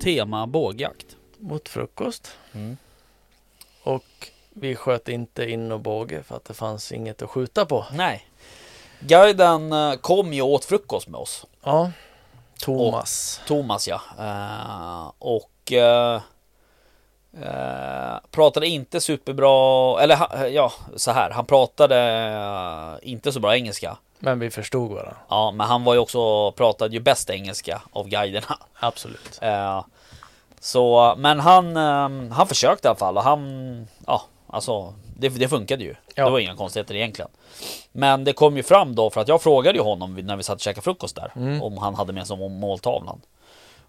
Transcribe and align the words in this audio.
tema 0.00 0.46
bågjakt. 0.46 1.16
mot 1.38 1.68
frukost. 1.68 2.36
Mm. 2.52 2.76
Och 3.82 4.30
vi 4.50 4.76
sköt 4.76 5.08
inte 5.08 5.50
in 5.50 5.72
och 5.72 5.80
båge 5.80 6.22
för 6.22 6.36
att 6.36 6.44
det 6.44 6.54
fanns 6.54 6.92
inget 6.92 7.22
att 7.22 7.30
skjuta 7.30 7.66
på. 7.66 7.86
Nej. 7.92 8.26
Guiden 9.00 9.72
eh, 9.72 9.94
kom 9.94 10.32
ju 10.32 10.42
och 10.42 10.48
åt 10.48 10.64
frukost 10.64 11.08
med 11.08 11.20
oss. 11.20 11.46
Ja, 11.62 11.90
Thomas. 12.60 13.40
Thomas 13.46 13.88
ja. 13.88 14.00
Eh, 14.18 15.12
och 15.18 15.72
eh, 15.72 16.20
eh, 17.42 18.18
pratade 18.30 18.66
inte 18.66 19.00
superbra, 19.00 20.00
eller 20.02 20.46
ja, 20.46 20.72
så 20.96 21.10
här. 21.10 21.30
Han 21.30 21.46
pratade 21.46 22.98
inte 23.02 23.32
så 23.32 23.40
bra 23.40 23.54
engelska. 23.54 23.96
Men 24.20 24.38
vi 24.38 24.50
förstod 24.50 24.90
varandra. 24.90 25.16
Ja, 25.28 25.50
men 25.50 25.66
han 25.66 25.84
var 25.84 25.94
ju 25.94 26.00
också, 26.00 26.52
pratade 26.52 26.94
ju 26.94 27.00
bäst 27.00 27.30
engelska 27.30 27.82
av 27.92 28.08
guiderna. 28.08 28.58
Absolut. 28.80 29.38
Eh, 29.42 29.84
så, 30.60 31.14
men 31.18 31.40
han, 31.40 31.76
eh, 31.76 32.32
han 32.34 32.46
försökte 32.48 32.86
i 32.86 32.88
alla 32.88 32.98
fall 32.98 33.16
och 33.16 33.22
han, 33.22 33.88
ja, 34.06 34.22
alltså 34.46 34.94
det, 35.16 35.28
det 35.28 35.48
funkade 35.48 35.84
ju. 35.84 35.94
Ja. 36.14 36.24
Det 36.24 36.30
var 36.30 36.38
inga 36.38 36.56
konstigheter 36.56 36.94
egentligen. 36.94 37.30
Men 37.92 38.24
det 38.24 38.32
kom 38.32 38.56
ju 38.56 38.62
fram 38.62 38.94
då 38.94 39.10
för 39.10 39.20
att 39.20 39.28
jag 39.28 39.42
frågade 39.42 39.78
ju 39.78 39.84
honom 39.84 40.14
när 40.14 40.36
vi 40.36 40.42
satt 40.42 40.54
och 40.54 40.60
käkade 40.60 40.82
frukost 40.84 41.16
där 41.16 41.32
Mm. 41.36 41.62
om 41.62 41.78
han 41.78 41.94
hade 41.94 42.12
med 42.12 42.26
sig 42.26 42.48
måltavlan. 42.48 43.20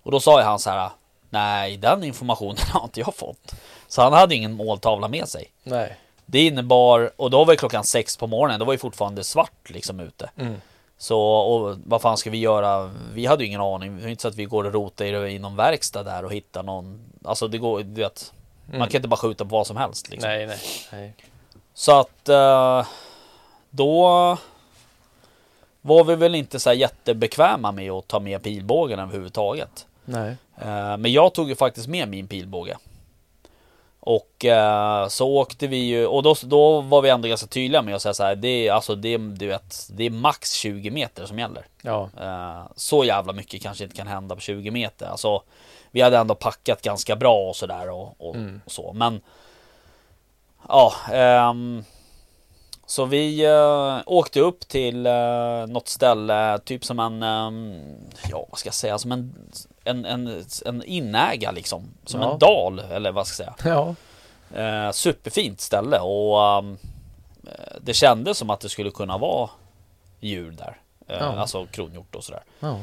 Och 0.03 0.11
då 0.11 0.19
sa 0.19 0.39
ju 0.39 0.45
han 0.45 0.59
så 0.59 0.69
här, 0.69 0.89
nej 1.29 1.77
den 1.77 2.03
informationen 2.03 2.57
har 2.73 2.83
inte 2.83 2.99
jag 2.99 3.15
fått. 3.15 3.53
Så 3.87 4.01
han 4.01 4.13
hade 4.13 4.35
ingen 4.35 4.53
måltavla 4.53 5.07
med 5.07 5.27
sig. 5.27 5.51
Nej. 5.63 5.97
Det 6.31 6.45
innebar, 6.45 7.11
och 7.15 7.29
då 7.29 7.43
var 7.43 7.53
det 7.53 7.57
klockan 7.57 7.83
sex 7.83 8.17
på 8.17 8.27
morgonen, 8.27 8.59
då 8.59 8.65
var 8.65 8.73
ju 8.73 8.79
fortfarande 8.79 9.23
svart 9.23 9.69
liksom 9.69 9.99
ute. 9.99 10.29
Mm. 10.37 10.55
Så 10.97 11.19
och 11.21 11.77
vad 11.85 12.01
fan 12.01 12.17
ska 12.17 12.29
vi 12.29 12.37
göra? 12.37 12.91
Vi 13.13 13.25
hade 13.25 13.43
ju 13.43 13.47
ingen 13.47 13.61
aning. 13.61 13.97
Det 13.97 14.03
är 14.03 14.07
inte 14.07 14.21
så 14.21 14.27
att 14.27 14.35
vi 14.35 14.45
går 14.45 14.63
och 14.63 14.73
rotar 14.73 15.05
i, 15.05 15.39
någon 15.39 15.55
verkstad 15.55 16.03
där 16.03 16.25
och 16.25 16.33
hittar 16.33 16.63
någon. 16.63 16.99
Alltså 17.23 17.47
det 17.47 17.57
går, 17.57 17.83
du 17.83 18.01
vet. 18.01 18.33
Man 18.65 18.87
kan 18.87 18.99
inte 18.99 19.07
bara 19.07 19.17
skjuta 19.17 19.45
på 19.45 19.49
vad 19.49 19.67
som 19.67 19.77
helst 19.77 20.09
liksom. 20.09 20.29
Nej, 20.29 20.47
nej, 20.47 20.59
nej. 20.91 21.15
Så 21.73 21.99
att 21.99 22.29
eh, 22.29 22.85
då 23.69 24.07
var 25.81 26.03
vi 26.03 26.15
väl 26.15 26.35
inte 26.35 26.59
så 26.59 26.69
här 26.69 26.77
jättebekväma 26.77 27.71
med 27.71 27.91
att 27.91 28.07
ta 28.07 28.19
med 28.19 28.43
pilbågen 28.43 28.99
överhuvudtaget. 28.99 29.87
Nej. 30.05 30.35
Eh, 30.57 30.97
Men 30.97 31.11
jag 31.11 31.33
tog 31.33 31.49
ju 31.49 31.55
faktiskt 31.55 31.87
med 31.87 32.07
min 32.07 32.27
pilbåge. 32.27 32.77
Och 34.03 34.45
eh, 34.45 35.07
så 35.07 35.27
åkte 35.29 35.67
vi 35.67 35.77
ju 35.77 36.05
och 36.07 36.23
då, 36.23 36.35
då 36.43 36.81
var 36.81 37.01
vi 37.01 37.09
ändå 37.09 37.27
ganska 37.27 37.47
tydliga 37.47 37.81
med 37.81 37.95
att 37.95 38.01
säga 38.01 38.13
så 38.13 38.23
här. 38.23 38.35
Det 38.35 38.67
är 38.67 38.73
alltså 38.73 38.95
det, 38.95 39.13
är- 39.13 39.17
du 39.37 39.47
vet, 39.47 39.87
det 39.91 40.03
är 40.05 40.09
max 40.09 40.51
20 40.53 40.91
meter 40.91 41.25
som 41.25 41.39
gäller. 41.39 41.65
Ja. 41.81 42.09
Eh, 42.21 42.61
så 42.75 43.03
jävla 43.05 43.33
mycket 43.33 43.61
kanske 43.63 43.83
inte 43.83 43.95
kan 43.95 44.07
hända 44.07 44.35
på 44.35 44.41
20 44.41 44.71
meter. 44.71 45.05
Alltså, 45.05 45.41
vi 45.91 46.01
hade 46.01 46.17
ändå 46.17 46.35
packat 46.35 46.81
ganska 46.81 47.15
bra 47.15 47.49
och 47.49 47.55
sådär 47.55 47.89
och, 47.89 48.15
och, 48.17 48.35
och 48.65 48.71
så. 48.71 48.93
Men 48.93 49.21
ja, 50.67 50.93
ehm, 51.13 51.83
så 52.91 53.05
vi 53.05 53.45
eh, 53.45 53.99
åkte 54.05 54.39
upp 54.39 54.67
till 54.67 55.07
uh, 55.07 55.67
något 55.67 55.87
ställe, 55.87 56.59
typ 56.65 56.85
som 56.85 56.99
en, 56.99 57.23
ehm, 57.23 57.81
ja 58.29 58.45
vad 58.49 58.59
ska 58.59 58.67
jag 58.67 58.73
säga, 58.73 58.97
som 58.97 59.11
en, 59.11 59.33
en, 59.83 60.05
en, 60.05 60.43
en 60.65 60.83
inäga 60.83 61.51
liksom. 61.51 61.89
Som 62.05 62.21
Ja. 62.21 62.33
en 62.33 62.39
dal, 62.39 62.79
eller 62.79 63.11
vad 63.11 63.27
ska 63.27 63.43
jag 63.43 63.59
säga. 63.59 63.73
Ja. 63.75 63.95
Eh, 64.61 64.91
superfint 64.91 65.61
ställe 65.61 65.99
och 65.99 66.41
ehm, 66.57 66.77
eh, 67.47 67.75
det 67.81 67.93
kändes 67.93 68.37
som 68.37 68.49
att 68.49 68.59
det 68.59 68.69
skulle 68.69 68.91
kunna 68.91 69.17
vara 69.17 69.49
djur 70.19 70.51
där. 70.51 70.77
Eh, 71.07 71.17
Ja. 71.19 71.25
Alltså 71.25 71.65
kronhjort 71.65 72.15
och 72.15 72.23
sådär. 72.23 72.43
Ja. 72.59 72.75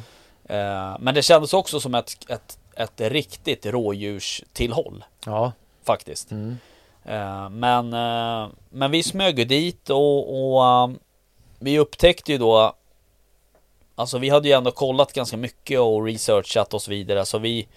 Eh, 0.54 0.96
men 1.00 1.14
det 1.14 1.22
kändes 1.22 1.54
också 1.54 1.80
som 1.80 1.94
ett, 1.94 2.30
ett, 2.30 2.58
ett 2.76 3.00
riktigt 3.00 3.66
rådjurstillhåll 3.66 5.04
Ja. 5.26 5.52
faktiskt. 5.84 6.30
Mm. 6.30 6.58
Eh, 7.04 7.48
men, 7.48 7.92
eh, 7.92 8.48
men 8.70 8.91
vi 8.91 9.03
smög 9.03 9.38
ju 9.38 9.44
dit 9.44 9.91
och, 9.91 10.54
och 10.54 10.66
ehm, 10.66 10.98
vi 11.59 11.78
upptäckte 11.78 12.32
ju 12.32 12.38
då 12.38 12.75
Alltså 13.94 14.19
vi 14.19 14.28
hade 14.28 14.48
ju 14.48 14.54
ändå 14.54 14.70
kollat 14.70 15.12
ganska 15.12 15.37
mycket 15.37 15.81
och 15.81 16.04
researchat 16.04 16.75
och 16.75 16.82
så 16.82 16.91
vidare 16.91 17.26
så 17.26 17.38
vi 17.38 17.69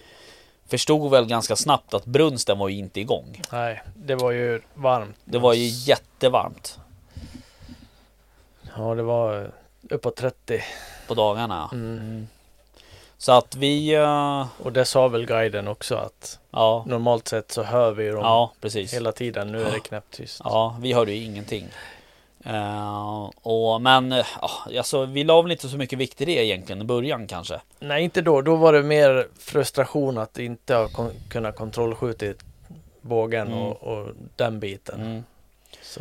Förstod 0.66 1.10
väl 1.10 1.26
ganska 1.26 1.56
snabbt 1.56 1.94
att 1.94 2.04
brunsten 2.04 2.58
var 2.58 2.68
ju 2.68 2.78
inte 2.78 3.00
igång. 3.00 3.42
Nej, 3.52 3.82
det 3.94 4.14
var 4.14 4.30
ju 4.30 4.60
varmt. 4.74 5.16
Det 5.24 5.38
var 5.38 5.54
ju 5.54 5.64
jättevarmt 5.64 6.78
Ja, 8.76 8.94
det 8.94 9.02
var 9.02 9.52
uppåt 9.90 10.16
30. 10.16 10.62
på 11.08 11.14
dagarna. 11.14 11.68
Mm. 11.72 12.26
Så 13.22 13.32
att 13.32 13.56
vi, 13.56 13.94
eh, 13.94 14.46
Och 14.62 14.72
det 14.72 14.84
sa 14.84 15.08
väl 15.08 15.26
guiden 15.26 15.68
också 15.68 15.94
att 15.96 16.38
ja, 16.50 16.84
normalt 16.86 17.28
sett 17.28 17.52
så 17.52 17.62
hör 17.62 17.92
vi 17.92 18.08
dem 18.08 18.20
ja 18.20 18.52
precis. 18.60 18.94
hela 18.94 19.12
tiden. 19.12 19.52
Nu 19.52 19.62
är 19.62 19.70
det 19.72 19.80
knäpptyst. 19.80 20.40
Ja, 20.44 20.76
vi 20.80 20.92
hörde 20.92 21.12
ju 21.12 21.24
ingenting. 21.24 21.68
Eh, 22.44 23.30
och, 23.42 23.80
men 23.82 24.10
ja, 24.10 24.50
alltså, 24.78 25.04
vi 25.04 25.24
la 25.24 25.42
väl 25.42 25.52
inte 25.52 25.68
så 25.68 25.76
mycket 25.76 25.98
vikt 25.98 26.20
i 26.20 26.24
det 26.24 26.32
egentligen 26.46 26.82
i 26.82 26.84
början 26.84 27.26
kanske. 27.26 27.60
Nej, 27.78 28.04
inte 28.04 28.20
då. 28.22 28.42
Då 28.42 28.56
var 28.56 28.72
det 28.72 28.82
mer 28.82 29.28
frustration 29.38 30.18
att 30.18 30.38
inte 30.38 30.74
ha 30.74 30.88
kon- 30.88 31.14
kunnat 31.28 31.56
kontrollskjutit 31.56 32.38
bågen 33.00 33.46
Mm. 33.46 33.58
och, 33.58 33.82
och 33.82 34.08
den 34.36 34.60
biten. 34.60 35.00
Mm. 35.00 35.24
Så. 35.82 36.00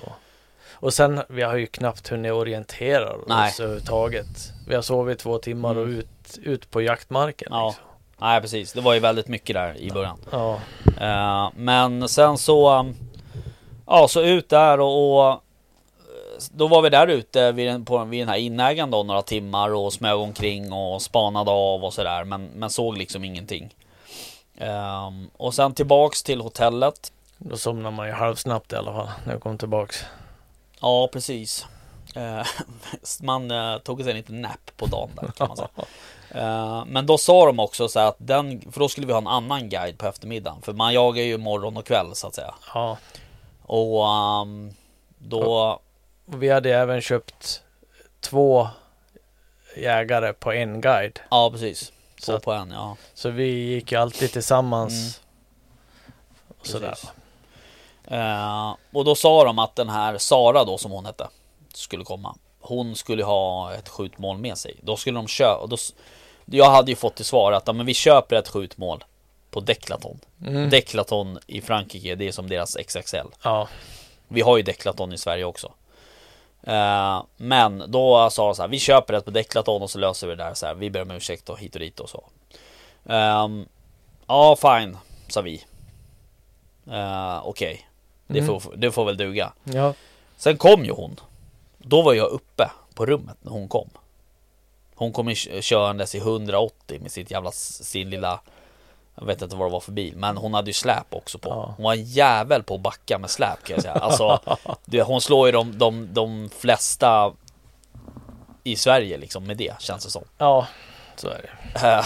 Och 0.82 0.94
sen, 0.94 1.22
vi 1.30 1.42
har 1.42 1.56
ju 1.56 1.68
knappt 1.68 2.08
hunnit 2.08 2.32
orientera 2.32 3.16
Nej. 3.28 3.50
oss 3.50 3.60
överhuvudtaget. 3.60 4.28
Vi 4.68 4.76
har 4.76 4.82
sovit 4.82 5.20
två 5.20 5.38
timmar 5.38 5.76
och 5.78 5.84
Mm. 5.84 6.00
ut, 6.00 6.38
ut 6.44 6.72
på 6.72 6.82
jaktmarken. 6.82 7.48
Ja. 7.52 7.68
Liksom. 7.68 7.84
Nej, 8.18 8.42
precis. 8.42 8.74
Det 8.74 8.82
var 8.82 8.94
ju 8.94 9.00
väldigt 9.00 9.28
mycket 9.28 9.54
där 9.54 9.78
i 9.78 9.92
början. 9.92 10.18
Ja. 10.32 10.60
Eh, 11.02 11.50
men 11.56 12.10
sen 12.10 12.38
så, 12.38 12.80
um, 12.80 12.96
ja, 13.88 14.08
så 14.08 14.22
ut 14.22 14.50
där 14.50 14.80
och, 14.80 15.16
och 15.26 15.30
eh, 15.32 15.38
då 16.52 16.68
var 16.68 16.82
vi 16.82 16.90
där 16.90 17.08
ute 17.08 17.52
vid 17.52 17.68
den, 17.68 17.86
på, 17.86 18.04
vid 18.06 18.22
den 18.22 18.30
här 18.30 18.38
inägaren 18.38 18.92
då 18.92 19.04
några 19.04 19.22
timmar 19.22 19.74
och 19.74 19.94
smög 19.94 20.18
omkring 20.20 20.74
och 20.74 21.02
spanade 21.02 21.52
av 21.52 21.84
och 21.84 21.94
sådär. 21.94 22.24
Men, 22.24 22.46
men 22.46 22.70
såg 22.70 22.98
liksom 22.98 23.24
ingenting. 23.24 23.76
Ehm, 24.58 25.30
och 25.38 25.54
sen 25.54 25.74
tillbaks 25.74 26.24
till 26.24 26.42
hotellet. 26.42 27.12
Då 27.38 27.58
somnar 27.58 27.92
man 27.92 28.08
ju 28.08 28.14
halvsnabbt 28.14 28.74
i 28.74 28.76
alla 28.76 28.94
fall 28.94 29.10
när 29.26 29.34
jag 29.34 29.42
kom 29.42 29.58
tillbaks. 29.58 30.06
Ja, 30.82 31.08
precis. 31.08 31.66
Eh, 32.16 32.46
man 33.22 33.52
eh, 33.52 33.78
tog 33.78 34.02
sig 34.02 34.12
en 34.12 34.18
liten 34.18 34.42
nap 34.42 34.72
på 34.78 34.86
dagen 34.86 35.10
där 35.22 35.28
kan 35.32 35.48
man 35.48 35.58
säga. 35.58 35.70
Eh, 36.30 36.86
men 36.86 37.06
då 37.06 37.18
sa 37.18 37.46
de 37.46 37.60
också 37.60 37.88
så 37.88 38.00
att 38.00 38.16
den, 38.18 38.72
för 38.72 38.80
då 38.80 38.90
skulle 38.90 39.08
vi 39.08 39.14
ha 39.14 39.20
en 39.20 39.28
annan 39.28 39.70
guide 39.70 39.98
på 39.98 40.08
eftermiddagen. 40.08 40.62
För 40.62 40.74
man 40.74 40.94
jagar 40.94 41.24
ju 41.24 41.38
morgon 41.38 41.78
och 41.78 41.86
kväll 41.86 42.16
så 42.16 42.28
att 42.28 42.36
säga. 42.36 42.54
Ja. 42.74 42.98
Och 43.64 44.08
ehm, 44.08 44.74
då, 45.18 45.80
Och 46.26 46.44
vi 46.44 46.50
hade 46.50 46.76
även 46.76 47.02
köpt 47.02 47.62
två 48.20 48.68
jägare 49.78 50.34
på 50.34 50.52
en 50.52 50.82
guide. 50.82 51.20
ja 51.30 51.52
precis. 51.52 51.92
Så 52.18 52.32
Så 52.32 52.40
på 52.40 52.52
en, 52.52 52.72
ja. 52.72 52.98
Så 53.14 53.30
vi 53.30 53.46
gick 53.46 53.92
ju 53.92 53.98
alltid 53.98 54.32
tillsammans. 54.32 54.94
Mm. 54.94 55.12
Sådär. 56.62 56.90
Precis. 56.90 57.10
Eh, 58.08 58.76
och 58.94 59.06
då 59.06 59.16
sa 59.16 59.44
de 59.44 59.60
att 59.60 59.76
den 59.76 59.90
här 59.90 60.18
Sara 60.18 60.64
då 60.64 60.78
som 60.78 60.92
hon 60.92 61.06
hette 61.06 61.28
skulle 61.74 62.04
komma. 62.04 62.36
Hon 62.60 62.96
skulle 62.96 63.24
ha 63.24 63.74
ett 63.74 63.90
skjutmål 63.90 64.38
med 64.38 64.58
sig. 64.58 64.76
Då 64.82 64.98
skulle 64.98 65.20
de 65.20 65.28
köpa. 65.28 65.78
Jag 66.46 66.72
hade 66.72 66.92
ju 66.92 66.96
fått 66.96 67.16
till 67.16 67.26
svar 67.26 67.52
att 67.52 67.68
ja, 67.68 67.74
men 67.74 67.86
vi 67.86 67.94
köper 67.94 68.36
ett 68.36 68.48
skjutmål 68.48 69.04
på 69.52 69.60
Declaton. 69.60 70.20
Mm. 70.46 70.70
Declaton 70.70 71.40
i 71.48 71.62
Frankrike, 71.62 72.16
det 72.16 72.28
är 72.28 72.32
som 72.32 72.50
deras 72.50 72.78
XXL. 72.88 73.28
Ja. 73.44 73.68
Vi 74.28 74.42
har 74.42 74.58
ju 74.58 74.64
Declaton 74.64 75.14
i 75.14 75.18
Sverige 75.18 75.44
också. 75.44 75.72
Eh, 76.64 77.24
men 77.38 77.84
då 77.88 78.30
sa 78.30 78.46
de 78.46 78.56
så 78.56 78.62
här, 78.62 78.70
vi 78.70 78.80
köper 78.80 79.14
ett 79.14 79.26
på 79.26 79.32
Declaton 79.32 79.82
och 79.82 79.90
så 79.90 80.00
löser 80.00 80.28
vi 80.28 80.36
det 80.36 80.44
där 80.44 80.54
så 80.54 80.66
här. 80.66 80.74
Vi 80.74 80.90
ber 80.90 81.02
om 81.02 81.12
ursäkt 81.12 81.50
och 81.50 81.60
hit 81.60 81.76
och 81.76 81.80
dit 81.80 82.00
och 82.00 82.10
så. 82.10 82.24
Ehm, 83.06 83.66
ja, 84.28 84.56
fine, 84.56 84.98
sa 85.28 85.42
vi. 85.42 85.64
Uh, 86.88 87.48
Okej, 87.48 87.88
det, 88.34 88.40
Mm. 88.40 88.60
får, 88.60 88.74
det 88.76 88.92
får 88.92 89.06
väl 89.06 89.18
duga. 89.18 89.54
Ja. 89.64 89.94
Sen 90.38 90.58
kom 90.58 90.86
ju 90.86 90.92
hon. 90.92 91.20
Då 91.78 92.02
var 92.02 92.14
jag 92.14 92.28
uppe 92.30 92.72
på 92.94 93.06
rummet 93.06 93.38
när 93.42 93.52
hon 93.52 93.68
kom. 93.68 93.90
Hon 94.96 95.14
kom 95.14 95.36
körandes 95.36 96.16
i 96.16 96.18
180 96.18 97.00
med 97.02 97.12
sitt 97.12 97.32
jävla, 97.32 97.52
sin 97.52 98.10
lilla 98.10 98.40
Jag 99.16 99.26
vet 99.26 99.42
inte 99.42 99.56
vad 99.56 99.68
det 99.68 99.72
var 99.72 99.80
för 99.80 99.92
bil 99.92 100.14
Men 100.18 100.38
hon 100.38 100.54
hade 100.54 100.70
ju 100.70 100.74
släp 100.74 101.14
också 101.14 101.38
på 101.38 101.50
Ja. 101.50 101.74
Hon 101.78 101.84
var 101.84 101.94
en 101.94 102.04
jävel 102.04 102.64
på 102.64 102.76
att 102.76 102.82
backa 102.82 103.18
med 103.18 103.30
släp 103.30 103.64
kan 103.64 103.74
jag 103.74 103.82
säga 103.82 103.94
Alltså 103.94 104.40
det, 104.86 105.02
Hon 105.02 105.22
slår 105.22 105.48
ju 105.48 105.52
de, 105.52 105.78
de, 105.78 106.14
de 106.14 106.50
flesta 106.50 107.34
I 108.64 108.76
Sverige 108.76 109.18
liksom 109.18 109.44
med 109.48 109.58
det 109.58 109.82
känns 109.82 110.06
det 110.06 110.12
som 110.12 110.24
Ja. 110.38 110.68
Så 111.16 111.28
är 111.28 111.50
det. 111.74 112.04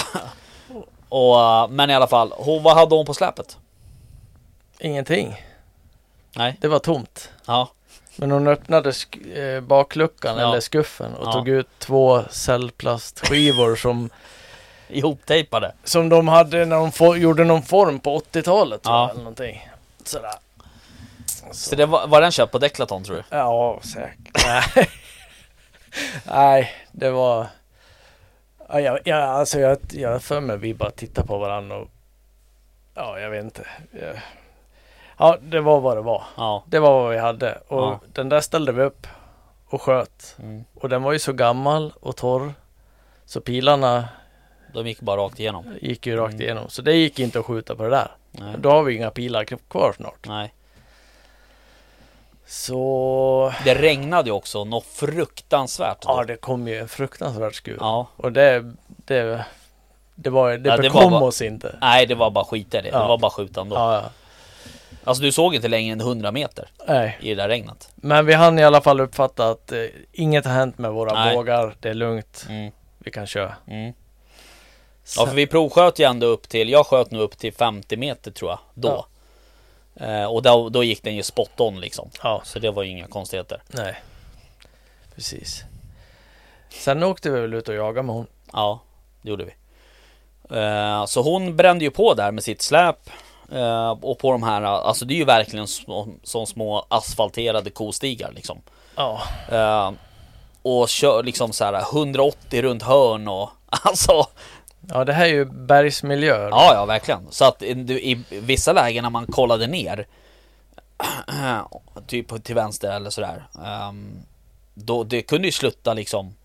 Och, 1.09 1.39
eh, 1.41 1.67
Men 1.69 1.89
i 1.89 1.93
alla 1.93 2.07
fall 2.07 2.33
hon, 2.37 2.63
Vad 2.63 2.75
hade 2.77 2.95
hon 2.95 3.05
på 3.05 3.13
släpet? 3.13 3.57
Ingenting. 4.79 5.35
Nej 6.35 6.57
Det 6.61 6.67
var 6.67 6.79
tomt. 6.79 7.29
Ja 7.45 7.69
Men 8.15 8.31
hon 8.31 8.47
öppnade 8.47 8.91
sk- 8.91 9.37
eh, 9.55 9.61
bakluckan 9.61 10.37
Ja. 10.37 10.49
eller 10.49 10.59
skuffen 10.59 11.13
och 11.15 11.27
Ja. 11.27 11.31
tog 11.33 11.49
ut 11.49 11.67
två 11.79 12.23
cellplastskivor 12.29 13.75
som 13.81 14.09
ihoptejpade. 14.87 15.73
Som 15.83 16.09
de 16.09 16.27
hade 16.27 16.65
när 16.65 16.91
de 17.11 17.19
gjorde 17.19 17.43
någon 17.43 17.63
form 17.63 17.99
på 17.99 18.19
80-talet 18.19 18.83
tror 18.83 18.95
Ja. 18.95 19.09
eller 19.09 19.19
någonting. 19.19 19.69
Sådär. 20.03 20.31
Så 21.51 21.75
det 21.75 21.85
var, 21.85 22.07
var 22.07 22.21
den 22.21 22.31
köpt 22.31 22.51
på 22.51 22.57
Declaton 22.57 23.03
tror 23.03 23.15
du? 23.15 23.23
Ja, 23.29 23.79
säkert. 23.83 24.45
Nej. 24.45 24.89
Nej, 26.25 26.71
det 26.91 27.09
var... 27.09 27.47
Ja, 28.69 28.79
jag, 28.79 28.99
jag, 29.05 29.19
alltså 29.23 29.59
jag, 29.59 29.77
jag 29.91 30.23
för 30.23 30.39
mig 30.41 30.57
vi 30.57 30.73
bara 30.73 30.91
tittade 30.91 31.27
på 31.27 31.37
varandra 31.37 31.75
och... 31.77 31.87
Ja, 32.95 33.19
jag 33.19 33.29
vet 33.29 33.43
inte. 33.43 33.67
Jag- 33.91 34.21
Ja, 35.17 35.37
det 35.41 35.61
var 35.61 35.79
vad 35.79 35.97
det 35.97 36.01
var. 36.01 36.23
Ja. 36.37 36.63
Det 36.67 36.79
var 36.79 37.01
vad 37.03 37.11
vi 37.11 37.17
hade. 37.17 37.57
Och 37.67 37.81
Ja. 37.81 37.99
den 38.13 38.29
där 38.29 38.41
ställde 38.41 38.71
vi 38.71 38.81
upp 38.83 39.07
och 39.69 39.81
sköt. 39.81 40.35
Mm. 40.39 40.63
Och 40.75 40.89
den 40.89 41.03
var 41.03 41.11
ju 41.13 41.19
så 41.19 41.33
gammal 41.33 41.93
och 41.99 42.15
torr. 42.15 42.53
Så 43.25 43.41
pilarna 43.41 44.09
De 44.73 44.87
gick 44.87 45.01
bara 45.01 45.21
rakt 45.21 45.39
igenom. 45.39 45.65
gick 45.81 46.05
ju 46.07 46.15
rakt 46.17 46.33
Mm. 46.33 46.41
igenom. 46.41 46.69
Så 46.69 46.81
det 46.81 46.93
gick 46.93 47.19
inte 47.19 47.39
att 47.39 47.45
skjuta 47.45 47.75
på 47.75 47.83
det 47.83 47.89
där. 47.89 48.11
Nej. 48.31 48.55
Då 48.59 48.69
har 48.69 48.83
vi 48.83 48.95
inga 48.95 49.11
pilar 49.11 49.43
kvar 49.43 49.93
snart. 49.97 50.27
Nej. 50.27 50.53
Så... 52.47 53.53
Det 53.63 53.75
regnade 53.75 54.29
ju 54.29 54.33
också 54.35 54.63
något 54.63 54.85
fruktansvärt. 54.85 55.97
Ja, 56.05 56.23
det 56.23 56.35
kom 56.35 56.67
ju 56.67 56.79
en 56.79 56.87
fruktansvärd 56.87 57.55
skur. 57.55 57.77
Ja. 57.79 58.07
Och 58.17 58.31
det, 58.31 58.73
det, 58.87 59.45
det 60.15 60.29
var, 60.29 60.57
det 60.57 60.69
Ja, 60.69 60.75
det 60.77 60.81
bekom 60.81 61.03
var 61.03 61.19
bara- 61.19 61.23
oss 61.27 61.41
inte. 61.41 61.75
Nej, 61.81 62.05
det 62.05 62.15
var 62.15 62.31
bara 62.31 62.45
skit 62.45 62.73
i 62.73 62.81
det. 62.81 62.89
Ja. 62.89 62.99
Det 63.01 63.07
var 63.07 63.17
bara 63.17 63.31
skjuta 63.31 63.61
ändå. 63.61 63.75
Ja, 63.75 63.93
ja. 63.95 64.03
Alltså 65.05 65.23
du 65.23 65.31
såg 65.31 65.55
inte 65.55 65.67
längre 65.67 65.93
än 65.93 66.01
100 66.01 66.31
meter 66.31 66.69
Nej. 66.87 67.17
i 67.21 67.29
det 67.29 67.35
där 67.35 67.47
regnet. 67.47 67.89
Men 67.95 68.25
vi 68.25 68.33
hann 68.33 68.59
i 68.59 68.63
alla 68.63 68.81
fall 68.81 68.99
uppfatta 68.99 69.49
att 69.49 69.71
eh, 69.71 69.85
inget 70.11 70.45
har 70.45 70.53
hänt 70.53 70.77
med 70.77 70.91
våra 70.91 71.13
Nej. 71.13 71.35
bågar. 71.35 71.75
Det 71.79 71.89
är 71.89 71.93
lugnt. 71.93 72.45
Mm. 72.49 72.71
Vi 72.97 73.11
kan 73.11 73.27
köra. 73.27 73.55
Mm. 73.67 73.93
Ja, 75.17 75.25
för 75.25 75.33
vi 75.35 75.47
provsköt 75.47 75.99
ju 75.99 76.05
ändå 76.05 76.27
upp 76.27 76.49
till, 76.49 76.69
jag 76.69 76.85
sköt 76.85 77.11
nog 77.11 77.21
upp 77.21 77.37
till 77.37 77.53
50 77.53 77.97
meter 77.97 78.31
tror 78.31 78.51
jag, 78.51 78.59
då. 78.73 79.05
Eh, 79.95 80.25
och 80.25 80.41
då, 80.41 80.69
då 80.69 80.83
gick 80.83 81.03
den 81.03 81.15
ju 81.15 81.23
spot 81.23 81.59
on 81.59 81.79
liksom. 81.79 82.09
ja. 82.23 82.41
Så 82.45 82.59
det 82.59 82.71
var 82.71 82.83
ju 82.83 82.89
inga 82.89 83.07
konstigheter. 83.07 83.61
Nej. 83.67 83.95
Precis. 85.15 85.63
Sen 86.69 87.03
åkte 87.03 87.29
vi 87.29 87.39
väl 87.39 87.53
ut 87.53 87.69
och 87.69 87.75
jagade 87.75 88.03
med 88.03 88.15
hon. 88.15 88.27
Ja, 88.53 88.79
det 89.21 89.29
gjorde 89.29 89.45
vi. 89.45 89.53
Eh, 90.57 91.05
så 91.05 91.21
hon 91.21 91.55
brände 91.55 91.85
ju 91.85 91.91
på 91.91 92.13
där 92.13 92.31
med 92.31 92.43
sitt 92.43 92.61
släp. 92.61 93.09
Eh, 93.51 93.89
och 94.01 94.19
på 94.19 94.31
de 94.31 94.43
här, 94.43 94.61
alltså 94.61 95.05
det 95.05 95.13
är 95.13 95.17
ju 95.17 95.25
verkligen 95.25 95.67
som 96.23 96.45
små 96.45 96.85
asfalterade 96.89 97.69
kostigar 97.69 98.31
liksom. 98.31 98.61
Ja. 98.95 99.21
Eh, 99.51 99.91
och 100.61 100.89
kör 100.89 101.23
liksom 101.23 101.53
så 101.53 101.65
här 101.65 101.81
180 101.93 102.61
runt 102.61 102.83
hörn 102.83 103.27
och 103.27 103.49
alltså 103.69 104.27
Ja, 104.89 105.05
det 105.05 105.13
här 105.13 105.25
är 105.25 105.29
ju 105.29 105.45
bergsmiljö. 105.45 106.49
Ja, 106.49 106.71
ja, 106.73 106.85
verkligen. 106.85 107.21
Så 107.31 107.45
att 107.45 107.59
du, 107.59 107.99
i 107.99 108.23
vissa 108.29 108.73
lägen 108.73 109.03
när 109.03 109.09
man 109.09 109.25
kollade 109.27 109.67
ner 109.67 110.07
Typ 112.07 112.43
till 112.43 112.55
vänster 112.55 112.91
eller 112.95 113.09
sådär 113.09 113.47
ehm, 113.65 114.19
Då 114.73 115.03
det 115.03 115.21
kunde 115.21 115.47
ju 115.47 115.51
slutta 115.51 115.93
liksom 115.93 116.35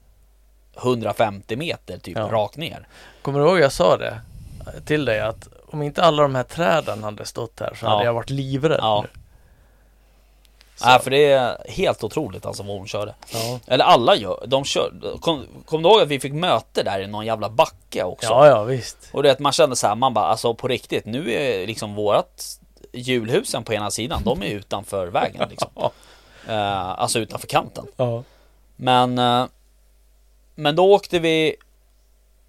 150 0.77 1.57
meter 1.57 1.99
typ 1.99 2.17
Ja. 2.19 2.29
rakt 2.33 2.57
ner 2.57 2.87
Kommer 3.23 3.39
du 3.41 3.47
ihåg 3.47 3.59
jag 3.59 3.73
sa 3.73 3.97
det 3.97 4.21
till 4.87 5.05
dig 5.05 5.21
att 5.21 5.49
om 5.73 5.83
inte 5.83 6.03
alla 6.03 6.23
de 6.23 6.35
här 6.35 6.43
träden 6.43 7.03
hade 7.05 7.25
stått 7.27 7.61
här 7.61 7.75
så 7.81 7.87
Ja. 7.87 7.91
hade 7.91 8.05
jag 8.05 8.15
varit 8.15 8.31
livrädd. 8.31 8.79
Ja. 8.83 9.05
Nej 10.85 11.01
för 11.01 11.11
det 11.11 11.33
är 11.33 11.59
helt 11.69 12.05
otroligt 12.05 12.47
alltså 12.47 12.63
vad 12.63 12.77
hon 12.79 12.87
körde 12.87 13.15
ja. 13.33 13.59
Eller 13.67 13.85
alla 13.85 14.17
gör, 14.17 14.45
de 14.47 14.65
kör 14.65 14.93
Kom, 15.21 15.47
kom 15.67 15.83
du 15.83 15.89
ihåg 15.89 16.01
att 16.01 16.09
vi 16.09 16.21
fick 16.21 16.33
möte 16.33 16.83
där 16.83 17.01
i 17.01 17.07
någon 17.07 17.27
jävla 17.27 17.49
backe 17.51 18.03
också? 18.05 18.27
ja, 18.29 18.47
ja 18.47 18.63
visst. 18.65 18.97
Och 19.13 19.23
det 19.23 19.31
att 19.31 19.39
man 19.39 19.53
kände 19.53 19.77
så 19.77 19.87
här, 19.87 19.95
man 19.95 20.15
bara 20.15 20.25
alltså 20.27 20.55
på 20.55 20.69
riktigt 20.69 21.05
Nu 21.07 21.33
är 21.33 21.67
liksom 21.67 21.95
vårat 21.95 22.61
Julhusen 22.93 23.65
på 23.65 23.75
ena 23.75 23.91
sidan, 23.91 24.23
de 24.25 24.43
är 24.43 24.47
utanför 24.47 25.07
vägen 25.07 25.49
liksom. 25.51 25.71
Eh, 26.49 26.89
Alltså 27.01 27.19
utanför 27.19 27.47
kanten 27.47 27.87
Ja. 27.97 28.23
Men 28.77 29.19
eh, 29.19 29.47
Men 30.55 30.77
då 30.77 30.93
åkte 30.95 31.19
vi 31.19 31.57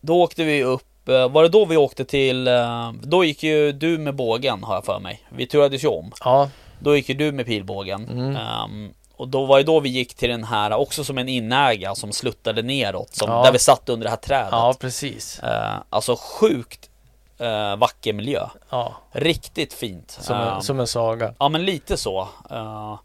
Då 0.02 0.22
åkte 0.24 0.44
vi 0.44 0.64
upp 0.64 0.84
Var 1.06 1.44
det 1.44 1.50
då 1.50 1.66
vi 1.66 1.78
åkte 1.78 2.06
till 2.06 2.48
eh, 2.48 2.92
Då 3.04 3.24
gick 3.24 3.44
ju 3.44 3.72
du 3.72 3.98
med 3.98 4.16
bågen 4.16 4.64
har 4.64 4.76
jag 4.76 4.86
för 4.86 5.00
mig 5.00 5.24
Vi 5.30 5.48
turades 5.48 5.84
ju 5.84 5.88
om 5.88 6.12
Ja. 6.24 6.50
Då 6.80 6.96
gick 6.96 7.10
ju 7.10 7.16
du 7.16 7.32
med 7.32 7.46
pilbågen 7.46 8.08
Mm. 8.10 8.36
Ehm, 8.36 8.94
Och 9.16 9.28
då 9.28 9.46
var 9.46 9.58
det 9.58 9.64
då 9.64 9.80
vi 9.80 9.90
gick 9.90 10.14
till 10.14 10.30
den 10.30 10.44
här 10.44 10.74
Också 10.74 11.04
som 11.04 11.18
en 11.18 11.30
inäga 11.30 11.96
som 11.96 12.12
sluttade 12.12 12.62
neråt 12.62 13.16
som, 13.16 13.30
Ja. 13.32 13.44
Där 13.44 13.52
vi 13.52 13.60
satt 13.60 13.90
under 13.90 14.04
det 14.04 14.10
här 14.10 14.18
trädet 14.18 14.50
ja, 14.52 14.74
precis. 14.80 15.40
Eh, 15.40 15.74
Alltså 15.90 16.16
sjukt 16.40 16.90
eh, 17.38 17.76
Vacker 17.76 18.14
miljö 18.14 18.48
Ja. 18.70 18.94
Riktigt 19.12 19.74
fint 19.74 20.12
Som, 20.22 20.36
en, 20.36 20.62
som 20.62 20.80
en 20.80 20.88
saga. 20.88 21.34
Ja 21.40 21.50
men 21.50 21.66
lite 21.66 21.98
så. 21.98 22.28
Eh, 22.52 22.96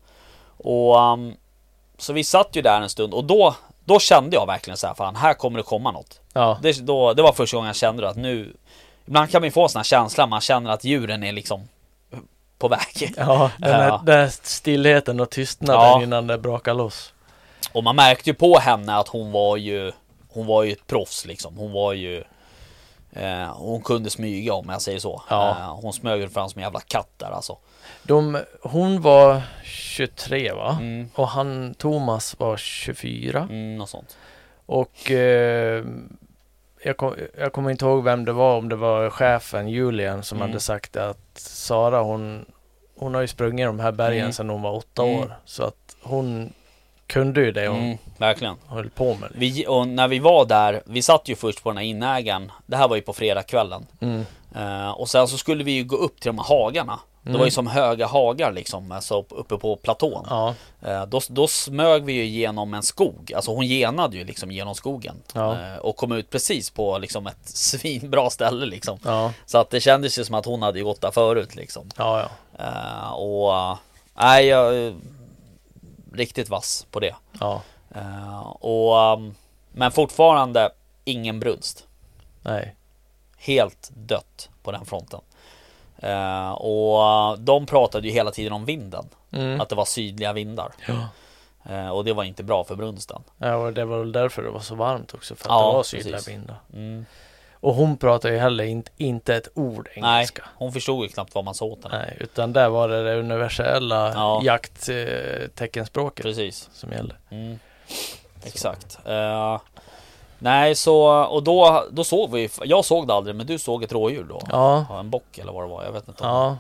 och 0.59 0.97
um, 1.13 1.35
Så 1.99 2.13
vi 2.13 2.25
satt 2.25 2.49
ju 2.57 2.63
där 2.63 2.81
en 2.81 2.89
stund 2.89 3.15
och 3.15 3.25
då 3.25 3.55
Då 3.87 3.99
kände 3.99 4.37
jag 4.37 4.47
verkligen 4.47 4.77
så 4.77 4.87
här, 4.87 4.95
fan 4.95 5.17
här 5.17 5.35
kommer 5.35 5.57
det 5.59 5.63
komma 5.63 5.91
något. 5.93 6.21
Ja. 6.33 6.59
Det, 6.63 6.87
då, 6.87 7.13
det 7.15 7.23
var 7.23 7.33
första 7.33 7.57
gången 7.57 7.67
jag 7.67 7.77
kände 7.77 8.09
att 8.09 8.17
nu 8.17 8.57
Ibland 9.07 9.31
kan 9.31 9.41
man 9.41 9.47
ju 9.47 9.51
få 9.53 9.63
en 9.63 9.69
sån 9.69 9.79
här 9.79 9.85
känsla, 9.85 10.27
man 10.27 10.41
känner 10.41 10.71
att 10.71 10.85
djuren 10.85 11.23
är 11.23 11.33
liksom 11.33 11.69
På 12.59 12.69
väg. 12.69 13.15
Ja, 13.17 13.51
den 13.59 13.73
här, 13.75 13.89
Ja. 13.89 14.03
den 14.07 14.19
här 14.21 14.29
stillheten 14.43 15.21
och 15.21 15.31
tystnaden 15.31 15.83
Ja. 15.83 16.03
innan 16.03 16.27
det 16.27 16.39
brakar 16.39 16.75
loss. 16.75 17.13
Och 17.73 17.85
man 17.85 17.97
märkte 17.97 18.31
ju 18.31 18.35
på 18.35 18.59
henne 18.59 18.97
att 18.97 19.09
hon 19.09 19.33
var 19.33 19.57
ju 19.57 19.93
Hon 20.29 20.47
var 20.47 20.63
ju 20.63 20.73
ett 20.73 20.87
proffs 20.87 21.27
liksom. 21.27 21.57
Hon 21.57 21.73
var 21.73 21.93
ju 21.93 22.25
eh, 23.17 23.57
Hon 23.57 23.83
kunde 23.83 24.11
smyga 24.11 24.55
om 24.55 24.69
jag 24.69 24.83
säger 24.83 24.99
så. 24.99 25.23
Ja. 25.31 25.51
Eh, 25.51 25.75
hon 25.83 25.93
smög 25.93 26.33
fram 26.33 26.49
som 26.49 26.59
en 26.59 26.63
jävla 26.65 26.81
katt 26.81 27.09
där 27.17 27.31
alltså. 27.31 27.59
De, 28.03 28.39
hon 28.63 29.01
var 29.03 29.43
23 29.65 30.53
va? 30.53 30.77
Mm, 30.81 31.09
Och 31.15 31.29
han 31.29 31.75
Thomas 31.75 32.39
var 32.39 32.57
24. 32.57 33.39
mm, 33.51 33.77
något 33.79 33.91
sånt. 33.91 34.17
Och 34.67 35.11
eh, 35.11 35.85
jag, 36.83 36.97
kom, 36.97 37.15
jag 37.39 37.53
kommer 37.53 37.71
inte 37.71 37.85
ihåg 37.85 38.05
vem 38.05 38.25
det 38.25 38.33
var, 38.33 38.57
om 38.59 38.69
det 38.69 38.77
var 38.77 39.11
chefen 39.11 39.69
Julian 39.69 40.23
som 40.23 40.39
Mm. 40.39 40.49
hade 40.49 40.61
sagt 40.61 40.97
att 40.97 41.19
Sara 41.39 42.03
hon, 42.03 42.45
hon 42.99 43.15
har 43.15 43.21
ju 43.21 43.29
sprungit 43.29 43.67
de 43.67 43.81
här 43.81 43.93
bergen 43.93 44.21
Mm. 44.21 44.33
sedan 44.33 44.51
hon 44.51 44.63
var 44.63 44.73
åtta 44.73 45.03
Mm. 45.03 45.21
år. 45.21 45.37
Så 45.45 45.63
att 45.65 45.97
hon 46.03 46.53
kunde 47.07 47.41
ju 47.41 47.53
det 47.53 47.69
hon 47.69 47.81
Mm, 47.83 47.99
verkligen. 48.19 48.55
höll 48.69 48.91
på 48.91 49.15
med. 49.15 49.31
Vi, 49.35 49.67
och 49.67 49.89
när 49.89 50.09
vi 50.09 50.19
var 50.19 50.45
där, 50.45 50.83
vi 50.87 51.03
satt 51.03 51.29
ju 51.29 51.37
först 51.37 51.63
på 51.63 51.71
den 51.71 51.77
här 51.77 51.85
inägaren 51.85 52.53
Det 52.67 52.77
här 52.77 52.89
var 52.89 52.97
ju 52.97 53.03
på 53.03 53.13
fredagskvällen 53.13 53.87
Mm. 54.01 54.25
eh, 54.57 54.91
Och 54.91 55.09
sen 55.09 55.29
så 55.29 55.39
skulle 55.39 55.65
vi 55.65 55.73
ju 55.73 55.85
gå 55.85 55.97
upp 55.97 56.21
till 56.21 56.29
de 56.29 56.39
här 56.39 56.45
hagarna 56.45 56.99
Det 57.23 57.29
Mm. 57.31 57.39
var 57.39 57.45
ju 57.47 57.51
som 57.51 57.67
höga 57.67 58.07
hagar 58.07 58.53
liksom, 58.53 58.93
alltså 58.93 59.25
uppe 59.31 59.57
på 59.57 59.77
platån 59.77 60.27
Ja, 60.31 60.55
eh, 60.87 61.07
då, 61.07 61.21
då 61.29 61.47
smög 61.49 62.05
vi 62.05 62.13
ju 62.13 62.25
genom 62.25 62.75
en 62.75 62.83
skog 62.83 63.33
Alltså 63.37 63.51
hon 63.55 63.67
genade 63.67 64.17
ju 64.17 64.25
liksom 64.25 64.51
genom 64.51 64.75
skogen 64.75 65.15
Ja. 65.35 65.53
eh, 65.53 65.77
Och 65.77 65.97
kom 65.97 66.13
ut 66.13 66.31
precis 66.31 66.71
på 66.71 66.99
liksom 66.99 67.27
ett 67.27 67.39
svinbra 67.49 68.31
ställe 68.31 68.67
liksom 68.67 68.99
ja, 69.05 69.33
Så 69.47 69.59
att 69.59 69.71
det 69.71 69.81
kändes 69.81 70.19
ju 70.19 70.25
som 70.25 70.35
att 70.35 70.47
hon 70.47 70.63
hade 70.63 70.81
gått 70.83 71.01
där 71.01 71.11
förut 71.11 71.57
liksom 71.57 71.89
ja, 71.97 72.29
ja. 72.59 73.11
Och, 73.13 73.79
nej 74.19 74.47
jag 74.47 74.95
Riktigt 76.17 76.49
vass 76.49 76.87
på 76.91 77.01
det 77.01 77.15
ja. 77.41 77.63
Eh, 77.95 78.41
och, 78.41 79.13
um, 79.19 79.35
men 79.73 79.93
fortfarande 79.93 80.71
ingen 81.05 81.41
brunst. 81.41 81.87
Nej. 82.43 82.75
Helt 83.39 83.91
dött 83.95 84.49
på 84.63 84.73
den 84.73 84.85
fronten. 84.85 85.21
Eh, 85.99 86.51
och 86.51 86.99
uh, 87.33 87.39
de 87.45 87.67
pratade 87.67 88.09
ju 88.09 88.13
hela 88.15 88.31
tiden 88.31 88.53
om 88.53 88.65
vinden. 88.65 89.09
Mm. 89.33 89.61
Att 89.61 89.69
det 89.69 89.75
var 89.75 89.85
sydliga 89.85 90.33
vindar. 90.33 90.73
Ja. 90.89 91.09
Eh, 91.75 91.89
och 91.89 92.05
det 92.05 92.13
var 92.13 92.25
inte 92.25 92.43
bra 92.45 92.65
för 92.65 92.77
brunsten. 92.77 93.23
ja, 93.39 93.57
och 93.57 93.73
det 93.73 93.85
var 93.85 93.99
väl 93.99 94.13
därför 94.13 94.43
det 94.43 94.51
var 94.51 94.61
så 94.61 94.75
varmt 94.75 95.15
också. 95.15 95.35
För 95.35 95.45
att 95.45 95.51
Ja, 95.51 95.69
det 95.69 95.77
var 95.77 95.83
sydliga 95.83 96.17
precis. 96.17 96.29
vindar. 96.35 96.57
Mm. 96.73 97.07
Och 97.67 97.75
hon 97.75 97.97
pratar 97.97 98.29
ju 98.29 98.39
heller 98.39 98.65
inte, 98.65 98.91
inte 98.97 99.35
ett 99.37 99.49
ord 99.55 99.89
Nej, 99.97 100.15
engelska. 100.17 100.43
hon 100.57 100.73
förstod 100.73 101.03
ju 101.03 101.09
knappt 101.09 101.35
vad 101.35 101.45
man 101.45 101.55
sa 101.55 101.65
åt 101.65 101.85
henne. 101.85 101.99
Nej, 101.99 102.17
utan 102.21 102.53
där 102.53 102.69
var 102.69 102.89
det 102.89 103.05
det 103.05 103.15
universella 103.19 104.13
Ja. 104.15 104.41
jaktteckenspråket 104.43 106.23
Precis. 106.27 106.69
som 106.73 106.93
gällde. 106.93 107.15
Mm. 107.31 107.59
Exakt. 108.45 108.99
Eh, 109.05 109.61
nej, 110.39 110.75
så 110.75 111.25
och 111.25 111.43
då, 111.43 111.85
då 111.91 112.05
såg 112.05 112.31
vi. 112.31 112.49
Jag 112.65 112.85
såg 112.85 113.07
det 113.07 113.15
aldrig, 113.15 113.37
men 113.37 113.47
du 113.47 113.59
såg 113.59 113.83
ett 113.83 113.93
rådjur 113.93 114.25
då? 114.29 114.41
Ja, 114.51 114.87
En 115.01 115.11
bock 115.11 115.39
eller 115.39 115.53
vad 115.53 115.63
det 115.65 115.69
var. 115.69 115.85
Jag 115.85 115.93
vet 115.93 116.09
inte. 116.09 116.25
om- 116.25 116.31
ja. 116.31 116.59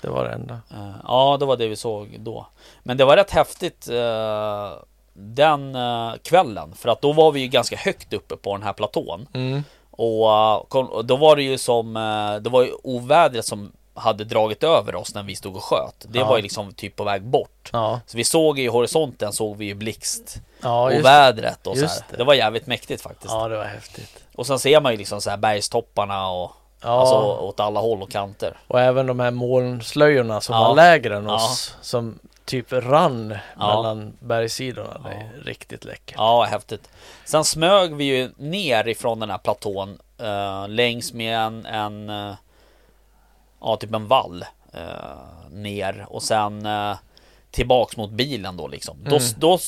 Det 0.00 0.08
var 0.08 0.24
det 0.24 0.30
enda. 0.32 0.54
Eh, 0.70 0.90
Ja, 1.04 1.36
det 1.40 1.46
var 1.46 1.56
det 1.56 1.68
vi 1.68 1.76
såg 1.76 2.16
då. 2.20 2.46
Men 2.82 2.96
det 2.96 3.04
var 3.04 3.16
rätt 3.16 3.30
häftigt 3.30 3.88
eh, 3.88 4.70
den 5.12 5.76
kvällen. 6.22 6.74
För 6.74 6.88
att 6.88 7.00
då 7.02 7.12
var 7.12 7.32
vi 7.32 7.40
ju 7.40 7.46
ganska 7.48 7.76
högt 7.76 8.12
uppe 8.12 8.36
på 8.36 8.52
den 8.52 8.62
här 8.62 8.72
platån. 8.72 9.26
Mm. 9.34 9.64
Och, 9.96 10.30
eh, 10.32 10.62
kom- 10.68 10.88
och 10.88 11.04
då 11.04 11.16
var 11.16 11.36
det 11.36 11.42
ju 11.42 11.58
som, 11.58 11.96
eh, 11.96 12.42
det 12.42 12.50
var 12.50 12.62
ju 12.62 12.72
ovädret 12.82 13.44
som 13.46 13.72
hade 13.96 14.24
dragit 14.24 14.62
över 14.62 14.94
oss 14.94 15.14
när 15.14 15.22
vi 15.22 15.36
stod 15.36 15.56
och 15.56 15.62
sköt. 15.64 15.94
Det 16.08 16.18
Ja. 16.18 16.26
var 16.26 16.36
ju 16.36 16.42
liksom 16.42 16.72
typ 16.72 16.96
på 16.96 17.04
väg 17.04 17.22
bort. 17.22 17.70
Ja, 17.72 18.00
Så 18.06 18.16
vi 18.16 18.24
såg 18.24 18.58
i 18.58 18.66
horisonten 18.66 19.32
såg 19.32 19.56
vi 19.56 19.64
ju 19.64 19.74
blixt 19.74 20.36
ja 20.62 20.84
och 20.84 21.04
vädret 21.04 21.66
och 21.66 21.76
så 21.78 21.84
det. 21.84 22.16
Det 22.16 22.24
var 22.24 22.34
jävligt 22.34 22.66
mäktigt 22.66 23.02
faktiskt. 23.02 23.32
Ja, 23.34 23.48
det 23.48 23.56
var 23.56 23.64
häftigt. 23.64 24.24
Och 24.34 24.46
sen 24.46 24.58
ser 24.58 24.80
man 24.80 24.92
ju 24.92 24.98
liksom 24.98 25.20
så 25.20 25.30
här 25.30 25.36
bergstopparna 25.36 26.28
och 26.30 26.52
Ja, 26.82 26.88
alltså 27.00 27.14
åt 27.46 27.60
alla 27.60 27.80
håll 27.80 28.02
och 28.02 28.10
kanter. 28.10 28.56
och 28.68 28.80
även 28.80 29.06
de 29.06 29.20
här 29.20 29.30
molnslöjorna 29.30 30.40
som 30.40 30.54
Ja. 30.56 30.68
var 30.68 30.74
lägre 30.74 31.16
än 31.16 31.24
Ja. 31.26 31.34
oss. 31.34 31.74
Som 31.82 32.18
typ 32.44 32.72
rann 32.72 33.36
Ja. 33.58 33.66
mellan 33.76 34.12
bergssidorna. 34.20 35.00
Det 35.04 35.10
är 35.14 35.42
riktigt 35.44 35.84
läckert. 35.84 36.14
Ja, 36.18 36.42
häftigt. 36.50 36.88
Sen 37.24 37.44
smög 37.44 37.94
vi 37.94 38.04
ju 38.04 38.30
ner 38.36 38.88
ifrån 38.88 39.20
den 39.20 39.30
här 39.30 39.38
platån 39.38 39.98
eh, 40.18 40.68
längs 40.68 41.12
med 41.12 41.38
en, 41.38 41.66
en 41.66 42.10
eh, 42.10 42.34
ja, 43.60 43.76
typ 43.76 43.94
en 43.94 44.08
vall 44.08 44.44
eh, 44.72 45.50
ner 45.50 46.06
och 46.08 46.22
sen 46.22 46.66
eh, 46.66 46.96
tillbaks 47.50 47.96
mot 47.96 48.10
bilen 48.10 48.56
då 48.56 48.68
liksom. 48.68 48.96
Då, 49.04 49.16
Mm. 49.16 49.28
då, 49.38 49.58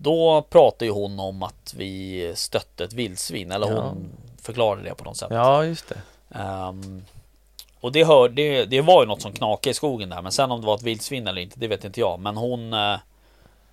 då 0.00 0.42
pratade 0.42 0.84
ju 0.84 0.90
hon 0.90 1.20
om 1.20 1.42
att 1.42 1.74
vi 1.76 2.32
stötte 2.36 2.84
ett 2.84 2.92
vildsvin 2.92 3.52
eller 3.52 3.66
Ja. 3.70 3.80
hon 3.82 4.08
förklarade 4.42 4.82
det 4.82 4.94
på 4.94 5.04
något 5.04 5.16
sätt. 5.16 5.28
Ja, 5.30 5.64
just 5.64 5.88
det. 5.88 6.00
Ehm, 6.38 7.04
och 7.84 7.92
det, 7.92 8.04
hör, 8.04 8.28
det, 8.28 8.64
det 8.64 8.80
var 8.80 9.02
ju 9.02 9.06
något 9.08 9.22
som 9.22 9.32
knakade 9.32 9.70
i 9.70 9.74
skogen 9.74 10.08
där 10.08 10.22
Men 10.22 10.32
sen 10.32 10.50
om 10.50 10.60
det 10.60 10.66
var 10.66 10.74
ett 10.74 10.82
vildsvin 10.82 11.26
eller 11.28 11.42
inte 11.42 11.60
Det 11.60 11.68
vet 11.68 11.84
inte 11.84 12.00
jag 12.00 12.20
Men 12.20 12.36
hon 12.36 12.72
eh, 12.72 12.96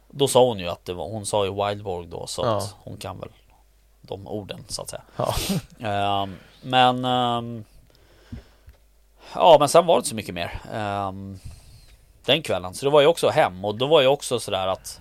Då 0.09 0.27
sa 0.27 0.45
hon 0.45 0.59
ju 0.59 0.67
att 0.67 0.85
det 0.85 0.93
var 0.93 1.07
Hon 1.09 1.25
sa 1.25 1.45
ju 1.45 1.51
Wildborg 1.67 2.07
då 2.07 2.27
Så 2.27 2.41
Ja. 2.45 2.57
att 2.57 2.75
hon 2.83 2.97
kan 2.97 3.19
väl 3.19 3.29
De 4.01 4.27
orden 4.27 4.63
så 4.67 4.81
att 4.81 4.89
säga 4.89 5.01
Ja. 5.17 5.33
Ehm, 6.23 6.35
Men 6.61 7.05
ehm, 7.05 7.63
Ja 9.35 9.57
men 9.59 9.69
sen 9.69 9.85
var 9.85 9.95
det 9.95 9.97
inte 9.97 10.09
så 10.09 10.15
mycket 10.15 10.33
mer 10.35 10.61
Ehm, 10.73 11.39
Den 12.25 12.41
kvällen 12.41 12.73
Så 12.73 12.85
det 12.85 12.91
var 12.91 13.01
ju 13.01 13.07
också 13.07 13.29
hem 13.29 13.65
Och 13.65 13.75
då 13.75 13.87
var 13.87 14.01
ju 14.01 14.07
också 14.07 14.39
sådär 14.39 14.67
att 14.67 14.99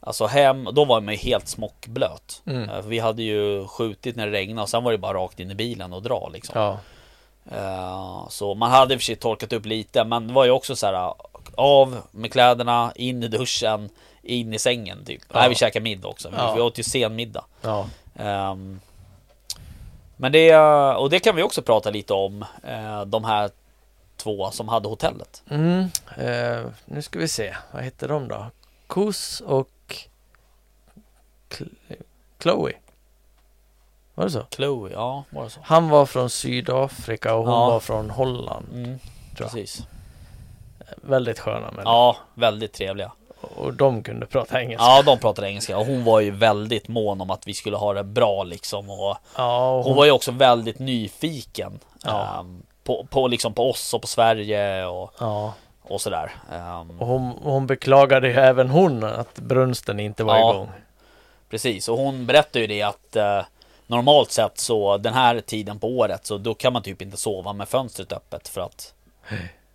Alltså 0.00 0.26
hem, 0.26 0.68
då 0.72 0.84
var 0.84 1.00
man 1.00 1.14
ju 1.14 1.18
helt 1.20 1.48
smockblöt 1.48 2.42
Mm. 2.46 2.70
Eh, 2.70 2.82
Vi 2.82 2.98
hade 2.98 3.22
ju 3.22 3.66
skjutit 3.66 4.16
när 4.16 4.26
det 4.26 4.32
regnade 4.32 4.62
och 4.62 4.68
sen 4.68 4.84
var 4.84 4.92
det 4.92 4.98
bara 4.98 5.18
rakt 5.18 5.40
in 5.40 5.50
i 5.50 5.54
bilen 5.54 5.92
och 5.92 6.02
dra 6.02 6.28
liksom 6.32 6.60
Ja. 6.60 6.78
Eh, 7.52 8.28
Så 8.28 8.54
man 8.54 8.70
hade 8.70 8.98
för 8.98 9.04
sig 9.04 9.16
torkat 9.16 9.52
upp 9.52 9.66
lite 9.66 10.04
men 10.04 10.26
det 10.26 10.32
var 10.32 10.44
ju 10.44 10.50
också 10.50 10.76
så 10.76 10.86
här 10.86 11.14
Av 11.54 11.96
med 12.10 12.32
kläderna, 12.32 12.92
in 12.94 13.22
i 13.22 13.28
duschen 13.28 13.90
In 14.22 14.54
i 14.54 14.58
sängen 14.58 15.04
typ 15.04 15.22
Ja. 15.32 15.40
Nej 15.40 15.48
vi 15.48 15.54
käkade 15.54 15.82
middag 15.82 16.08
också, 16.08 16.32
Ja. 16.36 16.54
vi 16.54 16.60
åt 16.60 16.78
ju 16.78 16.82
sen 16.82 17.14
middag 17.16 17.44
Ja. 17.62 17.86
Ehm, 18.16 18.80
Men 20.16 20.32
det, 20.32 20.56
och 20.96 21.10
det 21.10 21.18
kan 21.20 21.36
vi 21.36 21.42
också 21.42 21.62
prata 21.62 21.90
lite 21.90 22.14
om 22.14 22.44
eh, 22.64 23.04
De 23.04 23.24
här 23.24 23.50
två 24.16 24.50
som 24.50 24.68
hade 24.68 24.88
hotellet 24.88 25.42
Mm. 25.50 25.80
Eh, 26.18 26.66
nu 26.84 27.02
ska 27.02 27.18
vi 27.18 27.28
se. 27.28 27.56
Vad 27.72 27.82
heter 27.82 28.08
de 28.08 28.28
då? 28.28 28.46
Kos 28.86 29.40
och 29.40 30.06
Chloe. 32.42 32.72
Var 34.16 34.24
det 34.24 34.30
så? 34.30 34.42
Chloe, 34.56 34.90
ja 34.92 35.24
var 35.30 35.44
det 35.44 35.50
så? 35.50 35.60
Han 35.62 35.88
var 35.88 36.06
från 36.06 36.30
Sydafrika 36.30 37.34
och 37.34 37.44
hon 37.44 37.52
Ja. 37.54 37.66
var 37.70 37.80
från 37.80 38.10
Holland. 38.10 38.66
Mm, 38.72 38.98
precis 39.36 39.82
Väldigt 41.02 41.38
sköna 41.38 41.60
människor. 41.60 41.82
Ja, 41.84 42.16
väldigt 42.34 42.72
trevliga 42.72 43.12
Och 43.56 43.74
de 43.74 44.02
kunde 44.02 44.26
prata 44.26 44.60
engelska. 44.62 44.84
Ja, 44.86 45.02
de 45.02 45.18
pratade 45.18 45.48
engelska 45.48 45.78
och 45.78 45.86
hon 45.86 46.04
var 46.04 46.20
ju 46.20 46.30
väldigt 46.30 46.88
mån 46.88 47.20
om 47.20 47.30
att 47.30 47.46
vi 47.46 47.54
skulle 47.54 47.76
ha 47.76 47.92
det 47.94 48.04
bra 48.04 48.44
liksom 48.44 48.90
och 48.90 49.16
Ja, 49.36 49.70
och 49.70 49.84
Hon 49.84 49.96
var 49.96 50.04
ju 50.04 50.10
också 50.10 50.30
väldigt 50.32 50.78
nyfiken 50.78 51.78
Ja. 52.04 52.40
ehm, 52.40 52.62
på, 52.84 53.06
på, 53.10 53.28
liksom 53.28 53.52
på 53.54 53.70
oss 53.70 53.94
och 53.94 54.00
på 54.00 54.06
Sverige 54.06 54.86
och, 54.86 55.12
ja. 55.20 55.52
och 55.82 56.00
sådär. 56.00 56.32
Ehm, 56.52 57.00
Och 57.00 57.06
hon, 57.06 57.32
hon 57.42 57.66
beklagade 57.66 58.28
ju 58.28 58.34
även 58.34 58.70
hon 58.70 59.04
att 59.04 59.34
brunsten 59.34 60.00
inte 60.00 60.24
var 60.24 60.38
Ja. 60.38 60.50
igång. 60.54 60.68
precis, 61.50 61.88
och 61.88 61.98
hon 61.98 62.26
berättade 62.26 62.60
ju 62.60 62.66
det 62.66 62.82
att 62.82 63.16
eh, 63.16 63.40
normalt 63.86 64.30
sett 64.30 64.58
så 64.58 64.96
den 64.98 65.14
här 65.14 65.40
tiden 65.40 65.78
på 65.78 65.88
året 65.88 66.26
så 66.26 66.38
då 66.38 66.54
kan 66.54 66.72
man 66.72 66.82
typ 66.82 67.02
inte 67.02 67.16
sova 67.16 67.52
med 67.52 67.68
fönstret 67.68 68.12
öppet 68.12 68.48
för 68.48 68.60
att 68.60 68.92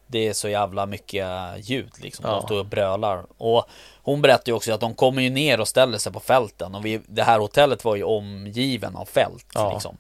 det 0.08 0.28
är 0.28 0.34
så 0.34 0.50
jävla 0.50 0.86
mycket 0.86 1.28
ljud 1.58 1.92
liksom. 2.02 2.26
Ja. 2.28 2.32
De 2.36 2.42
står 2.42 2.60
och 2.60 2.66
brölar. 2.66 3.24
Och 3.38 3.66
hon 4.04 4.22
berättade 4.22 4.52
ju 4.52 4.56
också 4.56 4.74
att 4.74 4.80
de 4.80 4.94
kommer 4.96 5.22
ju 5.22 5.30
ner 5.30 5.60
och 5.60 5.68
ställer 5.68 5.98
sig 5.98 6.12
på 6.12 6.20
fälten 6.20 6.76
och 6.76 6.86
vi, 6.86 7.02
det 7.08 7.24
här 7.24 7.40
hotellet 7.40 7.86
var 7.86 7.96
ju 7.96 8.04
omgiven 8.04 8.96
av 8.96 9.06
fält 9.06 9.46
Ja. 9.54 9.74
liksom. 9.74 9.98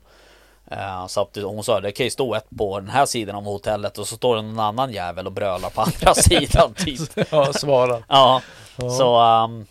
Eh, 0.72 1.08
Så 1.08 1.22
att 1.22 1.36
hon 1.44 1.64
sa 1.64 1.80
det 1.80 1.92
kan 1.92 2.04
ju 2.04 2.10
stå 2.10 2.36
ett 2.36 2.46
på 2.58 2.80
den 2.80 2.90
här 2.90 3.06
sidan 3.06 3.36
av 3.36 3.44
hotellet 3.44 3.98
och 3.98 4.08
så 4.08 4.16
står 4.16 4.36
det 4.36 4.42
någon 4.42 4.60
annan 4.60 4.94
jävel 4.94 5.26
och 5.26 5.32
brölar 5.32 5.70
på 5.70 5.82
andra 5.82 6.14
sidan 6.16 6.74
typ. 6.74 7.10
Ja, 7.32 7.54
svara. 7.54 8.04
Ja, 8.10 8.42
Ja. 8.78 8.90
så 8.90 9.22
um, 9.44 9.66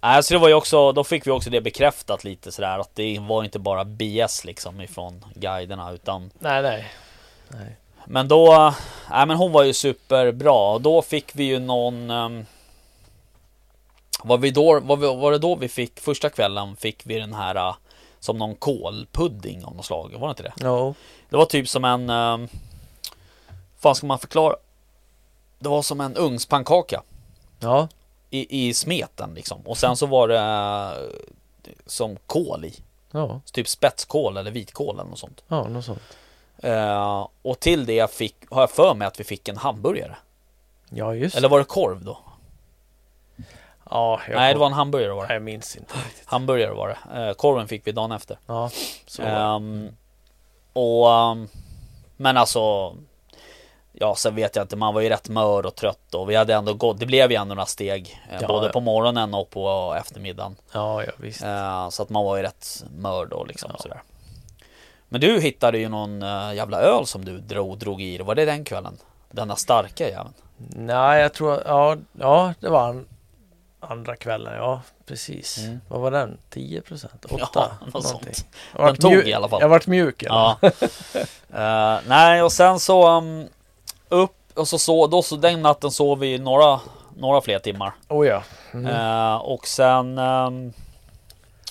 Nej, 0.00 0.22
så 0.22 0.34
det 0.34 0.40
var 0.40 0.48
ju 0.48 0.54
också, 0.54 0.92
då 0.92 1.04
fick 1.04 1.26
vi 1.26 1.30
också 1.30 1.50
det 1.50 1.60
bekräftat 1.60 2.24
lite 2.24 2.52
sådär 2.52 2.78
att 2.78 2.94
det 2.94 3.18
var 3.18 3.44
inte 3.44 3.58
bara 3.58 3.84
BS 3.84 4.44
liksom 4.44 4.80
ifrån 4.80 5.24
guiderna 5.34 5.92
utan 5.92 6.30
Nej, 6.38 6.62
nej. 6.62 6.92
nej. 7.48 7.76
Men 8.04 8.28
då, 8.28 8.74
nej 9.10 9.26
men 9.26 9.36
hon 9.36 9.52
var 9.52 9.64
ju 9.64 9.72
superbra 9.72 10.72
och 10.72 10.80
då 10.80 11.02
fick 11.02 11.34
vi 11.34 11.44
ju 11.44 11.58
någon 11.58 12.10
um, 12.10 12.46
var, 14.22 14.38
vi 14.38 14.50
då, 14.50 14.80
var, 14.80 14.96
vi, 14.96 15.06
var 15.06 15.32
det 15.32 15.38
då 15.38 15.54
vi 15.54 15.68
fick, 15.68 16.00
första 16.00 16.30
kvällen 16.30 16.76
fick 16.76 17.06
vi 17.06 17.18
den 17.20 17.34
här 17.34 17.68
uh, 17.68 17.74
Som 18.20 18.38
någon 18.38 18.54
kålpudding 18.54 19.64
av 19.64 19.76
något 19.76 19.86
slag, 19.86 20.14
var 20.18 20.28
det 20.28 20.30
inte 20.30 20.42
det? 20.42 20.52
Jo. 20.60 20.94
Det 21.28 21.36
var 21.36 21.44
typ 21.44 21.68
som 21.68 21.84
en 21.84 22.10
um, 22.10 22.48
fan 23.78 23.94
ska 23.94 24.06
man 24.06 24.18
förklara? 24.18 24.56
Det 25.58 25.68
var 25.68 25.82
som 25.82 26.00
en 26.00 26.16
ugnspannkaka 26.16 27.02
Ja. 27.60 27.88
I, 28.30 28.68
i 28.68 28.74
smeten 28.74 29.34
liksom 29.34 29.60
och 29.66 29.78
sen 29.78 29.96
så 29.96 30.06
var 30.06 30.28
det 30.28 30.38
uh, 30.38 31.10
Som 31.86 32.16
kål 32.26 32.64
i 32.64 32.82
Ja. 33.10 33.40
Typ 33.52 33.68
spetskål 33.68 34.36
eller 34.36 34.50
vitkål 34.50 34.94
eller 35.00 35.10
något 35.10 35.18
sånt 35.18 35.42
Ja, 35.48 35.68
något 35.68 35.84
sånt. 35.84 36.02
Eh, 36.58 37.28
Och 37.42 37.60
till 37.60 37.86
det 37.86 38.10
fick, 38.14 38.36
har 38.50 38.60
jag 38.62 38.70
för 38.70 38.94
mig 38.94 39.06
att 39.08 39.20
vi 39.20 39.24
fick 39.24 39.48
en 39.48 39.56
hamburgare 39.56 40.16
Ja, 40.90 41.14
just 41.14 41.36
Eller 41.36 41.48
var 41.48 41.58
det 41.58 41.64
korv 41.64 42.04
då? 42.04 42.18
Ja, 43.90 44.20
jag 44.28 44.36
Nej 44.36 44.52
det 44.54 44.58
var 44.60 44.66
en 44.66 44.72
hamburgare 44.72 45.12
var 45.12 45.26
det 45.26 45.32
jag 45.34 45.42
minns 45.42 45.76
inte 45.76 45.94
riktigt. 45.96 46.28
Hamburgare 46.28 46.72
var 46.74 46.88
det 46.88 47.26
eh, 47.28 47.32
Korven 47.34 47.68
fick 47.68 47.86
vi 47.86 47.92
dagen 47.92 48.12
efter 48.12 48.38
Ja, 48.46 48.70
så 49.06 49.22
var 49.22 49.30
det. 49.30 49.36
Ehm, 49.36 49.88
Och 50.72 51.12
ehm, 51.12 51.48
Men 52.16 52.36
alltså 52.36 52.94
Ja 54.00 54.14
sen 54.14 54.34
vet 54.34 54.56
jag 54.56 54.64
inte, 54.64 54.76
man 54.76 54.94
var 54.94 55.00
ju 55.00 55.08
rätt 55.08 55.28
mör 55.28 55.66
och 55.66 55.74
trött 55.74 56.14
och 56.14 56.30
vi 56.30 56.34
hade 56.36 56.54
ändå 56.54 56.74
gått 56.74 56.98
Det 57.00 57.06
blev 57.06 57.30
ju 57.30 57.36
ändå 57.36 57.54
några 57.54 57.66
steg 57.66 58.20
eh, 58.30 58.38
Ja, 58.40 58.48
Både 58.48 58.66
ja. 58.66 58.72
på 58.72 58.80
morgonen 58.80 59.34
och 59.34 59.50
på 59.50 59.94
eftermiddagen 60.00 60.56
Ja, 60.72 61.04
ja, 61.04 61.12
visst. 61.16 61.42
Eh, 61.42 61.88
Så 61.88 62.02
att 62.02 62.08
man 62.08 62.24
var 62.24 62.36
ju 62.36 62.42
rätt 62.42 62.84
mör 62.98 63.26
då 63.26 63.44
liksom 63.44 63.70
Ja. 63.74 63.78
sådär 63.82 64.02
Men 65.08 65.20
du 65.20 65.40
hittade 65.40 65.78
ju 65.78 65.88
någon 65.88 66.22
eh, 66.22 66.54
jävla 66.54 66.80
öl 66.80 67.06
som 67.06 67.24
du 67.24 67.38
drog, 67.38 67.78
drog 67.78 68.02
i 68.02 68.18
Var 68.18 68.34
det 68.34 68.44
den 68.44 68.64
kvällen? 68.64 68.98
Denna 69.30 69.56
starka 69.56 70.08
jäveln 70.08 70.34
Nej, 70.76 71.22
jag 71.22 71.32
tror... 71.34 71.62
Ja, 71.66 71.96
ja 72.12 72.54
det 72.60 72.68
var 72.68 72.88
an, 72.88 73.06
andra 73.80 74.16
kvällen. 74.16 74.54
Ja, 74.56 74.82
precis. 75.06 75.58
Mm. 75.58 75.80
Vad 75.88 76.00
var 76.00 76.10
den? 76.10 76.38
10 76.50 76.80
procent? 76.80 77.24
8? 77.24 77.48
Ja, 77.54 77.68
något 77.94 78.06
sånt. 78.06 78.46
Vart 78.74 79.00
tog 79.00 79.12
mjuk- 79.12 79.26
i 79.26 79.34
alla 79.34 79.48
fall. 79.48 79.60
Jag 79.60 79.68
vart 79.68 79.86
mjuk 79.86 80.22
Ja. 80.22 80.58
Eh, 81.54 81.98
nej, 82.06 82.42
och 82.42 82.52
sen 82.52 82.80
så 82.80 83.16
um, 83.16 83.48
upp 84.08 84.34
och 84.54 84.68
så, 84.68 84.78
så 84.78 85.06
då 85.06 85.22
så 85.22 85.36
den 85.36 85.62
natten 85.62 85.90
sov 85.90 86.18
vi 86.18 86.38
några, 86.38 86.80
några 87.16 87.40
fler 87.40 87.58
timmar. 87.58 87.92
Oh 88.08 88.26
ja. 88.26 88.42
Mm. 88.72 88.86
Eh, 88.86 89.36
och 89.36 89.66
sen 89.66 90.18
um, 90.18 90.72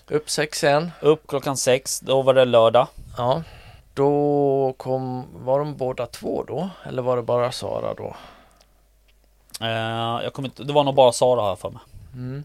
Upp 0.09 0.29
sex 0.29 0.63
igen. 0.63 0.91
upp 1.01 1.27
klockan 1.27 1.57
sex, 1.57 1.99
då 1.99 2.21
var 2.21 2.33
det 2.33 2.45
lördag. 2.45 2.87
Ja. 3.17 3.43
Då 3.93 4.73
kom... 4.77 5.25
Var 5.45 5.59
de 5.59 5.77
båda 5.77 6.05
två 6.05 6.43
då? 6.43 6.69
Eller 6.85 7.01
var 7.01 7.15
det 7.17 7.23
bara 7.23 7.51
Sara 7.51 7.93
då? 7.93 8.15
Eh, 9.61 10.23
jag 10.23 10.33
kommer 10.33 10.47
inte, 10.47 10.63
det 10.63 10.73
var 10.73 10.83
nog 10.83 10.95
bara 10.95 11.11
Sara 11.11 11.41
här 11.41 11.55
för 11.55 11.69
mig. 11.69 11.81
Mm. 12.13 12.43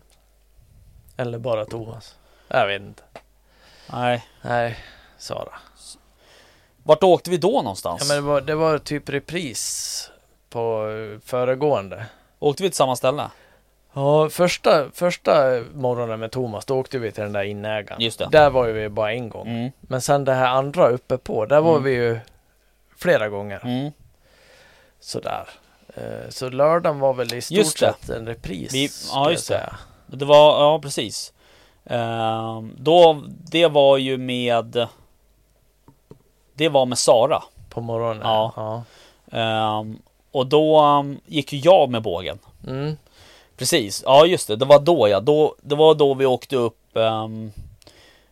Eller 1.17 1.39
bara 1.39 1.65
Thomas? 1.65 2.17
Jag 2.49 2.67
vet 2.67 2.83
inte. 2.83 3.03
Nej. 3.93 4.27
Nej, 4.43 4.79
Sara. 5.19 5.53
Vart 6.83 7.03
åkte 7.03 7.31
vi 7.31 7.37
då 7.37 7.51
någonstans? 7.63 8.03
Ja, 8.09 8.15
men 8.15 8.17
det 8.25 8.29
var, 8.31 8.41
det 8.41 8.55
var 8.55 8.79
typ 8.79 9.09
repris 9.09 10.11
på 10.51 10.89
eh, 10.89 11.21
föregående. 11.29 12.07
Åkte 12.39 12.63
vi 12.63 12.69
till 12.71 12.77
samma 12.77 12.97
ställe? 12.97 13.31
Ja, 13.95 14.29
första, 14.31 14.91
första 14.91 15.61
morgonen 15.75 16.21
med 16.21 16.31
Thomas, 16.33 16.65
då 16.65 16.79
åkte 16.79 16.99
vi 16.99 17.13
till 17.13 17.23
den 17.23 17.33
där 17.33 17.43
inägaren. 17.43 18.01
Just 18.01 18.19
det. 18.19 18.29
Där 18.33 18.51
var 18.51 18.67
ju 18.67 18.73
vi 18.73 18.89
bara 18.89 19.13
en 19.13 19.29
gång. 19.29 19.49
Mm. 19.49 19.71
Men 19.81 20.01
sen 20.01 20.25
det 20.25 20.35
här 20.35 20.49
andra 20.49 20.89
uppe 20.89 21.19
på, 21.19 21.47
där 21.47 21.61
var 21.61 21.71
Mm. 21.73 21.85
vi 21.85 21.91
ju 21.93 22.19
flera 22.97 23.29
gånger. 23.29 23.61
Mm. 23.65 23.91
Sådär. 25.01 25.49
Eh, 25.95 26.29
Så 26.31 26.49
lördagen 26.51 26.99
var 27.01 27.15
väl 27.15 27.35
i 27.35 27.41
stort 27.43 27.57
Just 27.59 27.81
det. 27.81 27.95
sett 28.01 28.09
en 28.11 28.27
repris. 28.27 28.73
Vi- 28.75 28.91
ja, 29.11 29.31
just 29.31 29.49
det. 29.49 29.73
Det 30.07 30.25
var, 30.25 30.61
ja 30.65 30.79
precis. 30.83 31.33
Ehm, 31.85 32.73
då, 32.79 33.23
det 33.29 33.67
var 33.67 33.97
ju 33.99 34.19
med 34.19 34.87
Det 36.55 36.69
var 36.69 36.87
med 36.87 36.99
Sara. 36.99 37.43
På 37.69 37.81
morgonen. 37.81 38.23
Ja. 38.25 38.53
ja. 38.57 38.83
Ehm, 39.39 39.99
och 40.33 40.47
då 40.47 40.81
um, 40.83 41.21
gick 41.27 41.53
ju 41.53 41.59
jag 41.59 41.91
med 41.91 42.03
bågen. 42.03 42.39
Mm. 42.67 42.97
Precis, 43.57 44.03
ja 44.07 44.27
just 44.27 44.49
det, 44.49 44.57
det 44.57 44.65
var 44.65 44.79
då 44.81 45.09
ja. 45.09 45.21
Då, 45.21 45.55
det 45.63 45.75
var 45.75 45.95
då 45.95 46.15
vi 46.15 46.27
åkte 46.27 46.57
upp 46.57 46.97
ehm, 46.97 47.53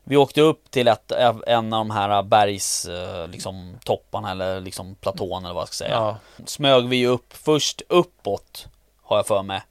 Vi 0.04 0.16
åkte 0.16 0.40
upp 0.40 0.70
till 0.70 0.88
ett, 0.88 1.12
en 1.46 1.72
av 1.72 1.78
de 1.80 1.90
här 1.90 2.22
bergs 2.22 2.86
eh, 2.86 3.28
liksom 3.28 3.76
topparna 3.84 4.30
eller 4.30 4.60
liksom 4.60 4.94
platån 4.94 5.44
eller 5.44 5.54
vad 5.54 5.60
jag 5.60 5.68
ska 5.68 5.84
säga. 5.84 5.94
Ja. 5.94 6.16
Smög 6.46 6.88
vi 6.88 7.06
upp 7.06 7.32
först 7.32 7.82
uppåt 7.88 8.66
har 9.02 9.16
jag 9.16 9.26
för 9.26 9.42
mig. 9.42 9.62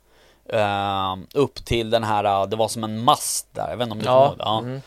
Ehm, 0.53 1.27
upp 1.33 1.65
till 1.65 1.89
den 1.89 2.03
här, 2.03 2.47
det 2.47 2.55
var 2.55 2.67
som 2.67 2.83
en 2.83 3.03
mast 3.03 3.47
där, 3.51 3.69
jag 3.69 3.77
vet 3.77 3.85
inte 3.85 3.91
om 3.93 3.99
du 3.99 4.05
kommer 4.05 4.19
Ja. 4.19 4.25
ihåg 4.27 4.37
det? 4.37 4.43
Ja. 4.43 4.59
Mm. 4.59 4.81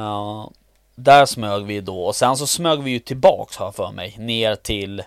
Eh, 0.00 0.46
där 0.98 1.26
smög 1.26 1.64
vi 1.64 1.80
då 1.80 2.04
och 2.06 2.16
sen 2.16 2.36
så 2.36 2.46
smög 2.46 2.82
vi 2.82 2.90
ju 2.90 2.98
tillbaks 2.98 3.56
har 3.56 3.66
jag 3.66 3.74
för 3.74 3.90
mig 3.90 4.14
ner 4.18 4.54
till 4.54 5.02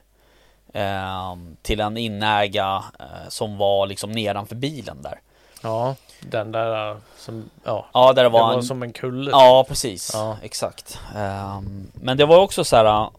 ehm, 0.73 1.55
Till 1.61 1.79
en 1.79 1.97
inäga 1.97 2.83
eh, 2.99 3.29
som 3.29 3.57
var 3.57 3.87
liksom 3.87 4.11
nedanför 4.11 4.55
bilen 4.55 5.01
där. 5.01 5.19
ja, 5.63 5.95
den 6.19 6.51
där 6.51 6.97
som, 7.17 7.49
ja. 7.63 7.85
Ja 7.93 8.13
där 8.13 8.23
det 8.23 8.29
Det 8.29 8.33
var, 8.33 8.39
var 8.47 8.53
en... 8.53 8.63
som 8.63 8.83
en 8.83 8.93
kulle. 8.93 9.31
Ja 9.31 9.65
precis, 9.67 10.11
Ja. 10.13 10.37
exakt. 10.43 10.99
Ehm, 11.15 11.87
men 11.93 12.17
det 12.17 12.25
var 12.25 12.37
också 12.37 12.63
så 12.63 12.75
här. 12.75 13.09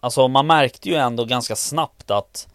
Alltså 0.00 0.28
man 0.28 0.46
märkte 0.46 0.88
ju 0.88 0.94
ändå 0.94 1.24
ganska 1.24 1.56
snabbt 1.56 2.10
att 2.10 2.48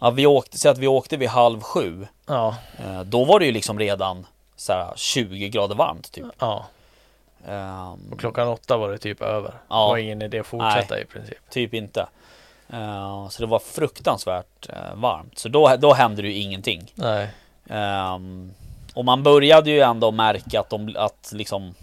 Ja 0.00 0.10
vi 0.10 0.26
åkte, 0.26 0.58
så 0.58 0.68
att 0.68 0.78
vi 0.78 0.86
åkte 0.86 1.16
vid 1.16 1.28
halv 1.28 1.60
sju. 1.60 2.06
Ja, 2.26 2.56
Eh, 2.84 3.00
då 3.00 3.24
var 3.24 3.38
det 3.40 3.46
ju 3.46 3.52
liksom 3.52 3.78
redan 3.78 4.26
så 4.56 4.72
här 4.72 4.92
20 4.96 5.48
grader 5.48 5.74
varmt 5.74 6.12
typ. 6.12 6.24
ja. 6.38 6.64
Ehm, 7.48 8.12
Och 8.12 8.20
klockan 8.20 8.48
åtta 8.48 8.76
var 8.76 8.90
det 8.90 8.98
typ 8.98 9.22
över. 9.22 9.54
Ja. 9.68 9.84
Det 9.84 9.90
var 9.90 9.96
ingen 9.96 10.22
idé 10.22 10.38
att 10.38 10.46
fortsätta 10.46 11.00
i 11.00 11.04
princip. 11.04 11.50
Typ 11.50 11.74
inte. 11.74 12.06
Eh, 12.72 13.28
så 13.28 13.42
det 13.42 13.46
var 13.46 13.58
fruktansvärt 13.58 14.68
eh, 14.68 14.94
varmt. 14.94 15.38
Så 15.38 15.48
då, 15.48 15.76
då 15.78 15.92
hände 15.92 16.22
det 16.22 16.28
ju 16.28 16.34
ingenting. 16.34 16.92
Nej. 16.94 17.28
Ehm, 17.70 18.52
och 18.94 19.04
man 19.04 19.22
började 19.22 19.70
ju 19.70 19.80
ändå 19.80 20.10
märka 20.10 20.60
att 20.60 20.70
de, 20.70 20.94
att 20.98 21.30
liksom 21.34 21.74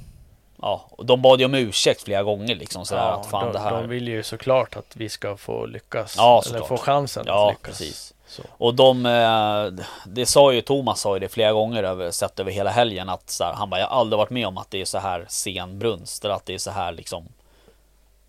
Ja, 0.64 0.86
de 1.04 1.22
bad 1.22 1.40
ju 1.40 1.46
om 1.46 1.54
ursäkt 1.54 2.04
flera 2.04 2.24
gånger 2.24 2.56
liksom 2.56 2.86
sådär 2.86 3.02
Ja, 3.02 3.20
att 3.20 3.26
fan 3.26 3.46
de, 3.46 3.54
det 3.54 3.60
här 3.60 3.72
de 3.72 3.90
vill 3.90 4.08
ju 4.08 4.24
såklart 4.24 4.76
att 4.76 4.96
vi 4.96 5.10
ska 5.10 5.38
få 5.38 5.66
lyckas. 5.66 6.16
Ja, 6.18 6.44
eller 6.50 6.60
få 6.60 6.78
chansen 6.78 7.24
Ja, 7.28 7.48
att 7.50 7.54
lyckas. 7.54 7.80
precis. 7.80 8.14
Så. 8.32 8.44
Och 8.58 8.76
de, 8.76 9.06
eh, 9.06 9.86
det 10.06 10.26
sa 10.26 10.54
ju 10.54 10.62
Thomas 10.62 11.02
sa 11.02 11.16
ju 11.16 11.20
det 11.20 11.30
flera 11.30 11.54
gånger 11.54 11.84
över, 11.84 12.12
sett 12.12 12.40
över 12.40 12.52
hela 12.52 12.70
helgen 12.70 13.10
att 13.10 13.30
så 13.30 13.44
här, 13.44 13.54
han 13.54 13.70
bara 13.70 13.80
jag 13.80 13.88
har 13.88 14.00
aldrig 14.00 14.18
varit 14.18 14.30
med 14.30 14.48
om 14.48 14.58
att 14.58 14.72
det 14.72 14.82
är 14.82 14.86
så 14.86 14.98
här 14.98 15.26
sen 15.30 15.80
brunst 15.80 16.26
eller 16.26 16.36
att 16.36 16.46
det 16.46 16.54
är 16.54 16.58
så 16.58 16.72
här 16.72 16.92
liksom 16.92 17.28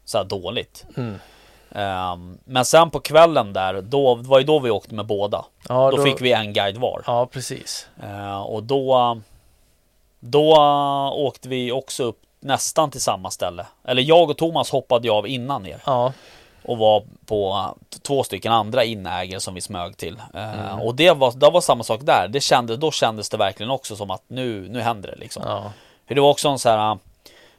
så 0.05 0.19
här 0.19 0.25
dåligt. 0.25 0.85
Mm. 0.97 1.19
Ehm, 1.71 2.39
men 2.45 2.65
sen 2.65 2.91
på 2.91 3.01
kvällen 3.01 3.53
där, 3.53 3.81
då 3.81 4.15
var 4.15 4.39
ju 4.39 4.45
då 4.45 4.59
vi 4.59 4.71
åkte 4.71 4.95
med 4.95 5.07
båda. 5.07 5.45
Ja, 5.69 5.91
då, 5.91 6.03
fick 6.03 6.21
vi 6.21 6.33
en 6.33 6.53
guide 6.53 6.77
var. 6.77 7.03
Ja, 7.07 7.27
precis. 7.27 7.89
Eh, 8.03 8.43
och 8.43 8.63
då 8.63 9.21
Då 10.21 10.57
åkte 11.15 11.49
vi 11.49 11.73
också 11.73 12.05
upp 12.05 12.19
nästan 12.41 12.91
till 12.91 13.01
samma 13.01 13.31
ställe. 13.31 13.67
Eller 13.85 14.03
jag 14.03 14.31
och 14.31 14.37
Thomas 14.39 14.71
hoppade 14.71 15.09
ju 15.09 15.15
av 15.15 15.29
innan 15.29 15.67
er 15.67 15.83
Ja, 15.87 16.13
och 16.65 16.79
var 16.79 17.03
på 17.27 17.69
två 18.03 18.25
stycken 18.25 18.53
andra 18.53 18.85
inägare 18.85 19.41
som 19.41 19.55
vi 19.55 19.61
smög 19.61 19.97
till. 19.97 20.17
Eh, 20.35 20.53
Mm. 20.53 20.81
Och 20.81 20.95
det 20.95 21.11
var, 21.11 21.33
det 21.33 21.51
var 21.51 21.61
samma 21.61 21.85
sak 21.85 22.01
där. 22.03 22.29
Det 22.29 22.41
kände, 22.41 22.77
då 22.77 22.91
kändes 22.91 23.29
det 23.29 23.37
verkligen 23.37 23.71
också 23.71 23.97
som 23.97 24.11
att 24.11 24.23
nu, 24.29 24.69
nu 24.69 24.81
händer 24.81 25.11
det 25.11 25.17
liksom. 25.17 25.43
ja, 25.47 25.73
För 26.09 26.15
det 26.15 26.21
var 26.21 26.31
också 26.31 26.49
en 26.49 26.59
så 26.59 26.69
här 26.69 26.99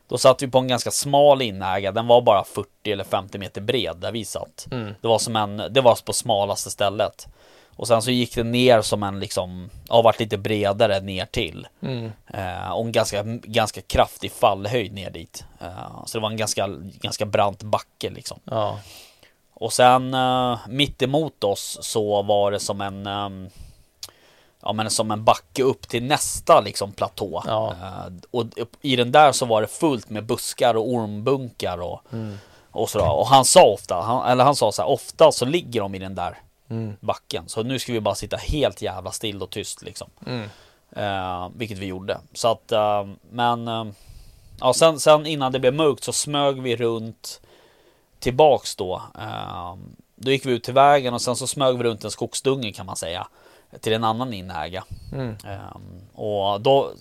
Då 0.07 0.17
satt 0.17 0.41
vi 0.41 0.47
på 0.47 0.57
en 0.57 0.67
ganska 0.67 0.91
smal 0.91 1.41
inäga. 1.41 1.91
Den 1.91 2.07
var 2.07 2.21
bara 2.21 2.43
40 2.43 2.91
eller 2.91 3.03
50 3.03 3.37
meter 3.37 3.61
bred 3.61 3.97
där 3.97 4.11
vi 4.11 4.25
satt. 4.25 4.67
mm. 4.71 4.95
Det 5.01 5.07
var 5.07 5.19
som 5.19 5.35
en, 5.35 5.57
det 5.69 5.81
var 5.81 6.05
på 6.05 6.13
smalaste 6.13 6.69
stället. 6.69 7.27
Och 7.75 7.87
sen 7.87 8.01
så 8.01 8.11
gick 8.11 8.35
det 8.35 8.43
ner 8.43 8.81
som 8.81 9.03
en 9.03 9.19
liksom, 9.19 9.69
ja 9.89 10.01
varit 10.01 10.19
lite 10.19 10.37
bredare 10.37 10.99
ner 10.99 11.25
till. 11.25 11.67
Mm. 11.81 12.11
Eh, 12.27 12.71
och 12.71 12.85
en 12.85 12.91
ganska, 12.91 13.23
ganska 13.43 13.81
kraftig 13.81 14.31
fallhöjd 14.31 14.93
ner 14.93 15.09
dit. 15.09 15.45
Eh, 15.61 16.05
så 16.05 16.17
det 16.17 16.21
var 16.21 16.29
en 16.29 16.37
ganska, 16.37 16.67
ganska 17.01 17.25
brant 17.25 17.63
backe 17.63 18.09
liksom. 18.09 18.39
ja, 18.43 18.79
Och 19.53 19.73
sen 19.73 20.13
eh, 20.13 20.57
mitt 20.67 21.01
emot 21.01 21.43
oss 21.43 21.77
så 21.81 22.21
var 22.21 22.51
det 22.51 22.59
som 22.59 22.81
en 22.81 23.07
ehm, 23.07 23.49
Ja 24.65 24.73
men 24.73 24.89
som 24.89 25.11
en 25.11 25.23
backe 25.23 25.63
upp 25.63 25.87
till 25.87 26.03
nästa 26.03 26.61
liksom 26.61 26.91
platå. 26.91 27.43
Ja. 27.47 27.71
Eh, 27.71 28.13
och 28.31 28.45
i 28.81 28.95
den 28.95 29.11
där 29.11 29.31
så 29.31 29.45
var 29.45 29.61
det 29.61 29.67
fullt 29.67 30.09
med 30.09 30.25
buskar 30.25 30.75
och 30.75 30.89
ormbunkar 30.89 31.81
och, 31.81 32.01
mm. 32.11 32.37
och 32.71 32.89
sådär. 32.89 33.11
Och 33.11 33.27
han 33.27 33.45
sa 33.45 33.63
ofta, 33.63 34.01
han, 34.01 34.31
eller 34.31 34.43
han 34.43 34.55
sa 34.55 34.71
så 34.71 34.81
här, 34.81 34.89
ofta 34.89 35.31
så 35.31 35.45
ligger 35.45 35.81
de 35.81 35.95
i 35.95 35.99
den 35.99 36.15
där 36.15 36.37
Mm. 36.69 36.95
backen. 36.99 37.49
Så 37.49 37.63
nu 37.63 37.79
ska 37.79 37.93
vi 37.93 38.01
bara 38.01 38.15
sitta 38.15 38.37
helt 38.37 38.81
jävla 38.81 39.11
still 39.11 39.41
och 39.41 39.49
tyst 39.49 39.81
liksom. 39.81 40.09
Mm. 40.25 40.49
Eh, 40.95 41.49
vilket 41.55 41.77
vi 41.77 41.85
gjorde. 41.85 42.17
Så 42.33 42.47
att, 42.47 42.71
eh, 42.71 43.07
men 43.31 43.67
eh, 43.67 43.85
ja, 44.59 44.73
sen, 44.73 44.99
sen 44.99 45.25
innan 45.25 45.51
det 45.51 45.59
blev 45.59 45.73
mörkt 45.73 46.03
så 46.03 46.13
smög 46.13 46.61
vi 46.61 46.75
runt 46.75 47.41
tillbaks 48.19 48.75
då. 48.75 49.01
Eh, 49.19 49.75
då 50.15 50.31
gick 50.31 50.45
vi 50.45 50.51
ut 50.51 50.63
till 50.63 50.73
vägen 50.73 51.13
och 51.13 51.21
sen 51.21 51.35
så 51.35 51.47
smög 51.47 51.77
vi 51.77 51.83
runt 51.83 52.03
en 52.03 52.11
skogsdunge 52.11 52.71
kan 52.71 52.85
man 52.85 52.95
säga. 52.95 53.27
Till 53.81 53.93
en 53.93 54.03
annan 54.03 54.33
inäga. 54.33 54.83
Mm. 55.13 55.35
Eh, 55.45 55.77
och 56.13 56.61
då 56.61 56.91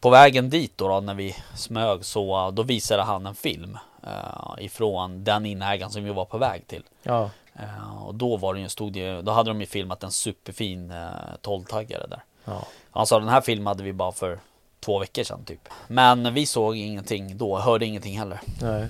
på 0.00 0.10
vägen 0.10 0.50
dit 0.50 0.78
då, 0.78 0.88
då 0.88 1.00
när 1.00 1.14
vi 1.14 1.36
smög 1.54 2.04
så 2.04 2.50
då 2.50 2.62
visade 2.62 3.02
han 3.02 3.26
en 3.26 3.34
film 3.34 3.78
eh, 4.02 4.64
ifrån 4.64 5.24
den 5.24 5.46
inägaren 5.46 5.90
som 5.90 6.04
vi 6.04 6.10
var 6.10 6.24
på 6.24 6.38
väg 6.38 6.66
till. 6.66 6.82
Ja, 7.02 7.30
Eh, 7.58 8.02
och 8.06 8.14
då 8.14 8.36
var 8.36 8.54
det 8.54 8.60
ju, 8.60 8.68
stod 8.68 8.92
det, 8.92 9.22
då 9.22 9.32
hade 9.32 9.50
de 9.50 9.60
ju 9.60 9.66
filmat 9.66 10.02
en 10.02 10.10
superfin 10.12 10.90
eh, 10.90 10.96
12-taggare 11.42 12.06
där. 12.06 12.20
ja. 12.44 12.66
Han 12.90 13.06
sa 13.06 13.18
den 13.18 13.28
här 13.28 13.40
filmade 13.40 13.82
vi 13.82 13.92
bara 13.92 14.12
för 14.12 14.38
två 14.80 14.98
veckor 14.98 15.22
sedan 15.24 15.44
typ. 15.44 15.68
Men 15.88 16.34
vi 16.34 16.46
såg 16.46 16.76
ingenting 16.76 17.36
då, 17.38 17.58
hörde 17.58 17.86
ingenting 17.86 18.18
heller. 18.18 18.40
Nej. 18.62 18.88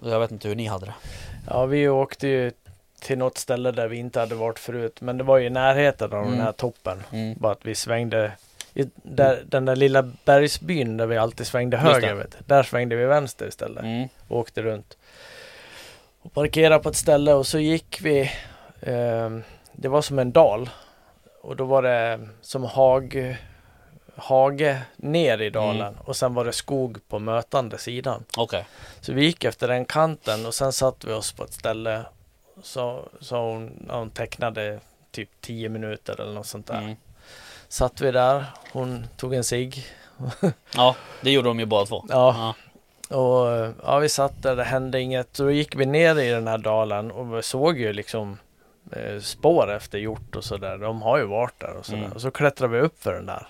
Och 0.00 0.10
jag 0.10 0.20
vet 0.20 0.30
inte 0.30 0.48
hur 0.48 0.54
ni 0.54 0.66
hade 0.66 0.86
det. 0.86 0.94
Ja, 1.50 1.66
vi 1.66 1.88
åkte 1.88 2.28
ju 2.28 2.52
till 3.00 3.18
något 3.18 3.38
ställe 3.38 3.70
där 3.70 3.88
vi 3.88 3.96
inte 3.96 4.20
hade 4.20 4.34
varit 4.34 4.58
förut. 4.58 5.00
Men 5.00 5.18
det 5.18 5.24
var 5.24 5.38
ju 5.38 5.46
i 5.46 5.50
närheten 5.50 6.12
av 6.12 6.18
Mm. 6.22 6.32
den 6.32 6.40
här 6.40 6.52
toppen. 6.52 7.02
Mm. 7.12 7.34
Bara 7.38 7.52
att 7.52 7.66
vi 7.66 7.74
svängde 7.74 8.32
i, 8.74 8.84
där, 9.02 9.42
den 9.46 9.64
där 9.64 9.76
lilla 9.76 10.02
bergsbyn 10.24 10.96
där 10.96 11.06
vi 11.06 11.16
alltid 11.18 11.46
svängde 11.46 11.76
höger. 11.76 12.26
Där 12.46 12.62
svängde 12.62 12.96
vi 12.96 13.04
vänster 13.04 13.48
istället. 13.48 13.82
Mm. 13.84 14.08
och 14.28 14.38
åkte 14.38 14.62
runt. 14.62 14.96
Och 16.26 16.32
parkerade 16.32 16.82
på 16.82 16.88
ett 16.88 16.96
ställe 16.96 17.32
och 17.32 17.46
så 17.46 17.58
gick 17.58 18.00
vi. 18.00 18.30
ehm, 18.80 19.42
det 19.72 19.88
var 19.88 20.02
som 20.02 20.18
en 20.18 20.32
dal. 20.32 20.70
Och 21.42 21.56
då 21.56 21.64
var 21.64 21.82
det 21.82 22.28
som 22.40 22.64
hag, 22.64 23.36
hage 24.16 24.82
ner 24.96 25.40
i 25.42 25.50
dalen. 25.50 25.80
Mm. 25.94 26.00
Och 26.04 26.16
sen 26.16 26.34
var 26.34 26.44
det 26.44 26.52
skog 26.52 26.98
på 27.08 27.18
mötande 27.18 27.78
sidan. 27.78 28.24
Okej. 28.36 28.66
Så 29.00 29.12
vi 29.12 29.24
gick 29.24 29.44
efter 29.44 29.68
den 29.68 29.84
kanten 29.84 30.46
och 30.46 30.54
sen 30.54 30.72
satte 30.72 31.06
vi 31.06 31.12
oss 31.12 31.32
på 31.32 31.44
ett 31.44 31.52
ställe. 31.52 32.02
Så, 32.62 33.08
så 33.20 33.36
hon, 33.36 33.88
hon 33.90 34.10
tecknade 34.10 34.80
typ 35.10 35.28
10 35.40 35.68
minuter 35.68 36.20
eller 36.20 36.32
något 36.32 36.46
sånt 36.46 36.66
där. 36.66 36.78
Mm. 36.78 36.96
Satt 37.68 38.00
vi 38.00 38.10
där. 38.10 38.44
Hon 38.72 39.06
tog 39.16 39.34
en 39.34 39.44
cigg. 39.44 39.84
Ja, 40.76 40.96
det 41.22 41.30
gjorde 41.30 41.48
de 41.48 41.60
ju 41.60 41.66
båda 41.66 41.86
två. 41.86 42.04
Ja. 42.08 42.54
Och 43.08 43.72
ja, 43.84 43.98
vi 43.98 44.08
satt 44.08 44.42
där, 44.42 44.56
det 44.56 44.64
hände 44.64 45.00
inget. 45.00 45.36
Så 45.36 45.42
då 45.42 45.50
gick 45.50 45.74
vi 45.76 45.86
ner 45.86 46.18
i 46.18 46.30
den 46.30 46.46
här 46.48 46.58
dalen 46.58 47.10
och 47.10 47.44
såg 47.44 47.78
ju 47.78 47.92
liksom 47.92 48.38
eh, 48.92 49.20
spår 49.20 49.72
efter 49.72 49.98
hjort 49.98 50.36
och 50.36 50.44
sådär. 50.44 50.78
De 50.78 51.02
har 51.02 51.18
ju 51.18 51.24
varit 51.24 51.60
där 51.60 51.76
och 51.78 51.86
sådär. 51.86 51.98
Mm. 51.98 52.12
Och 52.12 52.20
så 52.20 52.30
klättrade 52.30 52.72
vi 52.72 52.80
upp 52.80 53.02
för 53.02 53.14
den 53.14 53.26
där 53.26 53.46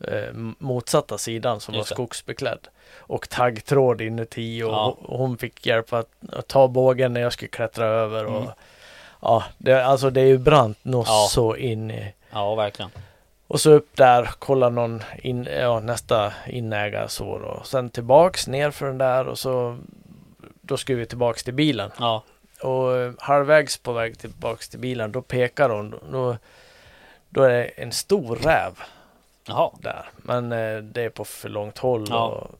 eh, 0.00 0.32
motsatta 0.58 1.18
sidan 1.18 1.60
som 1.60 1.74
Just 1.74 1.90
var 1.90 1.94
skogsbeklädd. 1.94 2.68
Och 2.98 3.28
taggtråd 3.28 4.00
inuti 4.00 4.62
och, 4.62 4.68
Ja. 4.72 4.96
hon 5.02 5.38
fick 5.38 5.66
hjälp 5.66 5.92
att, 5.92 6.10
att 6.32 6.48
ta 6.48 6.68
bågen 6.68 7.12
när 7.12 7.20
jag 7.20 7.32
skulle 7.32 7.48
klättra 7.48 7.86
över. 7.86 8.24
Och, 8.26 8.36
Mm. 8.42 8.50
Ja, 9.26 9.44
det, 9.58 9.84
alltså 9.86 10.10
det 10.10 10.20
är 10.20 10.24
ju 10.26 10.38
brant 10.38 10.78
nog 10.84 11.04
Ja. 11.08 11.26
så 11.30 11.56
in 11.56 11.90
i 11.90 12.14
Ja, 12.32 12.54
verkligen. 12.54 12.90
Och 13.48 13.60
så 13.60 13.70
upp 13.70 13.96
där, 13.96 14.30
kolla 14.38 14.68
någon 14.68 15.02
in, 15.22 15.48
ja, 15.60 15.80
nästa 15.80 16.32
inägare 16.46 17.08
så 17.08 17.38
då. 17.38 17.62
Sen 17.64 17.90
tillbaks 17.90 18.46
ner 18.46 18.70
för 18.70 18.86
den 18.86 18.98
där 18.98 19.26
och 19.28 19.38
så 19.38 19.78
då 20.60 20.76
skulle 20.76 20.98
vi 20.98 21.06
tillbaks 21.06 21.44
till 21.44 21.54
bilen. 21.54 21.90
Ja. 21.98 22.22
Och 22.62 22.96
eh, 22.96 23.12
halvvägs 23.18 23.78
på 23.78 23.92
väg 23.92 24.18
tillbaks 24.18 24.68
till 24.68 24.78
bilen 24.78 25.12
då 25.12 25.22
pekar 25.22 25.68
hon. 25.70 25.94
Då, 26.12 26.36
då 27.28 27.42
är 27.42 27.48
det 27.50 27.64
en 27.64 27.92
stor 27.92 28.36
räv 28.36 28.72
Jaha. 29.46 29.70
där. 29.80 30.08
Men 30.16 30.52
eh, 30.52 30.76
det 30.78 31.02
är 31.02 31.08
på 31.10 31.24
för 31.24 31.48
långt 31.48 31.78
håll 31.78 32.06
Ja. 32.10 32.26
och 32.26 32.50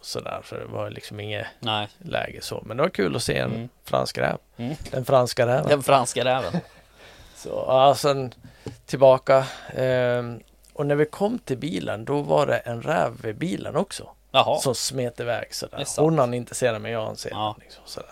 sådär. 0.00 0.40
För 0.42 0.58
det 0.58 0.64
var 0.66 0.90
liksom 0.90 1.20
inget 1.20 1.46
Nej. 1.60 1.88
läge 1.98 2.40
så. 2.42 2.62
Men 2.66 2.76
det 2.76 2.82
var 2.82 2.90
kul 2.90 3.16
att 3.16 3.22
se 3.22 3.38
en 3.38 3.50
Mm. 3.54 3.68
fransk 3.84 4.18
räv. 4.18 4.36
Mm. 4.56 4.74
Den 4.90 5.04
franska 5.04 5.46
räven. 5.46 5.68
Den 5.68 5.82
franska 5.82 6.24
räven. 6.24 6.52
Så, 7.36 7.48
ja, 7.68 7.94
sen 7.94 8.34
tillbaka. 8.86 9.46
ehm, 9.74 10.40
och 10.72 10.86
när 10.86 10.94
vi 10.94 11.06
kom 11.06 11.38
till 11.38 11.58
bilen, 11.58 12.04
då 12.04 12.20
var 12.22 12.46
det 12.46 12.58
en 12.58 12.82
räv 12.82 13.20
vid 13.22 13.36
bilen 13.36 13.76
också. 13.76 14.08
Jaha. 14.30 14.58
Som 14.58 14.74
smet 14.74 15.20
iväg 15.20 15.54
sådär. 15.54 15.84
Hon 15.96 16.18
se 16.54 16.72
den, 16.72 16.82
men 16.82 16.90
jag 16.92 17.04
hann 17.06 17.16
se 17.16 17.28
Ja. 17.32 17.56
Liksom, 17.60 17.82
sådär. 17.86 18.10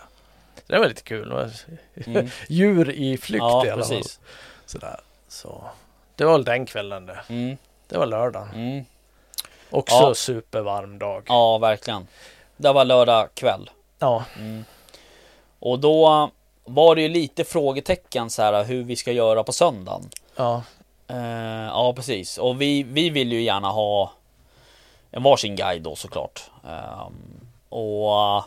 Så 0.55 0.61
det 0.73 0.79
var 0.79 0.87
lite 0.87 1.01
kul. 1.03 1.49
Mm. 2.05 2.29
Djur 2.47 2.89
i 2.89 3.17
flykt 3.17 3.41
Ja, 3.41 3.65
i 3.65 3.69
alla 3.69 3.85
fall. 3.85 4.03
Sådär. 4.65 4.99
Så 5.27 5.63
det 6.15 6.25
var 6.25 6.31
väl 6.31 6.43
den 6.43 6.65
kvällen 6.65 7.05
det. 7.05 7.19
Mm. 7.29 7.57
Det 7.87 7.97
var 7.97 8.05
lördagen. 8.05 8.49
Mm. 8.55 8.85
Också 9.69 9.95
Ja. 9.95 10.13
supervarm 10.15 10.99
dag. 10.99 11.23
Ja, 11.27 11.57
verkligen. 11.57 12.07
Det 12.57 12.71
var 12.73 12.85
lördag 12.85 13.29
kväll. 13.33 13.69
Ja. 13.99 14.23
Mm. 14.37 14.65
Och 15.59 15.79
då 15.79 16.31
var 16.65 16.95
det 16.95 17.01
ju 17.01 17.07
lite 17.07 17.43
frågetecken 17.43 18.29
så 18.29 18.41
här 18.41 18.63
hur 18.63 18.83
vi 18.83 18.95
ska 18.95 19.11
göra 19.11 19.43
på 19.43 19.51
söndagen. 19.53 20.09
Ja. 20.35 20.61
Eh, 21.07 21.65
ja, 21.67 21.93
precis. 21.95 22.37
Och 22.37 22.61
vi, 22.61 22.83
vi 22.83 23.09
vill 23.09 23.31
ju 23.31 23.41
gärna 23.41 23.69
ha 23.69 24.11
en 25.11 25.23
varsin 25.23 25.55
guide 25.55 25.81
då 25.81 25.95
såklart. 25.95 26.43
Ehm, 26.67 27.47
och 27.69 28.13
eh, 28.37 28.43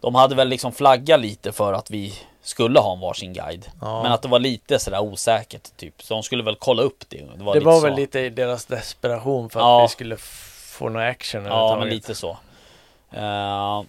de 0.00 0.14
hade 0.14 0.34
väl 0.34 0.48
liksom 0.48 0.72
flaggat 0.72 1.20
lite 1.20 1.52
för 1.52 1.72
att 1.72 1.90
vi 1.90 2.14
skulle 2.42 2.80
ha 2.80 2.92
en 2.92 3.00
varsin 3.00 3.32
guide. 3.32 3.66
Ja. 3.80 4.02
Men 4.02 4.12
att 4.12 4.22
det 4.22 4.28
var 4.28 4.38
lite 4.38 4.78
sådär 4.78 5.00
osäkert 5.00 5.76
typ. 5.76 6.02
Så 6.02 6.14
de 6.14 6.22
skulle 6.22 6.42
väl 6.42 6.56
kolla 6.56 6.82
upp 6.82 7.04
det. 7.08 7.16
Det 7.36 7.44
var, 7.44 7.52
Det 7.54 7.58
lite 7.60 7.70
var 7.70 7.80
väl 7.80 7.94
lite 7.94 8.20
i 8.20 8.30
deras 8.30 8.66
desperation 8.66 9.50
för 9.50 9.60
att 9.60 9.64
Ja. 9.66 9.82
vi 9.82 9.88
skulle 9.88 10.16
få 10.16 10.88
någon 10.88 11.02
action 11.02 11.44
Ja, 11.44 11.76
men 11.78 11.88
lite 11.88 12.14
så. 12.14 12.30
Eh, 13.12 13.82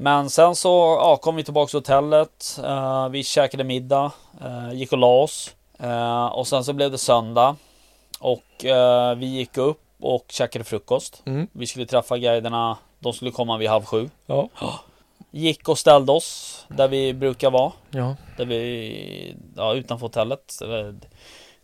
men 0.00 0.30
sen 0.30 0.54
så 0.54 0.68
ja, 1.00 1.16
kom 1.16 1.36
vi 1.36 1.44
tillbaka 1.44 1.68
till 1.68 1.78
hotellet. 1.78 2.60
Eh, 2.64 3.08
vi 3.08 3.24
käkade 3.24 3.64
middag, 3.64 4.12
eh, 4.40 4.72
gick 4.72 4.92
och 4.92 4.98
la 4.98 5.06
oss. 5.06 5.54
Eh, 5.78 6.26
och 6.26 6.46
sen 6.46 6.64
så 6.64 6.72
blev 6.72 6.90
det 6.90 6.98
söndag. 6.98 7.56
Och 8.20 8.64
eh, 8.64 9.14
vi 9.14 9.26
gick 9.26 9.56
upp 9.56 9.82
och 10.00 10.24
käkade 10.28 10.64
frukost. 10.64 11.22
Mm. 11.26 11.48
Vi 11.52 11.66
skulle 11.66 11.86
träffa 11.86 12.18
guiderna. 12.18 12.78
De 12.98 13.12
skulle 13.12 13.30
komma 13.30 13.56
vid 13.56 13.68
halv 13.68 13.84
sju. 13.84 14.10
Ja. 14.26 14.48
Gick 15.30 15.68
och 15.68 15.78
ställde 15.78 16.12
oss 16.12 16.64
där 16.68 16.88
vi 16.88 17.14
brukar 17.14 17.50
vara. 17.50 17.72
Ja. 17.90 18.16
Där 18.36 18.44
vi, 18.44 19.36
ja, 19.56 19.74
utanför 19.74 20.06
hotellet. 20.06 20.58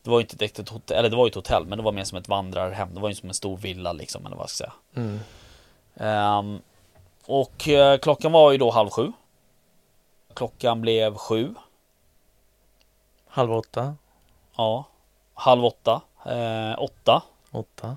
Det 0.02 0.10
var 0.10 0.18
ju 0.18 0.22
inte 0.22 0.36
direkt 0.36 0.58
ett 0.58 0.68
hotell, 0.68 0.96
eller 0.96 1.10
det 1.10 1.16
var 1.16 1.26
ju 1.26 1.28
ett 1.28 1.34
hotell, 1.34 1.66
men 1.66 1.78
det 1.78 1.84
var 1.84 1.92
mer 1.92 2.04
som 2.04 2.18
ett 2.18 2.28
vandrarhem. 2.28 2.94
Det 2.94 3.00
var 3.00 3.08
ju 3.08 3.14
som 3.14 3.28
en 3.28 3.34
stor 3.34 3.56
villa 3.56 3.92
liksom, 3.92 4.26
eller 4.26 4.36
vad 4.36 4.50
ska 4.50 4.64
jag 4.64 4.72
säga. 4.72 5.04
Mm. 5.04 5.20
Ehm, 5.96 6.60
och 7.26 7.68
eh, 7.68 7.98
klockan 7.98 8.32
var 8.32 8.52
ju 8.52 8.58
då 8.58 8.70
halv 8.70 8.90
sju. 8.90 9.12
Klockan 10.34 10.80
blev 10.80 11.14
sju. 11.16 11.54
Halv 13.28 13.52
åtta. 13.52 13.94
Ja. 14.56 14.84
Halv 15.34 15.64
åtta. 15.64 16.00
Eh, 16.26 16.82
åtta. 16.82 17.22
Åtta. 17.52 17.96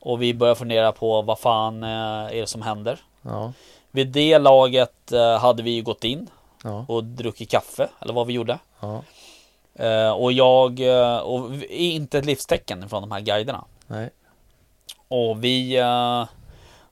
Och 0.00 0.22
vi 0.22 0.34
började 0.34 0.58
fundera 0.58 0.92
på 0.92 1.22
vad 1.22 1.38
fan 1.38 1.82
eh, 1.82 1.88
är 2.26 2.40
det 2.40 2.46
som 2.46 2.62
händer. 2.62 3.00
Ja. 3.22 3.52
Vid 3.90 4.08
det 4.08 4.38
laget 4.38 5.12
eh, 5.12 5.38
hade 5.38 5.62
vi 5.62 5.70
ju 5.70 5.82
gått 5.82 6.04
in 6.04 6.30
Ja. 6.64 6.84
och 6.88 7.04
druckit 7.04 7.50
kaffe. 7.50 7.88
Eller 8.00 8.14
vad 8.14 8.26
vi 8.26 8.32
gjorde. 8.32 8.58
Ja. 8.80 9.02
Eh, 9.74 10.10
och 10.10 10.32
jag, 10.32 10.80
och 11.24 11.54
inte 11.68 12.18
ett 12.18 12.24
livstecken 12.24 12.88
från 12.88 13.02
de 13.02 13.12
här 13.12 13.20
guiderna. 13.20 13.64
Nej. 13.86 14.10
Och 15.08 15.44
vi 15.44 15.76
eh, 15.78 16.24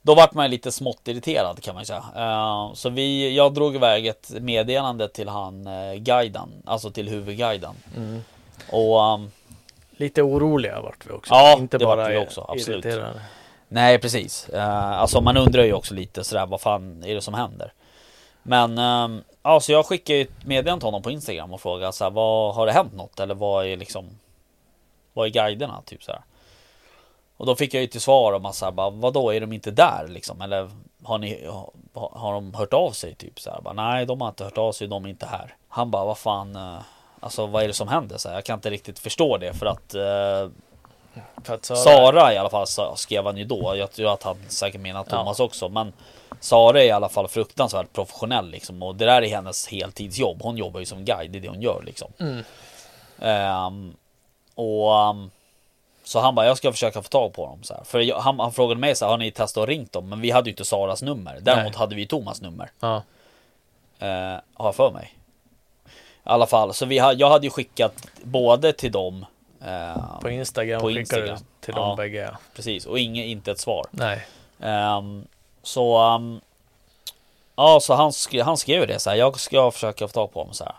Då 0.07 0.15
vart 0.15 0.35
man 0.35 0.45
ju 0.45 0.51
lite 0.51 0.73
smått 0.73 1.09
irriterad 1.09 1.63
kan 1.63 1.75
man 1.75 1.83
ju 1.83 1.87
säga. 1.87 2.05
Eh, 2.17 2.73
Så 2.75 2.89
vi, 2.89 3.37
jag 3.37 3.55
drog 3.55 3.75
iväg 3.75 4.07
ett 4.07 4.31
meddelande 4.41 5.09
till 5.09 5.29
han 5.29 5.67
eh, 5.67 5.95
guiden, 5.95 6.63
alltså 6.65 6.91
till 6.91 7.09
huvudguiden. 7.09 7.75
Mm. 7.97 8.23
Och 8.71 9.03
ehm, 9.05 9.31
Lite 9.91 10.23
oroliga 10.23 10.81
vart 10.81 11.07
vi 11.07 11.13
också. 11.13 11.35
Ja, 11.35 11.57
Inte 11.59 11.79
det 11.79 11.85
bara 11.85 11.97
vart 11.97 12.11
vi 12.11 12.17
också, 12.19 12.47
absolut. 12.49 12.85
irriterade. 12.85 13.21
nej 13.69 13.99
precis. 13.99 14.49
Eh, 14.49 14.91
Alltså 15.01 15.21
man 15.21 15.37
undrar 15.37 15.65
ju 15.65 15.73
också 15.73 15.95
lite 15.95 16.25
sådär 16.25 16.47
vad 16.47 16.61
fan 16.61 17.05
är 17.05 17.15
det 17.15 17.21
som 17.21 17.35
händer? 17.35 17.73
Men 18.43 18.79
ehm, 18.79 19.23
ja, 19.43 19.61
så 19.61 19.73
jag 19.73 19.87
skickade 19.87 20.21
ett 20.21 20.45
meddelande 20.47 20.81
till 20.81 20.87
honom 20.87 21.03
på 21.03 21.11
Instagram 21.11 21.53
och 21.53 21.61
frågade 21.61 21.93
så 21.93 22.05
här, 22.05 22.11
vad 22.11 22.55
har 22.55 22.67
det 22.67 22.73
hänt 22.73 22.93
något? 22.95 23.21
Eller 23.21 23.35
vad 23.35 23.67
är 23.67 23.77
liksom 23.77 24.19
Vad 25.13 25.27
är 25.27 25.31
guiderna? 25.31 25.83
Typ 25.85 26.03
så 26.03 26.13
här. 26.13 26.21
Och 27.37 27.47
då 27.47 27.57
fick 27.57 27.75
jag 27.75 27.81
ju 27.81 27.87
till 27.87 28.01
svar 28.01 28.33
om 28.33 28.47
att 28.47 28.55
så 28.55 28.65
här, 28.65 28.73
bara, 28.73 28.91
vadå 28.91 29.35
är 29.35 29.41
de 29.41 29.53
inte 29.53 29.71
där 29.71 30.07
liksom? 30.09 30.41
Eller 30.41 30.71
har 31.03 31.19
ni 31.19 31.47
har, 31.95 32.33
de 32.33 32.55
hört 32.55 32.73
av 32.73 32.91
sig 32.91 33.15
typ 33.15 33.41
så 33.41 33.51
här? 33.51 33.61
Bara, 33.61 33.75
Nej, 33.75 34.07
de 34.07 34.21
har 34.21 34.29
inte 34.29 34.45
hört 34.45 34.59
av 34.59 34.73
sig, 34.73 34.89
de 34.89 35.05
är 35.05 35.09
inte 35.09 35.27
här. 35.27 35.55
Han 35.69 35.91
bara, 35.91 36.05
vad 36.05 36.19
fan 36.19 36.57
eh, 36.57 36.79
Alltså 37.21 37.47
vad 37.47 37.63
är 37.63 37.67
det 37.69 37.75
som 37.75 37.89
händer? 37.89 38.19
Så 38.19 38.29
här, 38.29 38.35
jag 38.35 38.45
kan 38.45 38.55
inte 38.55 38.71
riktigt 38.71 38.99
förstå 38.99 39.39
det 39.39 39.55
för 39.55 39.67
att 39.67 39.95
eh, 39.95 40.51
För 41.45 41.55
att 41.55 41.65
Sara, 41.65 41.77
Sara 41.77 42.35
i 42.35 42.39
alla 42.39 42.51
fall 42.51 42.67
skrev 42.97 43.25
han 43.25 43.37
ju 43.37 43.45
då. 43.45 43.77
Jag 43.77 43.93
tror 43.93 44.13
att 44.13 44.23
han 44.23 44.37
säkert 44.49 44.81
menar 44.81 45.05
Thomas 45.05 45.41
också. 45.41 45.69
Men 45.69 45.93
Sara 46.41 46.83
är 46.83 46.87
i 46.87 46.91
alla 46.91 47.09
fall 47.09 47.29
fruktansvärt 47.29 47.93
professionell 47.93 48.51
liksom. 48.51 48.83
Och 48.83 48.97
det 48.97 49.07
där 49.07 49.23
är 49.23 49.29
hennes 49.29 49.69
heltidsjobb. 49.69 50.43
Hon 50.43 50.57
jobbar 50.57 50.81
ju 50.81 50.87
som 50.87 51.05
guide, 51.05 51.33
det 51.33 51.39
är 51.39 51.41
det 51.41 51.49
hon 51.49 51.63
gör 51.63 51.83
liksom. 51.87 52.13
Mm. 52.19 52.45
Ehm, 53.19 53.97
och 54.55 54.99
ehm, 54.99 55.31
så 56.07 56.21
han 56.21 56.35
bara, 56.35 56.47
jag 56.47 56.57
ska 56.57 56.73
försöka 56.73 57.03
få 57.03 57.09
tag 57.09 57.33
på 57.35 57.47
dem 57.47 57.63
så 57.63 57.75
här. 57.75 57.85
För 57.85 58.01
jag, 58.01 58.19
han, 58.19 58.41
han 58.41 58.53
frågade 58.53 58.81
mig 58.81 58.95
så 58.97 59.05
här, 59.05 59.11
har 59.11 59.19
ni 59.19 59.31
testat 59.31 59.63
att 59.63 59.69
ringt 59.69 59.93
dem? 59.93 60.09
Men 60.09 60.21
vi 60.21 60.31
hade 60.31 60.49
ju 60.49 60.53
inte 60.53 60.65
Saras 60.65 61.03
nummer. 61.03 61.39
Däremot 61.43 61.73
Nej. 61.73 61.79
hade 61.79 61.95
vi 61.95 62.07
Thomas 62.07 62.41
nummer. 62.41 62.71
Ja. 62.81 62.97
Eh, 63.99 64.09
har 64.55 64.67
jag 64.67 64.75
för 64.75 64.91
mig. 64.91 65.15
I 65.87 65.89
alla 66.29 66.47
fall, 66.47 66.75
så 66.75 66.87
vi 66.87 66.97
jag 66.97 67.31
hade 67.31 67.47
ju 67.47 67.51
skickat 67.51 68.07
både 68.23 68.73
till 68.73 68.93
dem. 68.93 69.27
eh, 69.65 70.21
På 70.21 70.31
Instagram 70.31 70.81
På 70.81 70.87
skickar 70.87 71.01
Instagram. 71.01 71.39
du 71.39 71.45
till 71.67 71.75
Ja. 71.77 71.83
dem 71.87 71.97
bägge. 71.97 72.19
ja. 72.33 72.39
precis, 72.57 72.87
och 72.87 72.99
inget, 72.99 73.27
inte 73.27 73.51
ett 73.51 73.61
svar. 73.61 73.85
Nej. 73.91 74.27
Ehm, 74.61 75.27
så 75.63 75.97
ehm, 75.99 76.41
Ja 77.57 77.81
så 77.81 77.95
han, 77.95 78.13
skrev, 78.13 78.45
han 78.45 78.57
skrev 78.57 78.87
det 78.87 78.99
så 78.99 79.11
här. 79.11 79.17
Jag 79.17 79.41
ska 79.41 79.71
försöka 79.71 80.09
få 80.09 80.13
tag 80.13 80.33
på 80.33 80.41
honom 80.41 80.55
så 80.55 80.65
här. 80.65 80.75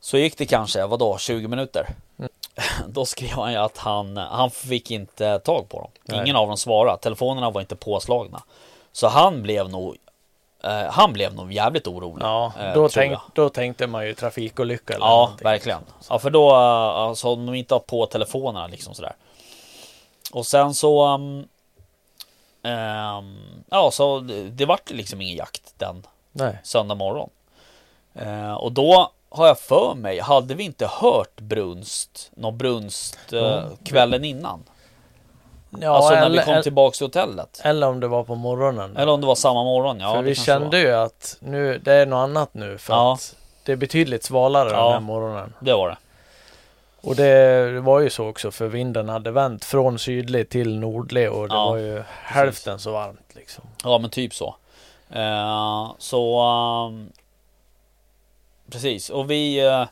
Så 0.00 0.18
gick 0.18 0.38
det 0.38 0.46
kanske, 0.46 0.86
vadå, 0.86 1.18
20 1.18 1.48
minuter? 1.48 1.88
Mm. 2.18 2.30
Då 2.88 3.04
skrev 3.04 3.30
han 3.30 3.52
ju 3.52 3.58
att 3.58 3.78
han, 3.78 4.16
han 4.16 4.50
fick 4.50 4.90
inte 4.90 5.38
tag 5.38 5.68
på 5.68 5.78
dem. 5.80 5.90
Nej. 6.04 6.20
Ingen 6.20 6.36
av 6.36 6.48
dem 6.48 6.56
svarade. 6.56 6.98
Telefonerna 6.98 7.50
var 7.50 7.60
inte 7.60 7.76
påslagna. 7.76 8.42
Så 8.92 9.08
han 9.08 9.42
blev 9.42 9.68
nog 9.68 9.96
eh, 10.64 10.90
Han 10.90 11.12
blev 11.12 11.34
nog 11.34 11.52
jävligt 11.52 11.86
orolig. 11.86 12.24
Ja, 12.24 12.52
eh, 12.58 12.66
då, 12.66 12.72
tror 12.72 12.88
tänk, 12.88 13.18
då 13.34 13.48
tänkte 13.48 13.86
man 13.86 14.06
ju 14.06 14.14
trafikolycka 14.14 14.94
eller 14.94 15.06
Ja, 15.06 15.16
någonting. 15.16 15.44
verkligen. 15.44 15.82
Ja, 16.08 16.18
för 16.18 16.30
då, 16.30 16.50
eh, 16.50 16.56
alltså 16.56 17.28
om 17.28 17.46
de 17.46 17.54
inte 17.54 17.74
har 17.74 17.80
på 17.80 18.06
telefonerna 18.06 18.66
liksom 18.66 18.94
sådär. 18.94 19.12
Och 20.32 20.46
sen 20.46 20.74
så, 20.74 21.14
um, 21.14 21.48
ehm, 22.62 23.64
ja, 23.70 23.90
så 23.90 24.20
det, 24.20 24.50
det 24.50 24.64
vart 24.66 24.90
liksom 24.90 25.20
ingen 25.20 25.36
jakt 25.36 25.74
den 25.76 26.06
Nej. 26.32 26.58
söndag 26.62 26.94
morgon. 26.94 27.30
Eh, 28.14 28.54
och 28.54 28.72
då 28.72 29.12
har 29.30 29.46
jag 29.46 29.58
för 29.58 29.94
mig, 29.94 30.18
hade 30.20 30.54
vi 30.54 30.64
inte 30.64 30.86
hört 30.86 31.40
brunst, 31.40 32.30
någon 32.36 32.58
brunst 32.58 33.32
eh, 33.32 33.62
kvällen 33.84 34.24
innan? 34.24 34.62
Ja, 35.80 35.90
alltså 35.96 36.14
när 36.14 36.26
eller, 36.26 36.38
vi 36.38 36.52
kom 36.52 36.62
tillbaks 36.62 36.98
till 36.98 37.06
hotellet. 37.06 37.60
eller 37.64 37.88
om 37.88 38.00
det 38.00 38.08
var 38.08 38.24
på 38.24 38.34
morgonen. 38.34 38.96
Eller 38.96 39.12
om 39.12 39.20
det 39.20 39.26
var 39.26 39.34
samma 39.34 39.64
morgon. 39.64 40.00
Ja, 40.00 40.14
för 40.14 40.22
vi 40.22 40.34
kände 40.34 40.78
ju 40.80 40.92
att 40.92 41.36
nu, 41.40 41.78
det 41.78 41.92
är 41.92 42.06
något 42.06 42.16
annat 42.16 42.54
nu 42.54 42.78
för 42.78 42.92
Ja. 42.94 43.14
att 43.14 43.36
det 43.64 43.72
är 43.72 43.76
betydligt 43.76 44.24
svalare 44.24 44.70
Ja. 44.70 44.84
den 44.84 44.92
här 44.92 45.00
morgonen. 45.00 45.54
Det 45.60 45.72
var 45.72 45.88
det. 45.88 45.96
Och 47.00 47.16
det 47.16 47.80
var 47.80 48.00
ju 48.00 48.10
så 48.10 48.28
också 48.28 48.50
för 48.50 48.66
vinden 48.66 49.08
hade 49.08 49.30
vänt 49.30 49.64
från 49.64 49.98
sydlig 49.98 50.48
till 50.48 50.78
nordlig 50.78 51.32
och 51.32 51.48
det 51.48 51.54
Ja, 51.54 51.70
var 51.70 51.76
ju 51.76 52.02
hälften 52.08 52.78
så 52.78 52.92
varmt 52.92 53.34
liksom. 53.34 53.64
Ja 53.84 53.98
men 53.98 54.10
typ 54.10 54.34
så. 54.34 54.54
Eh, 55.10 55.90
så 55.98 56.40
ehm, 56.40 57.12
Precis 58.70 59.10
och 59.10 59.30
vi 59.30 59.66
eh, 59.66 59.84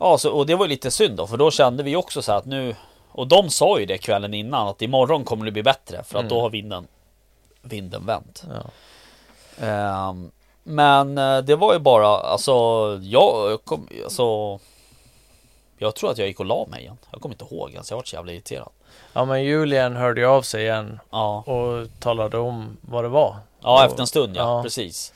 Ja 0.00 0.18
så, 0.18 0.32
och 0.32 0.46
det 0.46 0.54
var 0.56 0.64
ju 0.64 0.68
lite 0.68 0.90
synd 0.90 1.16
då 1.16 1.26
för 1.26 1.36
då 1.36 1.50
kände 1.50 1.82
vi 1.82 1.96
också 1.96 2.22
så 2.22 2.32
här 2.32 2.38
att 2.38 2.44
nu 2.46 2.76
Och 3.12 3.26
de 3.28 3.50
sa 3.50 3.78
ju 3.80 3.86
det 3.86 3.98
kvällen 3.98 4.34
innan 4.34 4.68
att 4.68 4.82
imorgon 4.82 5.24
kommer 5.24 5.44
det 5.44 5.50
bli 5.52 5.62
bättre 5.62 6.02
för 6.04 6.18
att 6.18 6.24
Mm. 6.24 6.28
då 6.28 6.40
har 6.40 6.50
vinden 6.50 6.86
Vinden 7.62 8.06
vänt. 8.06 8.44
Ja. 8.48 8.70
Ehm, 9.66 10.30
men 10.62 11.18
eh, 11.18 11.38
det 11.38 11.56
var 11.56 11.72
ju 11.72 11.78
bara 11.78 12.06
alltså 12.08 12.52
jag 13.02 13.64
kom 13.64 13.88
alltså 14.04 14.58
Jag 15.78 15.94
tror 15.94 16.10
att 16.10 16.18
jag 16.18 16.28
gick 16.28 16.40
och 16.40 16.46
la 16.46 16.66
mig 16.70 16.80
igen. 16.82 16.96
Jag 17.10 17.20
kommer 17.20 17.34
inte 17.34 17.54
ihåg 17.54 17.70
ens. 17.70 17.90
Jag 17.90 17.96
var 17.96 18.04
så 18.04 18.16
jävla 18.16 18.32
irriterad. 18.32 18.68
ja 19.12 19.24
men 19.24 19.44
Julian 19.44 19.96
hörde 19.96 20.20
ju 20.20 20.26
av 20.26 20.42
sig 20.42 20.62
igen 20.62 21.00
Ja. 21.10 21.38
och 21.42 21.88
talade 22.00 22.38
om 22.38 22.76
vad 22.80 23.04
det 23.04 23.08
var. 23.08 23.36
Ja, 23.60 23.84
efter 23.86 24.00
en 24.00 24.06
stund 24.06 24.36
ja, 24.36 24.40
ja. 24.56 24.62
precis. 24.62 25.12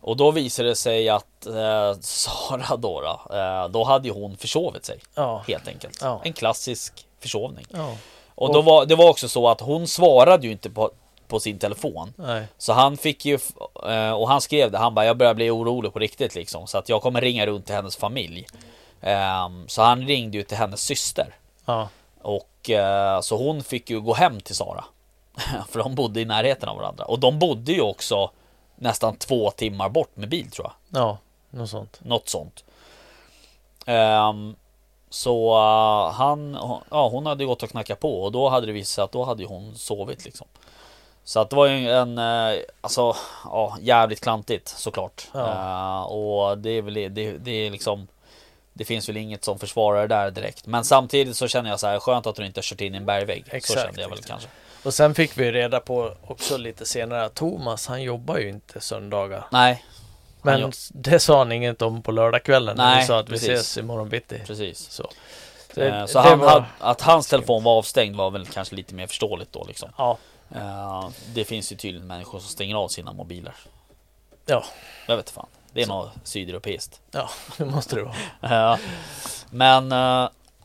Och 0.00 0.16
då 0.16 0.30
visade 0.30 0.68
det 0.68 0.76
sig 0.76 1.08
att 1.08 1.46
eh, 1.46 1.94
Sara 2.00 2.76
då, 2.76 3.00
då, 3.00 3.36
eh, 3.36 3.68
då 3.68 3.84
hade 3.84 4.08
ju 4.08 4.14
hon 4.14 4.36
försovit 4.36 4.84
sig 4.84 4.98
Ja. 5.14 5.44
helt 5.48 5.68
enkelt. 5.68 5.98
Ja. 6.02 6.20
En 6.24 6.32
klassisk 6.32 7.06
försovning. 7.20 7.66
ja. 7.70 7.96
Och 8.34 8.52
då 8.54 8.62
var 8.62 8.86
det 8.86 8.94
var 8.94 9.08
också 9.10 9.28
så 9.28 9.48
att 9.48 9.60
hon 9.60 9.86
svarade 9.86 10.46
ju 10.46 10.52
inte 10.52 10.70
på, 10.70 10.90
på 11.28 11.40
sin 11.40 11.58
telefon. 11.58 12.12
Nej. 12.16 12.44
Så 12.58 12.72
han 12.72 12.96
fick 12.96 13.24
ju, 13.24 13.38
eh, 13.88 14.12
och 14.12 14.28
han 14.28 14.40
skrev 14.40 14.70
det, 14.70 14.78
han 14.78 14.94
bara 14.94 15.04
jag 15.04 15.16
börjar 15.16 15.34
bli 15.34 15.50
orolig 15.50 15.92
på 15.92 15.98
riktigt 15.98 16.34
liksom. 16.34 16.66
Så 16.66 16.78
att 16.78 16.88
jag 16.88 17.02
kommer 17.02 17.20
ringa 17.20 17.46
runt 17.46 17.66
till 17.66 17.74
hennes 17.74 17.96
familj. 17.96 18.46
Ehm, 19.00 19.68
så 19.68 19.82
han 19.82 20.06
ringde 20.06 20.36
ju 20.38 20.42
till 20.44 20.56
hennes 20.56 20.82
syster. 20.82 21.34
Ja. 21.64 21.88
Och 22.22 22.70
eh, 22.70 23.20
så 23.20 23.36
hon 23.36 23.62
fick 23.62 23.90
ju 23.90 24.00
gå 24.00 24.14
hem 24.14 24.40
till 24.40 24.54
Sara. 24.56 24.84
För 25.68 25.78
de 25.78 25.94
bodde 25.94 26.20
i 26.20 26.24
närheten 26.24 26.68
av 26.68 26.76
varandra. 26.76 27.04
Och 27.04 27.18
de 27.18 27.38
bodde 27.38 27.72
ju 27.72 27.80
också 27.80 28.30
nästan 28.80 29.16
två 29.16 29.50
timmar 29.50 29.88
bort 29.88 30.16
med 30.16 30.28
bil 30.28 30.50
tror 30.50 30.66
jag. 30.66 31.02
Ja, 31.02 31.18
något 31.50 31.70
sånt. 31.70 32.00
Något 32.02 32.28
sånt. 32.28 32.64
Ehm, 33.86 34.56
så 35.10 35.54
uh, 35.54 36.12
han, 36.12 36.58
ja 36.90 37.08
hon 37.08 37.26
hade 37.26 37.44
gått 37.44 37.62
och 37.62 37.70
knackat 37.70 38.00
på 38.00 38.22
och 38.22 38.32
då 38.32 38.48
hade 38.48 38.66
det 38.66 38.72
visat 38.72 38.94
sig 38.94 39.04
att 39.04 39.12
då 39.12 39.24
hade 39.24 39.44
hon 39.44 39.74
sovit 39.74 40.24
liksom. 40.24 40.46
Så 41.24 41.40
att 41.40 41.50
det 41.50 41.56
var 41.56 41.66
ju 41.66 41.90
en, 41.90 42.18
uh, 42.18 42.60
alltså, 42.80 43.16
ja 43.44 43.76
jävligt 43.80 44.20
klantigt 44.20 44.68
såklart. 44.68 45.28
Ja. 45.34 45.40
Uh, 45.40 46.12
och 46.12 46.58
det 46.58 46.70
är 46.70 46.82
väl 46.82 46.94
det, 46.94 47.38
det 47.38 47.50
är 47.50 47.70
liksom 47.70 48.08
det 48.72 48.84
finns 48.84 49.08
väl 49.08 49.16
inget 49.16 49.44
som 49.44 49.58
försvarar 49.58 50.08
det 50.08 50.14
där 50.14 50.30
direkt. 50.30 50.66
Men 50.66 50.84
samtidigt 50.84 51.36
så 51.36 51.48
känner 51.48 51.70
jag 51.70 51.80
så 51.80 51.86
här 51.86 52.00
skönt 52.00 52.26
att 52.26 52.36
du 52.36 52.46
inte 52.46 52.58
har 52.58 52.62
kört 52.62 52.80
in 52.80 52.94
i 52.94 52.96
en 52.96 53.06
bergvägg. 53.06 53.44
Exakt, 53.50 53.80
så 53.80 53.86
kände 53.86 54.00
jag 54.00 54.08
väl 54.08 54.18
exakt. 54.18 54.30
kanske. 54.30 54.48
Och 54.84 54.94
sen 54.94 55.14
fick 55.14 55.38
vi 55.38 55.52
reda 55.52 55.80
på 55.80 56.12
också 56.26 56.56
lite 56.56 56.86
senare 56.86 57.24
att 57.24 57.34
Thomas 57.34 57.86
han 57.86 58.02
jobbar 58.02 58.38
ju 58.38 58.48
inte 58.48 58.80
söndagar. 58.80 59.46
Nej, 59.52 59.84
Men 60.42 60.60
jobb- 60.60 60.72
det 60.90 61.20
sa 61.20 61.38
han 61.38 61.52
inget 61.52 61.82
om 61.82 62.02
på 62.02 62.12
lördagskvällen 62.12 62.76
när 62.76 62.90
vi 62.90 62.96
Nej, 62.96 63.06
sa 63.06 63.18
att 63.20 63.26
vi 63.28 63.32
precis. 63.32 63.48
ses 63.50 63.78
imorgon 63.78 64.08
bitti. 64.08 64.40
precis. 64.46 64.78
Så, 64.90 65.10
Eh, 65.76 66.06
så 66.06 66.22
det 66.22 66.28
han, 66.28 66.38
var- 66.38 66.64
att 66.78 67.00
hans 67.00 67.28
telefon 67.28 67.64
var 67.64 67.72
avstängd 67.78 68.16
var 68.16 68.30
väl 68.30 68.46
kanske 68.46 68.74
lite 68.76 68.94
mer 68.94 69.06
förståeligt 69.06 69.52
då 69.52 69.64
liksom. 69.68 69.88
Ja, 69.98 70.18
Eh, 70.54 71.08
det 71.34 71.44
finns 71.44 71.72
ju 71.72 71.76
tydligen 71.76 72.06
människor 72.06 72.38
som 72.38 72.48
stänger 72.48 72.76
av 72.76 72.88
sina 72.88 73.12
mobiler. 73.12 73.54
ja, 74.46 74.64
Jag 75.06 75.16
vet 75.16 75.30
fan. 75.30 75.46
Det 75.72 75.82
är 75.82 75.86
något 75.86 76.10
sydeuropeiskt. 76.24 77.00
ja, 77.10 77.30
det 77.56 77.64
måste 77.64 77.96
det 77.96 78.02
vara. 78.02 78.14
Ja. 78.40 78.78
Men, 79.50 79.88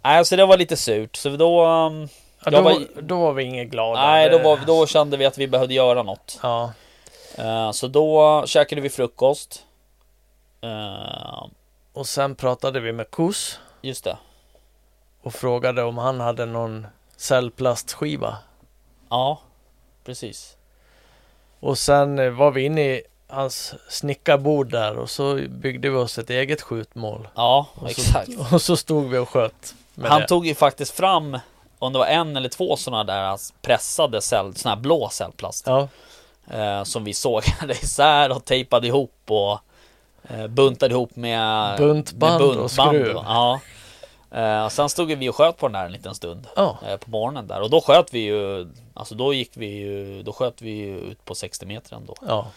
nej 0.04 0.26
så 0.26 0.36
det 0.36 0.46
var 0.46 0.58
lite 0.58 0.78
surt. 0.78 1.16
Så 1.16 1.30
då, 1.30 1.66
um, 1.66 2.10
Ja, 2.46 2.52
då, 2.52 2.62
var- 2.62 3.02
då 3.02 3.20
var 3.20 3.34
vi 3.34 3.44
inget 3.44 3.68
glada. 3.70 4.02
nej 4.02 4.30
då, 4.30 4.38
var, 4.38 4.60
då 4.68 4.88
kände 4.88 5.18
vi 5.18 5.26
att 5.26 5.38
vi 5.38 5.48
behövde 5.48 5.74
göra 5.74 6.04
något. 6.04 6.40
Ja, 6.44 6.74
Eh, 7.38 7.72
så 7.72 7.88
då 7.88 8.44
käkade 8.48 8.82
vi 8.82 8.90
frukost. 8.90 9.64
Eh, 10.62 11.48
och 11.94 12.08
sen 12.08 12.36
pratade 12.36 12.80
vi 12.80 12.92
med 12.92 13.12
Kus 13.12 13.60
just 13.82 14.04
det. 14.04 14.18
och 15.24 15.34
frågade 15.34 15.84
om 15.84 15.98
han 15.98 16.20
hade 16.20 16.46
någon 16.46 16.88
cellplastskiva. 17.18 18.38
Ja, 19.10 19.40
precis. 20.06 20.58
Och 21.60 21.78
sen 21.78 22.20
eh, 22.20 22.30
var 22.30 22.52
vi 22.52 22.62
inne 22.66 22.82
i 22.82 23.02
hans 23.28 23.74
snickarbord 23.90 24.72
där 24.72 24.98
och 24.98 25.10
så 25.10 25.40
byggde 25.50 25.90
vi 25.90 25.96
oss 25.96 26.18
ett 26.18 26.30
eget 26.30 26.62
skjutmål. 26.62 27.28
Ja, 27.36 27.68
Och 27.74 27.82
så, 27.82 27.88
exakt. 27.88 28.30
Och 28.54 28.62
så 28.62 28.78
stod 28.78 29.10
vi 29.10 29.18
och 29.18 29.30
sköt 29.30 29.76
med 29.94 30.12
Han 30.12 30.22
det. 30.22 30.28
tog 30.28 30.46
ju 30.48 30.56
faktiskt 30.56 30.92
fram 30.98 31.40
om 31.80 31.94
det 31.94 32.00
var 32.00 32.06
en 32.06 32.36
eller 32.38 32.50
två 32.50 32.76
sådana 32.76 33.04
där 33.04 33.40
pressade 33.62 34.22
cell, 34.22 34.56
såna 34.56 34.76
här 34.76 34.82
blå 34.82 35.10
cellplast. 35.10 35.68
Ja, 35.68 35.88
Eh, 36.52 36.84
som 36.84 37.04
vi 37.04 37.14
sågade 37.14 37.74
isär 37.84 38.32
och 38.32 38.46
tejpade 38.46 38.88
ihop 38.88 39.22
och 39.28 39.60
eh, 40.30 40.48
buntade 40.48 40.94
ihop 40.94 41.16
med 41.16 41.78
Buntband 41.78 42.46
med 42.48 42.58
och 42.58 42.72
skruv. 42.72 43.16
Ja. 43.16 43.60
Eh, 44.32 44.68
sen 44.68 44.90
stod 44.90 45.08
vi 45.12 45.30
och 45.30 45.36
sköt 45.36 45.58
på 45.58 45.68
den 45.68 45.74
där 45.74 45.86
en 45.86 45.92
liten 45.92 46.16
stund 46.16 46.48
ja, 46.56 46.78
eh, 46.88 46.98
på 46.98 47.10
morgonen 47.10 47.48
där 47.48 47.62
och 47.62 47.70
då 47.70 47.82
sköt 47.82 48.14
vi 48.14 48.20
ju 48.20 48.68
Alltså 48.94 49.16
då 49.16 49.34
gick 49.34 49.52
vi 49.54 49.66
ju 49.66 50.24
Då 50.24 50.34
sköt 50.34 50.62
vi 50.62 50.70
ju 50.72 51.00
ut 51.00 51.26
på 51.26 51.36
60 51.36 51.66
meter 51.66 51.96
ändå. 51.96 52.16
ja, 52.28 52.48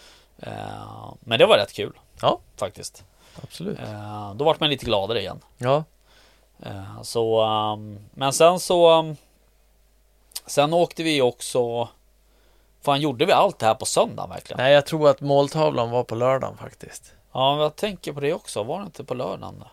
Eh, 0.41 1.13
men 1.19 1.39
det 1.39 1.45
var 1.45 1.57
rätt 1.57 1.73
kul. 1.73 1.93
Ja. 2.21 2.39
Faktiskt. 2.57 3.03
absolut. 3.43 3.79
Eh, 3.79 4.33
då 4.35 4.45
vart 4.45 4.59
man 4.59 4.69
lite 4.69 4.85
gladare 4.85 5.19
igen. 5.19 5.39
Ja, 5.57 5.83
så, 7.03 7.43
um, 7.73 7.99
men 8.13 8.33
sen 8.33 8.59
så 8.59 9.15
Sen 10.45 10.73
åkte 10.73 11.03
vi 11.03 11.21
också 11.21 11.87
Fan 12.81 13.01
gjorde 13.01 13.25
vi 13.25 13.31
allt 13.31 13.59
det 13.59 13.65
här 13.65 13.75
på 13.75 13.85
söndagen 13.85 14.29
verkligen? 14.29 14.57
nej 14.57 14.73
jag 14.73 14.85
tror 14.85 15.09
att 15.09 15.21
måltavlan 15.21 15.91
var 15.91 16.03
på 16.03 16.15
lördagen 16.15 16.57
faktiskt. 16.57 17.13
Ja, 17.33 17.61
jag 17.61 17.75
tänker 17.75 18.13
på 18.13 18.19
det 18.19 18.33
också. 18.33 18.63
Var 18.63 18.79
det 18.79 18.85
inte 18.85 19.03
på 19.03 19.13
lördagen? 19.13 19.55
Då? 19.59 19.65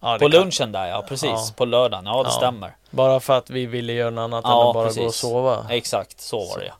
Ja, 0.00 0.12
På 0.12 0.18
kan- 0.18 0.30
lunchen 0.30 0.72
där 0.72 0.86
ja, 0.86 1.04
precis. 1.08 1.30
Ja. 1.30 1.46
På 1.56 1.64
lördagen. 1.64 2.06
Ja, 2.06 2.22
det 2.22 2.28
Ja. 2.28 2.30
stämmer. 2.36 2.76
Bara 2.90 3.20
för 3.20 3.38
att 3.38 3.50
vi 3.50 3.66
ville 3.66 3.92
göra 3.92 4.10
något 4.10 4.22
annat 4.24 4.44
Ja, 4.44 4.62
än 4.62 4.68
att 4.68 4.74
bara 4.74 4.86
precis. 4.86 5.00
gå 5.02 5.06
och 5.06 5.14
sova. 5.14 5.66
Exakt, 5.70 6.20
så 6.20 6.38
var 6.38 6.46
Så. 6.46 6.58
det. 6.58 6.72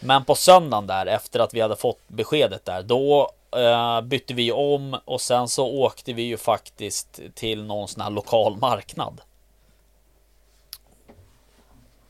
Men 0.00 0.24
på 0.24 0.34
söndagen 0.34 0.86
där, 0.86 1.06
efter 1.06 1.40
att 1.40 1.54
vi 1.54 1.60
hade 1.60 1.76
fått 1.76 1.98
beskedet 2.08 2.64
där, 2.64 2.82
då 2.82 3.30
eh, 3.56 4.00
bytte 4.00 4.34
vi 4.34 4.52
om 4.52 4.98
och 5.04 5.20
sen 5.20 5.48
så 5.48 5.66
åkte 5.66 6.12
vi 6.12 6.22
ju 6.22 6.36
faktiskt 6.36 7.20
till 7.34 7.64
någon 7.64 7.88
sån 7.88 8.00
här 8.02 8.10
lokal 8.10 8.56
marknad. 8.56 9.20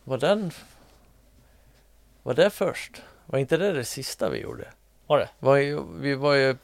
Var 0.04 0.18
den... 0.18 0.50
Var 2.22 2.35
det 2.35 2.50
först? 2.50 2.92
Var 3.26 3.38
inte 3.38 3.56
det 3.56 3.72
det 3.72 3.85
sista 3.85 4.28
vi 4.28 4.38
gjorde? 4.40 4.68
Var 5.06 5.18
det? 5.18 5.28
Var 5.38 5.56
ju, 5.56 5.82
vi 5.98 6.14
var 6.14 6.35
ju 6.35 6.56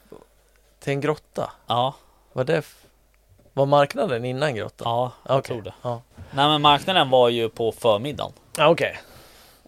till 0.79 0.93
en 0.93 1.01
grotta. 1.01 1.51
Ja, 1.67 1.93
Var 2.33 2.43
det... 2.43 2.65
Var 3.55 3.65
marknaden 3.65 4.25
innan 4.25 4.55
grottan? 4.55 4.87
ja 4.91 5.11
jag 5.27 5.37
Okej. 5.37 5.47
tror 5.47 5.61
det. 5.61 5.73
Ja, 5.81 6.01
Nej 6.31 6.47
men 6.47 6.61
marknaden 6.61 7.09
var 7.09 7.29
ju 7.29 7.49
på 7.49 7.71
förmiddagen. 7.71 8.31
ja 8.57 8.67
okej. 8.69 8.97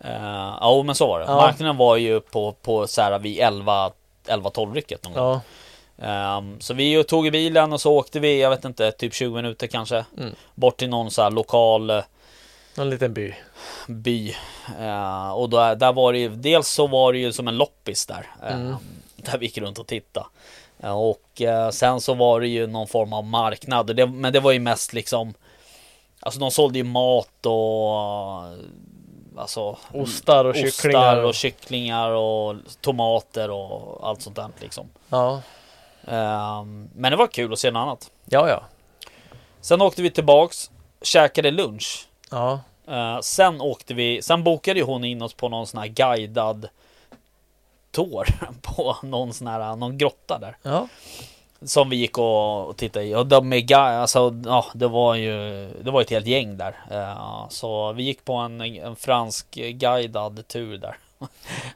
Uh, 0.06 0.58
ja 0.62 0.84
men 0.86 0.95
så 0.95 1.08
var 1.08 1.19
det. 1.19 1.25
Ja. 1.25 1.36
Marknaden 1.36 1.78
var 1.78 1.95
ju 1.97 2.19
på, 2.21 2.51
på 2.51 2.88
så 2.88 3.01
här 3.01 3.19
vid 3.19 3.39
11 3.39 3.91
11-12 4.28 4.74
rycket 4.74 5.04
någon 5.04 5.14
gång. 5.14 5.24
Ja, 5.24 5.42
Ehm, 5.98 6.60
så 6.62 6.74
vi 6.74 7.04
tog 7.04 7.28
i 7.28 7.32
bilen 7.32 7.74
och 7.74 7.82
så 7.82 7.94
åkte 7.94 8.20
vi, 8.20 8.42
jag 8.42 8.50
vet 8.50 8.66
inte, 8.66 8.92
typ 8.92 9.14
20 9.14 9.36
minuter 9.36 9.68
kanske. 9.68 10.06
Mm. 10.18 10.36
Bort 10.56 10.78
till 10.78 10.90
någon 10.90 11.12
så 11.12 11.22
här 11.22 11.32
lokal 11.32 11.90
eh, 11.90 12.04
någon 12.78 12.90
liten 12.90 13.14
by. 13.14 13.34
by. 13.88 14.36
Eh, 14.80 15.32
och 15.32 15.50
då, 15.50 15.76
där 15.76 15.94
var 15.94 16.14
det 16.14 16.20
ju, 16.20 16.30
dels 16.30 16.68
så 16.68 16.88
var 16.88 17.14
det 17.14 17.20
ju 17.20 17.32
som 17.34 17.48
en 17.48 17.58
loppis 17.58 18.06
där. 18.06 18.28
eh, 18.44 18.56
Mm. 18.56 18.76
Där 19.16 19.38
vi 19.38 19.46
gick 19.46 19.58
runt 19.58 19.80
och 19.80 19.88
tittade. 19.88 20.26
Eh, 20.80 20.98
och 21.02 21.42
eh, 21.42 21.70
sen 21.70 22.02
så 22.02 22.14
var 22.14 22.42
det 22.42 22.48
ju 22.48 22.68
någon 22.68 22.88
form 22.88 23.14
av 23.14 23.24
marknad. 23.24 23.96
Det, 23.96 24.08
men 24.08 24.34
det 24.34 24.40
var 24.40 24.52
ju 24.52 24.60
mest 24.60 24.94
liksom 24.94 25.34
Alltså 26.20 26.40
de 26.40 26.52
sålde 26.52 26.78
ju 26.80 26.84
mat 26.84 27.46
och 27.46 27.94
Alltså 29.38 29.78
Ostar 29.93 30.45
och 30.45 30.56
kycklingar. 30.56 31.00
Ostar 31.15 31.24
och 31.24 31.34
kycklingar 31.36 32.10
och 32.12 32.56
tomater 32.82 33.50
och 33.52 34.08
allt 34.10 34.21
sånt 34.21 34.36
där 34.36 34.50
liksom. 34.60 34.89
Ja, 35.10 35.41
Ehm, 36.08 36.89
men 36.95 37.12
det 37.12 37.15
var 37.15 37.28
kul 37.28 37.54
att 37.54 37.60
se 37.60 37.71
något 37.71 37.80
annat. 37.82 38.12
ja, 38.26 38.50
ja. 38.50 38.63
Sen 39.62 39.82
åkte 39.82 40.02
vi 40.02 40.12
tillbaks, 40.12 40.71
käkade 41.02 41.52
lunch. 41.52 42.08
Ja, 42.32 42.60
Eh, 42.88 43.19
sen 43.19 43.62
åkte 43.62 43.93
vi, 43.93 44.21
sen 44.21 44.43
bokade 44.43 44.82
hon 44.82 45.04
in 45.06 45.21
oss 45.21 45.34
på 45.34 45.50
någon 45.50 45.67
sån 45.67 45.80
här 45.80 45.88
guidad 45.88 46.67
tour 47.91 48.28
på 48.62 48.95
någon 49.04 49.34
sån 49.34 49.48
här, 49.48 49.76
någon 49.76 49.98
grotta 49.98 50.39
där. 50.39 50.58
ja. 50.62 50.88
Som 51.65 51.89
vi 51.89 51.95
gick 51.95 52.17
och, 52.17 52.67
och 52.67 52.78
tittade 52.78 53.06
i. 53.06 53.15
Och 53.15 53.28
de 53.28 53.54
är 53.54 53.75
alltså, 53.75 54.36
ja, 54.45 54.65
det 54.73 54.88
var 54.88 55.15
ju, 55.15 55.67
det 55.82 55.91
var 55.91 56.01
ett 56.01 56.10
helt 56.10 56.28
gäng 56.28 56.58
där. 56.58 56.75
Eh, 56.91 57.49
så 57.49 57.93
vi 57.93 58.04
gick 58.04 58.25
på 58.25 58.34
en, 58.34 58.62
en 58.62 58.95
fransk 58.95 59.51
guidad 59.51 60.47
tur 60.47 60.78
där. 60.78 60.97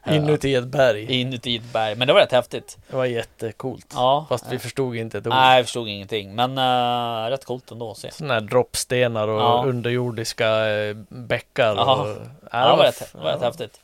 Eh, 0.04 0.16
Inuti 0.16 0.54
ett 0.54 0.64
berg. 0.66 1.20
Inuti 1.20 1.56
ett 1.56 1.72
berg. 1.72 1.94
Men 1.94 2.08
det 2.08 2.14
var 2.14 2.20
rätt 2.20 2.32
häftigt. 2.32 2.78
Det 2.90 2.96
var 2.96 3.04
jättecoolt. 3.04 3.86
Ja. 3.94 4.26
Fast 4.28 4.52
vi 4.52 4.58
förstod 4.58 4.96
inte 4.96 5.18
ett 5.18 5.26
ord. 5.26 5.32
Nej, 5.32 5.56
jag 5.56 5.66
förstod 5.66 5.88
ingenting. 5.88 6.34
Men 6.34 6.58
uh, 6.58 7.30
rätt 7.30 7.44
coolt 7.44 7.70
ändå 7.70 7.90
att 7.90 7.98
se. 7.98 8.10
Sådana 8.10 8.34
här 8.34 8.40
droppstenar 8.40 9.28
och 9.28 9.40
Ja. 9.40 9.64
underjordiska 9.66 10.68
eh, 10.68 10.96
bäckar. 11.08 11.72
Och, 11.72 12.16
Ja, 12.52 12.70
det 12.70 12.76
var 12.76 12.84
rätt, 12.84 13.14
var 13.14 13.32
rätt 13.32 13.42
häftigt. 13.42 13.80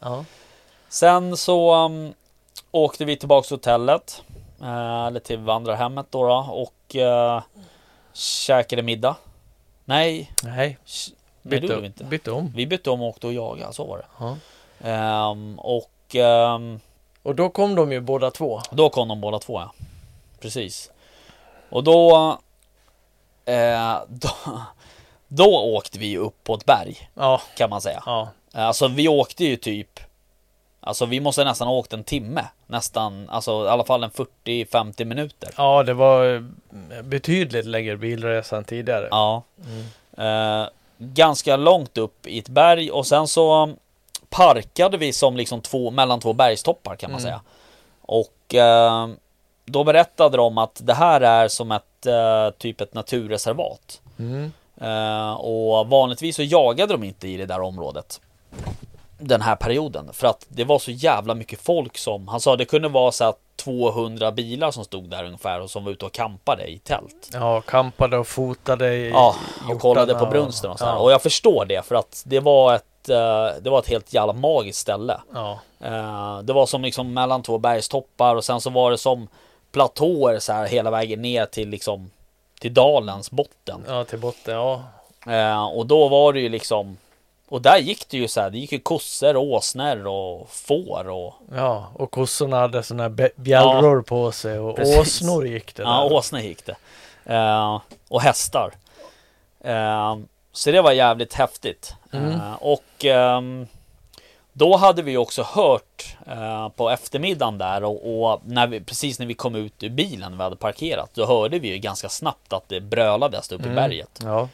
Sen 0.89 1.37
så 1.37 1.75
um, 1.85 2.15
åkte 2.71 3.05
vi 3.05 3.17
tillbaks 3.17 3.49
till 3.49 3.57
hotellet. 3.57 4.23
Eh, 4.63 5.07
eller 5.07 5.21
till 5.21 5.39
vandrarhemmet 5.39 6.07
då, 6.11 6.27
då 6.29 6.35
och 6.51 6.95
uh, 6.97 7.43
käkade 8.13 8.83
middag. 8.83 9.17
Nej, 9.85 10.33
Nej, 10.43 10.79
bytte, 11.43 11.77
vi 11.77 11.87
inte. 11.87 12.05
bytte 12.05 12.31
om. 12.31 12.53
Vi 12.57 12.67
bytte 12.67 12.91
om 12.91 13.03
och 13.03 13.09
åkte 13.09 13.27
och 13.27 13.33
jagade, 13.33 13.73
så 13.73 13.85
var 13.85 13.99
det. 13.99 14.05
Ja. 14.19 14.37
Ehm, 14.81 15.59
och 15.59 16.15
ehm, 16.15 16.81
Och 17.23 17.35
då 17.35 17.49
kom 17.49 17.75
de 17.75 17.93
ju 17.93 18.01
båda 18.01 18.31
två. 18.31 18.61
då 18.71 18.89
kom 18.89 19.09
de 19.09 19.21
båda 19.21 19.39
två 19.39 19.61
ja. 19.61 19.73
Precis. 20.41 20.91
Och 21.71 21.85
då, 21.85 22.29
eh, 23.45 23.97
då, 24.09 24.31
då 25.29 25.77
åkte 25.77 25.99
vi 25.99 26.19
upp 26.19 26.45
på 26.45 26.55
ett 26.55 26.67
berg 26.67 27.11
Ja, 27.15 27.41
kan 27.57 27.71
man 27.71 27.81
säga. 27.81 28.03
ja. 28.07 28.29
Alltså 28.53 28.89
vi 28.89 29.09
åkte 29.09 29.45
ju 29.45 29.57
typ 29.57 30.01
Alltså 30.87 31.07
vi 31.07 31.21
måste 31.21 31.45
nästan 31.45 31.69
ha 31.69 31.75
åkt 31.75 31.93
en 31.93 32.05
timme 32.05 32.45
Nästan, 32.67 33.29
alltså 33.31 33.65
i 33.65 33.69
alla 33.69 33.85
fall 33.85 34.05
en 34.05 34.11
40-50 34.11 35.05
minuter 35.05 35.51
Ja, 35.57 35.83
det 35.83 35.95
var 35.95 36.35
eh, 36.35 37.03
betydligt 37.03 37.67
längre 37.67 37.97
bilresa 37.97 38.57
än 38.57 38.65
tidigare. 38.65 39.09
Ja 39.11 39.43
Mm. 40.17 40.63
eh, 40.63 40.69
Ganska 40.99 41.57
långt 41.57 41.99
upp 41.99 42.27
i 42.27 42.39
ett 42.39 42.49
berg 42.49 42.91
och 42.91 43.07
sen 43.07 43.29
så 43.29 43.71
Parkade 44.29 44.97
vi 44.97 45.13
som 45.13 45.37
liksom 45.37 45.61
två, 45.61 45.91
mellan 45.91 46.21
två 46.21 46.33
bergstoppar 46.33 46.97
kan 46.97 47.11
man 47.13 47.21
Mm. 47.21 47.29
säga 47.31 47.41
Och 48.03 48.55
eh, 48.55 49.09
Då 49.65 49.85
berättade 49.85 50.37
de 50.37 50.59
att 50.59 50.81
det 50.85 50.95
här 50.95 51.21
är 51.21 51.49
som 51.49 51.73
ett 51.73 52.07
eh, 52.07 52.51
typ 52.59 52.81
ett 52.81 52.95
naturreservat 52.95 54.01
Mm. 54.19 54.53
Eh, 54.81 55.33
och 55.33 55.89
vanligtvis 55.89 56.37
så 56.37 56.43
jagade 56.43 56.93
de 56.93 57.05
inte 57.05 57.29
i 57.29 57.37
det 57.37 57.47
där 57.47 57.61
området 57.61 58.21
Den 59.19 59.43
här 59.43 59.57
perioden 59.57 60.13
för 60.13 60.27
att 60.27 60.47
det 60.49 60.65
var 60.65 60.79
så 60.79 60.91
jävla 60.91 61.35
mycket 61.35 61.61
folk 61.61 61.99
som 61.99 62.29
Han 62.29 62.41
sa 62.41 62.57
det 62.57 62.65
kunde 62.65 62.89
vara 62.89 63.13
så 63.13 63.25
att 63.25 63.39
200 63.57 64.33
bilar 64.33 64.71
som 64.71 64.85
stod 64.85 65.11
där 65.11 65.25
ungefär 65.25 65.61
och 65.61 65.71
som 65.71 65.85
var 65.85 65.93
ute 65.93 66.05
och 66.05 66.13
campade 66.13 66.67
i 66.67 66.79
tält. 66.79 67.31
Ja, 67.33 67.61
kampade 67.61 68.19
och 68.19 68.27
fotade 68.27 68.95
i 68.95 69.11
Ja, 69.11 69.35
och 69.73 69.81
kollade 69.81 70.15
på 70.15 70.27
brunsten 70.27 70.71
och 70.71 70.79
sådär. 70.79 70.93
Ja. 70.93 70.99
Och 70.99 71.13
jag 71.13 71.23
förstår 71.23 71.65
det 71.65 71.87
för 71.87 71.95
att 71.95 72.23
det 72.27 72.41
var 72.41 72.75
ett, 72.75 73.09
eh, 73.09 73.47
det 73.63 73.71
var 73.71 73.79
ett 73.79 73.89
helt 73.89 74.13
jävla 74.15 74.33
magiskt 74.33 74.79
ställe. 74.79 75.21
Ja, 75.35 75.59
Eh, 75.81 76.39
Det 76.43 76.53
var 76.53 76.67
som 76.67 76.83
liksom 76.83 77.15
mellan 77.15 77.43
två 77.43 77.59
bergstoppar 77.59 78.37
och 78.37 78.45
sen 78.45 78.61
så 78.61 78.71
var 78.71 78.91
det 78.91 78.99
som 78.99 79.29
platåer 79.73 80.39
så 80.39 80.53
här 80.53 80.67
hela 80.67 80.91
vägen 80.91 81.23
ner 81.23 81.47
till 81.47 81.69
liksom 81.69 82.11
till 82.61 82.75
dalens 82.75 83.31
botten. 83.31 83.85
ja, 83.89 84.05
till 84.05 84.19
botten. 84.19 84.55
Ja, 84.55 84.83
Eh, 85.27 85.65
och 85.67 85.87
då 85.87 86.09
var 86.09 86.33
det 86.33 86.41
ju 86.41 86.49
liksom 86.49 86.97
och 87.49 87.63
där 87.63 87.79
gick 87.79 88.09
det 88.09 88.17
ju 88.17 88.29
så 88.29 88.41
här. 88.41 88.51
Det 88.51 88.59
gick 88.59 88.73
ju 88.73 88.79
kossor, 88.81 89.37
åsnor 89.37 90.07
och 90.07 90.51
får 90.51 91.09
och 91.09 91.35
ja. 91.55 91.87
och 91.95 92.11
kossorna 92.11 92.57
hade 92.57 92.83
sådana 92.83 93.03
här 93.03 93.31
bjällror 93.37 94.03
på 94.03 94.33
sig 94.33 94.59
och 94.59 94.77
Precis. 94.77 94.99
åsnor 94.99 95.47
gick 95.47 95.75
det 95.75 95.83
ja, 95.83 96.01
där. 96.09 96.13
åsnor 96.13 96.41
gick 96.41 96.63
det. 96.67 96.77
Eh, 97.35 97.81
och 98.09 98.21
hästar. 98.23 98.73
Eh, 99.61 100.17
så 100.53 100.71
det 100.71 100.81
var 100.83 100.93
jävligt 100.93 101.35
häftigt. 101.35 101.95
Mm. 102.13 102.33
Eh, 102.33 102.55
och 102.61 103.05
ehm, 103.05 103.67
då 104.53 104.77
hade 104.77 105.03
vi 105.03 105.17
också 105.17 105.43
hört 105.43 106.17
eh, 106.27 106.69
på 106.69 106.91
eftermiddagen 106.91 107.59
där 107.59 107.85
och, 107.85 108.23
och 108.33 108.41
när 108.45 108.67
vi, 108.67 108.81
precis 108.81 109.19
när 109.19 109.27
vi 109.27 109.35
kom 109.35 109.55
ut 109.55 109.83
ur 109.83 109.89
bilen 109.91 110.37
vi 110.37 110.43
hade 110.43 110.57
parkerat. 110.57 111.11
Då 111.15 111.27
hörde 111.27 111.59
vi 111.59 111.69
ju 111.69 111.79
ganska 111.79 112.09
snabbt 112.09 112.53
att 112.53 112.69
det 112.69 112.81
brölades 112.81 113.53
uppe 113.53 113.65
i 113.65 113.67
Mm. 113.67 113.75
berget. 113.77 114.21
Ja, 114.23 114.49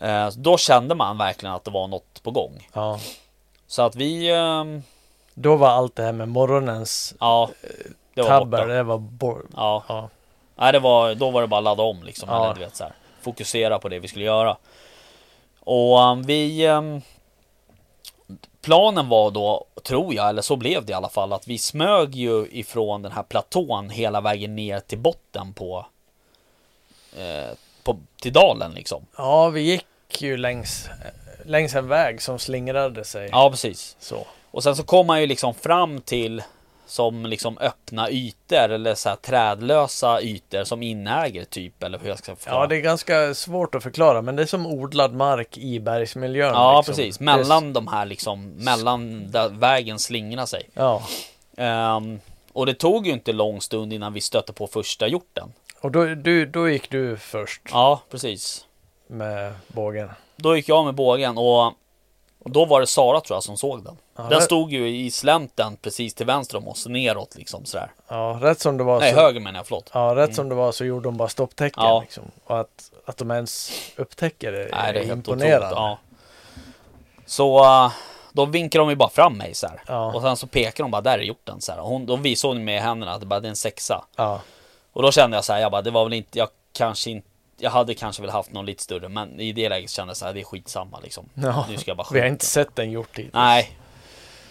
Eh, 0.00 0.28
då 0.36 0.56
kände 0.58 0.94
man 0.94 1.18
verkligen 1.18 1.54
att 1.54 1.64
det 1.64 1.70
var 1.70 1.88
något 1.88 2.22
på 2.22 2.30
gång. 2.30 2.68
ja. 2.72 3.00
Så 3.66 3.82
att 3.82 3.96
vi, 3.96 4.30
ehm, 4.30 4.82
Då 5.34 5.56
var 5.56 5.68
allt 5.68 5.96
det 5.96 6.02
här 6.02 6.12
med 6.12 6.28
morgonens 6.28 7.14
ja, 7.20 7.50
det 8.14 8.22
var 8.22 8.28
tabbar, 8.28 8.58
borta. 8.58 8.66
det 8.66 8.82
var 8.82 8.98
bort. 8.98 9.44
Ja, 9.56 9.84
Ja. 9.88 10.08
Nej, 10.56 10.72
det 10.72 10.78
var, 10.78 11.14
då 11.14 11.30
var 11.30 11.40
det 11.40 11.46
bara 11.46 11.58
att 11.58 11.64
ladda 11.64 11.82
om 11.82 12.02
liksom. 12.02 12.28
Ja. 12.28 12.44
Eller, 12.44 12.54
du 12.54 12.60
vet, 12.60 12.76
så 12.76 12.84
här, 12.84 12.92
fokusera 13.22 13.78
på 13.78 13.88
det 13.88 13.98
vi 13.98 14.08
skulle 14.08 14.24
göra. 14.24 14.56
Och 15.60 15.98
um, 15.98 16.22
vi... 16.22 16.68
Um, 16.68 17.02
planen 18.60 19.08
var 19.08 19.30
då, 19.30 19.64
tror 19.82 20.14
jag, 20.14 20.28
eller 20.28 20.42
så 20.42 20.56
blev 20.56 20.84
det 20.84 20.90
i 20.90 20.94
alla 20.94 21.08
fall, 21.08 21.32
att 21.32 21.48
vi 21.48 21.58
smög 21.58 22.14
ju 22.14 22.46
ifrån 22.50 23.02
den 23.02 23.12
här 23.12 23.22
platån 23.22 23.90
hela 23.90 24.20
vägen 24.20 24.56
ner 24.56 24.80
till 24.80 24.98
botten 24.98 25.52
på... 25.54 25.86
Eh, 27.16 27.56
på 27.84 27.98
till 28.20 28.32
dalen 28.32 28.72
liksom. 28.72 29.06
ja, 29.16 29.48
vi 29.48 29.60
gick 29.60 30.22
ju 30.22 30.36
längs, 30.36 30.88
längs 31.44 31.74
en 31.74 31.88
väg 31.88 32.22
som 32.22 32.38
slingrade 32.38 33.04
sig. 33.04 33.28
Ja, 33.32 33.50
precis. 33.50 33.96
Så. 33.98 34.26
Och 34.50 34.62
sen 34.62 34.76
så 34.76 34.82
kom 34.82 35.06
man 35.06 35.20
ju 35.20 35.26
liksom 35.26 35.54
fram 35.54 36.00
till 36.00 36.42
som 36.86 37.26
liksom 37.26 37.58
öppna 37.58 38.10
ytor 38.10 38.68
eller 38.68 38.94
så 38.94 39.08
här 39.08 39.16
trädlösa 39.16 40.20
ytor 40.22 40.64
som 40.64 40.82
inäger 40.82 41.44
typ 41.44 41.82
eller 41.82 41.98
hur 41.98 42.08
jag 42.08 42.18
ska 42.18 42.36
förklara. 42.36 42.60
Ja, 42.60 42.66
det 42.66 42.76
är 42.76 42.80
ganska 42.80 43.34
svårt 43.34 43.74
att 43.74 43.82
förklara, 43.82 44.22
men 44.22 44.36
det 44.36 44.42
är 44.42 44.46
som 44.46 44.66
odlad 44.66 45.14
mark 45.14 45.58
i 45.58 45.80
bergsmiljön. 45.80 46.54
Ja, 46.54 46.78
liksom. 46.78 46.94
precis. 46.94 47.18
Det 47.18 47.24
Mellan 47.24 47.72
de 47.72 47.88
här 47.88 48.06
liksom, 48.06 48.48
mellan 48.48 49.30
där 49.30 49.48
vägen 49.48 49.98
slingrar 49.98 50.46
sig. 50.46 50.68
Ja, 50.74 51.02
Ehm, 51.56 52.20
och 52.52 52.66
det 52.66 52.74
tog 52.74 53.06
ju 53.06 53.12
inte 53.12 53.32
lång 53.32 53.60
stund 53.60 53.92
innan 53.92 54.12
vi 54.12 54.20
stötte 54.20 54.52
på 54.52 54.66
första 54.66 55.08
hjorten. 55.08 55.52
Och 55.84 55.90
då, 55.90 56.04
du, 56.04 56.46
då 56.46 56.68
gick 56.68 56.90
du 56.90 57.16
först 57.16 57.62
Ja, 57.70 58.00
precis. 58.10 58.66
med 59.06 59.54
bågen. 59.66 60.10
Då 60.36 60.56
gick 60.56 60.68
jag 60.68 60.84
med 60.84 60.94
bågen 60.94 61.38
och, 61.38 61.66
och 62.38 62.50
då 62.50 62.64
var 62.64 62.80
det 62.80 62.86
Sara 62.86 63.20
tror 63.20 63.36
jag 63.36 63.42
som 63.42 63.56
såg 63.56 63.84
den. 63.84 63.96
Ja, 64.16 64.22
den 64.22 64.42
stod 64.42 64.72
ju 64.72 64.88
i 64.88 65.10
slänten 65.10 65.76
precis 65.76 66.14
till 66.14 66.26
vänster 66.26 66.58
om 66.58 66.68
oss, 66.68 66.86
neråt 66.86 67.36
liksom 67.36 67.64
sådär. 67.64 67.92
Ja, 68.08 68.38
rätt 68.42 68.60
som 68.60 68.76
det 68.76 68.84
var 68.84 69.00
Nej, 69.00 69.12
så, 69.12 69.20
höger 69.20 69.40
menar 69.40 69.58
jag, 69.58 69.66
förlåt. 69.66 69.90
ja, 69.94 70.14
rätt 70.16 70.34
som 70.34 70.48
det 70.48 70.54
var 70.54 70.72
så 70.72 70.84
gjorde 70.84 71.04
de 71.08 71.16
bara 71.16 71.28
stopptecken. 71.28 71.82
Ja. 71.84 72.00
Liksom. 72.00 72.24
Och 72.44 72.60
att, 72.60 72.92
att 73.04 73.16
de 73.16 73.30
ens 73.30 73.72
upptäcker 73.96 74.52
det, 74.52 74.58
Nej, 74.58 74.68
det 74.70 74.76
är 74.98 75.02
är 75.02 75.06
helt 75.06 75.12
imponerande. 75.12 75.66
Ja. 75.70 75.98
Så 77.26 77.64
eh, 77.64 77.92
då 78.32 78.44
vinkar 78.44 78.78
de 78.78 78.90
ju 78.90 78.96
bara 78.96 79.10
fram 79.10 79.38
mig 79.38 79.54
så 79.54 79.66
här. 79.66 79.82
Ja. 79.86 80.12
Och 80.14 80.22
sen 80.22 80.36
så 80.36 80.46
pekar 80.46 80.84
de 80.84 80.90
bara, 80.90 81.02
där 81.02 81.18
är 81.18 81.22
hjorten 81.22 81.60
så 81.60 81.72
här. 81.72 81.80
Och 81.80 81.88
hon, 81.88 82.06
då 82.06 82.16
visade 82.16 82.54
hon 82.54 82.64
med 82.64 82.82
händerna 82.82 83.12
att 83.12 83.20
det 83.20 83.26
bara 83.26 83.40
det 83.40 83.48
är 83.48 83.50
en 83.50 83.56
sexa. 83.56 84.04
Ja, 84.16 84.40
Och 84.94 85.02
då 85.02 85.12
kände 85.12 85.36
jag 85.36 85.44
så 85.44 85.52
här, 85.52 85.60
jag 85.60 85.72
bara, 85.72 85.82
det 85.82 85.90
var 85.90 86.04
väl 86.04 86.12
inte, 86.12 86.38
jag 86.38 86.48
kanske 86.72 87.10
inte 87.10 87.28
jag 87.58 87.70
hade 87.70 87.94
kanske 87.94 88.22
väl 88.22 88.30
haft 88.30 88.52
någon 88.52 88.66
lite 88.66 88.82
större 88.82 89.08
men 89.08 89.40
i 89.40 89.52
det 89.52 89.68
läget 89.68 89.90
kände 89.90 90.10
jag 90.10 90.16
så 90.16 90.24
här, 90.26 90.34
det 90.34 90.40
är 90.40 90.44
skitsamma 90.44 91.00
liksom. 91.00 91.28
Ja, 91.34 91.66
Nu 91.70 91.76
ska 91.76 91.90
jag 91.90 91.96
bara 91.96 92.06
vi 92.12 92.20
har 92.20 92.26
inte 92.26 92.46
sett 92.46 92.78
en 92.78 92.90
hjort 92.90 93.08
hittills. 93.18 93.34
Nej, 93.34 93.70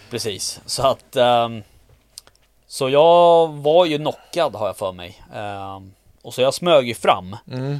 precis. 0.10 0.62
Så 0.66 0.88
att 0.88 1.16
ehm, 1.16 1.64
Så 2.68 2.90
jag 2.90 3.48
var 3.48 3.86
ju 3.86 3.98
knockad 3.98 4.56
har 4.56 4.68
jag 4.68 4.78
för 4.78 4.92
mig. 4.92 5.24
Ehm, 5.34 5.94
och 6.22 6.34
så 6.34 6.42
jag 6.42 6.54
smög 6.54 6.88
ju 6.88 6.96
fram 6.96 7.36
Mm. 7.52 7.80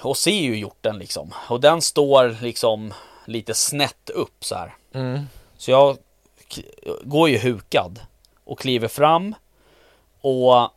och 0.00 0.16
ser 0.16 0.30
ju 0.40 0.56
hjorten 0.58 0.98
liksom. 0.98 1.34
Och 1.48 1.60
den 1.60 1.82
står 1.82 2.36
liksom 2.42 2.94
lite 3.26 3.54
snett 3.54 4.10
upp 4.10 4.44
så 4.44 4.54
här. 4.54 4.74
Mm. 4.94 5.26
Så 5.56 5.70
jag 5.70 5.96
går 7.02 7.28
ju 7.28 7.38
hukad 7.38 8.00
och 8.44 8.58
kliver 8.58 8.88
fram 8.88 9.34
och 10.20 10.70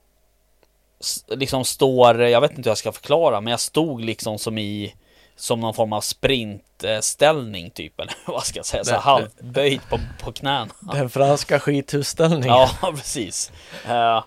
liksom 1.28 1.66
står, 1.66 2.22
jag 2.22 2.42
vet 2.42 2.52
inte 2.52 2.62
hur 2.62 2.72
jag 2.72 2.78
ska 2.78 2.92
förklara, 2.92 3.42
men 3.42 3.52
jag 3.52 3.60
stod 3.60 4.02
liksom 4.02 4.40
som 4.40 4.58
i 4.58 4.96
som 5.36 5.60
någon 5.60 5.74
form 5.74 5.94
av 5.94 6.02
sprintställning 6.02 7.70
typ, 7.70 8.00
eller 8.00 8.16
vad 8.32 8.44
ska 8.44 8.60
jag 8.60 8.66
säga, 8.66 8.84
så 8.84 8.92
här 8.92 9.00
halvböjd 9.00 9.82
på, 9.90 10.00
på 10.20 10.32
knäna. 10.32 10.74
Den 10.80 11.10
franska 11.10 11.60
skithusställningen. 11.60 12.48
Ja, 12.48 12.70
precis. 12.96 13.52
Eh, 13.88 14.24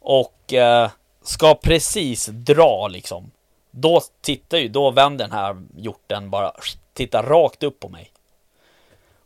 och 0.00 0.52
eh, 0.52 0.90
ska 1.22 1.54
precis 1.54 2.26
dra 2.26 2.88
liksom. 2.88 3.30
Då 3.70 4.00
tittar 4.20 4.58
ju, 4.58 4.68
då 4.68 4.90
vänder 4.90 5.24
den 5.24 5.38
här 5.38 5.62
hjorten 5.76 6.30
bara, 6.30 6.52
tittar 6.92 7.22
rakt 7.22 7.62
upp 7.62 7.80
på 7.80 7.88
mig. 7.88 8.12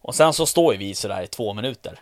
Och 0.01 0.14
sen 0.14 0.33
så 0.33 0.47
står 0.47 0.73
ju 0.73 0.79
vi 0.79 0.95
sådär 0.95 1.23
i 1.23 1.27
två 1.27 1.55
minuter. 1.55 2.01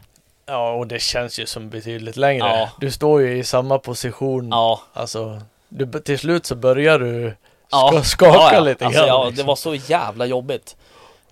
Ja, 0.50 0.72
och 0.72 0.86
det 0.86 0.98
känns 0.98 1.38
ju 1.38 1.46
som 1.46 1.70
betydligt 1.70 2.16
längre. 2.16 2.48
Ja. 2.48 2.68
Du 2.80 2.90
står 2.90 3.20
ju 3.22 3.38
i 3.38 3.44
samma 3.44 3.78
position. 3.78 4.48
Ja, 4.50 4.80
Alltså, 4.92 5.40
du, 5.68 6.00
till 6.00 6.18
slut 6.18 6.46
så 6.46 6.54
börjar 6.54 6.98
du 6.98 7.36
ja. 7.70 7.90
ska, 7.90 8.02
skaka 8.02 8.34
ja, 8.34 8.54
ja. 8.54 8.60
lite 8.60 8.86
alltså, 8.86 9.00
grann. 9.00 9.08
ja, 9.08 9.24
det 9.24 9.30
liksom. 9.30 9.46
var 9.46 9.56
så 9.56 9.74
jävla 9.74 10.26
jobbigt. 10.26 10.76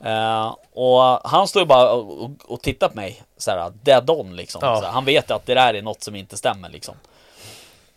Eh, 0.05 0.55
och 0.73 1.01
han 1.25 1.49
står 1.49 1.63
ju 1.63 1.67
bara 1.67 1.93
och, 1.93 2.23
och, 2.23 2.31
och 2.47 2.63
tittar 2.63 2.89
på 2.89 2.97
mig 2.97 3.23
såhär 3.37 3.73
dead 3.83 4.11
on 4.11 4.37
liksom. 4.37 4.61
Ja. 4.65 4.77
Så 4.77 4.85
här, 4.85 4.93
han 4.93 5.05
vet 5.05 5.31
att 5.31 5.47
det 5.47 5.55
där 5.55 5.75
är 5.75 5.83
något 5.83 6.03
som 6.03 6.17
inte 6.17 6.37
stämmer 6.37 6.69
liksom. 6.69 6.95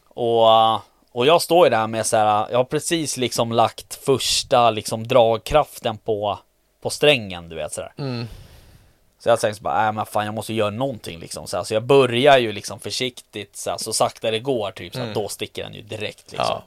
Och, 0.08 0.52
eh, 0.52 0.80
och 1.12 1.26
jag 1.26 1.42
står 1.42 1.66
ju 1.66 1.70
där 1.70 1.88
med 1.88 2.06
så 2.06 2.18
här, 2.18 2.48
jag 2.52 2.58
har 2.58 2.64
precis 2.64 3.18
liksom 3.18 3.52
lagt 3.52 3.96
första 4.06 4.70
liksom 4.70 5.08
dragkraften 5.08 5.98
på, 5.98 6.40
på 6.82 6.90
strängen 6.90 7.50
du 7.50 7.56
vet 7.56 7.74
sådär. 7.74 7.94
Mm. 7.98 8.28
Så 9.24 9.30
jag 9.30 9.40
tänkte 9.40 9.58
så 9.58 9.64
bara, 9.64 9.84
nej 9.84 9.92
men 9.92 10.06
fan 10.06 10.26
jag 10.26 10.34
måste 10.34 10.54
göra 10.54 10.70
någonting 10.70 11.20
liksom. 11.20 11.48
Så, 11.48 11.58
här, 11.58 11.64
så 11.64 11.74
jag 11.74 11.84
börjar 11.84 12.38
ju 12.38 12.52
liksom 12.52 12.80
försiktigt 12.80 13.56
så, 13.58 13.70
här, 13.70 13.78
så 13.78 13.94
sakta 13.94 14.32
det 14.32 14.40
går 14.40 14.72
typ. 14.72 14.94
Så 14.94 15.00
att 15.00 15.04
Mm. 15.04 15.14
då 15.14 15.28
sticker 15.28 15.64
den 15.64 15.74
ju 15.74 15.82
direkt 15.82 16.32
liksom. 16.32 16.46
Ja. 16.50 16.64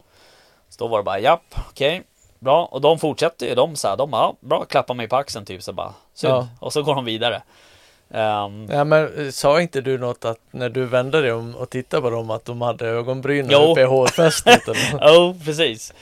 Så 0.68 0.84
då 0.84 0.88
var 0.88 0.98
det 0.98 1.04
bara, 1.04 1.18
japp, 1.18 1.54
okej, 1.70 2.02
bra. 2.38 2.64
Och 2.64 2.80
de 2.80 2.98
fortsätter 2.98 3.46
ju, 3.46 3.54
de 3.54 3.76
så 3.76 3.88
här, 3.88 3.96
de 3.96 4.10
bara, 4.10 4.22
ja, 4.22 4.34
bra, 4.40 4.64
klappar 4.64 4.94
mig 4.94 5.08
på 5.08 5.16
axeln 5.16 5.44
typ 5.44 5.62
så 5.62 5.72
bara, 5.72 5.94
synd. 6.14 6.32
Ja. 6.32 6.48
Och 6.60 6.72
så 6.72 6.82
går 6.82 6.94
de 6.94 7.04
vidare. 7.04 7.42
Ehm, 8.10 8.68
Ja, 8.70 8.84
men 8.84 9.26
eh, 9.26 9.30
sa 9.30 9.60
inte 9.60 9.80
du 9.80 9.98
något 9.98 10.24
att 10.24 10.38
när 10.50 10.68
du 10.68 10.84
vände 10.84 11.20
dig 11.20 11.32
om 11.32 11.54
och 11.54 11.70
tittade 11.70 12.02
på 12.02 12.10
dem 12.10 12.30
att 12.30 12.44
de 12.44 12.60
hade 12.62 12.86
ögonbrynen 12.86 13.50
Jo. 13.52 13.58
uppe 13.72 13.80
i 13.80 13.84
hårfästet? 13.84 14.62
Jo, 15.00 15.36
precis. 15.44 15.92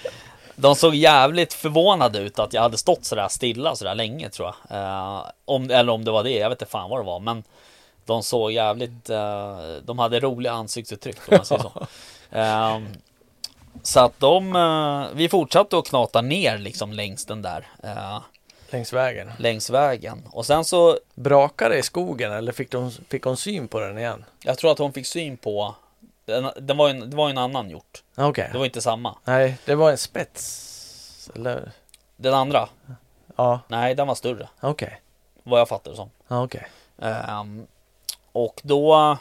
De 0.63 0.77
såg 0.77 0.95
jävligt 0.95 1.53
förvånade 1.53 2.19
ut 2.19 2.39
att 2.39 2.53
jag 2.53 2.63
hade 2.63 2.79
stått 2.79 3.05
sådär 3.05 3.29
stilla 3.29 3.77
sådär 3.77 3.95
länge 3.95 4.31
tror 4.31 4.55
jag. 4.69 4.79
Eh, 4.79 5.23
om, 5.45 5.71
eller 5.71 5.93
om 5.93 6.05
det 6.05 6.11
var 6.11 6.25
det, 6.25 6.31
jag 6.31 6.49
vet 6.51 6.63
inte 6.63 6.71
fan 6.71 6.91
vad 6.91 7.01
det 7.01 7.05
var. 7.05 7.21
Men 7.21 7.43
de 8.07 8.23
såg 8.23 8.53
jävligt, 8.53 9.11
eh, 9.11 9.57
de 9.85 9.99
hade 9.99 10.21
roliga 10.21 10.53
ansiktsuttryck 10.53 11.17
om 11.29 11.37
man 11.37 11.45
säger 11.47 11.63
så. 11.63 11.73
Eh, 12.35 12.79
så 13.83 14.01
att 14.01 14.21
de, 14.21 14.57
eh, 14.57 15.17
vi 15.17 15.29
fortsatte 15.29 15.79
att 15.79 15.87
knata 15.89 16.21
ner 16.21 16.59
liksom 16.59 16.93
längs 16.93 17.25
den 17.25 17.43
där, 17.43 17.67
eh, 17.83 18.19
Längs 18.71 18.93
vägen. 18.93 19.33
längs 19.39 19.71
vägen. 19.71 20.23
Och 20.33 20.47
sen 20.47 20.65
så, 20.65 20.99
Brakade 21.15 21.79
i 21.79 21.83
skogen 21.83 22.33
eller 22.33 22.53
fick, 22.53 22.71
de, 22.71 22.91
fick 23.09 23.23
hon 23.25 23.37
syn 23.37 23.69
på 23.69 23.81
den 23.81 23.99
igen? 23.99 24.25
jag 24.45 24.59
tror 24.59 24.73
att 24.73 24.79
hon 24.79 24.93
fick 24.93 25.07
syn 25.07 25.37
på, 25.37 25.75
den, 26.25 26.51
den 26.61 26.77
var 26.77 26.89
en, 26.89 27.11
det 27.11 27.17
var 27.17 27.31
en 27.31 27.39
annan 27.39 27.71
hjort. 27.71 28.03
Okej. 28.17 28.49
Det 28.53 28.59
var 28.59 28.65
inte 28.65 28.81
samma. 28.81 29.19
Nej, 29.25 29.59
det 29.65 29.75
var 29.75 29.91
en 29.91 29.99
spets. 29.99 31.31
Eller? 31.35 31.73
Den 32.17 32.35
andra, 32.35 32.69
Ja, 33.37 33.61
nej 33.69 33.95
den 33.95 34.07
var 34.07 34.15
större. 34.15 34.49
okej. 34.61 35.01
Vad 35.43 35.61
jag 35.61 35.69
fattar 35.69 35.91
det 35.91 35.97
som. 35.97 36.11
Ja, 36.29 36.43
okej. 36.45 36.67
Ehm, 36.99 37.67
och 38.33 38.61
då, 38.65 39.17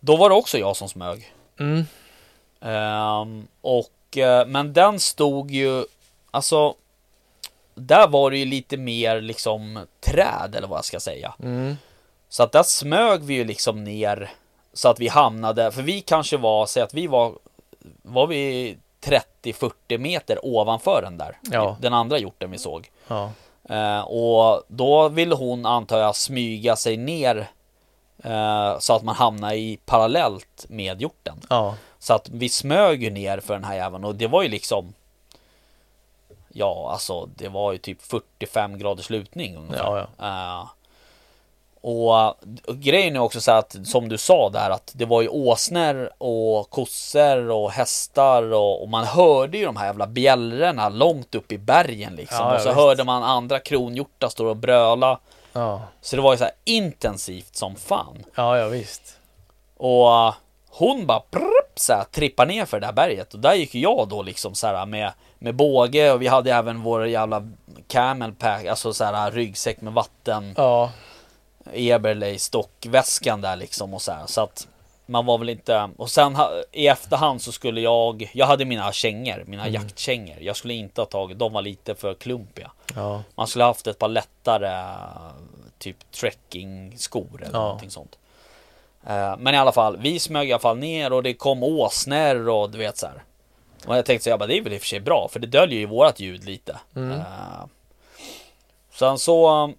då 0.00 0.16
var 0.16 0.28
det 0.28 0.34
också 0.34 0.58
jag 0.58 0.76
som 0.76 0.88
smög. 0.88 1.34
Mm. 1.60 1.84
Ehm, 2.60 3.48
och, 3.60 4.16
eh, 4.18 4.46
men 4.46 4.72
den 4.72 5.00
stod 5.00 5.50
ju, 5.50 5.84
alltså, 6.30 6.74
där 7.74 8.08
var 8.08 8.30
det 8.30 8.38
ju 8.38 8.44
lite 8.44 8.76
mer 8.76 9.20
liksom 9.20 9.86
träd 10.00 10.54
eller 10.56 10.68
vad 10.68 10.78
jag 10.78 10.84
ska 10.84 11.00
säga. 11.00 11.34
Mm. 11.42 11.76
Så 12.28 12.42
att 12.42 12.52
där 12.52 12.62
smög 12.62 13.22
vi 13.24 13.34
ju 13.34 13.44
liksom 13.44 13.84
ner 13.84 14.30
Så 14.76 14.88
att 14.88 15.00
vi 15.00 15.08
hamnade, 15.08 15.72
för 15.72 15.82
vi 15.82 16.00
kanske 16.00 16.36
var, 16.36 16.66
säg 16.66 16.82
att 16.82 16.94
vi 16.94 17.06
var, 17.06 17.32
var 18.02 18.26
vi 18.26 18.76
30-40 19.42 19.98
meter 19.98 20.38
ovanför 20.42 21.02
den 21.02 21.18
där. 21.18 21.38
Ja. 21.42 21.76
Den 21.80 21.94
andra 21.94 22.18
hjorten 22.18 22.50
vi 22.50 22.58
såg. 22.58 22.90
Ja. 23.08 23.30
Eh, 23.68 24.00
och 24.00 24.62
då 24.68 25.08
ville 25.08 25.34
hon, 25.34 25.66
antar 25.66 25.98
jag, 25.98 26.16
smyga 26.16 26.76
sig 26.76 26.96
ner 26.96 27.48
eh, 28.24 28.78
så 28.78 28.94
att 28.94 29.02
man 29.02 29.14
hamnar 29.14 29.52
i 29.52 29.78
parallellt 29.84 30.66
med 30.68 31.00
hjorten. 31.00 31.40
Ja. 31.50 31.74
Så 31.98 32.14
att 32.14 32.28
vi 32.28 32.48
smög 32.48 33.02
ju 33.02 33.10
ner 33.10 33.40
för 33.40 33.54
den 33.54 33.64
här 33.64 33.74
jäveln 33.74 34.04
och 34.04 34.14
det 34.14 34.26
var 34.26 34.42
ju 34.42 34.48
liksom 34.48 34.94
Ja, 36.48 36.90
alltså 36.92 37.26
det 37.26 37.48
var 37.48 37.72
ju 37.72 37.78
typ 37.78 38.02
45 38.02 38.78
graders 38.78 39.10
lutning 39.10 39.56
ungefär. 39.56 40.08
Ja, 40.18 40.60
Eh, 40.60 40.66
och, 41.86 42.28
och 42.66 42.76
grejen 42.76 43.16
är 43.16 43.20
också 43.20 43.40
så 43.40 43.52
att 43.52 43.76
som 43.84 44.08
du 44.08 44.18
sa 44.18 44.50
där 44.50 44.70
att 44.70 44.92
det 44.94 45.04
var 45.04 45.22
ju 45.22 45.28
åsnor 45.28 46.10
och 46.18 46.70
kossor 46.70 47.50
och 47.50 47.70
hästar 47.70 48.52
och, 48.52 48.82
och 48.82 48.88
man 48.88 49.04
hörde 49.04 49.58
ju 49.58 49.64
de 49.64 49.76
här 49.76 49.86
jävla 49.86 50.06
bjällrorna 50.06 50.88
långt 50.88 51.34
upp 51.34 51.52
i 51.52 51.58
bergen 51.58 52.14
liksom. 52.16 52.38
Ja, 52.38 52.54
och 52.54 52.60
så 52.60 52.68
visst. 52.68 52.80
hörde 52.80 53.04
man 53.04 53.22
andra 53.22 53.58
kronhjortar 53.58 54.28
stå 54.28 54.48
och 54.48 54.56
bröla. 54.56 55.18
Ja. 55.52 55.82
Så 56.00 56.16
det 56.16 56.22
var 56.22 56.32
ju 56.32 56.38
så 56.38 56.44
här 56.44 56.52
intensivt 56.64 57.56
som 57.56 57.76
fan. 57.76 58.24
Ja, 58.34 58.58
ja 58.58 58.68
visst. 58.68 59.18
Och 59.76 60.06
uh, 60.06 60.34
hon 60.68 61.06
bara 61.06 61.20
prrp, 61.20 61.72
så 61.74 61.92
här, 61.92 62.04
trippar 62.04 62.46
ner 62.46 62.64
för 62.64 62.80
det 62.80 62.86
där 62.86 62.92
berget 62.92 63.34
och 63.34 63.40
där 63.40 63.54
gick 63.54 63.74
jag 63.74 64.08
då 64.08 64.22
liksom 64.22 64.54
så 64.54 64.66
här 64.66 64.86
med, 64.86 65.12
med 65.38 65.54
båge 65.54 66.12
och 66.12 66.22
vi 66.22 66.26
hade 66.26 66.52
även 66.52 66.82
vår 66.82 67.06
jävla 67.06 67.48
camel 67.88 68.32
pack, 68.32 68.66
alltså 68.66 68.92
så 68.92 69.04
här 69.04 69.30
ryggsäck 69.30 69.80
med 69.80 69.92
vatten, 69.92 70.54
Ja. 70.56 70.90
Eberley 71.72 72.38
stockväskan 72.38 73.40
där 73.40 73.56
liksom 73.56 73.94
och 73.94 74.02
så 74.02 74.12
här 74.12 74.26
så 74.26 74.40
att 74.40 74.68
man 75.06 75.26
var 75.26 75.38
väl 75.38 75.48
inte 75.48 75.90
och 75.96 76.10
sen 76.10 76.36
ha, 76.36 76.50
i 76.72 76.86
efterhand 76.88 77.42
så 77.42 77.52
skulle 77.52 77.80
jag, 77.80 78.30
jag 78.34 78.46
hade 78.46 78.64
mina 78.64 78.92
kängor, 78.92 79.44
mina 79.46 79.68
jaktkängor. 79.68 80.36
Jag 80.40 80.56
skulle 80.56 80.74
inte 80.74 81.00
ha 81.00 81.06
tagit, 81.06 81.38
de 81.38 81.52
var 81.52 81.62
lite 81.62 81.94
för 81.94 82.14
klumpiga. 82.14 82.70
Ja. 82.94 83.22
Man 83.34 83.46
skulle 83.46 83.64
haft 83.64 83.86
ett 83.86 83.98
par 83.98 84.08
lättare 84.08 84.94
typ 85.78 85.96
trekkingskor 86.12 87.42
eller 87.42 87.52
Ja. 87.58 87.62
någonting 87.62 87.90
sånt. 87.90 88.18
Eh, 89.06 89.36
Men 89.38 89.54
i 89.54 89.56
alla 89.58 89.72
fall, 89.72 89.96
vi 89.96 90.18
smög 90.18 90.48
i 90.48 90.52
alla 90.52 90.60
fall 90.60 90.76
ner 90.78 91.12
och 91.12 91.22
det 91.22 91.34
kom 91.34 91.62
åsnor 91.62 92.48
och 92.48 92.70
du 92.70 92.78
vet 92.78 92.96
så 92.98 93.06
här. 93.06 93.22
Och 93.86 93.96
jag 93.96 94.06
tänkte 94.06 94.24
så 94.24 94.30
jag 94.30 94.38
bara, 94.38 94.46
det 94.46 94.58
är 94.58 94.62
väl 94.62 94.72
i 94.72 94.76
och 94.76 94.80
för 94.80 94.88
sig 94.88 95.00
bra 95.00 95.28
för 95.32 95.40
det 95.40 95.46
döljer 95.46 95.78
ju 95.78 95.86
vårat 95.86 96.20
ljud 96.20 96.44
lite. 96.44 96.76
Mm. 96.96 97.10
Eh, 97.18 97.24
Sen 98.92 99.18
så 99.18 99.72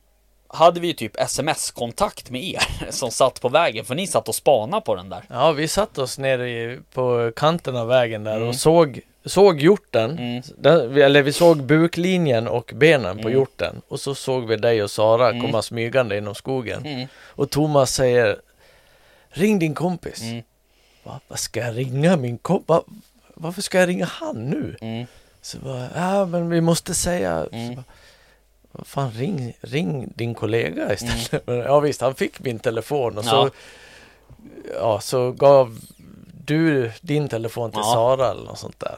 hade 0.50 0.80
vi 0.80 0.88
ju 0.88 0.94
typ 0.94 1.18
sms-kontakt 1.18 2.30
med 2.30 2.44
er 2.44 2.64
som 2.92 3.12
satt 3.12 3.42
på 3.42 3.50
vägen 3.50 3.86
för 3.86 3.96
ni 3.96 4.08
satt 4.08 4.28
och 4.30 4.36
spanade 4.36 4.82
på 4.82 4.96
den 4.96 5.10
där. 5.10 5.24
Ja, 5.30 5.52
vi 5.52 5.68
satt 5.68 5.98
oss 5.98 6.18
nere 6.18 6.50
i, 6.50 6.80
på 6.94 7.32
kanten 7.36 7.76
av 7.76 7.88
vägen 7.88 8.24
där 8.24 8.36
Mm. 8.38 8.48
och 8.50 8.56
såg, 8.56 9.00
såg 9.26 9.62
hjorten. 9.62 10.12
Mm. 10.20 10.42
Den, 10.58 10.98
eller 11.02 11.22
vi 11.24 11.34
såg 11.34 11.64
buklinjen 11.64 12.48
och 12.48 12.72
benen 12.76 13.16
på 13.18 13.22
Mm. 13.22 13.34
hjorten. 13.34 13.82
Och 13.88 14.00
så 14.00 14.16
såg 14.16 14.48
vi 14.48 14.56
dig 14.56 14.84
och 14.84 14.92
Sara 14.92 15.30
Mm. 15.30 15.42
komma 15.42 15.62
smygande 15.62 16.18
inom 16.18 16.36
skogen. 16.36 16.86
Mm. 16.86 17.08
Och 17.16 17.50
Thomas 17.50 17.94
säger 17.94 18.38
Ring 19.30 19.60
din 19.60 19.76
kompis. 19.76 20.22
Mm. 20.22 20.44
Va, 21.04 21.20
vad 21.28 21.40
ska 21.40 21.60
jag 21.60 21.78
ringa 21.78 22.18
min 22.18 22.38
kompis? 22.38 22.68
Va, 22.68 22.84
varför 23.34 23.62
ska 23.62 23.80
jag 23.80 23.90
ringa 23.90 24.06
han 24.06 24.46
nu? 24.50 24.76
Mm. 24.82 25.06
Så 25.42 25.58
bara, 25.58 25.88
ja 25.96 26.26
men 26.26 26.50
vi 26.50 26.62
måste 26.62 26.94
säga. 26.94 27.46
Mm. 27.52 27.68
Så 27.70 27.74
bara, 27.76 27.84
vad 28.67 28.67
fan 28.86 29.12
ring, 29.12 29.54
ring 29.62 30.12
din 30.16 30.34
kollega 30.34 30.94
istället. 30.94 31.48
Men, 31.48 31.58
ja 31.68 31.80
visst, 31.80 32.02
han 32.02 32.16
fick 32.16 32.40
min 32.40 32.60
telefon 32.60 33.18
och 33.18 33.26
så, 33.26 33.42
Mm. 33.42 33.52
Ja. 34.74 34.74
ja, 34.80 35.00
så 35.00 35.32
gav 35.32 35.80
du 36.46 36.92
din 37.02 37.28
telefon 37.30 37.72
till 37.72 37.80
Ja. 37.84 37.94
Sara 37.94 38.32
eller 38.32 38.44
något 38.44 38.60
sånt 38.60 38.80
där. 38.80 38.96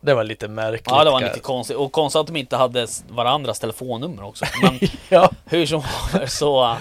Det 0.00 0.14
var 0.14 0.24
lite 0.24 0.48
märkligt. 0.48 0.86
Ja 0.90 1.04
det 1.04 1.10
var 1.10 1.20
lite 1.20 1.40
konstigt 1.40 1.76
och 1.76 1.92
konstigt 1.92 2.20
att 2.20 2.26
de 2.26 2.36
inte 2.36 2.56
hade 2.56 2.86
varandras 3.08 3.58
telefonnummer 3.60 4.22
också. 4.24 4.44
Men 4.62 4.78
Ja, 5.08 5.30
Hur 5.44 5.66
som 5.66 5.80
var 5.80 6.26
så 6.26 6.76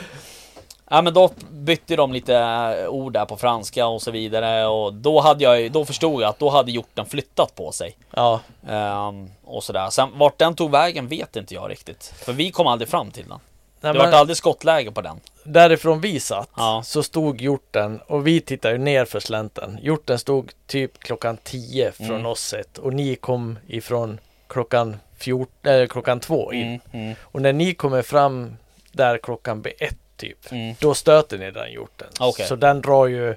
Ja 0.90 1.02
men 1.02 1.14
då 1.14 1.30
bytte 1.52 1.96
de 1.96 2.14
lite 2.14 2.88
ord 2.90 3.14
där 3.14 3.26
på 3.26 3.38
franska 3.38 3.88
och 3.88 4.02
så 4.02 4.12
vidare 4.12 4.66
och 4.68 4.94
då 4.94 5.20
hade 5.22 5.44
jag 5.44 5.72
då 5.72 5.86
förstod 5.86 6.22
jag 6.22 6.30
att 6.30 6.40
då 6.40 6.50
hade 6.50 6.72
hjorten 6.72 7.06
flyttat 7.06 7.56
på 7.56 7.72
sig. 7.72 7.98
ja, 8.16 8.40
Ehm, 8.70 9.30
och 9.44 9.64
sådär. 9.64 9.90
Sen 9.90 10.10
vart 10.18 10.38
den 10.38 10.56
tog 10.56 10.72
vägen 10.72 11.08
vet 11.08 11.36
inte 11.36 11.54
jag 11.54 11.72
riktigt. 11.72 12.04
För 12.18 12.34
vi 12.34 12.52
kom 12.52 12.68
aldrig 12.68 12.90
fram 12.90 13.12
till 13.12 13.28
den. 13.30 13.40
Nej, 13.82 13.94
det 13.94 14.00
vart 14.00 14.14
aldrig 14.14 14.38
skottläge 14.38 14.92
på 14.92 15.02
den. 15.02 15.20
därifrån 15.44 16.02
vi 16.02 16.20
satt 16.20 16.50
Ja. 16.58 16.82
så 16.86 17.04
stod 17.04 17.42
hjorten 17.42 18.02
och 18.08 18.28
vi 18.28 18.42
tittade 18.42 18.74
ju 18.74 18.80
ner 18.80 19.06
för 19.06 19.20
slänten. 19.20 19.80
Hjorten 19.82 20.20
stod 20.20 20.52
typ 20.68 21.00
klockan 21.00 21.38
10 21.44 21.92
från 21.92 22.10
Mm. 22.12 22.26
oss 22.26 22.54
ett 22.54 22.78
och 22.78 22.94
ni 22.94 23.16
kom 23.16 23.60
ifrån 23.68 24.20
klockan 24.48 24.98
14, 25.18 25.72
eller 25.72 25.88
klockan 25.88 26.20
två 26.20 26.54
in. 26.54 26.62
Mm, 26.68 26.80
mm, 26.92 27.16
Och 27.22 27.42
när 27.42 27.54
ni 27.54 27.74
kommer 27.74 28.02
fram 28.02 28.58
där 28.92 29.18
klockan 29.18 29.62
blir 29.62 29.74
ett 29.84 29.98
typ, 30.18 30.52
mm. 30.52 30.76
då 30.80 30.94
stöter 30.94 31.38
ni 31.38 31.52
den 31.52 31.72
hjorten. 31.72 32.08
Okej. 32.20 32.48
Så 32.48 32.56
den 32.56 32.82
drar 32.82 33.06
ju 33.08 33.36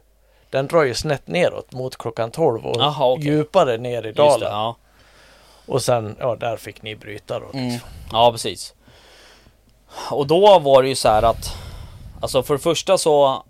den 0.50 0.66
drar 0.66 0.82
ju 0.82 0.94
snett 0.94 1.26
neråt 1.26 1.72
mot 1.72 1.96
klockan 1.96 2.30
12 2.30 2.66
och 2.66 2.76
Jaha, 2.80 3.12
okej. 3.12 3.26
djupare 3.26 3.76
ner 3.78 4.02
i 4.02 4.06
Just 4.06 4.16
det, 4.16 4.22
dalen. 4.22 4.48
ja. 4.52 4.76
Och 5.66 5.82
sen, 5.82 6.16
ja 6.20 6.36
där 6.36 6.56
fick 6.56 6.82
ni 6.82 6.96
bryta 6.96 7.38
då. 7.38 7.46
Liksom. 7.46 7.60
Mm. 7.60 7.80
Ja 8.12 8.32
precis. 8.32 8.74
Och 10.10 10.26
då 10.26 10.58
var 10.58 10.82
det 10.82 10.88
ju 10.88 10.94
så 10.94 11.08
här 11.08 11.22
att 11.22 11.54
Alltså 12.20 12.42
för 12.42 12.54
det 12.54 12.60
första 12.60 12.98
så 12.98 13.44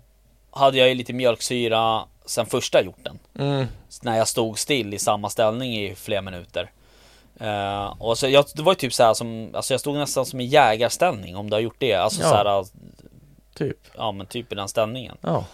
Hade 0.51 0.77
jag 0.77 0.89
ju 0.89 0.95
lite 0.95 1.13
mjölksyra 1.13 2.03
sen 2.25 2.45
första 2.45 2.83
hjorten. 2.83 3.19
Mm. 3.39 3.65
när 4.01 4.17
jag 4.17 4.27
stod 4.27 4.59
still 4.59 4.93
i 4.93 4.99
samma 4.99 5.29
ställning 5.29 5.77
i 5.77 5.95
flera 5.95 6.21
minuter. 6.21 6.71
Eh, 7.39 8.01
och 8.01 8.17
så 8.17 8.27
jag, 8.29 8.45
det 8.55 8.61
var 8.61 8.71
ju 8.71 8.75
typ 8.75 8.93
så 8.93 9.03
här 9.03 9.13
som, 9.13 9.51
alltså 9.53 9.73
jag 9.73 9.81
stod 9.81 9.95
nästan 9.95 10.25
som 10.25 10.41
i 10.41 10.45
jägarställning 10.45 11.35
om 11.35 11.49
du 11.49 11.55
har 11.55 11.61
gjort 11.61 11.79
det. 11.79 11.93
Alltså 11.93 12.21
Ja. 12.21 12.29
så 12.29 12.35
här, 12.35 12.65
Typ. 13.53 13.77
ja 13.97 14.11
men 14.11 14.25
typ 14.27 14.51
i 14.51 14.55
den 14.55 14.67
ställningen. 14.69 15.17
Ja. 15.21 15.45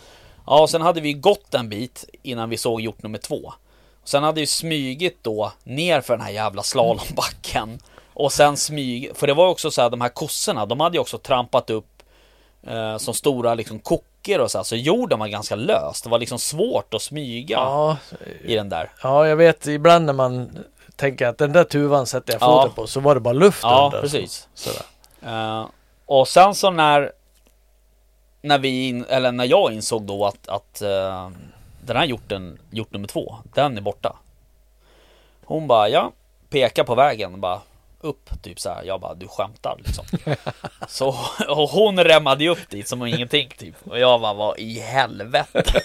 Ja 0.46 0.62
och 0.62 0.70
sen 0.70 0.82
hade 0.82 1.02
vi 1.02 1.14
gått 1.14 1.54
en 1.54 1.70
bit 1.70 2.06
innan 2.24 2.50
vi 2.50 2.58
såg 2.58 2.82
hjort 2.82 3.04
nummer 3.04 3.18
två. 3.18 3.54
Och 4.02 4.10
sen 4.10 4.24
hade 4.24 4.42
vi 4.42 4.48
smygit 4.48 5.18
då 5.22 5.52
ner 5.64 6.02
för 6.02 6.18
den 6.18 6.26
här 6.26 6.32
jävla 6.32 6.64
slalombacken. 6.64 7.80
Och 8.14 8.32
sen 8.32 8.58
smyg, 8.58 9.12
för 9.16 9.28
det 9.28 9.34
var 9.34 9.48
också 9.48 9.72
så 9.72 9.82
här 9.82 9.90
de 9.90 10.02
här 10.02 10.10
kossorna, 10.10 10.66
de 10.66 10.80
hade 10.80 10.96
ju 10.98 11.02
också 11.02 11.18
trampat 11.18 11.70
upp 11.70 12.04
eh, 12.68 12.98
som 12.98 13.14
stora 13.14 13.54
liksom 13.54 13.80
kockor 13.80 14.40
och 14.40 14.52
så 14.52 14.58
här. 14.58 14.64
Så 14.64 14.76
jorden 14.76 15.20
var 15.20 15.28
ganska 15.28 15.56
lös. 15.56 16.02
Det 16.02 16.10
var 16.10 16.20
liksom 16.20 16.40
svårt 16.40 16.94
att 16.94 17.02
smyga 17.02 17.58
Ja, 17.58 17.98
i 18.44 18.56
den 18.56 18.70
där. 18.70 18.92
ja, 19.04 19.28
jag 19.28 19.36
vet 19.36 19.68
ibland 19.68 20.06
när 20.06 20.14
man 20.14 20.58
tänker 20.96 21.28
att 21.28 21.38
den 21.38 21.52
där 21.54 21.64
tuvan 21.64 22.06
sätter 22.06 22.34
jag 22.34 22.42
Ja. 22.42 22.62
foten 22.62 22.76
på 22.76 22.88
så 22.88 23.00
var 23.00 23.16
det 23.16 23.22
bara 23.22 23.34
luft 23.34 23.60
Ja, 23.64 23.86
under. 23.86 24.02
precis. 24.02 24.48
Sådär. 24.54 24.82
Eh, 25.26 25.66
och 26.06 26.28
sen 26.28 26.56
så 26.56 26.70
när 26.72 27.12
när 28.48 28.58
vi, 28.58 28.88
in, 28.88 29.06
eller 29.10 29.32
när 29.32 29.46
jag 29.46 29.74
insåg 29.74 30.04
då 30.04 30.26
att, 30.26 30.48
att 30.48 30.82
eh, 30.82 31.30
den 31.82 31.98
här 31.98 32.06
hjorten, 32.06 32.60
hjort 32.72 32.94
nummer 32.94 33.08
två, 33.08 33.36
den 33.54 33.78
är 33.78 33.82
borta. 33.82 34.16
Hon 35.46 35.68
bara, 35.68 35.90
ja, 35.90 36.12
pekar 36.50 36.84
på 36.84 36.96
vägen, 36.96 37.42
bara 37.42 37.62
upp, 38.02 38.30
typ 38.44 38.60
så 38.60 38.70
här. 38.70 38.84
Jag 38.84 39.02
bara, 39.02 39.14
du 39.14 39.28
skämtar 39.28 39.76
liksom. 39.78 40.06
så, 40.88 41.08
och 41.48 41.70
hon 41.70 42.04
rämmade 42.04 42.44
ju 42.44 42.50
upp 42.50 42.70
dit 42.70 42.88
som 42.88 43.06
ingenting 43.06 43.50
typ. 43.58 43.76
Och 43.84 44.00
jag 44.00 44.22
bara, 44.22 44.34
vad 44.34 44.60
i 44.60 44.80
helvete. 44.80 45.64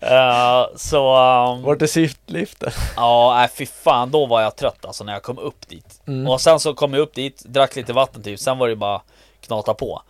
Eh, 0.00 0.66
så, 0.76 1.16
um, 1.16 1.62
Vart 1.62 1.82
är 1.82 1.86
siftliften? 1.86 2.72
Ja, 2.96 3.34
nej 3.36 3.48
fy 3.48 3.66
fan, 3.66 4.10
då 4.10 4.26
var 4.26 4.42
jag 4.42 4.56
trött 4.56 4.84
alltså 4.84 5.04
när 5.04 5.12
jag 5.12 5.22
kom 5.22 5.38
upp 5.38 5.68
dit. 5.68 6.00
Mm. 6.06 6.26
Och 6.28 6.40
sen 6.40 6.60
så 6.60 6.74
kom 6.74 6.94
jag 6.94 7.00
upp 7.00 7.14
dit, 7.14 7.42
drack 7.46 7.76
lite 7.76 7.92
vatten 7.92 8.22
typ, 8.22 8.40
sen 8.40 8.58
var 8.58 8.68
det 8.68 8.76
bara 8.76 9.00
knata 9.40 9.74
på. 9.74 10.02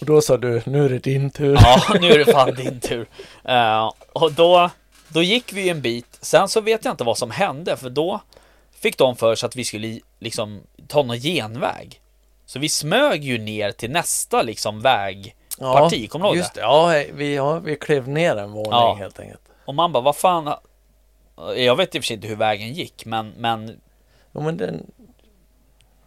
Och 0.00 0.06
då 0.06 0.20
sa 0.20 0.36
du, 0.36 0.62
nu 0.66 0.84
är 0.84 0.88
det 0.88 0.98
din 0.98 1.30
tur. 1.30 1.58
Ja, 1.62 1.82
nu 2.00 2.06
är 2.12 2.18
det 2.18 2.32
fan 2.32 2.54
din 2.54 2.80
tur. 2.80 3.08
Eh, 3.44 3.92
och 4.12 4.32
då, 4.32 4.70
då 5.08 5.22
gick 5.22 5.52
vi 5.52 5.68
en 5.68 5.80
bit, 5.82 6.18
sen 6.20 6.48
så 6.48 6.60
vet 6.60 6.84
jag 6.84 6.92
inte 6.92 7.04
vad 7.04 7.18
som 7.18 7.30
hände, 7.30 7.76
för 7.76 7.90
då 7.90 8.20
fick 8.80 8.98
de 8.98 9.16
för 9.16 9.34
sig 9.34 9.46
att 9.46 9.56
vi 9.56 9.64
skulle 9.64 10.00
liksom 10.18 10.62
ta 10.88 11.02
någon 11.02 11.16
genväg. 11.18 12.00
Så 12.46 12.58
vi 12.58 12.68
smög 12.68 13.24
ju 13.24 13.38
ner 13.38 13.70
till 13.72 13.90
nästa 13.90 14.42
liksom 14.42 14.80
vägparti, 14.80 16.08
kommer 16.10 16.24
du 16.24 16.28
ihåg 16.28 16.36
just 16.36 16.54
det? 16.54 16.60
Ja, 16.60 17.02
vi, 17.12 17.34
ja, 17.34 17.58
vi 17.58 17.76
klev 17.76 18.08
ner 18.08 18.36
en 18.36 18.52
våning 18.52 18.70
Ja. 18.70 18.94
helt 18.98 19.20
enkelt. 19.20 19.40
Och 19.64 19.74
man 19.74 19.92
bara, 19.92 20.02
vad 20.02 20.16
fan 20.16 20.54
Jag 21.56 21.76
vet 21.76 21.94
i 21.94 21.98
och 21.98 22.02
för 22.02 22.06
sig 22.06 22.14
inte 22.16 22.28
hur 22.28 22.36
vägen 22.36 22.72
gick, 22.72 23.04
men, 23.04 23.28
men 23.36 23.80
Jo 24.34 24.40
men 24.40 24.56
den, 24.56 24.86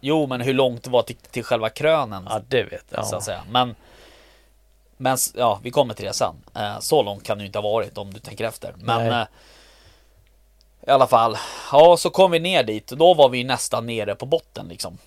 Jo, 0.04 0.26
men 0.26 0.40
hur 0.40 0.54
långt 0.54 0.82
det 0.84 0.90
var 0.90 1.02
till, 1.02 1.16
till 1.16 1.44
själva 1.44 1.68
krönen 1.68 2.26
ja 2.30 2.40
det 2.48 2.62
vet 2.62 2.84
jag. 2.88 3.06
så 3.06 3.14
Ja. 3.14 3.18
att 3.18 3.24
säga. 3.24 3.42
Men, 3.50 3.74
men 4.96 5.16
ja, 5.34 5.60
vi 5.62 5.70
kommer 5.70 5.94
till 5.94 6.04
det 6.04 6.12
sen. 6.12 6.34
Eh, 6.54 6.78
så 6.80 7.02
långt 7.02 7.24
kan 7.24 7.38
det 7.38 7.42
ju 7.42 7.46
inte 7.46 7.58
ha 7.58 7.70
varit 7.70 7.98
om 7.98 8.12
du 8.14 8.20
tänker 8.20 8.44
efter. 8.44 8.74
Men 8.76 9.08
Nej. 9.08 9.20
eh, 9.20 9.26
i 10.86 10.90
alla 10.90 11.06
fall, 11.06 11.36
ja, 11.72 11.96
så 11.96 12.10
kom 12.10 12.30
vi 12.30 12.38
ner 12.38 12.62
dit 12.64 12.92
och 12.92 12.98
då 12.98 13.14
var 13.14 13.28
vi 13.28 13.44
nästan 13.44 13.86
nere 13.86 14.14
på 14.14 14.26
botten 14.26 14.66
liksom. 14.68 14.98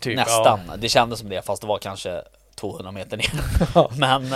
Typ, 0.00 0.16
nästan. 0.16 0.60
Det 0.78 0.88
kändes 0.88 1.18
som 1.18 1.28
det, 1.28 1.42
fast 1.42 1.62
det 1.62 1.68
var 1.68 1.78
kanske 1.78 2.22
200 2.54 2.92
meter 2.92 3.16
ner. 3.16 3.30
Ja. 3.74 3.90
men 3.96 4.34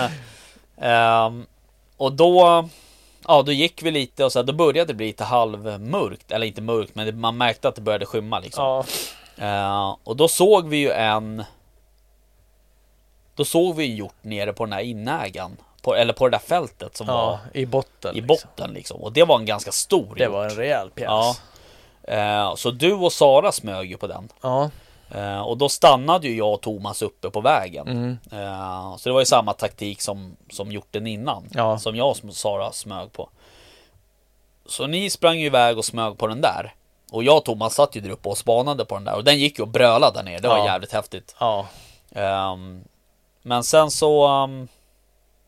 ehm, 0.81 1.47
och 1.97 2.13
då, 2.13 2.69
ja 3.29 3.43
då 3.43 3.53
gick 3.53 3.83
vi 3.83 3.91
lite 3.91 4.25
och 4.25 4.33
så 4.33 4.39
här, 4.39 4.45
då 4.45 4.53
började 4.53 4.93
det 4.93 4.95
bli 4.97 5.07
lite 5.07 5.25
halvmörkt. 5.25 6.33
Eller 6.33 6.47
inte 6.47 6.63
mörkt, 6.63 6.95
men 6.95 7.07
det, 7.07 7.13
man 7.13 7.37
märkte 7.37 7.69
att 7.69 7.75
det 7.75 7.81
började 7.81 8.07
skymma 8.07 8.39
liksom. 8.39 8.65
Ja. 8.65 8.85
Eh, 9.41 9.97
och 10.05 10.17
då 10.17 10.29
såg 10.29 10.69
vi 10.69 10.77
ju 10.77 10.91
en 10.91 11.45
Då 13.35 13.45
såg 13.45 13.77
vi 13.77 13.85
ju 13.85 13.95
hjort 13.95 14.17
nere 14.25 14.53
på 14.53 14.65
den 14.65 14.73
här 14.73 14.81
inägan 14.81 15.57
på, 15.83 15.95
Eller 15.95 16.13
på 16.13 16.29
det 16.29 16.31
där 16.31 16.39
fältet 16.39 16.97
som 16.97 17.07
var 17.07 17.15
ja, 17.15 17.39
i 17.61 17.67
botten. 17.67 18.17
i 18.17 18.21
liksom. 18.21 18.27
botten 18.27 18.73
liksom 18.75 19.01
Och 19.01 19.13
det 19.13 19.25
var 19.25 19.39
en 19.39 19.45
ganska 19.47 19.73
stor 19.73 20.15
Det 20.17 20.23
hjort. 20.25 20.33
var 20.33 20.45
en 20.45 20.51
rejäl 20.51 20.91
pjäs. 20.91 21.07
Ja. 21.09 21.35
Eh, 22.03 22.55
Så 22.55 22.71
du 22.71 22.93
och 22.93 23.13
Sara 23.13 23.53
smög 23.53 23.91
ju 23.91 23.97
på 23.97 24.07
den 24.07 24.29
Ja. 24.43 24.71
Eh, 25.11 25.41
Och 25.41 25.59
då 25.59 25.69
stannade 25.69 26.29
ju 26.29 26.37
jag 26.37 26.53
och 26.55 26.61
Thomas 26.61 27.03
uppe 27.03 27.31
på 27.31 27.41
vägen 27.41 27.89
Mm. 27.89 28.19
Eh, 28.33 28.97
Så 28.97 29.09
det 29.09 29.13
var 29.13 29.21
ju 29.21 29.27
samma 29.27 29.53
taktik 29.53 30.01
som, 30.03 30.37
som 30.51 30.73
hjorten 30.73 31.07
innan 31.07 31.49
Ja. 31.55 31.79
Som 31.79 31.97
jag 31.97 32.09
och 32.09 32.35
Sara 32.35 32.73
smög 32.73 33.13
på 33.13 33.29
Så 34.67 34.87
ni 34.87 35.11
sprang 35.11 35.39
ju 35.39 35.47
iväg 35.47 35.79
och 35.79 35.85
smög 35.85 36.19
på 36.19 36.27
den 36.27 36.41
där 36.41 36.75
Och 37.11 37.25
jag 37.25 37.37
och 37.37 37.45
Thomas 37.45 37.75
satt 37.75 37.97
ju 37.97 38.01
där 38.01 38.11
uppe 38.11 38.29
och 38.29 38.39
spanade 38.39 38.85
på 38.85 38.95
den 38.95 39.05
där 39.05 39.15
Och 39.17 39.25
den 39.25 39.39
gick 39.39 39.59
ju 39.59 39.63
och 39.63 39.69
brölade 39.69 40.19
där 40.19 40.23
nere, 40.25 40.39
det 40.39 40.49
var 40.49 40.59
Ja. 40.59 40.67
jävligt 40.67 40.93
häftigt 40.93 41.37
Ja. 41.41 41.67
Ehm, 42.13 42.85
Men 43.43 43.65
sen 43.65 43.91
så 43.91 44.27
ehm, 44.27 44.69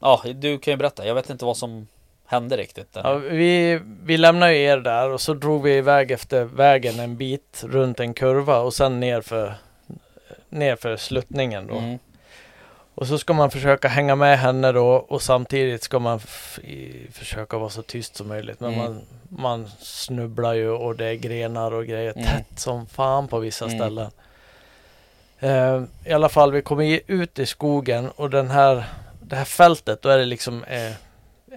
Ja, 0.00 0.22
du 0.34 0.58
kan 0.58 0.72
ju 0.72 0.76
berätta, 0.76 1.06
jag 1.06 1.14
vet 1.14 1.30
inte 1.30 1.44
vad 1.44 1.56
som 1.56 1.86
hände 2.26 2.56
riktigt. 2.56 2.88
Ja, 2.92 3.14
vi, 3.14 3.80
vi 4.02 4.16
lämnade 4.16 4.54
ju 4.54 4.62
er 4.64 4.76
där 4.78 5.10
och 5.10 5.20
så 5.20 5.34
drog 5.34 5.62
vi 5.62 5.76
iväg 5.76 6.10
efter 6.10 6.44
vägen 6.44 7.00
en 7.00 7.16
bit 7.16 7.64
runt 7.66 8.00
en 8.00 8.14
kurva 8.14 8.58
och 8.58 8.74
sen 8.74 9.00
ner 9.00 9.20
för, 9.20 9.54
ner 10.48 10.76
för 10.76 10.96
sluttningen 10.96 11.66
då. 11.66 11.74
Mm. 11.74 11.98
Och 12.94 13.06
så 13.06 13.18
ska 13.18 13.32
man 13.32 13.50
försöka 13.50 13.88
hänga 13.88 14.14
med 14.16 14.38
henne 14.38 14.72
då 14.72 14.86
och 14.88 15.22
samtidigt 15.22 15.82
ska 15.82 15.98
man 15.98 16.20
försöka 17.12 17.58
vara 17.58 17.70
så 17.70 17.82
tyst 17.82 18.16
som 18.16 18.28
möjligt. 18.28 18.60
Men 18.60 18.74
Mm. 18.74 18.84
man, 18.84 19.02
man 19.28 19.68
snubblar 19.78 20.52
ju 20.54 20.70
och 20.70 20.96
det 20.96 21.06
är 21.06 21.14
grenar 21.14 21.72
och 21.72 21.86
grejer 21.86 22.12
Mm. 22.16 22.24
tätt 22.24 22.58
som 22.60 22.86
fan 22.86 23.28
på 23.28 23.38
vissa 23.38 23.64
Mm. 23.64 23.78
ställen. 23.78 24.10
Eh, 25.38 25.82
I 26.06 26.12
alla 26.12 26.28
fall, 26.28 26.52
vi 26.52 26.62
kommer 26.62 27.00
ut 27.06 27.38
i 27.38 27.46
skogen 27.46 28.10
och 28.16 28.30
den 28.30 28.50
här, 28.50 28.84
det 29.22 29.36
här 29.36 29.44
fältet, 29.44 30.02
då 30.02 30.08
är 30.08 30.18
det 30.18 30.24
liksom 30.24 30.64
eh, 30.64 30.92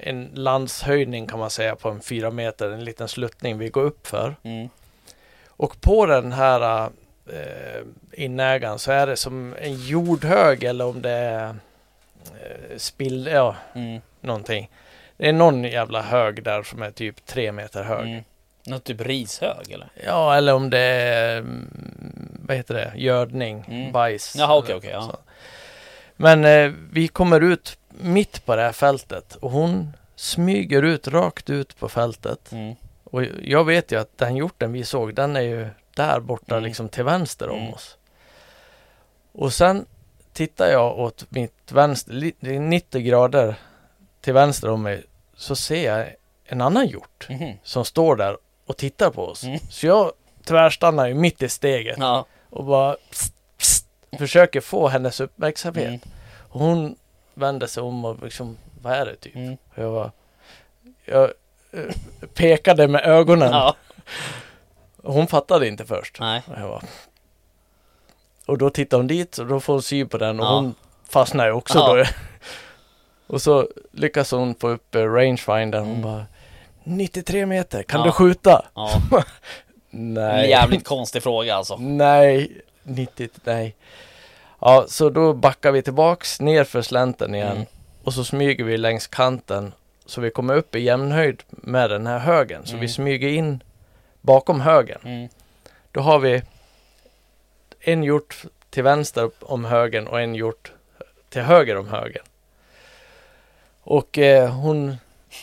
en 0.02 0.30
landshöjning 0.34 1.28
kan 1.28 1.40
man 1.40 1.50
säga 1.50 1.76
på 1.76 1.90
en 1.90 2.02
fyra 2.02 2.32
meter, 2.32 2.70
en 2.72 2.84
liten 2.84 3.08
sluttning 3.08 3.58
vi 3.58 3.70
går 3.70 3.84
upp 3.84 4.08
för. 4.08 4.36
Mm. 4.44 4.70
Och 5.48 5.82
på 5.82 6.06
den 6.06 6.32
här 6.32 6.90
eh, 7.34 7.82
inägaren 8.12 8.80
så 8.80 8.92
är 8.92 9.08
det 9.08 9.16
som 9.18 9.56
en 9.62 9.74
jordhög 9.76 10.64
eller 10.64 10.86
om 10.86 11.02
det 11.02 11.10
är 11.12 11.48
eh, 11.48 12.78
spill, 12.78 13.28
ja, 13.34 13.56
Mm. 13.76 14.02
någonting. 14.22 14.70
Det 15.18 15.30
är 15.30 15.34
någon 15.34 15.64
jävla 15.64 16.02
hög 16.02 16.44
där 16.44 16.64
som 16.64 16.82
är 16.82 16.92
typ 16.92 17.26
tre 17.26 17.52
meter 17.52 17.84
hög. 17.84 18.08
Mm. 18.08 18.24
Något 18.68 18.84
typ 18.84 19.02
rishög 19.02 19.72
eller? 19.72 19.88
Ja, 20.06 20.36
eller 20.36 20.54
om 20.54 20.70
det 20.70 20.80
är, 20.80 21.38
mm, 21.38 22.40
vad 22.46 22.58
heter 22.58 22.74
det, 22.74 22.92
gödning, 22.96 23.66
Mm. 23.68 23.92
bajs. 23.92 24.36
Jaha, 24.38 24.58
okej, 24.58 24.76
okej, 24.76 24.90
ja. 24.92 25.18
Men 26.16 26.46
eh, 26.46 26.72
vi 26.92 27.08
kommer 27.08 27.42
ut 27.42 27.78
mitt 27.90 28.46
på 28.46 28.56
det 28.56 28.62
här 28.62 28.72
fältet 28.72 29.36
och 29.36 29.52
hon 29.52 29.94
smyger 30.16 30.82
ut 30.84 31.08
rakt 31.08 31.50
ut 31.50 31.80
på 31.80 31.90
fältet. 31.90 32.52
Mm. 32.52 32.76
Och 33.04 33.24
jag 33.44 33.64
vet 33.66 33.92
ju 33.92 34.00
att 34.00 34.18
den 34.18 34.36
hjorten 34.36 34.74
vi 34.74 34.84
såg, 34.84 35.16
den 35.16 35.36
är 35.36 35.42
ju 35.42 35.68
där 35.96 36.20
borta 36.20 36.56
Mm. 36.56 36.64
liksom 36.64 36.90
till 36.90 37.04
vänster 37.04 37.50
om 37.50 37.60
Mm. 37.60 37.74
oss. 37.74 37.98
Och 39.32 39.54
sen 39.54 39.86
tittar 40.34 40.68
jag 40.68 41.00
åt 41.00 41.26
mitt 41.30 41.72
vänster, 41.72 42.14
li- 42.14 42.36
det 42.40 42.56
är 42.56 42.60
90 42.60 43.02
grader 43.02 43.56
till 44.22 44.34
vänster 44.34 44.70
om 44.70 44.82
mig, 44.84 45.04
så 45.36 45.56
ser 45.56 45.98
jag 45.98 46.08
en 46.46 46.62
annan 46.62 46.88
hjort 46.88 47.28
Mhm. 47.30 47.54
som 47.64 47.86
står 47.86 48.16
där 48.16 48.38
och 48.66 48.78
tittar 48.78 49.10
på 49.10 49.26
oss. 49.28 49.44
Mm. 49.44 49.60
Så 49.70 49.88
jag 49.88 50.12
tvärstannar 50.46 51.08
ju 51.08 51.14
mitt 51.14 51.42
i 51.42 51.50
steget 51.50 51.98
Ja. 52.00 52.26
och 52.50 52.64
bara 52.66 52.98
psst, 53.12 53.34
psst, 53.58 53.88
försöker 54.18 54.62
få 54.62 54.88
hennes 54.88 55.20
uppmärksamhet. 55.20 55.88
Mm. 55.88 56.00
Och 56.50 56.60
hon 56.60 56.96
vänder 57.34 57.68
sig 57.68 57.84
om 57.84 58.06
och 58.06 58.24
liksom, 58.24 58.58
vad 58.82 58.94
är 58.94 59.06
det 59.06 59.16
typ? 59.16 59.36
Mm. 59.36 59.54
Och 59.54 59.84
jag 59.84 59.90
var, 59.92 60.12
jag 61.06 61.24
eh, 61.72 61.80
pekade 62.34 62.88
med 62.88 63.02
ögonen. 63.06 63.52
Ja. 63.52 63.76
Och 65.06 65.14
hon 65.14 65.28
fattade 65.28 65.68
inte 65.68 65.86
först. 65.86 66.18
Nej. 66.20 66.42
Och, 66.48 66.60
jag 66.60 66.68
var, 66.68 66.84
och 68.46 68.58
då 68.58 68.70
tittar 68.70 68.98
hon 68.98 69.08
dit 69.08 69.38
och 69.38 69.46
då 69.48 69.60
får 69.60 69.74
hon 69.74 69.82
syn 69.84 70.10
på 70.10 70.18
den 70.18 70.40
och 70.40 70.46
Ja. 70.46 70.56
hon 70.56 70.76
fastnar 71.10 71.46
ju 71.46 71.52
också 71.52 71.78
Ja. 71.80 71.94
då. 71.96 72.04
Och 73.28 73.42
så 73.42 73.68
lyckas 73.92 74.32
hon 74.32 74.56
få 74.56 74.70
upp 74.70 74.96
eh, 74.96 75.02
rangefindern. 75.02 75.82
Hon 75.84 75.90
Mm. 75.92 76.02
bara 76.02 76.26
93 76.84 77.46
meter, 77.46 77.84
kan 77.84 78.00
Ja. 78.00 78.06
du 78.06 78.12
skjuta? 78.12 78.66
Ja. 78.76 79.02
En 79.92 80.14
Nej. 80.14 80.50
jävligt 80.50 80.86
konstig 80.88 81.24
fråga 81.24 81.56
alltså. 81.56 81.78
Nej, 81.78 82.62
90, 82.84 83.30
nej. 83.44 83.76
Ja, 84.62 84.86
så 84.88 85.10
då 85.10 85.34
backar 85.34 85.72
vi 85.72 85.82
tillbaks 85.82 86.40
ner 86.42 86.64
för 86.64 86.82
slänten 86.82 87.36
igen. 87.36 87.52
Mm. 87.52 87.66
Och 88.04 88.14
så 88.14 88.24
smyger 88.24 88.64
vi 88.64 88.78
längs 88.78 89.08
kanten. 89.08 89.74
Så 90.06 90.22
vi 90.22 90.30
kommer 90.30 90.56
upp 90.56 90.76
i 90.76 90.80
jämnhöjd 90.80 91.44
med 91.50 91.90
den 91.90 92.08
här 92.08 92.20
högen. 92.20 92.62
Så 92.66 92.72
Mm. 92.72 92.82
vi 92.82 92.88
smyger 92.88 93.28
in 93.28 93.64
bakom 94.26 94.62
högen. 94.62 95.00
Mm. 95.04 95.30
Då 95.92 96.02
har 96.02 96.20
vi 96.20 96.42
en 97.80 98.04
hjort 98.04 98.44
till 98.70 98.84
vänster 98.84 99.30
om 99.42 99.66
högen 99.66 100.08
och 100.08 100.22
en 100.22 100.36
hjort 100.36 100.72
till 101.30 101.42
höger 101.42 101.78
om 101.78 101.88
högen. 101.88 102.24
Och 103.82 104.18
eh, 104.18 104.50
hon 104.50 104.96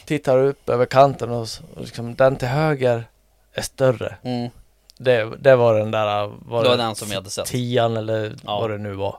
tittar 0.07 0.39
upp 0.39 0.68
över 0.68 0.87
kanten 0.87 1.30
och, 1.30 1.41
och 1.74 1.80
liksom, 1.80 2.14
den 2.14 2.37
till 2.37 2.49
höger 2.49 3.05
är 3.53 3.62
större. 3.62 4.16
Mm. 4.22 4.51
Det, 4.99 5.37
det 5.39 5.57
var 5.57 5.78
den 5.78 5.91
där, 5.91 6.26
var 6.26 6.62
Det 6.62 6.68
var 6.68 6.76
den 6.76 6.95
som 6.95 7.09
vi 7.09 7.14
hade 7.14 7.30
sett. 7.30 7.47
tian 7.47 7.97
eller 7.97 8.37
Ja. 8.45 8.61
vad 8.61 8.70
det 8.70 8.78
nu 8.78 8.93
var. 8.95 9.18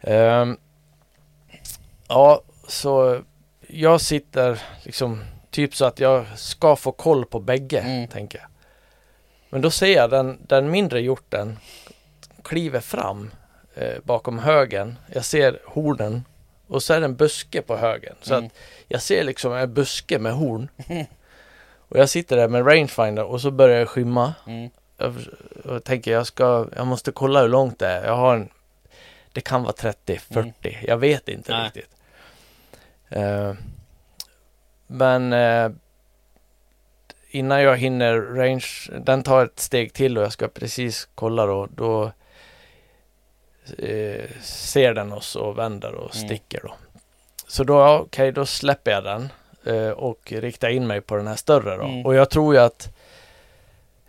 Ehm, 0.00 0.56
ja, 2.08 2.40
så 2.68 3.20
jag 3.68 4.00
sitter 4.00 4.62
liksom 4.82 5.20
typ 5.56 5.74
så 5.76 5.84
att 5.84 6.00
jag 6.00 6.26
ska 6.38 6.76
få 6.76 6.92
koll 6.92 7.24
på 7.24 7.40
bägge, 7.40 7.80
Mm. 7.80 8.08
tänker 8.08 8.38
jag. 8.38 8.48
Men 9.50 9.60
då 9.60 9.70
ser 9.70 9.96
jag 9.96 10.10
den, 10.10 10.38
den 10.46 10.70
mindre 10.70 11.00
hjorten 11.00 11.58
kliver 12.42 12.80
fram 12.80 13.30
eh, 13.74 13.98
bakom 14.04 14.38
högen. 14.38 14.98
Jag 15.12 15.24
ser 15.24 15.58
hornen 15.64 16.24
och 16.68 16.82
så 16.82 16.94
är 16.94 17.00
det 17.00 17.04
en 17.06 17.16
buske 17.16 17.62
på 17.62 17.76
högen. 17.76 18.14
Så 18.22 18.34
Mm. 18.34 18.46
att 18.46 18.52
jag 18.88 19.02
ser 19.02 19.24
liksom 19.24 19.52
en 19.52 19.74
buske 19.74 20.18
med 20.18 20.32
horn. 20.32 20.68
Och 21.88 21.98
jag 21.98 22.08
sitter 22.08 22.36
där 22.36 22.48
med 22.48 22.66
rangefinder 22.66 23.24
och 23.24 23.40
så 23.40 23.50
börjar 23.50 23.80
det 23.80 23.86
skymma. 23.86 24.34
Mm. 24.46 24.70
Jag, 24.96 25.14
jag 25.64 25.84
tänker 25.84 26.12
jag 26.12 26.26
ska, 26.26 26.66
jag 26.76 26.86
måste 26.86 27.12
kolla 27.12 27.40
hur 27.42 27.48
långt 27.48 27.78
det 27.78 27.86
är. 27.88 28.04
Jag 28.04 28.16
har 28.16 28.34
en, 28.36 28.48
det 29.32 29.40
kan 29.40 29.62
vara 29.62 29.72
30, 29.72 30.18
40, 30.18 30.78
jag 30.88 30.96
vet 30.96 31.28
inte 31.28 31.52
Nej. 31.52 31.64
riktigt. 31.64 31.90
Eh, 33.08 33.52
men 34.86 35.32
eh, 35.32 35.70
innan 37.30 37.62
jag 37.62 37.76
hinner 37.76 38.16
range, 38.20 38.66
den 39.00 39.22
tar 39.22 39.44
ett 39.44 39.60
steg 39.60 39.92
till 39.92 40.18
och 40.18 40.24
jag 40.24 40.32
ska 40.32 40.48
precis 40.48 41.08
kolla 41.14 41.46
då, 41.46 41.68
då 41.74 42.04
eh, 43.78 44.30
ser 44.42 44.94
den 44.94 45.12
oss 45.12 45.36
och 45.36 45.58
vänder 45.58 45.94
och 45.94 46.16
Mm. 46.16 46.28
sticker 46.28 46.60
då. 46.64 46.74
Så 47.46 47.64
då, 47.64 47.88
okej, 47.88 48.32
då 48.32 48.46
släpper 48.46 48.90
jag 48.90 49.04
den 49.04 49.28
eh, 49.64 49.90
och 49.90 50.32
riktar 50.32 50.68
in 50.68 50.86
mig 50.86 51.00
på 51.00 51.16
den 51.16 51.26
här 51.26 51.36
större 51.36 51.76
då. 51.76 51.84
Mm. 51.84 52.06
Och 52.06 52.14
jag 52.14 52.30
tror 52.30 52.54
ju 52.54 52.60
att 52.60 52.88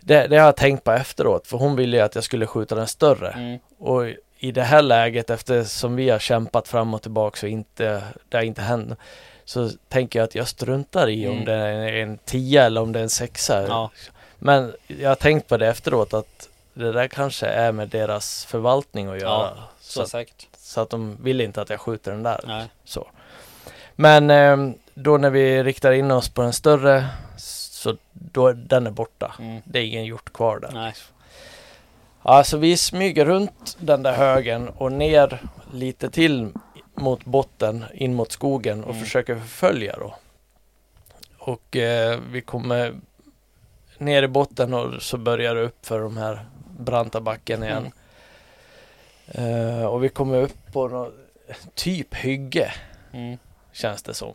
det, 0.00 0.26
det 0.26 0.36
har 0.36 0.44
jag 0.46 0.56
tänkt 0.56 0.84
på 0.84 0.92
efteråt, 0.92 1.46
för 1.46 1.58
hon 1.58 1.76
ville 1.76 1.96
ju 1.96 2.02
att 2.02 2.14
jag 2.14 2.24
skulle 2.24 2.46
skjuta 2.46 2.74
den 2.74 2.86
större. 2.86 3.30
Mm. 3.30 3.58
Och 3.78 4.06
i 4.38 4.52
det 4.52 4.62
här 4.62 4.82
läget, 4.82 5.30
eftersom 5.30 5.96
vi 5.96 6.10
har 6.10 6.18
kämpat 6.18 6.68
fram 6.68 6.94
och 6.94 7.02
tillbaka 7.02 7.46
och 7.46 7.50
inte, 7.50 8.02
det 8.28 8.36
har 8.36 8.44
inte 8.44 8.62
hänt, 8.62 8.98
så 9.48 9.70
tänker 9.88 10.18
jag 10.18 10.24
att 10.24 10.34
jag 10.34 10.48
struntar 10.48 11.08
i 11.08 11.28
om 11.28 11.32
Mm. 11.32 11.44
det 11.44 11.54
är 11.54 11.92
en 11.92 12.18
tia 12.18 12.64
eller 12.64 12.80
om 12.80 12.92
det 12.92 12.98
är 12.98 13.02
en 13.02 13.10
sexa. 13.10 13.66
Ja. 13.68 13.90
Men 14.38 14.74
jag 14.86 15.08
har 15.10 15.14
tänkt 15.14 15.48
på 15.48 15.56
det 15.56 15.66
efteråt 15.68 16.14
att 16.14 16.48
det 16.74 16.92
där 16.92 17.08
kanske 17.08 17.46
är 17.46 17.72
med 17.72 17.88
deras 17.88 18.44
förvaltning 18.44 19.08
att 19.08 19.20
göra. 19.20 19.30
Ja, 19.30 19.54
så, 19.80 20.06
Så 20.06 20.18
att, 20.18 20.26
så 20.58 20.80
att 20.80 20.90
de 20.90 21.16
vill 21.22 21.40
inte 21.40 21.62
att 21.62 21.70
jag 21.70 21.80
skjuter 21.80 22.10
den 22.10 22.22
där. 22.22 22.40
Nej. 22.46 22.66
Så. 22.84 23.06
Men 23.96 24.30
ehm, 24.30 24.74
då 24.94 25.16
när 25.18 25.30
vi 25.30 25.62
riktar 25.62 25.92
in 25.92 26.10
oss 26.10 26.28
på 26.28 26.42
den 26.42 26.52
större, 26.52 27.06
så 27.36 27.96
då 28.12 28.52
den 28.52 28.86
är 28.86 28.90
borta. 28.90 29.34
Mm. 29.38 29.62
Det 29.64 29.78
är 29.78 29.84
ingen 29.84 30.04
hjort 30.04 30.32
kvar 30.32 30.58
där. 30.60 30.70
Nej. 30.74 30.94
Ja, 32.22 32.44
så 32.44 32.56
vi 32.56 32.76
smyger 32.76 33.24
runt 33.24 33.76
den 33.80 34.02
där 34.02 34.12
högen 34.12 34.68
och 34.68 34.92
ner 34.92 35.42
lite 35.72 36.10
till 36.10 36.52
mot 36.98 37.24
botten, 37.24 37.84
in 37.94 38.14
mot 38.14 38.32
skogen 38.32 38.84
och 38.84 38.90
Mm. 38.90 39.04
försöker 39.04 39.34
förfölja 39.38 39.96
då. 39.98 40.14
Och 41.38 41.76
eh, 41.76 42.18
vi 42.30 42.40
kommer 42.40 42.94
ner 43.98 44.22
i 44.22 44.28
botten 44.28 44.74
och 44.74 45.02
så 45.02 45.16
börjar 45.18 45.54
det 45.54 45.60
upp 45.62 45.86
för 45.86 46.00
de 46.00 46.16
här 46.16 46.46
branta 46.78 47.20
backen 47.20 47.62
igen. 47.62 47.92
Eh, 49.26 49.84
och 49.84 50.04
vi 50.04 50.08
kommer 50.08 50.36
upp 50.42 50.72
på 50.72 50.88
något, 50.88 51.14
typ 51.74 52.14
hygge 52.14 52.72
Mm. 53.12 53.38
känns 53.72 54.02
det 54.02 54.14
som. 54.14 54.32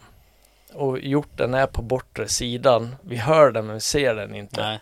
Och 0.74 1.00
hjorten 1.00 1.54
är 1.54 1.68
på 1.68 1.82
bortre 1.82 2.28
sidan. 2.28 2.96
Vi 3.02 3.16
hör 3.16 3.52
den 3.52 3.66
men 3.66 3.74
vi 3.76 3.82
ser 3.82 4.16
den 4.16 4.36
inte. 4.36 4.62
Nej. 4.62 4.80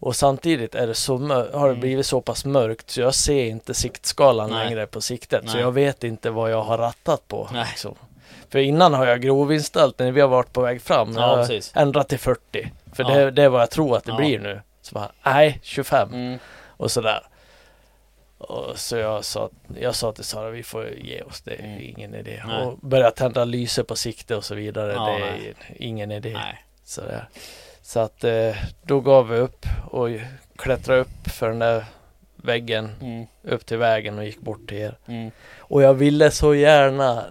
Och 0.00 0.16
samtidigt 0.16 0.74
är 0.74 0.86
det 0.86 0.94
så 0.94 1.16
har 1.18 1.44
det 1.64 1.68
Mm. 1.70 1.80
blivit 1.80 2.06
så 2.06 2.20
pass 2.20 2.44
mörkt 2.44 2.90
så 2.90 3.00
jag 3.00 3.14
ser 3.14 3.44
inte 3.44 3.74
siktskalan 3.74 4.50
Nej. 4.50 4.64
längre 4.64 4.86
på 4.86 5.00
siktet. 5.00 5.48
Så 5.48 5.52
Nej. 5.52 5.60
jag 5.62 5.72
vet 5.72 6.04
inte 6.04 6.30
vad 6.30 6.50
jag 6.52 6.62
har 6.62 6.78
rattat 6.78 7.28
på. 7.28 7.48
Liksom. 7.70 7.94
För 8.48 8.58
innan 8.58 8.94
har 8.94 9.06
jag 9.06 9.20
grovinställt 9.20 9.98
när 9.98 10.10
vi 10.12 10.20
har 10.20 10.28
varit 10.28 10.52
på 10.52 10.60
väg 10.60 10.82
fram. 10.82 11.12
Ja, 11.16 11.46
ändrat 11.74 12.08
till 12.08 12.18
40. 12.18 12.70
För 12.92 13.02
Ja. 13.02 13.08
det, 13.14 13.30
det 13.30 13.42
är 13.42 13.48
vad 13.48 13.60
jag 13.62 13.70
tror 13.70 13.96
att 13.96 14.04
det 14.04 14.12
Ja. 14.12 14.16
blir 14.16 14.38
nu. 14.38 14.60
Så 14.82 14.94
bara, 14.94 15.10
nej 15.22 15.58
25 15.62 16.08
Mm. 16.14 16.38
och 16.66 16.90
sådär. 16.90 17.26
Och 18.38 18.78
så 18.78 18.96
jag 18.96 19.24
sa, 19.24 19.50
jag 19.80 19.94
sa 19.94 20.12
till 20.12 20.24
Sara, 20.24 20.50
vi 20.50 20.62
får 20.62 20.88
ge 20.90 21.22
oss, 21.22 21.40
det 21.40 21.54
är 21.54 21.64
Mm. 21.64 21.80
ingen 21.80 22.14
idé. 22.14 22.42
Nej. 22.46 22.62
Och 22.66 22.78
börja 22.78 23.10
tända 23.10 23.44
lyse 23.44 23.84
på 23.84 23.96
sikte 23.96 24.36
och 24.36 24.44
så 24.44 24.54
vidare, 24.54 24.86
det 24.92 24.98
är 24.98 25.18
nej. 25.20 25.54
ingen 25.76 26.10
idé. 26.10 26.32
Nej. 26.32 26.64
Sådär. 26.84 27.28
Så 27.90 28.00
att 28.00 28.24
eh, 28.24 28.56
då 28.82 29.00
gav 29.00 29.28
vi 29.28 29.38
upp 29.38 29.66
och 29.90 30.08
klättrade 30.56 31.00
upp 31.00 31.28
för 31.28 31.48
den 31.48 31.58
där 31.58 31.84
väggen, 32.36 32.90
Mm. 33.00 33.26
upp 33.42 33.66
till 33.66 33.76
vägen 33.78 34.18
och 34.18 34.24
gick 34.24 34.40
bort 34.40 34.68
till 34.68 34.76
er. 34.78 34.98
Mm. 35.06 35.30
Och 35.58 35.82
jag 35.82 35.94
ville 35.94 36.30
så 36.30 36.54
gärna 36.54 37.24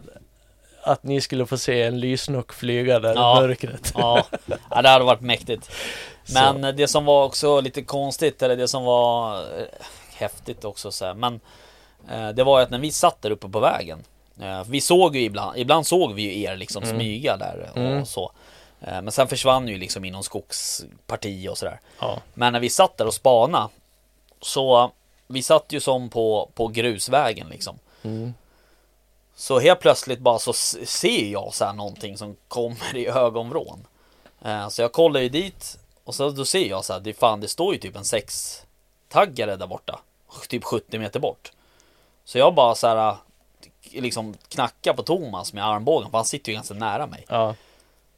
att 0.82 1.04
ni 1.04 1.22
skulle 1.22 1.46
få 1.46 1.58
se 1.58 1.82
en 1.84 2.00
lysnock 2.00 2.54
flyga 2.54 3.00
där 3.00 3.14
Ja. 3.16 3.38
i 3.38 3.42
mörkret. 3.48 3.94
Ja. 3.98 4.24
ja, 4.72 4.82
det 4.82 4.90
hade 4.90 5.06
varit 5.06 5.22
mäktigt. 5.22 5.72
Så. 6.24 6.34
Men 6.54 6.76
det 6.76 6.88
som 6.88 7.06
var 7.06 7.26
också 7.26 7.62
lite 7.62 7.82
konstigt, 7.82 8.42
eller 8.42 8.56
det 8.56 8.68
som 8.68 8.84
var 8.84 9.36
eh, 9.38 9.66
häftigt 10.16 10.66
också 10.66 10.92
så 10.92 11.06
här, 11.06 11.14
men 11.14 11.40
eh, 12.12 12.30
det 12.30 12.44
var 12.44 12.60
ju 12.60 12.64
att 12.64 12.70
när 12.72 12.80
vi 12.80 12.92
satt 12.92 13.22
där 13.22 13.32
uppe 13.32 13.50
på 13.50 13.60
vägen, 13.60 14.04
eh, 14.42 14.64
vi 14.70 14.82
såg 14.82 15.16
ju 15.16 15.22
ibland, 15.24 15.58
ibland 15.58 15.88
såg 15.88 16.14
vi 16.14 16.22
ju 16.22 16.42
er 16.44 16.56
liksom 16.58 16.84
Mm. 16.84 16.96
smyga 16.96 17.38
där 17.38 17.70
och 17.72 17.78
Mm. 17.78 18.06
så. 18.06 18.32
Eh, 18.82 19.02
men 19.02 19.12
sen 19.12 19.28
försvann 19.28 19.68
ju 19.68 19.78
liksom 19.78 20.06
i 20.06 20.12
någon 20.12 20.24
skogsparti 20.24 21.48
och 21.48 21.58
sådär. 21.58 21.80
Ja. 22.00 22.22
Men 22.34 22.54
när 22.54 22.60
vi 22.60 22.70
satt 22.70 22.98
där 22.98 23.08
och 23.08 23.14
spana 23.14 23.70
så 24.42 24.92
vi 25.28 25.44
satt 25.44 25.66
ju 25.70 25.80
som 25.80 26.10
på, 26.10 26.50
på 26.54 26.68
grusvägen 26.68 27.50
liksom. 27.50 27.80
Mm. 28.04 28.34
Så 29.36 29.60
helt 29.60 29.80
plötsligt 29.80 30.20
bara 30.20 30.40
så 30.40 30.54
ser 30.54 31.32
jag 31.32 31.54
så 31.54 31.66
här 31.66 31.74
någonting 31.74 32.18
som 32.18 32.36
kommer 32.48 32.98
i 32.98 33.08
ögonvrån. 33.08 33.88
Eh, 34.42 34.68
så 34.70 34.82
jag 34.82 34.92
kollar 34.92 35.20
ju 35.20 35.30
dit 35.30 35.80
och 36.04 36.16
så 36.16 36.30
då 36.30 36.46
ser 36.46 36.70
jag 36.70 36.86
så 36.86 36.94
här, 36.94 37.00
det 37.00 37.14
fan 37.14 37.42
det 37.42 37.48
står 37.48 37.74
ju 37.74 37.80
typ 37.80 37.96
en 37.96 38.06
sex 38.06 38.62
taggare 39.10 39.56
där 39.56 39.68
borta. 39.68 40.00
Typ 40.48 40.64
70 40.64 41.00
meter 41.00 41.20
bort. 41.20 41.52
Så 42.26 42.38
jag 42.38 42.56
bara 42.56 42.76
så 42.76 42.88
här 42.88 43.16
liksom 43.92 44.34
knackar 44.48 44.94
på 44.94 45.04
Thomas 45.04 45.54
med 45.54 45.66
armbågen 45.66 46.12
för 46.12 46.18
han 46.18 46.26
sitter 46.26 46.52
ju 46.52 46.56
ganska 46.56 46.74
nära 46.74 47.08
mig. 47.08 47.26
Ja. 47.28 47.56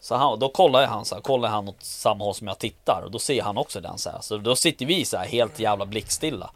Så 0.02 0.16
han, 0.16 0.39
då 0.39 0.49
kollar 0.49 0.86
han 0.88 1.06
så 1.06 1.16
här, 1.16 1.22
kollar 1.22 1.49
han 1.49 1.70
åt 1.70 1.84
samma 1.84 2.24
håll 2.26 2.36
som 2.36 2.47
jag 2.47 2.60
tittar 2.60 3.02
och 3.06 3.12
då 3.12 3.20
ser 3.20 3.41
han 3.41 3.58
också 3.58 3.82
den 3.82 3.97
så 3.97 4.10
här. 4.10 4.20
Så 4.22 4.38
då 4.38 4.56
sitter 4.56 4.86
vi 4.86 5.06
så 5.06 5.18
här 5.18 5.26
helt 5.26 5.60
jävla 5.60 5.86
blickstilla. 5.86 6.52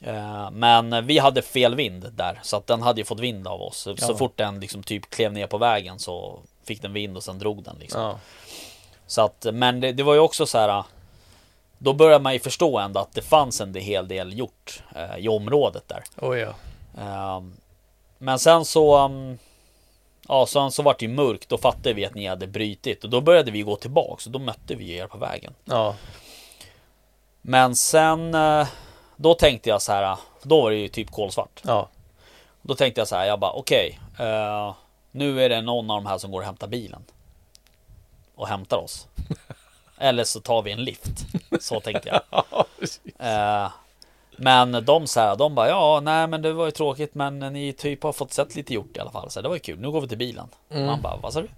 Eh, 0.00 0.50
Men 0.50 1.06
vi 1.06 1.18
hade 1.18 1.42
fel 1.42 1.74
vind 1.74 2.12
där 2.12 2.40
så 2.42 2.56
att 2.56 2.66
den 2.66 2.82
hade 2.82 3.00
ju 3.00 3.04
fått 3.04 3.20
vind 3.20 3.48
av 3.48 3.62
oss. 3.62 3.76
Så 3.78 3.94
Ja. 3.98 4.14
fort 4.16 4.36
den 4.36 4.60
liksom 4.60 4.82
typ 4.82 5.10
klev 5.10 5.32
ner 5.32 5.46
på 5.46 5.58
vägen 5.58 5.98
så 5.98 6.38
fick 6.64 6.82
den 6.82 6.92
vind 6.92 7.16
och 7.16 7.22
sen 7.22 7.38
drog 7.38 7.62
den 7.62 7.76
liksom. 7.80 8.02
Ja. 8.02 8.18
Så 9.06 9.22
att, 9.22 9.46
men 9.52 9.80
det, 9.80 9.92
det 9.92 10.02
var 10.02 10.14
ju 10.14 10.20
också 10.20 10.46
så 10.46 10.58
här. 10.58 10.84
Då 11.78 11.92
börjar 11.92 12.20
man 12.20 12.32
ju 12.32 12.38
förstå 12.40 12.78
ändå 12.78 13.00
att 13.00 13.12
det 13.14 13.22
fanns 13.22 13.60
en 13.60 13.74
hel 13.74 14.08
del 14.08 14.38
gjort 14.38 14.82
eh, 14.96 15.16
i 15.16 15.28
området 15.28 15.88
där. 15.88 16.04
Oh, 16.16 16.38
ja. 16.38 16.54
Ehm, 17.02 17.56
Men 18.18 18.38
sen 18.38 18.64
så 18.64 19.04
um, 19.04 19.38
Ja 20.28 20.46
sen 20.46 20.70
så 20.70 20.82
vart 20.82 20.98
det 20.98 21.06
ju 21.06 21.12
mörkt. 21.12 21.48
Då 21.48 21.58
fattade 21.58 21.92
vi 21.92 22.04
att 22.04 22.14
ni 22.14 22.26
hade 22.26 22.46
brytit 22.46 23.04
Och 23.04 23.10
då 23.10 23.20
började 23.20 23.50
vi 23.50 23.62
gå 23.62 23.76
tillbaks. 23.76 24.26
Och 24.26 24.32
då 24.32 24.38
mötte 24.38 24.74
vi 24.74 24.92
er 24.92 25.06
på 25.06 25.18
vägen. 25.18 25.54
Ja. 25.64 25.94
Men 27.42 27.76
sen 27.76 28.34
eh, 28.34 28.68
Då 29.16 29.34
tänkte 29.34 29.68
jag 29.68 29.82
så 29.82 29.92
här 29.92 30.16
Då 30.42 30.62
var 30.62 30.70
det 30.70 30.76
ju 30.76 30.88
typ 30.88 31.10
kolsvart. 31.10 31.60
Ja. 31.64 31.88
Då 32.62 32.74
tänkte 32.74 33.00
jag 33.00 33.08
så 33.08 33.16
här 33.16 33.24
Jag 33.26 33.40
bara 33.40 33.52
okej 33.52 34.00
eh, 34.18 34.74
Nu 35.10 35.42
är 35.42 35.48
det 35.48 35.60
någon 35.60 35.90
av 35.90 36.02
de 36.02 36.08
här 36.08 36.18
som 36.18 36.30
går 36.30 36.38
och 36.38 36.46
hämtar 36.46 36.66
bilen. 36.66 37.04
Och 38.34 38.48
hämtar 38.48 38.76
oss. 38.76 39.06
Eller 39.98 40.24
så 40.24 40.40
tar 40.40 40.62
vi 40.62 40.72
en 40.72 40.84
lift. 40.84 41.26
Så 41.60 41.80
tänkte 41.80 42.08
jag. 42.08 42.44
Eh, 43.18 43.70
men 44.36 44.84
de 44.84 45.06
så 45.06 45.20
här, 45.20 45.36
de 45.36 45.54
bara 45.54 45.68
ja, 45.68 46.00
nej 46.02 46.26
men 46.26 46.42
det 46.42 46.52
var 46.52 46.64
ju 46.64 46.70
tråkigt 46.70 47.14
men 47.14 47.38
ni 47.38 47.72
typ 47.72 48.02
har 48.02 48.12
fått 48.12 48.32
sett 48.32 48.56
lite 48.56 48.74
gjort 48.74 48.96
i 48.96 49.00
alla 49.00 49.10
fall. 49.10 49.30
Så 49.30 49.40
det 49.40 49.48
var 49.48 49.56
ju 49.56 49.60
kul, 49.60 49.78
nu 49.80 49.90
går 49.90 50.00
vi 50.00 50.08
till 50.08 50.18
bilen. 50.18 50.48
Mm. 50.70 50.86
Man 50.86 51.00
bara, 51.00 51.16
vad 51.16 51.32
sa 51.32 51.40
du? 51.42 51.48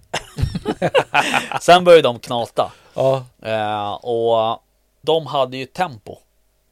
Sen 1.61 1.83
började 1.83 2.01
de 2.01 2.19
knata. 2.19 2.71
Ja. 2.93 3.23
Eh, 3.41 3.91
och 3.93 4.59
de 5.01 5.25
hade 5.25 5.57
ju 5.57 5.65
tempo. 5.65 6.17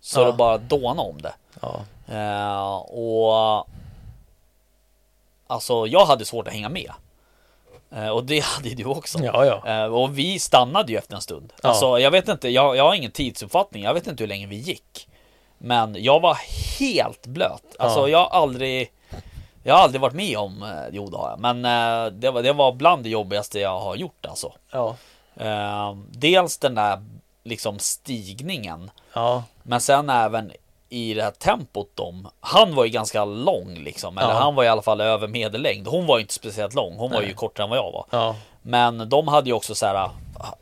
Så 0.01 0.19
Ja. 0.19 0.25
det 0.25 0.33
bara 0.33 0.57
dånade 0.57 1.09
om 1.09 1.21
det. 1.21 1.33
Ja. 1.61 1.79
Eh, 2.15 2.75
och 2.75 3.67
Alltså 5.47 5.87
jag 5.87 6.05
hade 6.05 6.25
svårt 6.25 6.47
att 6.47 6.53
hänga 6.53 6.69
med. 6.69 6.91
Eh, 7.91 8.07
och 8.09 8.23
det 8.23 8.39
hade 8.43 8.69
du 8.69 8.85
också. 8.85 9.19
Ja, 9.19 9.45
ja. 9.45 9.83
Eh, 9.83 9.85
och 9.93 10.17
vi 10.17 10.39
stannade 10.39 10.91
ju 10.91 10.97
efter 10.97 11.15
en 11.15 11.21
stund. 11.21 11.53
Ja. 11.63 11.69
Alltså 11.69 11.99
jag 11.99 12.11
vet 12.11 12.27
inte, 12.27 12.49
jag, 12.49 12.75
jag 12.75 12.83
har 12.83 12.93
ingen 12.95 13.11
tidsuppfattning. 13.11 13.83
Jag 13.83 13.93
vet 13.93 14.07
inte 14.07 14.23
hur 14.23 14.27
länge 14.27 14.47
vi 14.47 14.55
gick. 14.55 15.07
Men 15.65 15.95
jag 16.03 16.19
var 16.19 16.37
helt 16.79 17.27
blöt. 17.27 17.75
Alltså 17.79 17.99
Ja. 17.99 18.07
jag 18.07 18.17
har 18.29 18.41
aldrig 18.41 18.91
Jag 19.63 19.75
har 19.75 19.81
aldrig 19.83 20.01
varit 20.01 20.13
med 20.13 20.37
om, 20.37 20.63
eh, 20.63 20.69
jo 20.91 21.09
det 21.09 21.17
har 21.17 21.29
jag. 21.29 21.39
Men 21.39 21.65
eh, 21.65 22.11
det, 22.11 22.31
var, 22.31 22.41
det 22.43 22.53
var 22.53 22.71
bland 22.71 23.03
det 23.03 23.09
jobbigaste 23.09 23.59
jag 23.59 23.79
har 23.79 23.95
gjort 23.95 24.25
alltså. 24.25 24.51
Ja. 24.71 24.95
Eh, 25.35 25.95
dels 26.11 26.57
den 26.57 26.75
där 26.75 27.03
liksom 27.43 27.79
stigningen. 27.79 28.91
Ja. 29.13 29.43
Men 29.63 29.81
sen 29.81 30.09
även 30.09 30.51
i 30.89 31.13
det 31.13 31.23
här 31.23 31.31
tempot 31.31 31.91
de 31.95 32.27
Han 32.39 32.75
var 32.75 32.85
ju 32.85 32.89
ganska 32.91 33.25
lång 33.25 33.75
liksom 33.75 34.17
Eller 34.17 34.29
Ja. 34.33 34.39
han 34.39 34.55
var 34.55 34.63
i 34.63 34.67
alla 34.67 34.81
fall 34.81 35.01
över 35.01 35.27
medellängd 35.27 35.87
Hon 35.87 36.05
var 36.05 36.17
ju 36.17 36.21
inte 36.21 36.33
speciellt 36.33 36.73
lång 36.73 36.95
Hon 36.97 37.11
var 37.11 37.19
ju 37.21 37.25
Nej. 37.25 37.35
kortare 37.35 37.63
än 37.63 37.69
vad 37.69 37.79
jag 37.79 37.91
var 37.91 38.05
Ja. 38.09 38.35
Men 38.61 39.09
de 39.09 39.27
hade 39.27 39.49
ju 39.49 39.53
också 39.53 39.75
så 39.75 39.85
här 39.85 40.09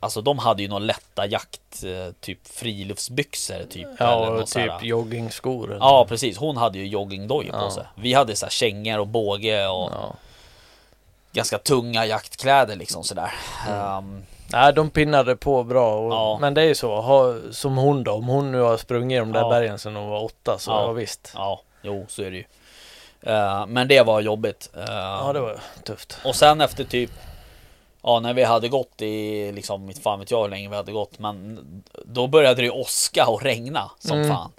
Alltså 0.00 0.20
de 0.22 0.38
hade 0.38 0.62
ju 0.62 0.68
några 0.68 0.84
lätta 0.84 1.26
jakt 1.26 1.84
eh, 1.84 2.12
Typ 2.20 2.38
friluftsbyxor 2.48 3.64
typ 3.70 3.88
Ja, 3.98 4.26
eller 4.26 4.44
typ 4.46 4.82
joggingskor. 4.84 5.70
eller- 5.70 5.80
Ja 5.80 6.06
precis, 6.08 6.38
hon 6.38 6.56
hade 6.56 6.78
ju 6.78 6.86
joggingdojor 6.86 7.52
på 7.52 7.58
Ja. 7.58 7.70
sig 7.70 7.84
Vi 7.94 8.12
hade 8.14 8.36
så 8.36 8.46
här 8.46 8.50
kängor 8.50 8.98
och 8.98 9.06
båge 9.06 9.66
och 9.68 9.90
Ja. 9.92 10.14
Ganska 11.32 11.58
tunga 11.58 12.06
jaktkläder 12.06 12.76
liksom 12.76 13.04
sådär 13.04 13.32
Ehm, 13.70 14.22
Nej, 14.52 14.72
de 14.72 14.90
pinnade 14.90 15.36
på 15.36 15.62
bra. 15.64 15.94
Och, 15.98 16.12
Ja. 16.12 16.38
Men 16.40 16.54
det 16.54 16.60
är 16.62 16.66
ju 16.66 16.74
så, 16.74 17.00
ha, 17.00 17.34
som 17.52 17.76
hon 17.76 18.04
då. 18.04 18.12
Om 18.12 18.24
hon 18.28 18.52
nu 18.52 18.60
har 18.60 18.76
sprungit 18.76 19.20
de 19.20 19.32
där 19.32 19.40
Ja. 19.40 19.48
bergen 19.50 19.78
sedan 19.78 19.96
hon 19.96 20.08
var 20.08 20.24
åtta 20.24 20.58
så 20.58 20.70
Ja. 20.70 20.92
visst. 20.92 21.32
Ja, 21.34 21.60
jo 21.82 22.06
så 22.08 22.22
är 22.22 22.30
det 22.30 22.36
ju 22.36 22.44
Eh, 23.26 23.66
Men 23.66 23.88
det 23.88 24.02
var 24.02 24.20
jobbigt 24.20 24.70
Ehm, 24.76 24.82
Ja, 24.94 25.30
det 25.32 25.40
var 25.40 25.60
tufft. 25.84 26.18
Och 26.24 26.34
sen 26.36 26.60
efter 26.60 26.84
typ 26.84 27.10
Ja 28.02 28.20
när 28.20 28.34
vi 28.34 28.44
hade 28.44 28.68
gått 28.68 29.02
i 29.02 29.52
liksom 29.52 29.86
Mitt 29.86 29.98
fan 30.02 30.18
vet 30.20 30.30
jag 30.30 30.42
hur 30.42 30.48
länge 30.48 30.68
vi 30.68 30.76
hade 30.76 30.92
gått 30.92 31.18
Men 31.18 31.58
Då 32.04 32.26
började 32.26 32.54
det 32.54 32.62
ju 32.64 32.70
åska 32.70 33.26
och 33.28 33.42
regna 33.42 33.90
som 33.98 34.16
Mm. 34.18 34.28
fan 34.30 34.52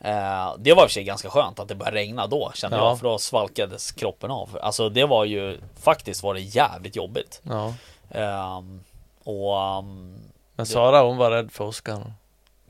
eh, 0.00 0.54
Det 0.58 0.74
var 0.74 0.82
i 0.82 0.86
och 0.86 0.88
för 0.88 0.94
sig 0.94 1.04
ganska 1.04 1.30
skönt 1.30 1.58
att 1.60 1.68
det 1.68 1.74
började 1.74 1.96
regna 1.96 2.26
då 2.26 2.52
kände 2.54 2.76
Ja. 2.76 2.88
jag 2.88 2.98
För 2.98 3.04
då 3.08 3.18
svalkades 3.18 3.92
kroppen 3.92 4.30
av 4.30 4.58
Alltså 4.62 4.88
det 4.88 5.04
var 5.04 5.24
ju 5.24 5.58
Faktiskt 5.80 6.22
var 6.22 6.34
det 6.34 6.40
jävligt 6.40 6.96
jobbigt 6.96 7.40
Ja. 7.42 7.74
Ehm, 8.10 8.84
Och 9.24 9.78
um, 9.78 10.14
Men 10.54 10.66
Sara 10.66 11.00
hon 11.02 11.16
var 11.16 11.30
rädd 11.30 11.52
för 11.52 11.64
åskan. 11.64 12.12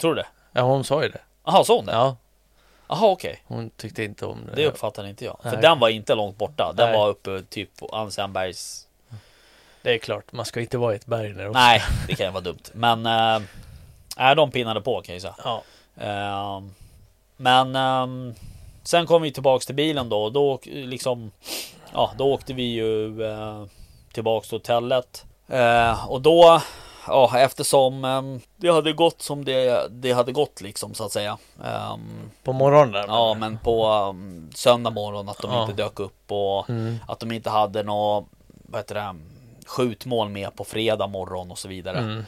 Tror 0.00 0.14
du 0.14 0.20
det? 0.22 0.26
Ja, 0.52 0.62
hon 0.62 0.84
sa 0.84 1.02
ju 1.02 1.08
det. 1.08 1.20
Jaha, 1.44 1.64
sa 1.64 1.76
hon 1.76 1.86
det? 1.86 1.92
Ja, 1.92 2.16
Jaha 2.88 3.06
okej 3.10 3.42
hon 3.46 3.70
tyckte 3.70 4.04
inte 4.04 4.26
om 4.26 4.38
det. 4.46 4.56
Det 4.56 4.66
uppfattade 4.66 5.08
inte 5.08 5.24
jag 5.24 5.36
För 5.42 5.50
Nej. 5.52 5.60
den 5.62 5.78
var 5.78 5.88
inte 5.88 6.14
långt 6.14 6.38
borta 6.38 6.72
Den 6.76 6.88
Nej. 6.90 6.98
var 6.98 7.08
uppe 7.08 7.42
typ 7.50 7.76
på 7.76 7.86
Ansenbergs 7.86 8.86
Det 9.82 9.94
är 9.94 9.98
klart, 9.98 10.32
man 10.32 10.44
ska 10.44 10.60
inte 10.60 10.78
vara 10.78 10.92
i 10.92 10.96
ett 10.96 11.06
berg 11.06 11.32
när 11.34 11.44
det 11.44 11.50
Nej, 11.50 11.82
det 12.08 12.14
kan 12.14 12.26
ju 12.26 12.32
vara 12.32 12.42
dumt 12.44 12.62
Men 12.72 13.06
äh, 13.06 13.42
Nej, 14.16 14.36
de 14.36 14.50
pinnade 14.50 14.80
på 14.80 15.02
kan 15.02 15.14
jag 15.14 15.22
säga 15.22 15.34
Ja. 15.44 15.62
Ehm, 15.96 16.74
Men 17.36 17.76
ehm, 17.76 18.34
Sen 18.82 19.06
kom 19.06 19.22
vi 19.22 19.32
tillbaks 19.32 19.66
till 19.66 19.74
bilen 19.74 20.08
då 20.08 20.22
och 20.24 20.32
då 20.32 20.58
liksom 20.64 21.30
Ja 21.92 22.10
då 22.18 22.32
åkte 22.32 22.52
vi 22.54 22.62
ju 22.62 23.22
eh, 23.24 23.64
Tillbaks 24.12 24.48
till 24.48 24.58
hotellet 24.58 25.24
Eh, 25.48 26.08
Och 26.10 26.20
då 26.22 26.60
Ja 27.06 27.38
eftersom 27.38 28.04
ehm, 28.04 28.40
Det 28.56 28.68
hade 28.72 28.92
gått 28.92 29.22
som 29.22 29.44
det, 29.44 29.86
det 29.90 30.12
hade 30.12 30.32
gått 30.32 30.60
liksom 30.60 30.94
så 30.94 31.04
att 31.04 31.12
säga 31.12 31.38
Ehm, 31.64 32.30
På 32.44 32.52
morgonen 32.52 32.92
där. 32.92 33.04
Ja 33.08 33.34
men 33.34 33.58
på 33.58 33.86
um, 33.88 34.50
söndag 34.54 34.90
morgon 34.90 35.28
att 35.28 35.38
de 35.38 35.50
Ja. 35.52 35.62
inte 35.62 35.82
dök 35.82 36.00
upp 36.00 36.32
och 36.32 36.70
Mm. 36.70 36.98
att 37.08 37.20
de 37.20 37.32
inte 37.32 37.50
hade 37.50 37.82
något 37.82 38.24
Vad 38.46 38.80
heter 38.80 38.94
det 38.94 39.14
Skjutmål 39.72 40.28
med 40.28 40.56
på 40.56 40.64
fredag 40.64 41.06
morgon 41.06 41.50
och 41.50 41.58
så 41.58 41.68
vidare 41.68 41.98
Mm. 41.98 42.24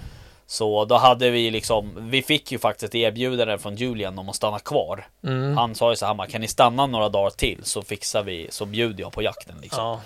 Så 0.47 0.85
då 0.85 0.95
hade 0.97 1.31
vi 1.31 1.51
liksom 1.51 1.93
Vi 2.11 2.23
fick 2.23 2.53
ju 2.53 2.59
faktiskt 2.59 2.85
ett 2.85 2.95
erbjudande 2.95 3.59
från 3.59 3.77
Julian 3.77 4.19
om 4.19 4.29
att 4.29 4.37
stanna 4.37 4.59
kvar 4.59 5.07
Mm. 5.25 5.57
Han 5.57 5.75
sa 5.75 5.91
ju 5.91 5.97
så 5.97 6.07
här 6.07 6.15
"Man, 6.15 6.29
Kan 6.29 6.41
ni 6.41 6.49
stanna 6.49 6.87
några 6.87 7.09
dagar 7.09 7.31
till 7.31 7.61
så 7.65 7.83
fixar 7.83 8.23
vi 8.23 8.47
Så 8.51 8.67
bjuder 8.67 9.03
jag 9.03 9.13
på 9.13 9.23
jakten 9.23 9.55
liksom 9.63 9.85
Ja. 9.85 10.01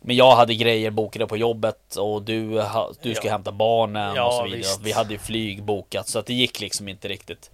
Men 0.00 0.16
jag 0.16 0.36
hade 0.36 0.54
grejer 0.54 0.90
bokade 0.90 1.26
på 1.26 1.36
jobbet 1.36 1.96
och 1.96 2.22
du, 2.22 2.62
du 3.02 3.14
ska 3.14 3.26
Ja. 3.28 3.32
hämta 3.32 3.52
barnen 3.52 4.14
Ja, 4.16 4.26
och 4.26 4.32
så 4.34 4.42
vidare. 4.44 4.58
visst. 4.58 4.80
Vi 4.82 4.92
hade 4.92 5.12
ju 5.12 5.18
flyg 5.18 5.62
bokat 5.62 6.08
så 6.08 6.18
att 6.18 6.26
det 6.26 6.34
gick 6.34 6.60
liksom 6.60 6.88
inte 6.88 7.08
riktigt. 7.08 7.50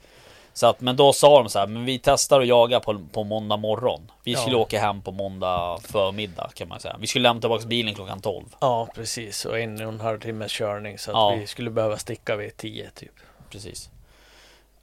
Så 0.55 0.67
att, 0.67 0.81
men 0.81 0.97
då 0.97 1.13
sa 1.13 1.39
de 1.43 1.49
så 1.49 1.59
här, 1.59 1.67
men 1.67 1.85
vi 1.85 1.99
testar 1.99 2.41
att 2.41 2.47
jaga 2.47 2.81
på, 2.81 3.01
på 3.13 3.25
måndag 3.25 3.57
morgon. 3.57 4.11
Vi 4.25 4.35
skulle 4.37 4.57
Ja. 4.57 4.63
åka 4.63 4.81
hem 4.81 5.03
på 5.03 5.11
måndag 5.13 5.79
förmiddag 5.83 6.51
kan 6.55 6.69
man 6.69 6.81
säga. 6.81 6.97
Vi 7.01 7.07
skulle 7.07 7.23
lämna 7.23 7.41
tillbaka 7.41 7.67
bilen 7.67 7.95
klockan 7.95 8.21
12. 8.21 8.45
Ja, 8.61 8.89
precis. 8.95 9.45
Och 9.45 9.59
en 9.59 9.75
och 9.87 9.93
en 9.93 10.01
halv 10.01 10.21
timmes 10.21 10.53
körning 10.53 10.99
så 10.99 11.11
att 11.11 11.15
Ja. 11.17 11.35
vi 11.41 11.47
skulle 11.47 11.71
behöva 11.71 11.97
sticka 11.97 12.37
vid 12.37 12.57
tio 12.57 12.91
typ. 12.95 13.13
Precis. 13.51 13.91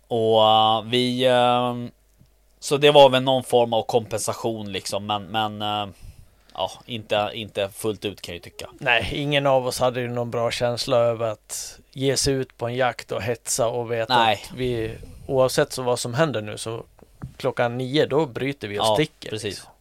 Och 0.08 0.44
eh, 0.44 0.82
vi... 0.82 1.26
eh, 1.26 1.76
så 2.60 2.78
det 2.78 2.92
var 2.92 3.10
väl 3.10 3.24
någon 3.24 3.44
form 3.44 3.74
av 3.74 3.82
kompensation 3.84 4.72
liksom, 4.72 5.06
men... 5.06 5.24
men 5.24 5.62
eh, 5.62 5.94
ja, 6.54 6.72
inte, 6.86 7.30
inte 7.34 7.70
fullt 7.70 8.06
ut 8.06 8.22
kan 8.22 8.34
jag 8.34 8.36
ju 8.46 8.52
tycka. 8.52 8.70
Nej, 8.80 9.10
ingen 9.14 9.48
av 9.48 9.68
oss 9.68 9.80
hade 9.80 10.02
ju 10.02 10.08
någon 10.08 10.32
bra 10.32 10.52
känsla 10.52 10.98
över 10.98 11.28
att 11.28 11.80
ge 11.94 12.18
sig 12.18 12.34
ut 12.34 12.58
på 12.58 12.68
en 12.68 12.76
jakt 12.76 13.12
och 13.12 13.22
hetsa 13.22 13.68
och 13.68 13.92
veta 13.92 14.18
Nej. 14.18 14.42
att 14.50 14.58
vi 14.58 14.96
oavsett 15.30 15.74
så 15.74 15.82
vad 15.82 16.00
som 16.00 16.14
händer 16.14 16.42
nu 16.42 16.58
så 16.58 16.84
klockan 17.38 17.78
nio 17.78 18.06
då 18.06 18.26
bryter 18.26 18.68
vi 18.68 18.80
och 18.80 18.84
Ja, 18.86 18.94
sticker. 18.96 19.30
precis. 19.30 19.46
liksom. 19.56 19.72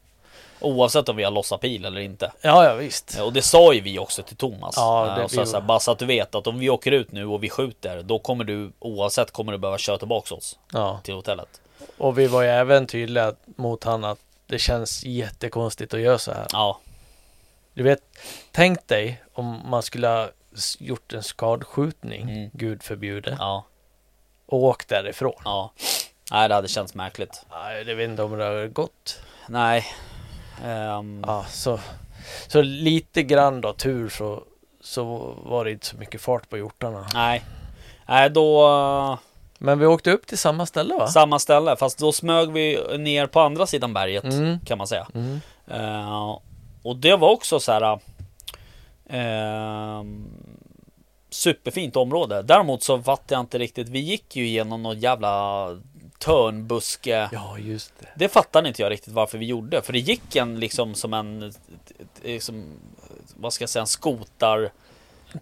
Oavsett 0.61 1.09
om 1.09 1.17
vi 1.17 1.25
har 1.25 1.31
lossat 1.31 1.61
pil 1.61 1.85
eller 1.85 2.01
inte. 2.01 2.33
Ja, 2.41 2.65
ja 2.65 2.75
visst. 2.75 3.21
Och 3.21 3.33
det 3.33 3.43
sa 3.43 3.73
ju 3.73 3.81
vi 3.81 3.99
också 3.99 4.23
till 4.23 4.37
Thomas. 4.37 4.75
Ja, 4.77 5.09
Eh, 5.09 5.15
det 5.17 5.25
och 5.25 5.31
så, 5.31 5.41
vi- 5.41 5.47
så 5.47 5.57
här, 5.61 5.65
bara 5.67 5.81
så 5.81 5.91
att 5.91 5.99
du 5.99 6.07
vet 6.07 6.35
att 6.35 6.47
om 6.47 6.59
vi 6.59 6.71
åker 6.71 6.93
ut 6.93 7.13
nu 7.13 7.27
och 7.27 7.45
vi 7.45 7.51
skjuter, 7.51 8.03
då 8.03 8.19
kommer 8.19 8.45
du 8.45 8.73
oavsett 8.79 9.31
kommer 9.33 9.53
du 9.53 9.59
behöva 9.59 9.79
köra 9.79 9.99
tillbaka 9.99 10.35
oss 10.35 10.59
Ja. 10.73 11.01
till 11.05 11.15
hotellet. 11.15 11.61
Och 11.99 12.19
vi 12.19 12.27
var 12.27 12.43
ju 12.43 12.49
även 12.49 12.87
tydliga 12.87 13.35
mot 13.57 13.85
han 13.85 14.05
att 14.05 14.19
det 14.47 14.59
känns 14.59 15.05
jättekonstigt 15.05 15.95
att 15.95 16.01
göra 16.01 16.19
så 16.19 16.33
här. 16.33 16.47
Ja, 16.53 16.79
Du 17.75 17.83
vet, 17.85 18.01
tänk 18.53 18.89
dig 18.89 19.23
om 19.33 19.61
man 19.71 19.83
skulle 19.83 20.09
ha 20.09 20.29
gjort 20.79 21.13
en 21.13 21.23
skadskjutning, 21.23 22.23
Mm. 22.31 22.51
gud 22.53 22.83
förbjude, 22.83 23.37
ja, 23.39 23.65
och 24.49 24.59
åkt 24.59 24.89
därifrån. 24.89 25.43
ja. 25.45 25.73
Nej, 26.33 26.49
det 26.49 26.55
hade 26.55 26.69
känts 26.69 26.95
märkligt. 26.95 27.43
Nej, 27.51 27.85
det 27.85 27.95
vet 27.95 28.09
inte 28.11 28.23
om 28.23 28.39
det 28.39 28.45
har 28.45 28.67
gått. 28.67 29.21
Nej. 29.49 29.87
Ehm, 30.65 31.25
Ja, 31.27 31.45
så, 31.49 31.81
så 32.49 32.63
lite 32.63 33.23
grann 33.23 33.61
då 33.61 33.73
tur 33.73 34.09
så, 34.09 34.43
så 34.81 35.05
var 35.45 35.65
det 35.65 35.71
inte 35.73 35.87
så 35.87 35.97
mycket 35.97 36.21
fart 36.21 36.49
på 36.49 36.57
hjortarna. 36.59 37.07
Nej. 37.15 37.43
Nej, 38.07 38.31
då... 38.31 39.19
Men 39.59 39.79
vi 39.79 39.87
åkte 39.87 40.11
upp 40.11 40.27
till 40.27 40.39
samma 40.39 40.67
ställe 40.67 40.95
va? 40.95 41.07
Samma 41.09 41.39
ställe, 41.39 41.77
fast 41.77 41.99
då 41.99 42.13
smög 42.13 42.53
vi 42.53 42.99
ner 42.99 43.27
på 43.27 43.41
andra 43.41 43.67
sidan 43.67 43.95
berget 43.95 44.25
Mm. 44.25 44.61
kan 44.61 44.79
man 44.79 44.87
säga. 44.87 45.07
Mm. 45.15 45.41
Eh, 45.71 46.39
och 46.83 46.97
det 46.97 47.17
var 47.17 47.29
också 47.31 47.61
så 47.61 47.73
här. 47.73 47.83
eh, 49.07 50.03
superfint 51.39 51.97
område. 51.97 52.43
Däremot 52.43 52.83
så 52.83 53.03
fattade 53.03 53.35
jag 53.35 53.41
inte 53.41 53.59
riktigt. 53.59 53.89
Vi 53.89 53.99
gick 53.99 54.37
ju 54.37 54.47
igenom 54.47 54.83
någon 54.83 54.99
jävla 55.01 55.67
törnbuske. 56.19 57.29
Ja, 57.33 57.59
just 57.59 57.93
det. 58.01 58.07
Det 58.17 58.29
fattade 58.29 58.69
inte 58.69 58.83
jag 58.83 58.91
riktigt 58.91 59.13
varför 59.13 59.39
vi 59.39 59.47
gjorde. 59.47 59.83
För 59.83 59.93
det 59.93 59.99
gick 59.99 60.37
en 60.37 60.61
liksom 60.61 60.95
som 60.95 61.15
en 61.15 61.53
liksom, 62.23 62.65
vad 63.37 63.53
ska 63.53 63.63
jag 63.63 63.69
säga, 63.71 63.81
en 63.81 63.87
skotar, 63.87 64.71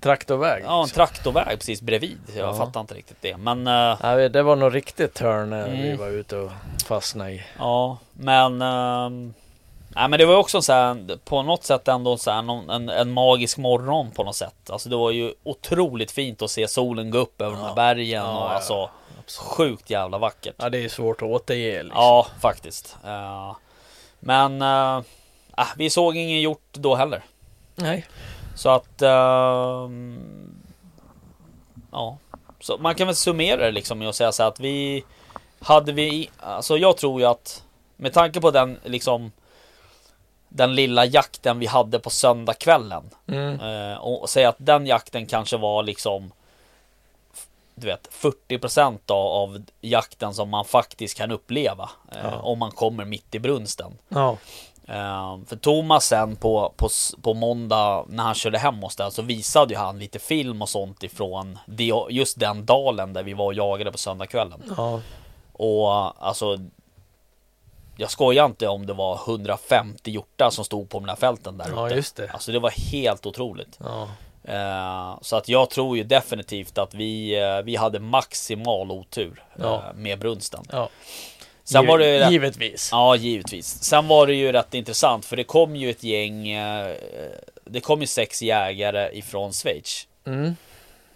Traktorväg. 0.00 0.62
ja 0.66 0.82
en 0.82 0.88
traktorväg 0.88 1.58
precis 1.58 1.82
bredvid. 1.82 2.18
Jag 2.36 2.48
Ja. 2.48 2.54
fattar 2.56 2.80
inte 2.80 2.94
riktigt 2.94 3.16
det. 3.20 3.36
Men 3.36 3.66
eh, 3.66 3.98
Nej, 4.02 4.28
det 4.28 4.42
var 4.42 4.56
nog 4.56 4.74
riktigt 4.74 5.14
törn 5.14 5.50
när 5.50 5.68
vi 5.70 5.86
Mm. 5.86 5.96
var 5.98 6.08
ute 6.08 6.36
och 6.36 6.50
fastnade 6.86 7.32
i. 7.32 7.42
Ja, 7.58 7.98
men... 8.12 8.62
ehm, 8.62 9.34
nej, 9.96 10.08
men 10.08 10.18
det 10.18 10.26
var 10.26 10.36
också 10.36 10.62
så 10.62 10.72
här, 10.72 11.18
på 11.24 11.42
något 11.42 11.64
sätt 11.64 11.88
ändå 11.88 12.16
så 12.16 12.30
här, 12.30 12.72
en, 12.72 12.88
en 12.88 13.12
magisk 13.12 13.58
morgon 13.58 14.10
på 14.10 14.24
något 14.24 14.36
sätt. 14.36 14.70
Alltså 14.70 14.88
det 14.88 14.96
var 14.96 15.10
ju 15.10 15.34
otroligt 15.42 16.10
fint 16.10 16.42
att 16.42 16.50
se 16.50 16.68
solen 16.68 17.10
gå 17.10 17.18
upp 17.18 17.40
över 17.40 17.56
de 17.56 17.60
här 17.62 17.68
Ja. 17.68 17.74
bergen 17.74 18.22
Ja, 18.24 18.38
och 18.38 18.50
ja, 18.50 18.54
alltså 18.54 18.90
sjukt 19.38 19.90
jävla 19.90 20.18
vackert. 20.18 20.54
Ja, 20.58 20.68
det 20.70 20.84
är 20.84 20.88
svårt 20.88 21.22
att 21.22 21.28
återge 21.28 21.82
liksom. 21.82 22.02
Ja, 22.02 22.26
faktiskt. 22.40 22.96
Men 24.20 24.62
ah, 24.62 25.02
vi 25.76 25.90
såg 25.90 26.16
ingen 26.16 26.40
hjort 26.40 26.68
då 26.72 26.94
heller. 26.94 27.22
Nej. 27.74 28.06
Så 28.54 28.68
att... 28.70 29.02
ehm, 29.02 30.54
ja. 31.92 32.18
Så 32.60 32.78
man 32.78 32.94
kan 32.94 33.06
väl 33.06 33.16
summera 33.16 33.64
det 33.64 33.70
liksom 33.70 33.98
med 33.98 34.08
att 34.08 34.14
säga 34.14 34.32
så 34.32 34.42
här 34.42 34.50
att 34.50 34.60
vi... 34.60 35.04
Hade 35.60 35.92
vi... 35.92 36.30
Alltså 36.40 36.76
jag 36.76 36.96
tror 36.96 37.20
ju 37.20 37.26
att... 37.26 37.62
Med 37.96 38.12
tanke 38.12 38.40
på 38.40 38.50
den 38.50 38.78
liksom... 38.84 39.32
Den 40.56 40.74
lilla 40.74 41.04
jakten 41.04 41.58
vi 41.58 41.66
hade 41.66 41.98
på 41.98 42.10
söndagskvällen. 42.10 43.10
Mm. 43.28 43.60
Eh, 43.60 43.96
och, 43.96 44.30
säga 44.30 44.48
att 44.48 44.56
den 44.58 44.86
jakten 44.86 45.26
kanske 45.26 45.56
var 45.56 45.82
liksom... 45.82 46.32
Du 47.74 47.86
vet 47.86 48.08
40% 48.12 48.98
av, 49.06 49.26
av 49.26 49.62
jakten 49.80 50.34
som 50.34 50.50
man 50.50 50.64
faktiskt 50.64 51.16
kan 51.18 51.30
uppleva. 51.30 51.90
Eh, 52.12 52.18
Ja. 52.22 52.38
Om 52.40 52.58
man 52.58 52.70
kommer 52.70 53.04
mitt 53.04 53.34
i 53.34 53.38
brunsten. 53.38 53.98
Ja. 54.08 54.36
Eh, 54.88 55.38
för 55.46 55.56
Thomas 55.56 56.06
sen 56.06 56.36
på, 56.36 56.72
på, 56.76 56.88
på 57.22 57.34
måndag 57.34 58.04
när 58.08 58.24
han 58.24 58.34
körde 58.34 58.58
hem 58.58 58.84
oss 58.84 58.96
där 58.96 59.10
så 59.10 59.22
visade 59.22 59.74
ju 59.74 59.80
han 59.80 59.98
lite 59.98 60.18
film 60.18 60.62
och 60.62 60.68
sånt 60.68 61.02
ifrån 61.02 61.58
det, 61.66 61.92
just 62.10 62.40
den 62.40 62.66
dalen 62.66 63.12
där 63.12 63.22
vi 63.22 63.34
var 63.34 63.44
och 63.46 63.54
jagade 63.54 63.92
på 63.92 63.98
söndagskvällen. 63.98 64.74
Ja. 64.76 65.00
Och 65.52 66.26
alltså 66.26 66.58
Jag 67.96 68.10
skojar 68.10 68.44
inte 68.46 68.68
om 68.68 68.86
det 68.86 68.92
var 68.92 69.20
150 69.26 70.10
hjortar 70.10 70.50
som 70.50 70.64
stod 70.64 70.88
på 70.90 70.98
de 71.00 71.08
här 71.08 71.16
fälten 71.16 71.58
där 71.58 71.66
Ja, 71.74 71.86
ute. 71.86 71.96
just 71.96 72.16
det. 72.16 72.30
Alltså 72.30 72.52
det 72.52 72.58
var 72.58 72.70
helt 72.92 73.26
otroligt. 73.26 73.78
Ja. 73.84 74.08
Eh, 74.44 75.18
så 75.22 75.36
att 75.36 75.48
jag 75.48 75.70
tror 75.70 75.96
ju 75.96 76.04
definitivt 76.04 76.78
att 76.78 76.94
vi, 76.94 77.38
eh, 77.40 77.58
vi 77.64 77.76
hade 77.76 78.00
maximal 78.00 78.90
otur 78.90 79.44
eh, 79.56 79.62
Ja. 79.62 79.82
med 79.94 80.18
brunsten. 80.18 80.64
ja. 80.72 80.88
Sen 81.64 81.86
var 81.86 81.98
det 81.98 82.20
rätt- 82.20 82.30
Givetvis. 82.32 82.88
Ja, 82.92 83.16
givetvis. 83.16 83.82
Sen 83.84 84.08
var 84.08 84.26
det 84.26 84.34
ju 84.34 84.52
rätt 84.52 84.74
intressant 84.74 85.24
för 85.24 85.36
det 85.36 85.44
kom 85.44 85.76
ju 85.76 85.90
ett 85.90 86.02
gäng. 86.02 86.48
eh, 86.48 86.96
Det 87.64 87.80
kom 87.80 88.00
ju 88.00 88.06
sex 88.06 88.42
jägare 88.42 89.18
ifrån 89.18 89.52
Schweiz. 89.52 90.06
Mm. 90.26 90.56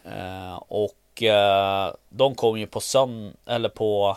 Eh, 0.05 0.55
Och 0.68 1.22
eh, 1.22 1.93
de 2.09 2.35
kom 2.35 2.59
ju 2.59 2.66
på 2.66 2.81
söndag, 2.81 3.33
eller 3.47 3.68
på 3.68 4.16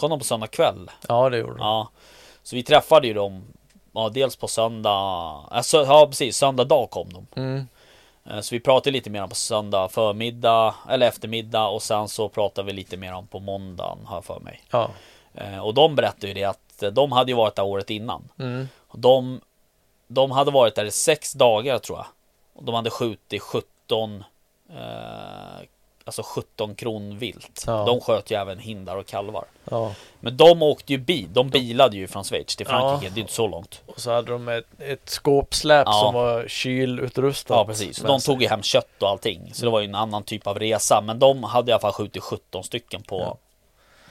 Kom 0.00 0.10
de 0.10 0.18
på 0.18 0.24
söndag 0.24 0.46
kväll? 0.46 0.90
Ja, 1.08 1.28
det 1.30 1.38
gjorde 1.38 1.52
de. 1.52 1.58
Ja. 1.60 1.88
Så 2.42 2.56
vi 2.56 2.62
träffade 2.62 3.06
ju 3.06 3.14
dem. 3.14 3.44
Ja, 3.92 4.08
dels 4.08 4.36
på 4.36 4.48
söndag. 4.48 4.90
Alltså, 5.50 5.84
ja, 5.84 6.06
precis. 6.06 6.36
Söndag 6.36 6.64
dag 6.64 6.90
kom 6.90 7.08
de. 7.12 7.26
Mm. 7.40 7.66
Eh, 8.30 8.40
Så 8.40 8.54
vi 8.54 8.60
pratade 8.60 8.90
lite 8.90 9.10
mer 9.10 9.22
om 9.22 9.28
på 9.28 9.34
söndag 9.34 9.88
förmiddag 9.88 10.74
eller 10.88 11.06
eftermiddag 11.08 11.66
och 11.68 11.82
sen 11.82 12.08
så 12.08 12.28
pratade 12.28 12.66
vi 12.66 12.72
lite 12.72 12.96
mer 12.96 13.12
om 13.12 13.26
på 13.26 13.40
måndagen 13.40 13.98
har 14.06 14.16
jag 14.16 14.24
för 14.24 14.40
mig. 14.40 14.62
Ja. 14.70 14.90
Eh, 15.34 15.58
Och 15.58 15.74
de 15.74 15.94
berättade 15.96 16.28
ju 16.28 16.34
det 16.34 16.44
att 16.44 16.82
de 16.92 17.12
hade 17.12 17.30
ju 17.30 17.36
varit 17.36 17.56
där 17.56 17.64
året 17.64 17.90
innan. 17.90 18.28
Mm. 18.38 18.68
De, 18.92 19.40
de 20.08 20.30
hade 20.30 20.50
varit 20.50 20.74
där 20.74 20.84
i 20.84 20.90
sex 20.90 21.32
dagar 21.32 21.78
tror 21.78 21.98
jag. 21.98 22.06
Och 22.54 22.64
de 22.64 22.74
hade 22.74 22.90
skjutit 22.90 23.42
17 23.42 24.24
eh, 24.70 24.76
Alltså 26.10 26.22
17 26.22 26.74
kronvilt. 26.74 27.64
Ja. 27.66 27.84
De 27.84 28.00
sköt 28.00 28.30
ju 28.30 28.36
även 28.36 28.58
hindar 28.58 28.96
och 28.96 29.06
kalvar. 29.06 29.44
Ja. 29.64 29.94
Men 30.20 30.36
de 30.36 30.62
åkte 30.62 30.92
ju 30.92 30.98
bil. 30.98 31.28
De 31.32 31.50
bilade 31.50 31.96
ju 31.96 32.06
från 32.06 32.24
Schweiz 32.24 32.56
till 32.56 32.66
Frankrike. 32.66 33.06
Ja. 33.06 33.10
Det 33.14 33.20
är 33.20 33.22
inte 33.22 33.32
så 33.32 33.46
långt. 33.46 33.82
Och 33.86 34.00
så 34.00 34.10
hade 34.10 34.32
de 34.32 34.48
ett, 34.48 34.66
ett 34.78 35.08
skåpsläp 35.08 35.86
som 35.86 36.14
var 36.14 36.48
kylutrustat. 36.48 37.56
Ja 37.56 37.64
precis. 37.64 38.02
med 38.02 38.10
De 38.10 38.20
tog 38.20 38.42
ju 38.42 38.48
hem 38.48 38.62
kött 38.62 39.02
och 39.02 39.08
allting. 39.08 39.50
Så 39.54 39.64
det 39.64 39.70
var 39.70 39.80
ju 39.80 39.84
en 39.84 39.94
annan 39.94 40.22
typ 40.22 40.46
av 40.46 40.58
resa. 40.58 41.00
Men 41.00 41.18
de 41.18 41.44
hade 41.44 41.70
i 41.70 41.72
alla 41.72 41.80
fall 41.80 41.92
skjutit 41.92 42.22
17 42.22 42.64
stycken 42.64 43.02
på, 43.02 43.38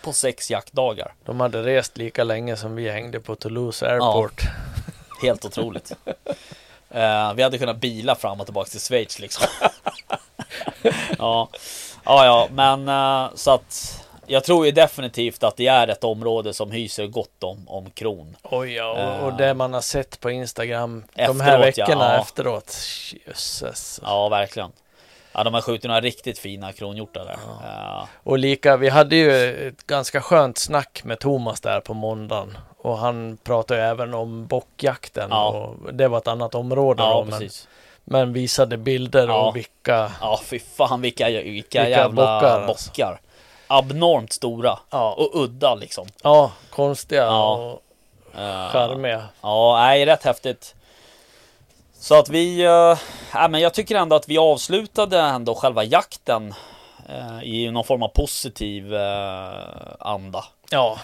på 0.01 0.13
sex 0.13 0.51
jaktdagar. 0.51 1.13
De 1.25 1.39
hade 1.39 1.63
rest 1.63 1.97
lika 1.97 2.23
länge 2.23 2.55
som 2.55 2.75
vi 2.75 2.89
hängde 2.89 3.19
på 3.19 3.35
Toulouse 3.35 3.91
Airport. 3.91 4.41
Helt 5.21 5.45
otroligt. 5.45 5.91
Eh, 6.89 7.33
vi 7.33 7.43
hade 7.43 7.57
kunnat 7.57 7.77
bila 7.77 8.15
fram 8.15 8.39
och 8.39 8.47
tillbaka 8.47 8.69
till 8.69 8.79
Schweiz 8.79 9.19
liksom. 9.19 9.47
ja. 11.17 11.49
Ja, 12.05 12.25
ja, 12.25 12.47
men 12.51 12.87
eh, 12.89 13.29
så 13.35 13.51
att 13.51 14.05
jag 14.25 14.43
tror 14.43 14.65
ju 14.65 14.71
definitivt 14.71 15.43
att 15.43 15.57
det 15.57 15.67
är 15.67 15.87
ett 15.87 16.03
område 16.03 16.53
som 16.53 16.71
hyser 16.71 17.07
gott 17.07 17.43
om, 17.43 17.67
om 17.67 17.89
kron. 17.89 18.35
Oj 18.43 18.73
ja, 18.73 18.91
och, 18.91 18.99
Eh. 18.99 19.25
och 19.25 19.33
det 19.33 19.53
man 19.53 19.73
har 19.73 19.81
sett 19.81 20.19
på 20.19 20.31
Instagram 20.31 21.03
de 21.15 21.21
här 21.41 21.59
Efteråt, 21.59 21.77
ja, 21.77 21.85
veckorna 21.85 22.13
ja. 22.13 22.21
efteråt. 22.21 22.77
Jösses. 23.27 23.99
Ja, 24.03 24.29
verkligen. 24.29 24.71
Ja, 25.31 25.43
de 25.43 25.53
har 25.53 25.61
skjutit 25.61 25.87
några 25.87 26.01
riktigt 26.01 26.39
fina 26.39 26.73
kronhjortar 26.73 27.25
där. 27.25 27.37
Ja. 27.63 28.07
Och 28.23 28.39
lika, 28.39 28.77
vi 28.77 28.89
hade 28.89 29.15
ju 29.15 29.67
ett 29.67 29.87
ganska 29.87 30.21
skönt 30.21 30.57
snack 30.57 31.01
med 31.03 31.19
Thomas 31.19 31.61
där 31.61 31.79
på 31.79 31.93
måndagen. 31.93 32.57
Och 32.77 32.97
han 32.97 33.37
pratade 33.43 33.79
ju 33.79 33.85
även 33.87 34.13
om 34.13 34.47
bockjakten. 34.47 35.27
Ja. 35.31 35.47
Och 35.49 35.93
det 35.93 36.07
var 36.07 36.17
ett 36.17 36.27
annat 36.27 36.55
område 36.55 37.03
Ja, 37.03 37.13
då, 37.13 37.31
precis. 37.31 37.67
men 37.69 37.78
visade 38.33 38.77
bilder 38.77 39.27
Ja. 39.27 39.47
och 39.47 39.55
vilka... 39.55 40.11
Ja, 40.21 40.39
fy 40.43 40.59
fan 40.59 41.01
vilka, 41.01 41.25
vilka, 41.29 41.43
Vilka 41.49 41.89
jävla 41.89 42.09
bockar, 42.39 42.67
bockar. 42.67 43.07
alltså. 43.07 43.23
Abnormt 43.67 44.33
stora. 44.33 44.79
Ja, 44.89 45.13
Och 45.13 45.43
udda 45.43 45.75
liksom. 45.75 46.07
ja 46.23 46.51
konstiga 46.69 47.23
Ja. 47.23 47.53
och 47.55 47.83
Eh, 48.37 48.69
charmiga. 48.69 49.23
Ja, 49.41 49.77
nej, 49.77 50.05
rätt 50.05 50.23
häftigt. 50.23 50.75
Så 51.99 52.19
att 52.19 52.29
vi, 52.29 52.63
äh, 52.65 53.47
men 53.49 53.61
jag 53.61 53.73
tycker 53.73 53.95
ändå 53.95 54.15
att 54.15 54.29
vi 54.29 54.37
avslutade 54.37 55.19
ändå 55.19 55.55
själva 55.55 55.83
jakten 55.83 56.53
äh, 57.09 57.43
i 57.43 57.71
någon 57.71 57.83
form 57.83 58.03
av 58.03 58.07
positiv 58.07 58.93
äh, 58.95 59.51
anda. 59.99 60.45
Ja. 60.71 60.97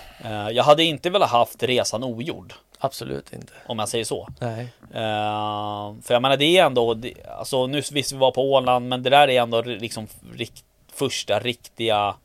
Jag 0.52 0.64
hade 0.64 0.84
inte 0.84 1.10
velat 1.10 1.30
haft 1.30 1.64
resan 1.64 2.04
ogjord. 2.04 2.54
Absolut 2.80 3.34
inte. 3.34 3.54
Om 3.66 3.80
jag 3.80 3.90
säger 3.90 4.06
så. 4.06 4.28
Nej. 4.40 4.64
Uh, 4.90 6.02
för 6.02 6.14
jag 6.14 6.22
menar 6.22 6.38
det 6.38 6.58
är 6.58 6.66
ändå, 6.66 6.94
det, 6.94 7.14
alltså 7.38 7.68
nu 7.68 7.82
visst 7.92 8.12
vi 8.12 8.18
var 8.18 8.32
på 8.32 8.52
Åland 8.52 8.90
men 8.90 9.04
det 9.04 9.10
där 9.10 9.28
är 9.28 9.42
ändå 9.42 9.62
liksom 9.62 10.08
rikt, 10.34 10.64
första 10.94 11.40
riktiga 11.40 12.16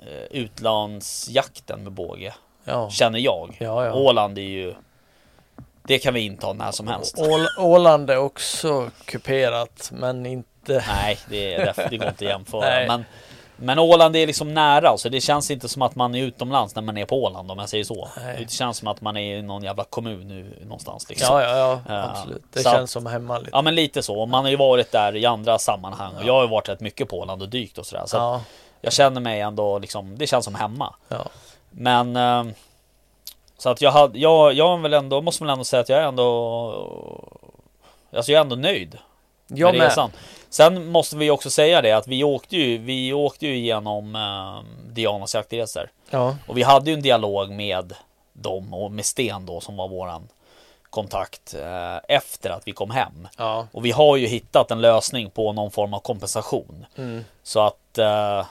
uh, 0.00 0.26
utlandsjakten 0.30 1.82
med 1.82 1.92
båge. 1.92 2.34
Ja. 2.64 2.90
Känner 2.90 3.18
jag. 3.18 3.56
Ja, 3.60 3.86
ja. 3.86 3.94
Åland 3.94 4.38
är 4.38 4.42
ju 4.42 4.74
Det 5.82 5.98
kan 5.98 6.14
vi 6.14 6.20
inta 6.20 6.52
när 6.52 6.70
som 6.70 6.88
helst. 6.88 7.18
Ål 7.18 7.46
Åland 7.58 8.10
är 8.10 8.18
också 8.18 8.90
kuperat 9.04 9.90
men 9.92 10.26
inte 10.26 10.84
Nej, 10.88 11.18
det, 11.28 11.54
är, 11.54 11.88
det 11.90 11.96
går 11.96 12.08
inte 12.08 12.24
att 12.24 12.30
jämföra. 12.30 12.60
Nej. 12.70 12.88
men, 12.88 13.04
men 13.56 13.78
Åland 13.78 14.16
är 14.16 14.26
liksom 14.26 14.54
nära, 14.54 14.96
så 14.96 15.08
det 15.08 15.20
känns 15.20 15.50
inte 15.50 15.68
som 15.68 15.82
att 15.82 15.94
man 15.94 16.14
är 16.14 16.22
utomlands 16.22 16.74
när 16.74 16.82
man 16.82 16.98
är 16.98 17.04
på 17.04 17.24
Åland 17.24 17.50
om 17.50 17.58
jag 17.58 17.68
säger 17.68 17.84
så. 17.84 18.08
Nej. 18.16 18.36
Det 18.44 18.50
känns 18.52 18.76
som 18.78 18.88
att 18.88 19.00
man 19.00 19.16
är 19.16 19.36
i 19.36 19.42
någon 19.42 19.62
jävla 19.62 19.84
kommun 19.84 20.28
nu, 20.28 20.58
någonstans. 20.64 21.08
Liksom. 21.08 21.36
Ja, 21.36 21.42
ja, 21.42 21.56
ja, 21.58 21.80
Ja, 21.94 22.10
absolut. 22.10 22.42
Det 22.52 22.62
så 22.62 22.70
känns 22.70 22.82
att- 22.82 22.90
som 22.90 23.06
hemma 23.06 23.38
lite. 23.38 23.50
Ja 23.52 23.62
men 23.62 23.74
lite 23.74 24.02
så. 24.02 24.26
Man 24.26 24.44
har 24.44 24.50
ju 24.50 24.56
varit 24.56 24.92
där 24.92 25.16
i 25.16 25.26
andra 25.26 25.58
sammanhang 25.58 26.14
och 26.16 26.24
jag 26.24 26.32
har 26.34 26.42
ju 26.42 26.48
varit 26.48 26.68
rätt 26.68 26.80
mycket 26.80 27.08
på 27.08 27.18
Åland 27.18 27.42
och 27.42 27.48
dykt 27.48 27.78
och 27.78 27.86
sådär. 27.86 28.02
Så 28.06 28.16
Ja, 28.16 28.40
jag 28.80 28.92
känner 28.92 29.20
mig 29.20 29.40
ändå 29.40 29.78
liksom, 29.78 30.18
det 30.18 30.26
känns 30.26 30.44
som 30.44 30.54
hemma. 30.54 30.94
ja. 31.08 31.24
Men 31.70 32.16
eh, 32.16 32.44
Så 33.58 33.70
att 33.70 33.80
jag 33.80 33.90
hade, 33.90 34.18
jag, 34.18 34.52
jag 34.52 34.78
är 34.78 34.82
väl 34.82 34.92
ändå, 34.94 35.20
måste 35.22 35.44
väl 35.44 35.50
ändå 35.50 35.64
säga 35.64 35.80
att 35.80 35.88
jag 35.88 35.98
är 35.98 36.06
ändå 36.06 36.24
Alltså 38.16 38.32
jag 38.32 38.38
är 38.38 38.40
ändå 38.42 38.56
nöjd 38.56 38.98
Jag 39.46 39.66
med 39.70 39.78
med. 39.78 39.88
resan. 39.88 40.10
Sen 40.56 40.86
måste 40.86 41.16
vi 41.16 41.30
också 41.30 41.50
säga 41.50 41.82
det 41.82 41.92
att 41.92 42.08
vi 42.08 42.24
åkte 42.24 42.56
ju, 42.56 42.78
vi 42.78 43.12
åkte 43.12 43.46
ju 43.46 43.56
igenom 43.56 44.16
eh, 44.16 44.90
Dianas 44.92 45.34
jaktresor. 45.34 45.90
Ja, 46.10 46.36
Och 46.46 46.58
vi 46.58 46.62
hade 46.62 46.90
ju 46.90 46.94
en 46.94 47.02
dialog 47.02 47.50
med 47.50 47.92
dem 48.32 48.74
och 48.74 48.92
med 48.92 49.04
Sten 49.04 49.46
då 49.46 49.60
som 49.60 49.76
var 49.76 49.88
våran 49.88 50.28
kontakt 50.90 51.54
eh, 51.54 51.96
efter 52.16 52.50
att 52.50 52.62
vi 52.68 52.72
kom 52.72 52.90
hem. 52.90 53.28
ja. 53.36 53.66
Och 53.72 53.84
vi 53.84 53.90
har 53.90 54.16
ju 54.16 54.26
hittat 54.26 54.70
en 54.70 54.80
lösning 54.80 55.30
på 55.30 55.52
någon 55.52 55.70
form 55.70 55.94
av 55.94 56.00
kompensation. 56.00 56.86
Mm. 56.96 57.24
Så 57.42 57.60
att 57.60 57.98
eh, 57.98 58.46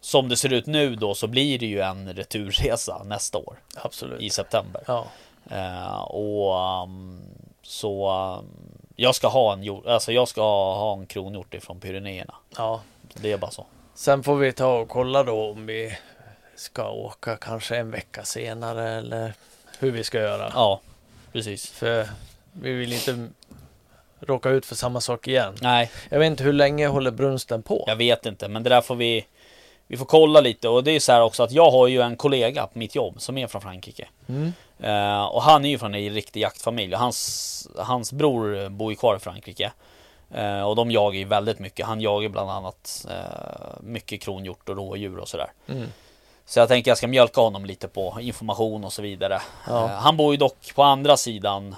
som 0.00 0.28
det 0.28 0.36
ser 0.36 0.52
ut 0.52 0.66
nu 0.66 0.96
då 0.96 1.14
så 1.14 1.26
blir 1.26 1.58
det 1.58 1.66
ju 1.66 1.80
en 1.80 2.12
returresa 2.12 3.02
nästa 3.04 3.38
år 3.38 3.56
Absolut. 3.76 4.22
i 4.22 4.30
september. 4.30 4.82
Ja, 4.86 5.06
Eh, 5.50 6.00
och 6.00 6.82
um, 6.82 7.20
så 7.62 8.10
um, 8.38 8.79
jag 9.00 9.14
ska 9.14 9.28
ha 9.28 9.52
en 9.52 9.62
hjort, 9.62 9.86
alltså 9.86 10.12
jag 10.12 10.28
ska 10.28 10.42
ha 10.74 10.92
en 10.92 11.06
kronhjort 11.06 11.54
ifrån 11.54 11.80
Pyrenéerna. 11.80 12.34
ja. 12.56 12.80
Det 13.14 13.32
är 13.32 13.38
bara 13.38 13.50
så. 13.50 13.66
Sen 13.94 14.22
får 14.22 14.36
vi 14.36 14.52
ta 14.52 14.78
och 14.78 14.88
kolla 14.88 15.22
då 15.22 15.50
om 15.50 15.66
vi 15.66 15.96
ska 16.56 16.90
åka 16.90 17.36
kanske 17.36 17.76
en 17.76 17.90
vecka 17.90 18.24
senare 18.24 18.90
eller 18.90 19.34
hur 19.78 19.90
vi 19.90 20.04
ska 20.04 20.18
göra. 20.20 20.52
Ja, 20.54 20.80
precis. 21.32 21.70
För 21.70 22.08
vi 22.52 22.72
vill 22.72 22.92
inte 22.92 23.28
råka 24.20 24.48
ut 24.50 24.66
för 24.66 24.74
samma 24.74 25.00
sak 25.00 25.28
igen. 25.28 25.54
Nej, 25.60 25.90
Jag 26.08 26.18
vet 26.18 26.26
inte 26.26 26.44
hur 26.44 26.52
länge 26.52 26.86
håller 26.86 27.10
brunsten 27.10 27.62
på? 27.62 27.84
jag 27.86 27.96
vet 27.96 28.26
inte, 28.26 28.48
men 28.48 28.62
det 28.62 28.70
där 28.70 28.80
får 28.80 28.94
vi 28.94 29.26
vi 29.86 29.96
får 29.96 30.06
kolla 30.06 30.40
lite 30.40 30.68
och 30.68 30.84
det 30.84 30.90
är 30.90 31.00
så 31.00 31.12
här 31.12 31.22
också 31.22 31.42
att 31.42 31.52
jag 31.52 31.70
har 31.70 31.86
ju 31.86 32.00
en 32.00 32.16
kollega 32.16 32.66
på 32.66 32.78
mitt 32.78 32.94
jobb 32.94 33.20
som 33.20 33.38
är 33.38 33.46
från 33.46 33.62
Frankrike. 33.62 34.08
Mm. 34.28 34.52
Eh, 34.82 35.24
och 35.24 35.42
han 35.42 35.64
är 35.64 35.68
ju 35.68 35.78
från 35.78 35.94
en 35.94 36.14
riktig 36.14 36.40
jaktfamilj 36.40 36.94
och 36.94 37.00
hans, 37.00 37.68
hans 37.76 38.12
bror 38.12 38.68
bor 38.68 38.92
ju 38.92 38.96
kvar 38.96 39.16
i 39.16 39.18
Frankrike. 39.18 39.72
Eh, 40.34 40.62
och 40.62 40.76
de 40.76 40.90
jagar 40.90 41.18
ju 41.18 41.24
väldigt 41.24 41.58
mycket. 41.58 41.86
Han 41.86 42.00
jagar 42.00 42.28
bland 42.28 42.50
annat 42.50 43.06
eh, 43.10 43.80
mycket 43.80 44.20
kronhjort 44.20 44.68
och 44.68 44.76
rådjur 44.76 45.18
och 45.18 45.28
sådär. 45.28 45.52
Mm. 45.68 45.88
Så 46.44 46.58
jag 46.58 46.68
tänker 46.68 46.90
jag 46.90 46.98
ska 46.98 47.08
mjölka 47.08 47.40
honom 47.40 47.64
lite 47.64 47.88
på 47.88 48.18
information 48.20 48.84
och 48.84 48.92
så 48.92 49.02
vidare. 49.02 49.42
Ja. 49.66 49.86
Han 49.86 50.16
bor 50.16 50.32
ju 50.32 50.36
dock 50.36 50.74
på 50.74 50.82
andra 50.82 51.16
sidan, 51.16 51.76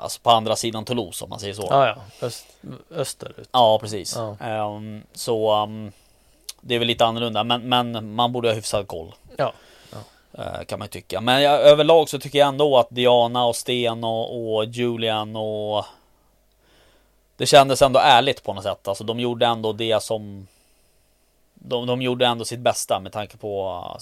alltså 0.00 0.20
på 0.20 0.30
andra 0.30 0.56
sidan 0.56 0.84
Toulouse 0.84 1.24
om 1.24 1.30
man 1.30 1.40
säger 1.40 1.54
så. 1.54 1.66
Ja, 1.70 1.86
ja. 1.86 2.26
Öst, 2.26 2.46
österut. 2.90 3.48
Ja, 3.52 3.78
precis. 3.78 4.16
Ja. 4.16 4.36
Ehm, 4.40 5.02
så 5.12 5.62
um, 5.62 5.92
det 6.60 6.74
är 6.74 6.78
väl 6.78 6.88
lite 6.88 7.04
annorlunda, 7.04 7.44
men, 7.44 7.68
men 7.68 8.14
man 8.14 8.32
borde 8.32 8.48
ha 8.48 8.54
hyfsad 8.54 8.88
koll. 8.88 9.14
Ja. 9.36 9.52
Eh, 10.38 10.64
kan 10.66 10.78
man 10.78 10.88
tycka. 10.88 11.20
Men 11.20 11.42
jag, 11.42 11.60
överlag 11.60 12.08
så 12.08 12.18
tycker 12.18 12.38
jag 12.38 12.48
ändå 12.48 12.78
att 12.78 12.88
Diana 12.90 13.44
och 13.44 13.56
Sten 13.56 14.04
och, 14.04 14.54
och 14.54 14.64
Julian 14.64 15.36
och 15.36 15.84
det 17.36 17.46
kändes 17.46 17.82
ändå 17.82 18.00
ärligt 18.00 18.42
på 18.42 18.54
något 18.54 18.64
sätt. 18.64 18.88
Alltså 18.88 19.04
de 19.04 19.20
gjorde 19.20 19.46
ändå 19.46 19.72
det 19.72 20.02
som 20.02 20.46
de, 21.54 21.86
de 21.86 22.02
gjorde 22.02 22.26
ändå 22.26 22.44
sitt 22.44 22.60
bästa 22.60 23.00
med 23.00 23.12
tanke 23.12 23.36
på 23.36 23.68
uh, 23.68 24.00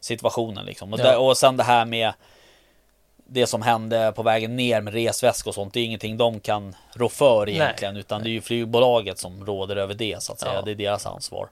situationen 0.00 0.66
liksom. 0.66 0.92
Och, 0.92 1.00
Ja. 1.00 1.04
det, 1.04 1.16
och 1.16 1.36
sen 1.36 1.56
det 1.56 1.64
här 1.64 1.84
med 1.84 2.12
det 3.26 3.46
som 3.46 3.62
hände 3.62 4.12
på 4.16 4.22
vägen 4.22 4.56
ner 4.56 4.80
med 4.80 4.94
resväsk 4.94 5.46
och 5.46 5.54
sånt. 5.54 5.74
Det 5.74 5.80
är 5.80 5.84
ingenting 5.84 6.16
de 6.16 6.40
kan 6.40 6.74
rå 6.94 7.08
för 7.08 7.48
egentligen. 7.48 7.96
Utan 7.96 8.22
det 8.22 8.28
är 8.28 8.32
ju 8.32 8.40
flygbolaget 8.40 9.18
som 9.18 9.46
råder 9.46 9.76
över 9.76 9.94
det 9.94 10.22
så 10.22 10.32
att 10.32 10.40
säga. 10.40 10.54
Ja. 10.54 10.62
Det 10.62 10.70
är 10.70 10.74
deras 10.74 11.06
ansvar. 11.06 11.48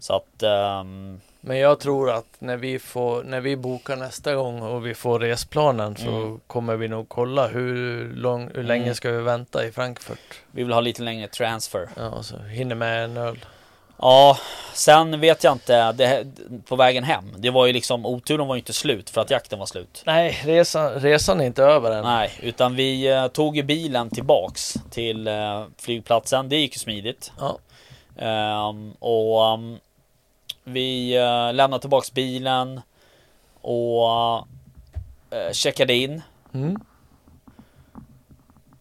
Så 0.00 0.14
att 0.14 0.42
ehm, 0.42 1.20
Men 1.48 1.58
jag 1.58 1.80
tror 1.80 2.10
att 2.10 2.26
när 2.38 2.56
vi, 2.56 2.78
får, 2.78 3.22
när 3.22 3.40
vi 3.40 3.56
bokar 3.56 3.96
nästa 3.96 4.34
gång 4.34 4.62
och 4.62 4.86
vi 4.86 4.94
får 4.94 5.18
resplanen 5.20 5.96
så 5.96 6.08
Mm. 6.08 6.40
kommer 6.46 6.76
vi 6.76 6.88
nog 6.88 7.08
kolla 7.08 7.46
hur, 7.46 8.04
lång, 8.14 8.50
hur 8.54 8.62
länge 8.62 8.82
Mm. 8.82 8.94
ska 8.94 9.10
vi 9.10 9.22
vänta 9.22 9.66
i 9.66 9.72
Frankfurt. 9.72 10.40
vi 10.52 10.62
vill 10.64 10.72
ha 10.72 10.80
lite 10.80 11.02
längre 11.02 11.28
transfer. 11.28 11.88
Ja, 11.96 12.22
så 12.22 12.38
hinner 12.38 12.74
med 12.74 13.04
en 13.04 13.16
öl. 13.16 13.38
Ja, 14.00 14.38
sen 14.74 15.20
vet 15.20 15.44
jag 15.44 15.52
inte. 15.52 15.92
Det, 15.92 16.26
på 16.68 16.76
vägen 16.76 17.04
hem. 17.04 17.24
Det 17.36 17.50
var 17.50 17.66
ju 17.66 17.72
liksom 17.72 18.06
oturen 18.06 18.46
var 18.46 18.54
ju 18.54 18.58
inte 18.58 18.72
slut 18.72 19.10
för 19.10 19.20
att 19.20 19.30
jakten 19.30 19.58
var 19.58 19.66
slut. 19.66 20.02
Nej, 20.06 20.40
resan, 20.44 20.92
resan 20.92 21.40
är 21.40 21.44
inte 21.44 21.62
över 21.64 21.90
än. 21.90 22.04
Nej, 22.04 22.30
utan 22.42 22.74
vi 22.76 23.08
eh, 23.08 23.26
tog 23.28 23.56
ju 23.56 23.62
bilen 23.62 24.10
tillbaks 24.10 24.74
till 24.90 25.26
eh, 25.28 25.64
flygplatsen. 25.78 26.48
Det 26.48 26.56
gick 26.56 26.72
ju 26.74 26.78
smidigt. 26.78 27.32
Ja. 27.38 27.58
Ehm, 28.18 28.92
och 28.92 29.46
ehm, 29.46 29.78
vi 30.68 31.18
uh, 31.18 31.52
lämnade 31.54 31.80
tillbaks 31.80 32.12
bilen 32.12 32.80
och 33.60 34.38
uh, 35.32 35.52
checkade 35.52 35.94
in. 35.94 36.22
Mm. 36.54 36.76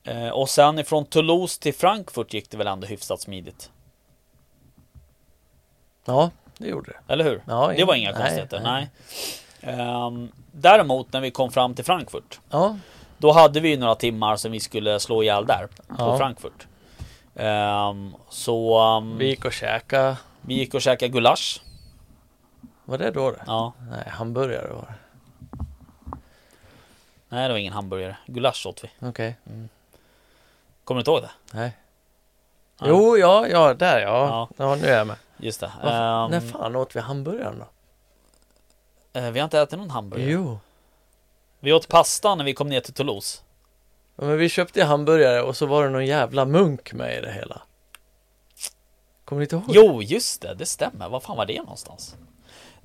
Eh, 0.03 0.29
och 0.29 0.49
sen 0.49 0.79
ifrån 0.79 1.05
Toulouse 1.05 1.61
till 1.61 1.73
Frankfurt 1.73 2.33
gick 2.33 2.49
det 2.49 2.57
väl 2.57 2.67
ändå 2.67 2.87
hyfsat 2.87 3.21
smidigt. 3.21 3.71
ja, 6.05 6.31
det 6.57 6.67
gjorde 6.67 6.91
det. 6.91 7.13
Eller 7.13 7.23
hur? 7.23 7.43
Ja, 7.47 7.73
Det 7.77 7.83
var 7.83 7.93
in- 7.95 8.01
inga 8.01 8.11
nej, 8.11 8.19
konstigheter. 8.21 8.59
Nej. 8.63 8.89
nej. 9.61 9.75
Ehm, 9.75 10.31
däremot 10.51 11.13
när 11.13 11.21
vi 11.21 11.31
kom 11.31 11.51
fram 11.51 11.73
till 11.75 11.85
Frankfurt. 11.85 12.39
Ja, 12.49 12.77
Då 13.17 13.31
hade 13.31 13.59
vi 13.59 13.77
några 13.77 13.95
timmar 13.95 14.35
som 14.35 14.51
vi 14.51 14.59
skulle 14.59 14.99
slå 14.99 15.23
ihjäl 15.23 15.45
där 15.45 15.67
på 15.67 15.95
Ja. 15.97 16.17
Frankfurt. 16.17 16.67
Ehm, 17.35 18.15
så 18.29 18.79
ehm, 18.79 19.17
vi 19.17 19.27
gick 19.27 19.45
och 19.45 19.53
käkade. 19.53 20.17
vi 20.41 20.53
gick 20.53 20.73
och 20.73 20.81
käkade 20.81 21.09
gulasch. 21.09 21.61
Var 22.87 22.97
det 22.97 23.11
då 23.11 23.31
det? 23.31 23.43
Ja, 23.47 23.73
Nej, 23.89 24.09
hamburgare 24.09 24.73
var 24.73 24.81
det. 24.81 24.93
nej 27.29 27.47
det 27.47 27.53
var 27.53 27.59
ingen 27.59 27.73
hamburgare. 27.73 28.17
Gulasch 28.25 28.65
åt 28.65 28.83
vi. 28.83 29.07
Okej. 29.07 29.35
Kommer 30.83 30.97
du 30.97 30.99
inte 31.01 31.11
ihåg 31.11 31.21
det? 31.21 31.31
Nej. 31.53 31.77
Nej. 32.81 32.89
Jo, 32.89 33.17
ja, 33.17 33.47
ja, 33.47 33.73
där 33.73 33.99
ja. 34.01 34.07
Ja. 34.27 34.49
Ja, 34.57 34.75
nu 34.75 34.87
är 34.87 34.97
jag 34.97 35.07
med. 35.07 35.15
Just 35.37 35.59
det. 35.59 35.65
Ehm, 35.83 36.31
När 36.31 36.39
fan 36.51 36.75
åt 36.75 36.95
vi 36.95 36.99
hamburgaren 36.99 37.59
då? 37.59 37.65
eh, 39.19 39.31
vi 39.31 39.39
har 39.39 39.43
inte 39.43 39.59
ätit 39.59 39.79
någon 39.79 39.89
hamburgare. 39.89 40.29
Jo. 40.31 40.59
Vi 41.59 41.73
åt 41.73 41.87
pasta 41.87 42.35
när 42.35 42.43
vi 42.43 42.53
kom 42.53 42.69
ner 42.69 42.81
till 42.81 42.93
Toulouse. 42.93 43.41
Ja, 44.15 44.23
men 44.25 44.37
vi 44.37 44.49
köpte 44.49 44.83
hamburgare 44.83 45.41
och 45.41 45.57
så 45.57 45.65
var 45.65 45.83
det 45.83 45.89
någon 45.89 46.05
jävla 46.05 46.45
munk 46.45 46.93
med 46.93 47.17
i 47.17 47.21
det 47.21 47.31
hela. 47.31 47.61
Kommer 49.25 49.39
ni 49.39 49.43
inte 49.43 49.55
ihåg? 49.55 49.65
Jo, 49.67 50.01
just 50.01 50.41
det. 50.41 50.53
Det 50.53 50.65
stämmer. 50.65 51.09
Var 51.09 51.19
fan 51.19 51.37
var 51.37 51.45
det 51.45 51.57
någonstans? 51.61 52.15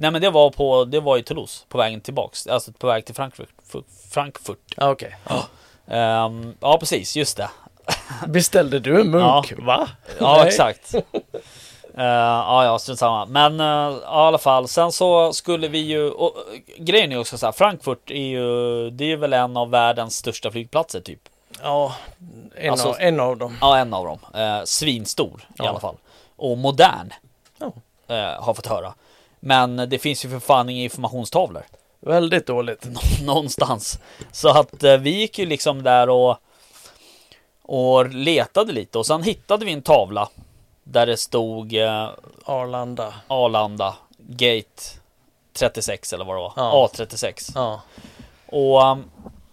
Nej, 0.02 0.10
men 0.10 0.22
det 0.22 0.30
var 0.30 0.50
på. 0.50 0.84
Det 0.84 1.00
var 1.00 1.18
i 1.18 1.22
Toulouse 1.22 1.64
på 1.68 1.78
vägen 1.78 2.00
tillbaks. 2.00 2.46
Alltså 2.46 2.72
på 2.72 2.86
väg 2.86 3.04
till 3.04 3.14
Frankfurt. 3.14 3.48
Frankfurt. 4.10 4.58
Ja, 4.76 4.90
okej. 4.90 5.16
Ehm, 5.86 6.54
ja, 6.60 6.78
precis. 6.78 7.16
Just 7.16 7.36
det. 7.36 7.50
Beställde 8.26 8.78
du 8.78 9.00
en 9.00 9.10
munk? 9.10 9.52
Ja. 9.58 9.64
Va? 9.64 9.88
Ja, 10.20 10.36
Nej. 10.36 10.46
exakt. 10.48 10.94
Uh, 10.94 12.04
ja, 12.04 12.64
ja, 12.64 12.78
strunt 12.78 12.98
samma. 12.98 13.26
Men 13.26 13.60
uh, 13.60 13.96
i 13.96 14.00
alla 14.04 14.38
fall, 14.38 14.68
sen 14.68 14.92
så 14.92 15.32
skulle 15.32 15.68
vi 15.68 15.78
ju... 15.78 16.10
Och, 16.10 16.36
uh, 16.36 16.58
grejen 16.84 17.12
är 17.12 17.20
också 17.20 17.38
så 17.38 17.46
här, 17.46 17.52
Frankfurt 17.52 18.10
är 18.10 18.14
ju... 18.26 18.90
Det 18.90 19.12
är 19.12 19.16
väl 19.16 19.32
en 19.32 19.56
av 19.56 19.70
världens 19.70 20.16
största 20.16 20.50
flygplatser 20.50 21.00
typ. 21.00 21.20
Ja, 21.62 21.94
en, 22.54 22.70
Alltså- 22.70 22.88
av, 22.88 22.96
en 22.98 23.20
av 23.20 23.36
dem. 23.36 23.56
Ja, 23.60 23.78
en 23.78 23.94
av 23.94 24.04
dem. 24.04 24.18
Uh, 24.36 24.64
svinstor 24.64 25.40
i 25.48 25.52
Ja. 25.54 25.68
alla 25.68 25.80
fall. 25.80 25.96
Och 26.36 26.58
modern. 26.58 27.12
Ja. 27.58 27.72
eh, 28.14 28.42
har 28.42 28.54
fått 28.54 28.66
höra. 28.66 28.94
Men 29.44 29.76
det 29.76 29.98
finns 29.98 30.24
ju 30.24 30.28
för 30.28 30.38
fan 30.38 30.68
inga 30.68 30.82
informationstavlor. 30.82 31.62
Väldigt 32.00 32.46
dåligt. 32.46 32.86
någonstans. 33.22 33.98
Så 34.32 34.48
att 34.48 34.82
eh, 34.82 34.96
vi 34.96 35.10
gick 35.10 35.38
ju 35.38 35.46
liksom 35.46 35.82
där 35.82 36.08
och 36.08 36.36
Och 37.62 38.08
letade 38.08 38.72
lite 38.72 38.98
och 38.98 39.06
sen 39.06 39.22
hittade 39.22 39.64
vi 39.64 39.72
en 39.72 39.82
tavla. 39.82 40.28
Där 40.84 41.06
det 41.06 41.16
stod 41.16 41.74
eh, 41.74 42.08
Arlanda. 42.44 43.14
Arlanda 43.28 43.94
Gate 44.18 44.82
36 45.52 46.12
eller 46.12 46.24
vad 46.24 46.36
det 46.36 46.40
var. 46.40 46.52
Ja. 46.56 46.88
A36. 46.92 47.52
Ja. 47.54 47.80
Och 48.46 48.82
um, 48.82 49.10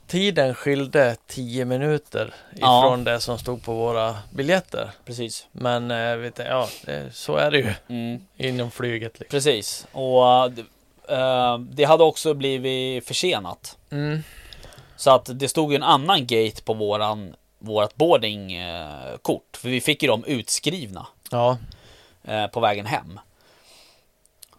Tiden 0.10 0.56
skilde 0.56 1.16
10 1.28 1.66
minuter 1.66 2.34
Ja. 2.56 2.80
ifrån 2.88 3.04
det 3.04 3.20
som 3.20 3.38
stod 3.40 3.64
på 3.64 3.74
våra 3.74 4.16
biljetter. 4.32 4.92
precis. 5.06 5.48
Men 5.52 5.92
eh, 5.92 6.16
vet 6.16 6.36
du, 6.36 6.44
ja, 6.44 6.68
så 7.12 7.36
är 7.36 7.52
det 7.52 7.58
ju 7.58 7.74
Mm, 7.90 8.26
inom 8.38 8.72
flyget. 8.72 9.20
Liksom. 9.20 9.32
precis. 9.38 9.88
Och 9.92 10.52
det, 10.52 10.62
eh, 11.16 11.58
det 11.60 11.84
hade 11.84 12.04
också 12.04 12.34
blivit 12.34 13.08
försenat. 13.08 13.78
Mm. 13.92 14.24
Så 14.96 15.12
att 15.12 15.30
det 15.40 15.50
stod 15.50 15.72
ju 15.72 15.76
en 15.76 15.84
annan 15.84 16.22
gate 16.28 16.62
på 16.64 16.74
våran 16.74 17.36
vårat 17.60 17.96
boardingkort. 17.96 19.58
För 19.58 19.70
vi 19.70 19.82
fick 19.82 20.04
ju 20.04 20.08
dem 20.10 20.24
utskrivna 20.28 21.08
Ja, 21.32 21.58
eh, 22.24 22.48
på 22.48 22.60
vägen 22.60 22.86
hem. 22.86 23.20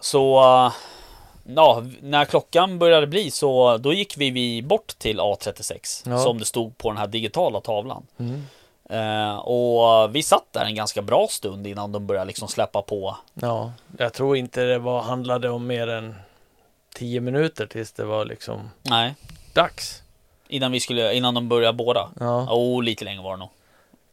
Så 0.01 0.40
eh, 0.66 0.72
ja, 1.45 1.84
när 2.01 2.24
klockan 2.24 2.78
började 2.78 3.07
bli 3.07 3.30
så 3.30 3.76
då 3.78 3.93
gick 3.93 4.16
vi, 4.16 4.30
vi 4.30 4.62
bort 4.62 4.99
till 4.99 5.20
A36 5.20 6.03
Ja. 6.11 6.18
som 6.18 6.38
det 6.38 6.45
stod 6.45 6.78
på 6.78 6.88
den 6.91 6.99
här 6.99 7.07
digitala 7.07 7.61
tavlan. 7.61 8.07
mm. 8.18 8.47
Eh, 8.91 9.36
och 9.36 10.14
vi 10.16 10.22
satt 10.22 10.45
där 10.53 10.64
en 10.64 10.74
ganska 10.74 11.03
bra 11.03 11.26
stund 11.30 11.66
innan 11.66 11.93
de 11.93 12.07
började 12.07 12.26
liksom 12.26 12.49
släppa 12.49 12.82
på. 12.82 13.16
ja. 13.34 13.72
Jag 13.99 14.12
tror 14.12 14.36
inte 14.36 14.62
det 14.64 14.78
var, 14.78 15.03
handlade 15.03 15.49
om 15.51 15.66
mer 15.66 15.86
än 15.88 16.14
10 16.95 17.20
minuter 17.20 17.66
tills 17.66 17.93
det 17.93 18.05
var 18.05 18.24
liksom 18.24 18.70
Nej, 18.82 19.14
dags. 19.55 20.03
innan 20.49 20.72
vi 20.72 20.80
skulle, 20.80 21.14
innan 21.14 21.34
de 21.34 21.49
började 21.49 21.72
båda. 21.76 22.09
Ja, 22.20 22.47
Oh, 22.55 22.82
lite 22.82 23.05
längre 23.05 23.22
var 23.22 23.30
det 23.32 23.36
nog. 23.38 23.49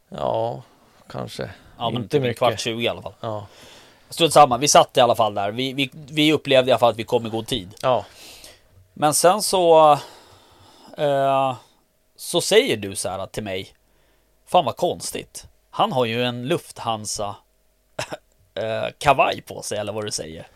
ja 0.10 0.62
kanske. 1.10 1.50
Ja, 1.78 1.90
men 1.90 2.02
Inte 2.02 2.10
typ 2.18 2.22
mycket. 2.22 2.38
kvart 2.38 2.60
20 2.60 2.84
i 2.84 2.88
alla 2.88 3.02
fall. 3.02 3.14
Ja, 3.22 3.48
Strunt 4.10 4.34
samma, 4.34 4.58
vi 4.58 4.68
satt 4.68 4.97
i 4.97 4.99
alla 5.01 5.16
fall 5.16 5.34
där. 5.36 5.51
Vi, 5.51 5.74
vi, 5.74 5.89
vi 5.93 6.34
upplevde 6.34 6.70
i 6.70 6.72
alla 6.72 6.80
fall 6.80 6.91
att 6.91 6.97
vi 6.99 7.03
kom 7.03 7.26
i 7.26 7.30
god 7.30 7.47
tid. 7.47 7.74
ja, 7.82 8.05
Men 8.93 9.14
sen 9.14 9.41
så 9.41 9.91
eh, 10.97 11.55
Så 12.16 12.41
säger 12.41 12.78
du 12.78 12.95
så 12.95 13.10
här 13.10 13.26
till 13.26 13.43
mig 13.43 13.74
Fan 14.45 14.66
vad 14.66 14.76
konstigt 14.78 15.47
Han 15.70 15.91
har 15.91 16.05
ju 16.05 16.24
en 16.24 16.47
Lufthansa 16.47 17.36
eh, 18.53 18.86
Kavaj 18.99 19.41
på 19.41 19.62
sig 19.62 19.78
eller 19.78 19.93
vad 19.93 20.05
du 20.05 20.12
säger 20.12 20.47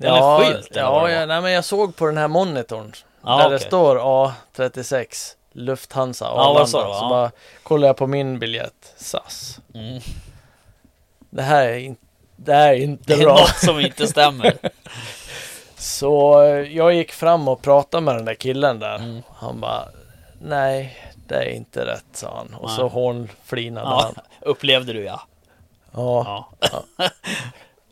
Eller 0.00 0.16
ja, 0.16 0.40
skylt 0.44 0.68
ja, 0.74 1.10
ja 1.10 1.26
nej, 1.26 1.40
men 1.40 1.52
jag 1.52 1.64
såg 1.64 1.96
på 1.96 2.06
den 2.06 2.16
här 2.16 2.28
monitorn 2.28 2.92
Ja, 3.24 3.36
där 3.36 3.46
okej. 3.46 3.58
det 3.58 3.64
står 3.64 3.96
A36 3.96 5.34
Lufthansa 5.52 6.24
vad 6.34 6.40
Arlanda. 6.40 6.64
du? 6.64 6.70
Så 6.70 6.78
Ja. 6.78 7.08
bara 7.08 7.30
kollar 7.62 7.86
jag 7.86 7.96
på 7.96 8.06
min 8.06 8.38
biljett 8.38 8.94
SAS. 8.96 9.60
mm. 9.74 10.00
Det 11.30 11.42
här 11.42 11.66
är, 11.66 11.76
in, 11.78 11.96
det 12.44 12.54
här 12.54 12.72
är 12.72 12.76
inte 12.76 13.04
Det 13.06 13.20
är 13.20 13.24
bra. 13.24 13.34
något 13.34 13.58
som 13.58 13.80
inte 13.80 14.06
stämmer 14.06 14.58
Så 15.76 16.42
eh, 16.42 16.76
jag 16.76 16.94
gick 16.94 17.12
fram 17.12 17.48
och 17.48 17.62
pratade 17.62 18.00
med 18.00 18.14
den 18.14 18.24
där 18.24 18.34
killen 18.34 18.78
där. 18.78 18.96
Mm. 18.96 19.22
Han 19.34 19.60
bara 19.60 19.84
Nej, 20.42 20.96
det 21.26 21.34
är 21.34 21.50
inte 21.50 21.86
rätt 21.86 22.04
sa 22.12 22.36
han. 22.36 22.54
Och 22.54 22.68
Nej. 22.68 22.76
så 22.76 22.88
hånflinade 22.88 23.86
ja, 23.86 24.02
han. 24.02 24.24
Upplevde 24.40 24.92
du 24.92 25.04
ja, 25.04 25.20
Ja. 25.92 26.48
ja. 26.60 26.84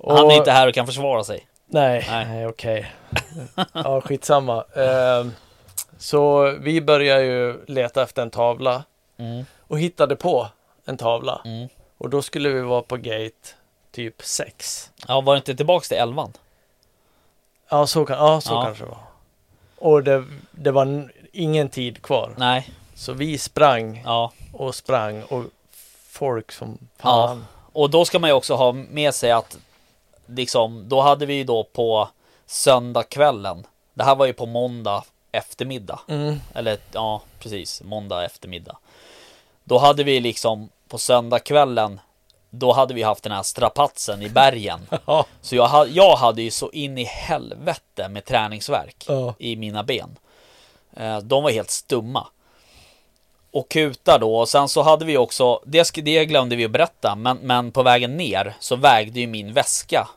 Han 0.07 0.30
är 0.30 0.36
inte 0.36 0.51
här 0.51 0.68
och 0.68 0.74
kan 0.74 0.86
försvara 0.86 1.24
sig 1.24 1.46
Nej, 1.66 2.07
Nej. 2.11 2.46
okej. 2.46 2.92
ja, 3.72 4.01
skitsamma. 4.01 4.64
Ehm, 4.76 5.32
så 5.99 6.51
vi 6.61 6.80
började 6.80 7.24
ju 7.24 7.64
leta 7.66 8.03
efter 8.03 8.22
en 8.22 8.30
tavla 8.30 8.84
mm. 9.18 9.44
och 9.61 9.80
hittade 9.80 10.16
på 10.16 10.46
en 10.86 10.96
tavla. 10.96 11.40
Mm. 11.44 11.68
Och 11.99 12.11
då 12.11 12.22
skulle 12.22 12.49
vi 12.49 12.61
vara 12.61 12.82
på 12.82 12.96
gate 12.96 13.55
typ 13.91 14.22
6. 14.22 14.91
Ja 15.09 15.20
var 15.20 15.34
det 15.34 15.39
inte 15.39 15.55
tillbaks 15.55 15.89
till 15.89 15.97
elvan? 15.97 16.32
Ja, 17.68 17.86
så, 17.86 18.05
kan, 18.07 18.18
ja, 18.18 18.41
så 18.41 18.53
Ja. 18.53 18.64
kanske 18.64 18.84
det 18.84 18.91
var. 18.91 18.99
Och 19.78 20.05
det, 20.05 20.24
det 20.51 20.70
var 20.70 20.82
n- 20.82 21.11
ingen 21.32 21.68
tid 21.68 22.03
kvar. 22.03 22.34
Nej, 22.36 22.68
Så 22.95 23.12
vi 23.12 23.39
sprang 23.39 24.03
ja 24.05 24.32
och 24.53 24.74
sprang 24.74 25.22
och 25.22 25.45
folk 26.09 26.53
som 26.53 26.78
fan. 26.97 27.47
Och 27.72 27.91
då 27.91 28.05
ska 28.05 28.18
man 28.18 28.30
ju 28.30 28.34
också 28.34 28.55
ha 28.55 28.72
med 28.72 29.14
sig 29.14 29.30
att 29.32 29.59
liksom, 30.26 30.89
då 30.89 31.01
hade 31.01 31.26
vi 31.26 31.34
ju 31.34 31.45
då 31.45 31.64
på 31.64 32.09
söndagskvällen. 32.47 33.66
Det 33.95 34.05
här 34.05 34.14
var 34.14 34.26
ju 34.26 34.32
på 34.32 34.47
måndag 34.47 35.05
eftermiddag. 35.32 36.01
Mm. 36.09 36.41
Eller 36.55 36.78
ja, 36.93 37.20
precis, 37.39 37.82
måndag 37.82 38.24
eftermiddag. 38.24 38.76
Då 39.64 39.78
hade 39.78 40.05
vi 40.05 40.20
liksom 40.20 40.68
på 40.89 40.99
söndagskvällen. 40.99 42.01
Då 42.51 42.72
hade 42.72 42.94
vi 42.94 43.03
haft 43.03 43.22
den 43.22 43.32
här 43.32 43.42
strapatsen 43.42 44.22
i 44.22 44.28
bergen. 44.28 44.80
Ja. 45.07 45.26
Så 45.40 45.57
jag, 45.57 45.68
ha- 45.68 45.86
jag 45.86 46.16
hade 46.16 46.42
ju 46.42 46.51
så 46.51 46.70
in 46.70 46.99
i 46.99 47.05
helvete 47.05 48.09
med 48.09 48.24
träningsverk 48.24 49.05
Ja. 49.09 49.34
i 49.38 49.57
mina 49.57 49.82
ben. 49.82 50.16
Eh, 50.96 51.18
De 51.18 51.42
var 51.42 51.51
helt 51.51 51.70
stumma. 51.70 52.26
Och 53.51 53.68
kutar 53.68 54.18
då. 54.18 54.36
Och 54.38 54.49
sen 54.49 54.68
så 54.68 54.82
hade 54.82 55.05
vi 55.05 55.16
också, 55.16 55.61
det, 55.66 55.90
det 55.94 56.24
glömde 56.24 56.57
vi 56.57 56.64
att 56.64 56.70
berätta, 56.70 57.14
men, 57.14 57.36
men 57.38 57.72
på 57.72 57.82
vägen 57.82 58.16
ner 58.16 58.55
så 58.61 58.76
vägde 58.76 59.20
ju 59.20 59.26
min 59.26 59.53
väska. 59.53 60.09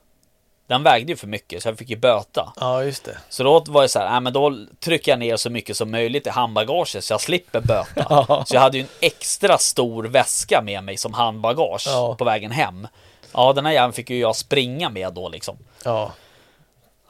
Den 0.72 0.84
vägde 0.84 1.12
ju 1.12 1.16
för 1.16 1.28
mycket 1.28 1.64
så 1.64 1.70
jag 1.70 1.78
fick 1.78 1.90
ju 1.90 1.96
böta. 1.96 2.54
ja, 2.56 2.84
just 2.84 3.04
det. 3.04 3.18
Så 3.30 3.44
då 3.44 3.60
var 3.68 3.82
det 3.82 3.90
så 3.90 4.00
här, 4.00 4.16
äh, 4.16 4.22
men 4.22 4.34
då 4.34 4.58
trycker 4.80 5.12
jag 5.12 5.20
ner 5.20 5.38
så 5.38 5.50
mycket 5.50 5.78
som 5.78 5.92
möjligt 5.92 6.28
i 6.28 6.30
handbagaget 6.30 7.04
så 7.04 7.14
jag 7.14 7.22
slipper 7.22 7.60
böta. 7.62 8.46
Så 8.46 8.56
jag 8.56 8.62
hade 8.62 8.78
ju 8.78 8.84
en 8.84 8.90
extra 9.00 9.58
stor 9.58 10.04
väska 10.04 10.62
med 10.62 10.84
mig 10.84 10.98
som 10.98 11.14
handbagage 11.14 11.84
Ja. 11.88 12.16
på 12.16 12.24
vägen 12.24 12.52
hem. 12.52 12.88
Ja, 13.34 13.54
den 13.54 13.66
här 13.66 13.74
jäveln 13.74 13.94
fick 13.94 14.10
ju 14.10 14.20
jag 14.20 14.36
springa 14.36 14.90
med 14.90 15.14
då 15.14 15.30
liksom. 15.30 15.58
Ja, 15.84 16.12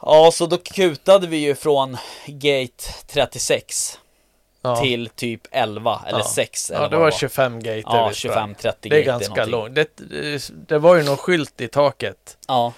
Ja, 0.02 0.30
så 0.32 0.46
då 0.46 0.56
kutade 0.58 1.26
vi 1.26 1.36
ju 1.36 1.54
från 1.54 1.96
gate 2.26 2.84
36 3.06 3.98
ja. 4.62 4.76
till 4.76 5.08
typ 5.08 5.40
11 5.50 6.02
eller 6.06 6.18
Ja. 6.18 6.24
6 6.24 6.70
eller 6.70 6.82
ja, 6.82 6.88
det 6.88 6.96
var 6.96 7.10
25 7.10 7.58
gater 7.62 7.82
Ja, 7.84 8.08
vi 8.08 8.14
sprang. 8.14 8.54
25-30 8.54 8.74
Det 8.80 8.88
är 8.88 9.02
gate 9.02 9.24
ganska 9.24 9.44
långt. 9.44 9.74
Det, 9.74 9.88
det, 10.68 10.78
var 10.78 10.96
ju 10.96 11.02
någon 11.02 11.16
skylt 11.16 11.60
i 11.60 11.68
taket. 11.68 12.36
Ja, 12.48 12.72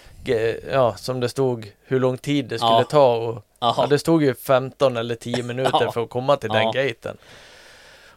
Ja, 0.72 0.94
som 0.96 1.20
det 1.20 1.28
stod 1.28 1.72
hur 1.84 2.00
lång 2.00 2.18
tid 2.18 2.44
det 2.44 2.58
skulle 2.58 2.72
Ja. 2.72 2.84
ta. 2.84 3.14
Och, 3.16 3.42
ja, 3.60 3.86
det 3.90 3.98
stod 3.98 4.22
ju 4.22 4.34
15 4.34 4.96
eller 4.96 5.14
10 5.14 5.42
minuter 5.42 5.90
för 5.90 6.02
att 6.02 6.10
komma 6.10 6.36
till 6.36 6.50
den 6.50 6.72
gaten. 6.72 7.16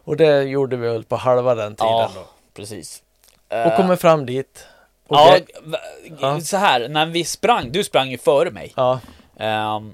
Och 0.04 0.18
det 0.18 0.44
gjorde 0.44 0.76
vi 0.78 0.88
väl 0.88 1.04
på 1.04 1.16
halva 1.16 1.56
den 1.56 1.76
tiden 1.76 2.10
då. 2.16 2.26
precis. 2.54 3.02
Och 3.50 3.56
Eh, 3.56 3.78
kommer 3.78 3.96
fram 3.96 4.26
dit. 4.26 4.66
Och 5.08 5.18
Ja, 6.20 6.42
så 6.42 6.58
här, 6.58 6.90
när 6.90 7.06
vi 7.06 7.24
sprang, 7.26 7.72
du 7.72 7.84
sprang 7.84 8.10
ju 8.10 8.18
före 8.18 8.52
mig. 8.52 8.74
Ehm, 9.40 9.94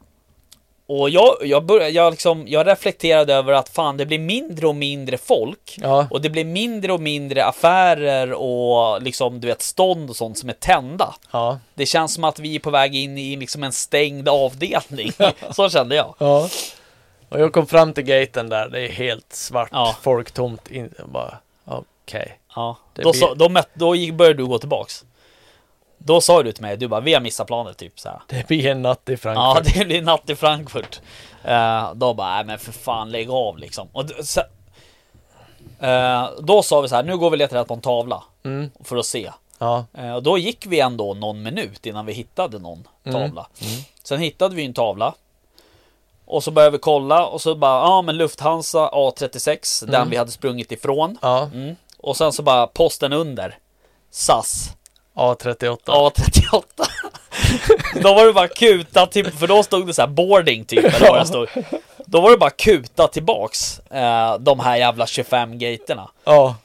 och 1.01 1.09
jag, 1.09 1.35
jag, 1.41 1.65
började, 1.65 1.89
jag, 1.89 2.11
liksom, 2.11 2.43
jag 2.47 2.67
reflekterade 2.67 3.33
över 3.33 3.53
att 3.53 3.69
fan, 3.69 3.97
det 3.97 4.05
blir 4.05 4.19
mindre 4.19 4.67
och 4.67 4.75
mindre 4.75 5.17
folk. 5.17 5.77
ja, 5.81 6.07
Och 6.11 6.21
det 6.21 6.29
blir 6.29 6.45
mindre 6.45 6.93
och 6.93 6.99
mindre 7.01 7.45
affärer 7.45 8.33
och 8.33 9.01
liksom, 9.01 9.39
du 9.41 9.47
vet, 9.47 9.61
stånd 9.61 10.09
och 10.09 10.15
sånt 10.15 10.37
som 10.37 10.49
är 10.49 10.53
tända. 10.53 11.13
ja, 11.31 11.59
Det 11.73 11.85
känns 11.85 12.13
som 12.13 12.23
att 12.23 12.39
vi 12.39 12.55
är 12.55 12.59
på 12.59 12.69
väg 12.69 12.95
in 12.95 13.17
i 13.17 13.35
liksom 13.35 13.63
en 13.63 13.71
stängd 13.71 14.29
avdelning. 14.29 15.11
Så 15.51 15.69
kände 15.69 15.95
jag. 15.95 16.15
ja. 16.17 16.49
Och 17.29 17.39
jag 17.39 17.53
kom 17.53 17.67
fram 17.67 17.93
till 17.93 18.03
gaten 18.03 18.49
där. 18.49 18.69
Det 18.69 18.81
är 18.81 18.91
helt 18.91 19.33
svart, 19.33 19.69
Ja. 19.71 19.95
folktomt. 20.01 20.71
In, 20.71 20.93
jag 20.97 21.07
bara, 21.09 21.37
okej. 21.65 22.39
Ja. 22.55 22.77
Det 22.93 23.01
Då, 23.01 23.11
blir- 23.11 23.35
då, 23.35 23.61
då 23.73 23.95
gick, 23.95 24.13
började 24.13 24.37
du 24.37 24.45
gå 24.45 24.57
tillbaks. 24.59 25.03
Då 26.05 26.21
sa 26.21 26.43
du 26.43 26.51
till 26.51 26.61
mig, 26.61 26.77
du 26.77 26.87
bara, 26.87 27.01
vi 27.01 27.13
har 27.13 27.21
missat 27.21 27.47
planet 27.47 27.77
typ 27.77 27.99
så 27.99 28.09
här. 28.09 28.21
Det 28.27 28.47
blir 28.47 28.67
en 28.67 28.81
natt 28.81 29.09
i 29.09 29.11
Ja, 29.11 29.17
Frankfurt. 29.17 29.73
det 29.79 29.85
blir 29.85 30.01
natt 30.01 30.29
i 30.29 30.35
Frankfurt. 30.35 31.01
Uh, 31.47 31.93
då 31.93 32.13
bara, 32.13 32.35
nej 32.35 32.45
men 32.45 32.59
för 32.59 32.71
fan 32.71 33.11
lägg 33.11 33.29
av 33.29 33.57
liksom. 33.57 33.87
Och 33.93 34.05
så, 34.23 34.41
eh, 35.79 36.29
då 36.41 36.63
sa 36.63 36.81
vi 36.81 36.87
så 36.89 36.95
här, 36.95 37.03
nu 37.03 37.17
går 37.17 37.29
vi 37.29 37.33
och 37.35 37.37
letar 37.37 37.57
rätt 37.57 37.67
på 37.67 37.73
en 37.73 37.81
tavla. 37.81 38.23
Mm, 38.45 38.71
För 38.83 38.97
att 38.97 39.05
se. 39.05 39.31
ja, 39.59 39.85
Eh, 39.97 40.13
och 40.15 40.23
då 40.23 40.37
gick 40.37 40.65
vi 40.65 40.79
ändå 40.79 41.13
någon 41.13 41.43
minut 41.43 41.85
innan 41.85 42.05
vi 42.05 42.13
hittade 42.13 42.59
någon 42.59 42.87
Mm. 43.05 43.21
tavla. 43.21 43.47
Sen 44.03 44.19
hittade 44.19 44.55
vi 44.55 44.65
en 44.65 44.73
tavla. 44.73 45.13
Och 46.25 46.43
så 46.43 46.51
började 46.51 46.71
vi 46.71 46.81
kolla 46.81 47.25
och 47.25 47.41
så 47.41 47.55
bara, 47.55 47.81
ja 47.87 48.01
men 48.01 48.17
Lufthansa 48.17 48.89
A36, 48.89 49.85
den 49.85 49.95
Mm. 49.95 50.09
vi 50.09 50.17
hade 50.17 50.31
sprungit 50.31 50.71
ifrån. 50.71 51.17
ja, 51.21 51.49
Mm. 51.53 51.75
Och 51.99 52.17
sen 52.17 52.33
så 52.33 52.43
bara 52.43 52.67
posten 52.67 53.13
under. 53.13 53.57
SAS 54.11 54.69
A38. 55.15 55.77
A38. 55.85 56.63
då 58.03 58.13
var 58.13 58.25
det 58.25 58.33
bara 58.33 58.47
kuta 58.47 59.05
till, 59.05 59.31
för 59.31 59.47
då 59.47 59.63
stod 59.63 59.87
det 59.87 59.93
så 59.93 60.01
här 60.01 60.07
boarding 60.09 60.65
typ, 60.65 60.83
eller 60.95 61.09
vad 61.09 61.19
det 61.21 61.25
stod. 61.25 61.47
Då 62.05 62.21
var 62.21 62.31
det 62.31 62.37
bara 62.37 62.49
kuta 62.49 63.07
tillbaks 63.07 63.79
eh, 63.79 64.37
de 64.39 64.59
här 64.59 64.75
jävla 64.77 65.07
25 65.07 65.57
gaterna. 65.59 66.09
Ja, 66.23 66.55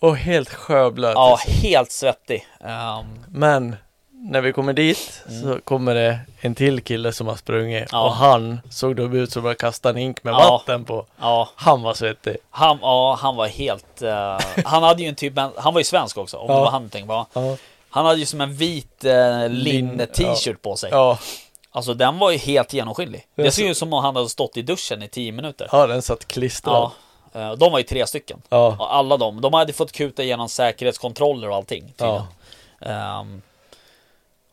och 0.00 0.16
helt 0.16 0.50
sjöblöt. 0.54 1.14
Ja, 1.14 1.38
helt 1.62 1.92
svettig. 1.92 2.46
Ehm, 2.64 3.04
Men 3.28 3.76
när 4.12 4.40
vi 4.40 4.52
kommer 4.52 4.72
dit 4.72 5.22
så 5.42 5.58
kommer 5.64 5.94
det 5.94 6.18
en 6.40 6.54
till 6.54 6.80
kille 6.82 7.12
som 7.12 7.26
har 7.26 7.36
sprungit 7.36 7.76
Mm. 7.76 7.88
Ja. 7.92 8.02
och 8.04 8.12
han 8.14 8.60
såg 8.70 8.96
då 8.96 9.02
ut 9.16 9.32
som 9.32 9.46
att 9.46 9.58
kasta 9.58 9.90
en 9.90 9.96
hink 9.96 10.24
med 10.24 10.32
Ja. 10.32 10.50
vatten 10.50 10.84
på. 10.84 11.06
Ja, 11.20 11.48
Han 11.56 11.82
var 11.82 11.94
svettig. 11.94 12.36
han, 12.50 12.78
ja, 12.82 13.18
han 13.20 13.36
var 13.36 13.46
helt... 13.46 14.02
eh, 14.02 14.38
han 14.64 14.82
hade 14.82 15.02
ju 15.02 15.08
en 15.08 15.14
typ, 15.14 15.32
han 15.56 15.74
var 15.74 15.80
ju 15.80 15.84
svensk 15.84 16.18
också, 16.18 16.36
om 16.36 16.46
det 16.46 16.52
var 16.54 16.70
han 16.70 16.82
du 16.82 16.88
tänkte 16.88 17.08
på. 17.32 17.56
Ja. 17.90 17.94
Han 17.94 18.06
hade 18.06 18.18
ju 18.18 18.26
som 18.26 18.40
en 18.40 18.54
vit 18.54 19.04
uh, 19.04 19.10
Lin- 19.10 19.48
linne-t-shirt 19.48 20.62
på 20.62 20.76
sig. 20.76 20.90
Ja, 20.92 21.18
Alltså 21.72 21.94
den 21.94 22.18
var 22.18 22.30
ju 22.30 22.38
helt 22.38 22.72
genomskinlig. 22.72 23.26
Jag 23.34 23.46
Det 23.46 23.50
så- 23.50 23.62
ut 23.62 23.76
som 23.76 23.92
om 23.92 24.04
han 24.04 24.16
hade 24.16 24.28
stått 24.28 24.56
i 24.56 24.62
duschen 24.62 25.02
i 25.02 25.08
10 25.08 25.32
minuter. 25.32 25.68
ja 25.72 25.86
den 25.86 26.02
satt 26.02 26.28
klistrad. 26.28 26.90
Ja. 27.32 27.40
Eh, 27.40 27.52
De 27.52 27.72
var 27.72 27.78
ju 27.78 27.84
tre 27.84 28.06
stycken. 28.06 28.42
Ja. 28.48 28.76
Och 28.78 28.94
alla 28.94 29.16
de, 29.16 29.40
de 29.40 29.54
hade 29.54 29.72
fått 29.72 29.92
kuta 29.92 30.22
igenom 30.22 30.48
säkerhetskontroller 30.48 31.48
och 31.50 31.56
allting. 31.56 31.92
tydligen. 31.96 32.22
Ehm, 32.80 33.42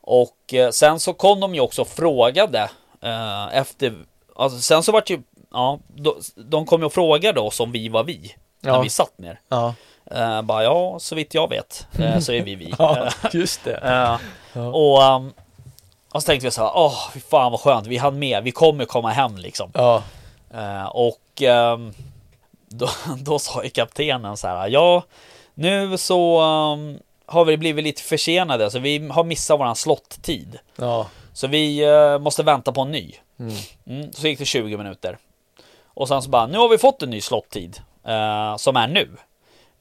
och 0.01 0.53
eh, 0.53 0.69
sen 0.69 0.99
så 0.99 1.13
kom 1.13 1.39
de 1.39 1.55
ju 1.55 1.61
också 1.61 1.81
och 1.81 1.87
frågade 1.87 2.69
eh, 3.01 3.57
efter, 3.57 3.93
alltså 4.35 4.59
sen 4.59 4.83
så 4.83 4.91
vart 4.91 5.09
ju, 5.09 5.21
ja, 5.51 5.79
de, 5.87 6.15
de 6.35 6.65
kom 6.65 6.81
ju 6.81 6.85
och 6.85 6.93
frågade 6.93 7.39
oss 7.39 7.59
om 7.59 7.71
vi 7.71 7.89
var 7.89 8.03
vi. 8.03 8.35
När 8.61 8.71
Ja. 8.71 8.81
vi 8.81 8.89
satt 8.89 9.17
ner. 9.17 9.39
Ja. 9.49 9.73
Uh, 10.15 10.41
bara 10.41 10.63
ja, 10.63 10.99
så 10.99 11.15
vitt 11.15 11.33
jag 11.33 11.49
vet 11.49 11.87
eh, 11.99 12.19
så 12.25 12.31
är 12.31 12.41
vi 12.43 12.55
vi. 12.55 12.73
ja, 12.79 13.09
just 13.33 13.63
det. 13.63 13.75
Eh, 13.77 14.17
Ja. 14.53 14.67
och, 14.71 15.03
ehm, 15.03 15.33
och 16.13 16.21
så 16.23 16.25
tänkte 16.25 16.47
vi 16.47 16.51
så 16.51 16.61
här, 16.63 16.71
åh, 16.75 17.09
fy 17.13 17.19
fan 17.19 17.51
vad 17.51 17.61
skönt, 17.61 17.87
vi 17.87 17.97
hann 17.97 18.19
med, 18.19 18.43
vi 18.43 18.51
kommer 18.51 18.85
komma 18.85 19.09
hem 19.09 19.37
liksom. 19.37 19.71
Ja, 19.73 20.03
Eh, 20.53 20.85
och 20.85 21.41
ehm, 21.41 21.93
då, 22.67 22.89
då 23.17 23.39
sa 23.39 23.63
ju 23.63 23.69
kaptenen 23.69 24.37
så 24.37 24.47
här, 24.47 24.67
ja, 24.67 25.03
nu 25.53 25.97
så 25.97 26.39
ehm, 26.41 26.99
har 27.25 27.45
vi 27.45 27.57
blivit 27.57 27.83
lite 27.83 28.01
försenade, 28.01 28.71
så 28.71 28.79
vi 28.79 29.07
har 29.07 29.23
missat 29.23 29.59
våran 29.59 29.75
slottid. 29.75 30.59
ja. 30.75 31.07
Så 31.33 31.47
vi 31.47 31.83
eh, 31.83 32.19
måste 32.19 32.43
vänta 32.43 32.71
på 32.71 32.81
en 32.81 32.91
ny. 32.91 33.13
Mm. 33.39 33.53
Mm, 33.87 34.13
så 34.13 34.27
gick 34.27 34.39
det 34.39 34.45
20 34.45 34.77
minuter. 34.77 35.17
Och 35.93 36.07
sen 36.07 36.21
så 36.21 36.29
bara, 36.29 36.47
nu 36.47 36.57
har 36.57 36.69
vi 36.69 36.77
fått 36.77 37.03
en 37.03 37.09
ny 37.09 37.21
slottid 37.21 37.81
eh, 38.07 38.57
som 38.57 38.75
är 38.75 38.87
nu. 38.87 39.09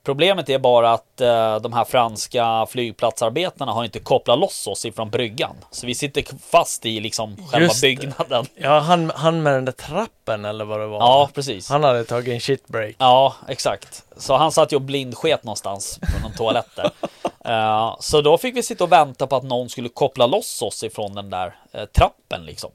Problemet 0.05 0.49
är 0.49 0.59
bara 0.59 0.93
att 0.93 1.21
eh, 1.21 1.57
de 1.57 1.73
här 1.73 1.85
franska 1.85 2.67
flygplatsarbetarna 2.71 3.73
har 3.73 3.85
inte 3.85 3.99
kopplat 3.99 4.39
loss 4.39 4.67
oss 4.67 4.85
ifrån 4.85 5.11
bryggan. 5.11 5.57
Så 5.71 5.87
vi 5.87 5.95
sitter 5.95 6.25
fast 6.51 6.87
i 6.87 7.01
liksom 7.01 7.37
själva 7.37 7.67
Just 7.67 7.81
det. 7.81 7.87
byggnaden. 7.87 8.47
ja 8.55 8.79
han, 8.79 9.13
han 9.15 9.43
med 9.43 9.53
den 9.55 9.65
där 9.65 9.73
trappen 9.73 10.45
eller 10.45 10.65
vad 10.65 10.81
det 10.81 10.87
var. 10.87 10.99
Ja, 10.99 11.31
precis. 11.35 11.69
Han 11.69 11.85
hade 11.85 12.05
tagit 12.05 12.35
en 12.35 12.41
shitbreak. 12.41 12.95
Ja, 12.99 13.35
exakt. 13.49 14.05
Så 14.17 14.37
han 14.37 14.53
satt 14.53 14.73
ju 14.73 14.77
och 14.77 14.83
blindsket 14.83 15.45
någonstans 15.45 15.99
på 15.99 16.23
någon 16.23 16.37
toalett 16.37 16.77
där. 16.77 16.91
Eh, 17.45 17.97
så 18.01 18.21
då 18.21 18.39
fick 18.39 18.57
vi 18.57 18.63
sitta 18.63 18.85
och 18.85 18.93
vänta 18.93 19.27
på 19.27 19.37
att 19.37 19.43
någon 19.43 19.69
skulle 19.69 19.89
koppla 19.89 20.27
loss 20.27 20.63
oss 20.63 20.83
ifrån 20.83 21.15
den 21.15 21.31
där 21.31 21.57
eh, 21.73 21.85
trappen 21.85 22.45
liksom. 22.45 22.71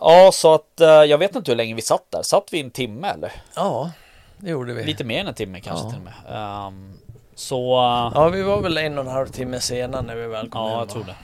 Ja, 0.00 0.30
så 0.32 0.54
att 0.54 0.80
eh, 0.80 0.88
jag 0.88 1.18
vet 1.18 1.36
inte 1.36 1.50
hur 1.50 1.56
länge 1.56 1.74
vi 1.74 1.82
satt 1.82 2.10
där. 2.10 2.22
Satt 2.22 2.48
vi 2.50 2.60
en 2.60 2.70
timme 2.70 3.08
eller? 3.08 3.32
Ja, 3.56 3.90
det 4.36 4.50
gjorde 4.50 4.74
vi. 4.74 4.84
Lite 4.84 5.04
mer 5.04 5.20
än 5.20 5.26
en 5.26 5.34
timme 5.34 5.60
kanske 5.60 5.86
Ja. 5.86 5.90
till 5.90 5.98
och 5.98 6.04
med. 6.04 6.14
Ehm, 6.66 6.92
så 7.34 7.76
eh, 7.76 8.12
Ja, 8.14 8.28
vi 8.28 8.42
var 8.42 8.60
väl 8.60 8.78
en 8.78 8.98
och 8.98 9.04
en 9.04 9.10
halv 9.10 9.26
timme 9.26 9.60
senare 9.60 10.02
när 10.02 10.14
vi 10.14 10.26
väl 10.26 10.48
kom 10.50 10.60
ja, 10.62 10.68
hem, 10.68 10.78
jag 10.78 10.88
tror 10.88 11.04
det. 11.04 11.14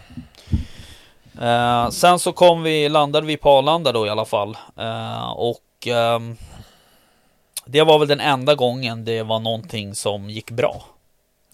Eh, 1.46 1.90
sen 1.90 2.18
så 2.18 2.32
kom 2.32 2.62
vi, 2.62 2.88
landade 2.88 3.26
vi 3.26 3.36
på 3.36 3.50
Arlanda 3.50 3.92
då 3.92 4.06
i 4.06 4.10
alla 4.10 4.24
fall. 4.24 4.56
Eh, 4.76 5.30
och 5.30 5.86
ehm, 5.86 6.36
det 7.64 7.82
var 7.82 7.98
väl 7.98 8.08
den 8.08 8.20
enda 8.20 8.54
gången 8.54 9.04
det 9.04 9.22
var 9.22 9.38
någonting 9.38 9.94
som 9.94 10.30
gick 10.30 10.50
bra. 10.50 10.82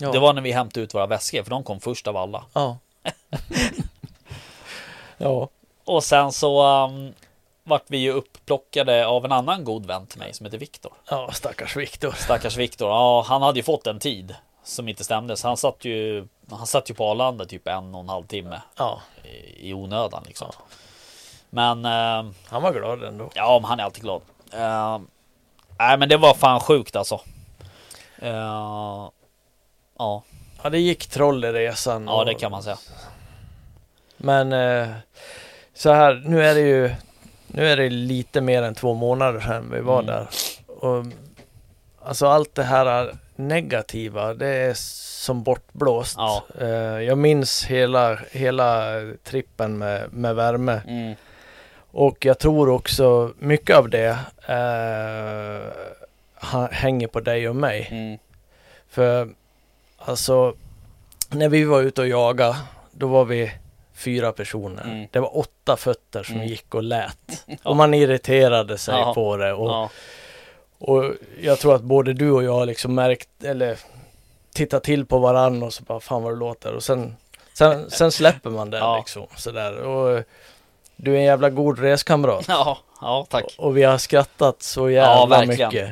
Ja. 0.01 0.13
Det 0.13 0.19
var 0.19 0.33
när 0.33 0.43
vi 0.43 0.53
hämtade 0.53 0.85
ut 0.85 0.95
våra 0.95 1.07
väskor, 1.07 1.43
för 1.43 1.51
de 1.51 1.63
kom 1.65 1.81
först 1.81 2.07
av 2.07 2.17
alla. 2.17 2.45
Ja. 2.53 2.79
ja. 5.19 5.49
Och 5.89 6.05
sen 6.05 6.33
så 6.33 6.85
um, 6.85 7.15
vart 7.65 7.85
vi 7.87 7.99
ju 7.99 8.13
upplockade 8.13 9.07
av 9.07 9.25
en 9.25 9.33
annan 9.33 9.65
god 9.65 9.87
vän 9.87 10.07
till 10.07 10.19
mig 10.19 10.35
som 10.35 10.47
heter 10.47 10.59
Viktor. 10.59 10.93
Ja, 11.11 11.31
stackars 11.33 11.77
Viktor. 11.77 12.13
Stackars 12.13 12.57
Viktor, 12.57 12.89
ja 12.89 13.25
han 13.29 13.43
hade 13.43 13.59
ju 13.59 13.63
fått 13.63 13.87
en 13.87 13.99
tid 13.99 14.35
som 14.65 14.89
inte 14.89 15.05
stämde. 15.05 15.37
Så 15.37 15.49
han 15.49 15.57
satt 15.57 15.85
ju, 15.85 16.27
han 16.51 16.67
satt 16.67 16.91
ju 16.91 16.95
på 16.95 17.11
Arlanda 17.11 17.45
typ 17.45 17.69
en 17.69 17.95
och 17.95 18.01
en 18.01 18.09
halv 18.09 18.27
timme 18.27 18.61
Ja, 18.77 19.01
i, 19.25 19.69
i 19.71 19.75
onödan 19.75 20.23
liksom. 20.27 20.49
Men 21.51 21.85
eh, 21.85 22.33
han 22.49 22.63
var 22.63 22.73
glad 22.73 23.03
ändå. 23.05 23.31
ja, 23.35 23.59
men 23.63 23.69
han 23.69 23.81
är 23.81 23.85
alltid 23.85 24.03
glad. 24.03 24.23
Eh, 24.53 24.99
nej, 25.79 25.99
men 25.99 26.09
det 26.09 26.17
var 26.17 26.35
fan 26.35 26.61
sjukt 26.61 26.97
alltså. 26.97 27.21
Eh, 28.19 28.31
ja, 29.99 30.23
Ja, 30.63 30.71
det 30.71 30.79
gick 30.79 31.07
troll 31.07 31.45
i 31.45 31.53
resan. 31.53 32.07
ja, 32.07 32.13
och- 32.13 32.27
det 32.27 32.35
kan 32.35 32.51
man 32.51 32.63
säga. 32.63 32.79
Men 34.17 34.53
eh, 34.53 34.89
så 35.79 35.93
här, 35.93 36.23
nu 36.25 36.43
är 36.45 36.55
det 36.55 36.61
ju 36.61 36.91
nu 37.47 37.67
är 37.67 37.77
det 37.77 37.89
lite 37.91 38.41
mer 38.41 38.63
än 38.63 38.75
två 38.75 38.95
månader 38.95 39.41
sedan 39.41 39.71
vi 39.73 39.81
var 39.81 40.03
Mm. 40.03 40.07
där. 40.07 40.27
Och, 40.67 41.05
alltså 42.03 42.27
allt 42.27 42.55
det 42.55 42.63
här 42.63 43.15
negativa, 43.37 44.35
det 44.35 44.47
är 44.49 44.75
som 45.25 45.43
bortblåst. 45.43 46.15
Ja. 46.19 46.45
Eh, 46.61 46.69
jag 47.03 47.19
minns 47.19 47.65
hela, 47.65 48.19
hela 48.31 48.93
trippen 49.25 49.79
med, 49.79 50.13
med 50.13 50.35
värme. 50.35 50.81
Mm. 50.87 51.15
Och 51.91 52.25
jag 52.25 52.39
tror 52.39 52.69
också 52.69 53.33
mycket 53.39 53.77
av 53.77 53.89
det 53.91 54.19
eh, 54.47 55.73
hänger 56.71 57.07
på 57.07 57.21
dig 57.21 57.49
och 57.49 57.57
mig. 57.57 57.89
Mm. 57.91 58.19
För 58.89 59.29
alltså, 59.99 60.55
när 61.31 61.49
vi 61.49 61.65
var 61.65 61.81
ute 61.81 62.01
och 62.01 62.09
jagade, 62.09 62.57
då 62.93 63.07
var 63.07 63.25
vi 63.25 63.53
fyra 63.99 64.33
personer. 64.33 64.83
Mm. 64.85 65.07
Det 65.11 65.21
var 65.21 65.39
åtta 65.39 65.77
fötter 65.77 66.23
som 66.23 66.35
Mm. 66.35 66.47
gick 66.49 66.75
och 66.75 66.83
lät. 66.83 67.45
Och 67.63 67.77
man 67.77 67.95
irriterade 67.95 68.79
sig 68.79 68.95
Ja. 68.95 69.15
på 69.15 69.37
det. 69.37 69.53
Och, 69.53 69.69
Ja, 69.71 69.91
och 70.79 71.05
jag 71.41 71.59
tror 71.59 71.75
att 71.75 71.83
både 71.83 72.13
du 72.13 72.31
och 72.31 72.43
jag 72.45 72.67
liksom 72.67 72.95
märkt, 72.95 73.29
eller 73.45 73.79
tittat 74.55 74.85
till 74.85 75.07
på 75.07 75.19
varann 75.19 75.63
och 75.63 75.73
så 75.73 75.83
bara, 75.83 76.01
fan 76.01 76.23
vad 76.23 76.33
det 76.33 76.37
låter. 76.39 76.73
Och 76.75 76.83
sen, 76.83 77.17
sen, 77.53 77.91
sen 77.91 78.13
släpper 78.13 78.51
man 78.51 78.71
det 78.71 78.97
liksom. 78.99 79.27
Sådär. 79.37 79.79
Och 79.79 80.23
du 80.97 81.15
är 81.15 81.19
en 81.19 81.25
jävla 81.25 81.51
god 81.51 81.79
reskamrat. 81.79 82.45
ja, 82.49 82.79
ja, 83.01 83.27
tack. 83.31 83.45
Och, 83.59 83.65
och 83.67 83.77
vi 83.77 83.83
har 83.83 83.99
skrattat 83.99 84.63
så 84.63 84.91
jävla 84.91 85.45
mycket. 85.45 85.89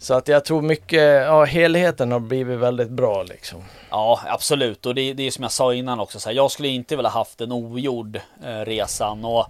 Så 0.00 0.14
att 0.14 0.28
jag 0.28 0.44
tror 0.44 0.62
mycket, 0.62 1.02
ja 1.02 1.44
helheten 1.44 2.12
har 2.12 2.20
blivit 2.20 2.58
väldigt 2.58 2.90
bra 2.90 3.22
liksom. 3.22 3.64
Ja, 3.90 4.20
absolut. 4.26 4.86
Och 4.86 4.94
det, 4.94 5.12
det 5.12 5.26
är 5.26 5.30
som 5.30 5.42
jag 5.42 5.52
sa 5.52 5.74
innan 5.74 6.00
också. 6.00 6.20
Så 6.20 6.28
här, 6.28 6.36
jag 6.36 6.50
skulle 6.50 6.68
inte 6.68 6.96
vilja 6.96 7.10
haft 7.10 7.40
en 7.40 7.52
ogjord 7.52 8.20
eh, 8.44 8.60
resan. 8.60 9.24
Och 9.24 9.46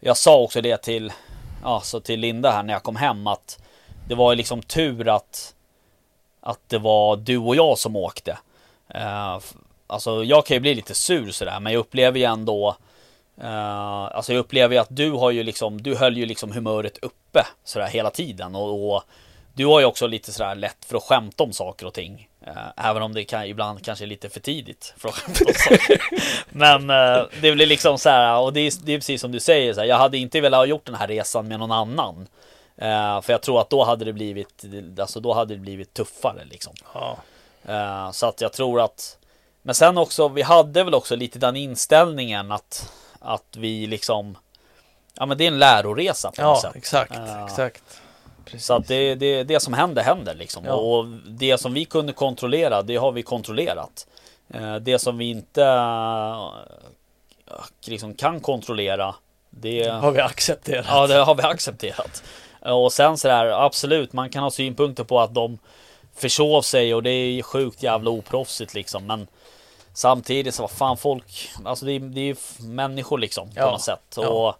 jag 0.00 0.16
sa 0.16 0.38
också 0.38 0.60
det 0.60 0.82
till, 0.82 1.12
alltså 1.62 2.00
till 2.00 2.20
Linda 2.20 2.50
här 2.50 2.62
när 2.62 2.72
jag 2.72 2.82
kom 2.82 2.96
hem. 2.96 3.26
Att 3.26 3.58
det 4.08 4.14
var 4.14 4.32
ju 4.32 4.36
liksom 4.36 4.62
tur 4.62 5.08
att, 5.08 5.54
att 6.40 6.60
det 6.68 6.78
var 6.78 7.16
du 7.16 7.36
och 7.36 7.56
jag 7.56 7.78
som 7.78 7.96
åkte. 7.96 8.38
Eh, 8.88 9.38
alltså 9.86 10.24
jag 10.24 10.46
kan 10.46 10.54
ju 10.54 10.60
bli 10.60 10.74
lite 10.74 10.94
sur 10.94 11.30
sådär. 11.30 11.60
Men 11.60 11.72
jag 11.72 11.80
upplever 11.80 12.18
ju 12.18 12.24
ändå 12.24 12.76
eh, 13.40 14.16
Alltså 14.16 14.32
jag 14.32 14.40
upplever 14.40 14.74
ju 14.74 14.80
att 14.80 14.96
du 14.96 15.10
har 15.10 15.30
ju 15.30 15.42
liksom 15.42 15.82
Du 15.82 15.96
höll 15.96 16.16
ju 16.16 16.26
liksom 16.26 16.52
humöret 16.52 16.98
uppe 16.98 17.46
Sådär 17.64 17.86
hela 17.86 18.10
tiden 18.10 18.54
och, 18.54 18.94
och 18.94 19.02
du 19.58 19.66
har 19.66 19.80
ju 19.80 19.86
också 19.86 20.06
lite 20.06 20.32
sådär 20.32 20.54
lätt 20.54 20.84
för 20.84 20.96
att 20.96 21.02
skämta 21.02 21.42
om 21.44 21.52
saker 21.52 21.86
och 21.86 21.94
ting 21.94 22.28
eh, 22.46 22.52
Även 22.88 23.02
om 23.02 23.14
det 23.14 23.24
kan, 23.24 23.44
ibland 23.44 23.84
kanske 23.84 24.04
är 24.04 24.06
lite 24.06 24.28
för 24.28 24.40
tidigt 24.40 24.94
för 24.96 25.08
att 25.08 25.14
skämta 25.14 25.44
om 25.44 25.52
saker 25.54 26.02
Men 26.48 26.90
eh, 26.90 27.22
det 27.42 27.52
blir 27.52 27.66
liksom 27.66 27.98
så 27.98 28.08
här 28.08 28.38
Och 28.38 28.52
det 28.52 28.60
är, 28.60 28.72
det 28.84 28.92
är 28.92 28.98
precis 28.98 29.20
som 29.20 29.32
du 29.32 29.40
säger 29.40 29.74
så 29.74 29.80
här, 29.80 29.86
Jag 29.86 29.96
hade 29.96 30.18
inte 30.18 30.40
velat 30.40 30.58
ha 30.58 30.66
gjort 30.66 30.86
den 30.86 30.94
här 30.94 31.08
resan 31.08 31.48
med 31.48 31.58
någon 31.58 31.72
annan 31.72 32.28
eh, 32.76 33.20
För 33.20 33.32
jag 33.32 33.42
tror 33.42 33.60
att 33.60 33.70
då 33.70 33.84
hade 33.84 34.04
det 34.04 34.12
blivit 34.12 34.64
Alltså 35.00 35.20
då 35.20 35.32
hade 35.34 35.54
det 35.54 35.60
blivit 35.60 35.94
tuffare 35.94 36.44
liksom 36.44 36.74
Ja. 36.94 37.18
Så 38.12 38.26
att 38.26 38.40
jag 38.40 38.52
tror 38.52 38.80
att 38.80 39.18
Men 39.62 39.74
sen 39.74 39.98
också, 39.98 40.28
vi 40.28 40.42
hade 40.42 40.84
väl 40.84 40.94
också 40.94 41.16
lite 41.16 41.38
den 41.38 41.56
inställningen 41.56 42.52
att 42.52 42.92
Att 43.20 43.56
vi 43.56 43.86
liksom 43.86 44.38
Ja 45.14 45.26
men 45.26 45.38
det 45.38 45.44
är 45.44 45.48
en 45.48 45.58
läroresa 45.58 46.32
på 46.36 46.42
något 46.42 46.60
Ja, 46.62 46.68
sätt 46.68 46.76
exakt, 46.76 47.12
Ja. 47.14 47.46
exakt. 47.46 48.00
Precis. 48.50 48.66
Så 48.66 48.74
att 48.74 48.88
det, 48.88 49.14
det, 49.14 49.42
det 49.44 49.60
som 49.60 49.74
händer 49.74 50.02
händer 50.02 50.34
liksom 50.34 50.64
Ja. 50.64 50.72
Och 50.74 51.06
det 51.26 51.58
som 51.58 51.74
vi 51.74 51.84
kunde 51.84 52.12
kontrollera 52.12 52.82
det 52.82 52.96
har 52.96 53.12
vi 53.12 53.22
kontrollerat 53.22 54.06
Eh, 54.54 54.76
Det 54.76 54.98
som 54.98 55.18
vi 55.18 55.30
inte 55.30 55.62
eh, 55.64 56.48
liksom 57.86 58.14
kan 58.14 58.40
kontrollera 58.40 59.14
Det 59.50 59.88
har 59.88 60.10
vi 60.12 60.20
accepterat. 60.20 60.86
Ja, 60.88 61.06
det 61.06 61.14
har 61.18 61.34
vi 61.34 61.42
accepterat. 61.42 62.22
Och 62.60 62.92
sen 62.92 63.18
så 63.18 63.28
där, 63.28 63.46
absolut, 63.46 64.12
man 64.12 64.30
kan 64.30 64.42
ha 64.42 64.50
synpunkter 64.50 65.04
på 65.04 65.20
att 65.20 65.34
de 65.34 65.58
försov 66.16 66.62
sig 66.62 66.94
och 66.94 67.02
det 67.02 67.10
är 67.10 67.42
sjukt 67.42 67.82
jävla 67.82 68.10
oproffsigt 68.10 68.74
liksom. 68.74 69.06
Men 69.06 69.26
samtidigt 69.94 70.54
så 70.54 70.62
vad 70.62 70.70
fan 70.70 70.96
folk, 70.96 71.48
alltså 71.64 71.84
det 71.84 71.92
är, 71.92 72.00
det 72.00 72.20
är 72.20 72.24
ju 72.24 72.36
människor 72.58 73.18
liksom 73.18 73.48
på 73.48 73.54
Ja, 73.60 73.70
något 73.70 73.82
sätt. 73.82 74.14
ja. 74.16 74.28
Och, 74.28 74.54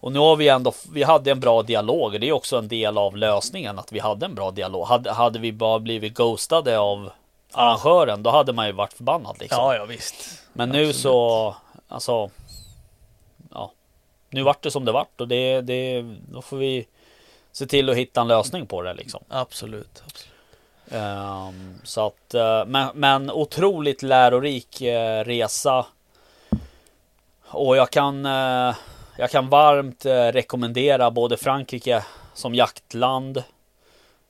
och 0.00 0.12
nu 0.12 0.18
har 0.18 0.36
vi 0.36 0.48
ändå, 0.48 0.72
vi 0.92 1.02
hade 1.02 1.30
en 1.30 1.40
bra 1.40 1.62
dialog 1.62 2.14
och 2.14 2.20
det 2.20 2.28
är 2.28 2.32
också 2.32 2.58
en 2.58 2.68
del 2.68 2.98
av 2.98 3.16
lösningen 3.16 3.78
att 3.78 3.92
vi 3.92 3.98
hade 3.98 4.26
en 4.26 4.34
bra 4.34 4.50
dialog. 4.50 4.86
Hade, 4.86 5.12
hade 5.12 5.38
vi 5.38 5.52
bara 5.52 5.78
blivit 5.78 6.14
ghostade 6.14 6.78
av 6.78 7.10
arrangören, 7.52 8.22
då 8.22 8.30
hade 8.30 8.52
man 8.52 8.66
ju 8.66 8.72
varit 8.72 8.92
förbannad 8.92 9.36
liksom. 9.40 9.58
Ja, 9.58 9.76
ja 9.76 9.84
visst. 9.84 10.14
Men 10.52 10.68
nu 10.68 10.78
absolut. 10.78 10.96
så, 10.96 11.56
alltså, 11.88 12.30
ja, 13.50 13.72
nu 14.30 14.42
vart 14.42 14.62
det 14.62 14.70
som 14.70 14.84
det 14.84 14.92
vart 14.92 15.20
och 15.20 15.28
det, 15.28 15.60
det, 15.60 16.02
då 16.32 16.42
får 16.42 16.56
vi 16.56 16.86
se 17.52 17.66
till 17.66 17.90
att 17.90 17.96
hitta 17.96 18.20
en 18.20 18.28
lösning 18.28 18.66
på 18.66 18.82
det 18.82 18.94
liksom. 18.94 19.24
Absolut. 19.28 20.02
absolut. 20.06 20.30
Ehm, 20.90 21.78
så 21.84 22.06
att, 22.06 22.34
eh, 22.34 22.64
men, 22.66 22.88
men 22.94 23.30
otroligt 23.30 24.02
lärorik 24.02 24.80
eh, 24.80 25.24
resa. 25.24 25.86
Och 27.46 27.76
jag 27.76 27.90
kan, 27.90 28.26
eh, 28.26 28.74
jag 29.20 29.30
kan 29.30 29.48
varmt 29.48 30.04
eh, 30.06 30.12
rekommendera 30.26 31.10
både 31.10 31.36
Frankrike 31.36 32.04
som 32.34 32.54
jaktland 32.54 33.36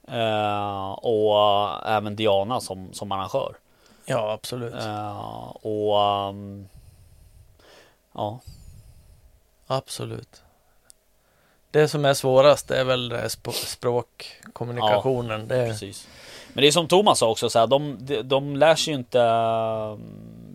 eh, 0.09 0.91
och 0.91 1.37
även 1.89 2.17
Diana 2.17 2.61
som, 2.61 2.93
som 2.93 3.13
arrangör. 3.13 3.55
Ja, 4.05 4.33
absolut. 4.33 4.75
Eh, 4.75 5.49
och 5.63 6.01
ehm, 6.03 6.69
ja, 8.15 8.41
Absolut. 9.67 10.43
Det 11.71 11.89
som 11.89 12.05
är 12.05 12.15
svårast 12.15 12.71
är 12.71 12.85
väl 12.85 13.15
språkkommunikationen. 13.53 15.49
det, 15.49 15.67
precis. 15.67 16.09
Men 16.53 16.63
det 16.63 16.69
är 16.69 16.73
som 16.73 16.89
Thomas 16.89 17.19
sa 17.19 17.31
också, 17.31 17.51
så 17.51 17.59
här, 17.59 17.67
de, 17.67 17.97
de, 18.01 18.23
de 18.23 18.57
lär 18.57 18.75
sig 18.75 18.93
ju 18.93 18.99
inte 18.99 19.19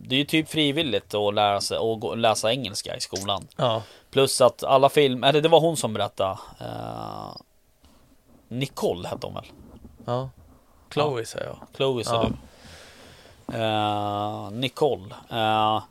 Det 0.03 0.15
är 0.15 0.19
ju 0.19 0.25
typ 0.25 0.49
frivilligt 0.49 1.13
att 1.13 1.33
lära 1.33 1.61
sig 1.61 1.77
gå- 1.77 2.15
läsa 2.15 2.51
engelska 2.51 2.95
i 2.95 3.01
skolan. 3.01 3.47
ja, 3.55 3.81
Plus 4.15 4.41
att 4.41 4.63
alla 4.63 4.89
filmer, 4.89 5.27
eller 5.29 5.41
det 5.41 5.49
var 5.49 5.59
hon 5.59 5.77
som 5.77 5.93
berättade. 5.93 6.37
Eh, 6.59 7.35
Nicole 8.47 9.07
hette 9.07 9.27
hon 9.27 9.33
väl? 9.33 9.45
ja. 10.05 10.29
Chloe 10.93 11.25
säger 11.25 11.45
jag. 11.45 11.57
Chloe 11.75 12.03
sa 12.03 12.13
Ja. 12.23 12.29
du. 13.47 13.57
Eh, 13.57 14.51
Nicole. 14.51 15.15
Eh, 15.29 15.83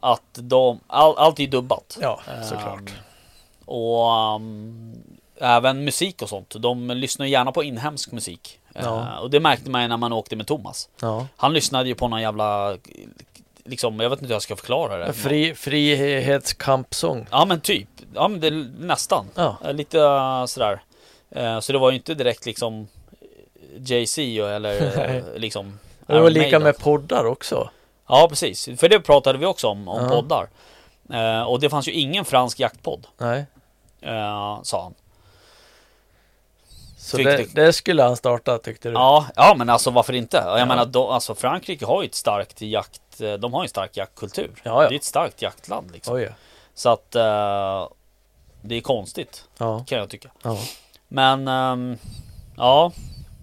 att 0.00 0.22
de, 0.34 0.80
all, 0.86 1.14
allt 1.16 1.40
är 1.40 1.46
dubbat. 1.46 1.98
Ja, 2.00 2.20
såklart. 2.48 2.92
Och 3.64 4.34
um, 4.34 5.02
även 5.40 5.84
musik 5.84 6.22
och 6.22 6.28
sånt. 6.28 6.54
De 6.58 6.88
lyssnar 6.90 7.26
gärna 7.26 7.52
på 7.52 7.62
inhemsk 7.64 8.12
musik. 8.12 8.60
Ja. 8.74 9.18
Och 9.18 9.30
det 9.30 9.40
märkte 9.40 9.70
man 9.70 9.82
ju 9.82 9.88
när 9.88 9.96
man 9.96 10.12
åkte 10.12 10.36
med 10.36 10.46
Thomas. 10.46 10.88
Ja. 11.00 11.26
Han 11.36 11.52
lyssnade 11.52 11.88
ju 11.88 11.94
på 11.94 12.08
någon 12.08 12.20
jävla, 12.22 12.76
liksom, 13.64 14.00
jag 14.00 14.10
vet 14.10 14.18
inte 14.18 14.26
hur 14.26 14.34
jag 14.34 14.42
ska 14.42 14.56
förklara 14.56 14.96
det. 14.96 15.12
Fri, 15.12 15.54
frihetskampsång. 15.54 17.26
Ja 17.30 17.44
men 17.44 17.60
typ. 17.60 17.88
Ja 18.14 18.28
men 18.28 18.40
det, 18.40 18.50
nästan. 18.78 19.26
Ja. 19.34 19.56
Eh, 19.64 19.72
Lite 19.72 19.98
uh, 19.98 20.46
sådär. 20.46 20.82
Eh, 21.30 21.60
så 21.60 21.72
det 21.72 21.78
var 21.78 21.90
ju 21.90 21.96
inte 21.96 22.14
direkt 22.14 22.46
liksom 22.46 22.88
Jay-Z 23.78 24.20
eller 24.56 24.98
eh, 25.16 25.22
liksom 25.36 25.78
Det 26.06 26.20
var 26.20 26.30
lika 26.30 26.58
med 26.58 26.78
poddar 26.78 27.24
också. 27.24 27.70
Ja 28.08 28.26
precis. 28.28 28.68
För 28.80 28.88
det 28.88 29.00
pratade 29.00 29.38
vi 29.38 29.46
också 29.46 29.66
om, 29.68 29.88
om 29.88 30.02
Ja. 30.04 30.08
poddar. 30.08 30.48
Eh, 31.12 31.42
och 31.42 31.60
det 31.60 31.70
fanns 31.70 31.88
ju 31.88 31.92
ingen 31.92 32.24
fransk 32.24 32.60
jaktpodd. 32.60 33.06
Nej. 33.18 33.46
eh, 34.00 34.62
sa 34.62 34.82
han. 34.82 34.94
Så 36.98 37.16
det, 37.16 37.54
det 37.54 37.72
skulle 37.72 38.02
han 38.02 38.16
starta 38.16 38.58
tyckte 38.58 38.88
du? 38.88 38.92
Ja, 38.94 39.26
ja 39.36 39.54
men 39.58 39.68
alltså 39.68 39.90
varför 39.90 40.12
inte? 40.12 40.36
Jag 40.46 40.58
Ja. 40.60 40.66
menar, 40.66 40.84
då, 40.86 41.10
alltså 41.10 41.34
Frankrike 41.34 41.86
har 41.86 42.02
ju 42.02 42.08
ett 42.08 42.14
starkt 42.14 42.60
jakt, 42.62 43.00
eh, 43.00 43.09
de 43.20 43.54
har 43.54 43.62
en 43.62 43.68
stark 43.68 43.96
jaktkultur. 43.96 44.50
Ja, 44.62 44.82
ja. 44.82 44.88
Det 44.88 44.94
är 44.94 44.98
ett 44.98 45.04
starkt 45.04 45.42
jaktland 45.42 45.90
liksom. 45.92 46.14
Oj, 46.14 46.22
ja. 46.22 46.30
Så 46.74 46.88
att 46.88 47.14
eh, 47.14 47.88
det 48.62 48.74
är 48.76 48.80
konstigt 48.80 49.44
ja. 49.58 49.84
kan 49.86 49.98
jag 49.98 50.10
tycka. 50.10 50.30
ja. 50.42 50.58
Men 51.08 51.48
ehm, 51.48 51.98
ja, 52.56 52.92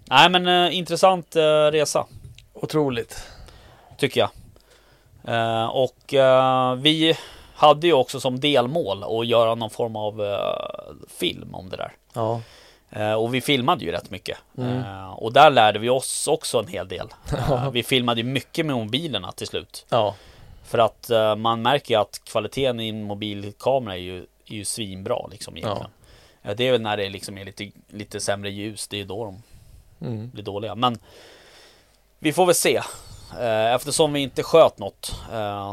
nej 0.05 0.29
men 0.29 0.47
eh, 0.47 0.77
intressant 0.77 1.35
eh, 1.35 1.65
resa 1.71 2.05
Otroligt. 2.53 3.23
tycker 3.97 4.19
jag. 4.19 4.29
Eh, 5.35 5.65
och 5.65 6.13
eh, 6.13 6.75
vi 6.75 7.17
hade 7.55 7.87
ju 7.87 7.93
också 7.93 8.19
som 8.19 8.39
delmål 8.39 9.03
att 9.03 9.27
göra 9.27 9.55
någon 9.55 9.69
form 9.69 9.95
av 9.95 10.23
eh, 10.23 10.95
film 11.07 11.55
om 11.55 11.69
det 11.69 11.77
där. 11.77 11.91
Ja. 12.13 12.41
Eh, 12.89 13.13
och 13.13 13.33
vi 13.33 13.41
filmade 13.41 13.85
ju 13.85 13.91
rätt 13.91 14.09
mycket. 14.11 14.37
Mm. 14.57 14.77
Eh, 14.79 15.09
och 15.11 15.33
där 15.33 15.49
lärde 15.49 15.79
vi 15.79 15.89
oss 15.89 16.27
också 16.27 16.59
en 16.59 16.67
hel 16.67 16.87
del. 16.87 17.07
Eh, 17.51 17.71
vi 17.71 17.83
filmade 17.83 18.21
ju 18.21 18.27
mycket 18.27 18.65
med 18.65 18.75
mobilerna 18.75 19.31
till 19.31 19.47
slut. 19.47 19.85
Ja. 19.89 20.15
För 20.63 20.77
att 20.77 21.09
man 21.37 21.61
märker 21.61 21.93
ju 21.95 22.01
att 22.01 22.21
kvaliteten 22.25 22.79
i 22.79 22.89
en 22.89 23.03
mobilkamera 23.03 23.93
är 23.95 23.99
ju, 23.99 24.17
är 24.45 24.53
ju 24.53 24.65
svinbra 24.65 25.27
liksom 25.31 25.57
egentligen. 25.57 25.91
Eh, 26.43 26.55
det 26.55 26.67
är 26.67 26.71
väl 26.71 26.81
när 26.81 26.97
det 26.97 27.09
liksom 27.09 27.37
är 27.37 27.45
lite, 27.45 27.71
lite 27.89 28.19
sämre 28.19 28.49
ljus, 28.51 28.87
det 28.87 29.01
är 29.01 29.05
då 29.05 29.25
de 29.25 29.43
Mm. 30.01 30.29
blir 30.29 30.43
dåliga. 30.43 30.75
Men 30.75 30.99
vi 32.19 32.33
får 32.33 32.45
väl 32.45 32.55
se. 32.55 32.81
Eftersom 33.75 34.13
vi 34.13 34.19
inte 34.19 34.43
sköt 34.43 34.77
något 34.79 35.15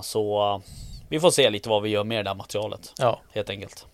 så 0.02 0.62
vi 1.08 1.20
får 1.20 1.30
se 1.30 1.50
lite 1.50 1.68
vad 1.68 1.82
vi 1.82 1.88
gör 1.90 2.04
med 2.04 2.18
det 2.24 2.30
där 2.30 2.34
materialet 2.34 2.92
Ja. 2.98 3.20
helt 3.32 3.50
enkelt. 3.50 3.86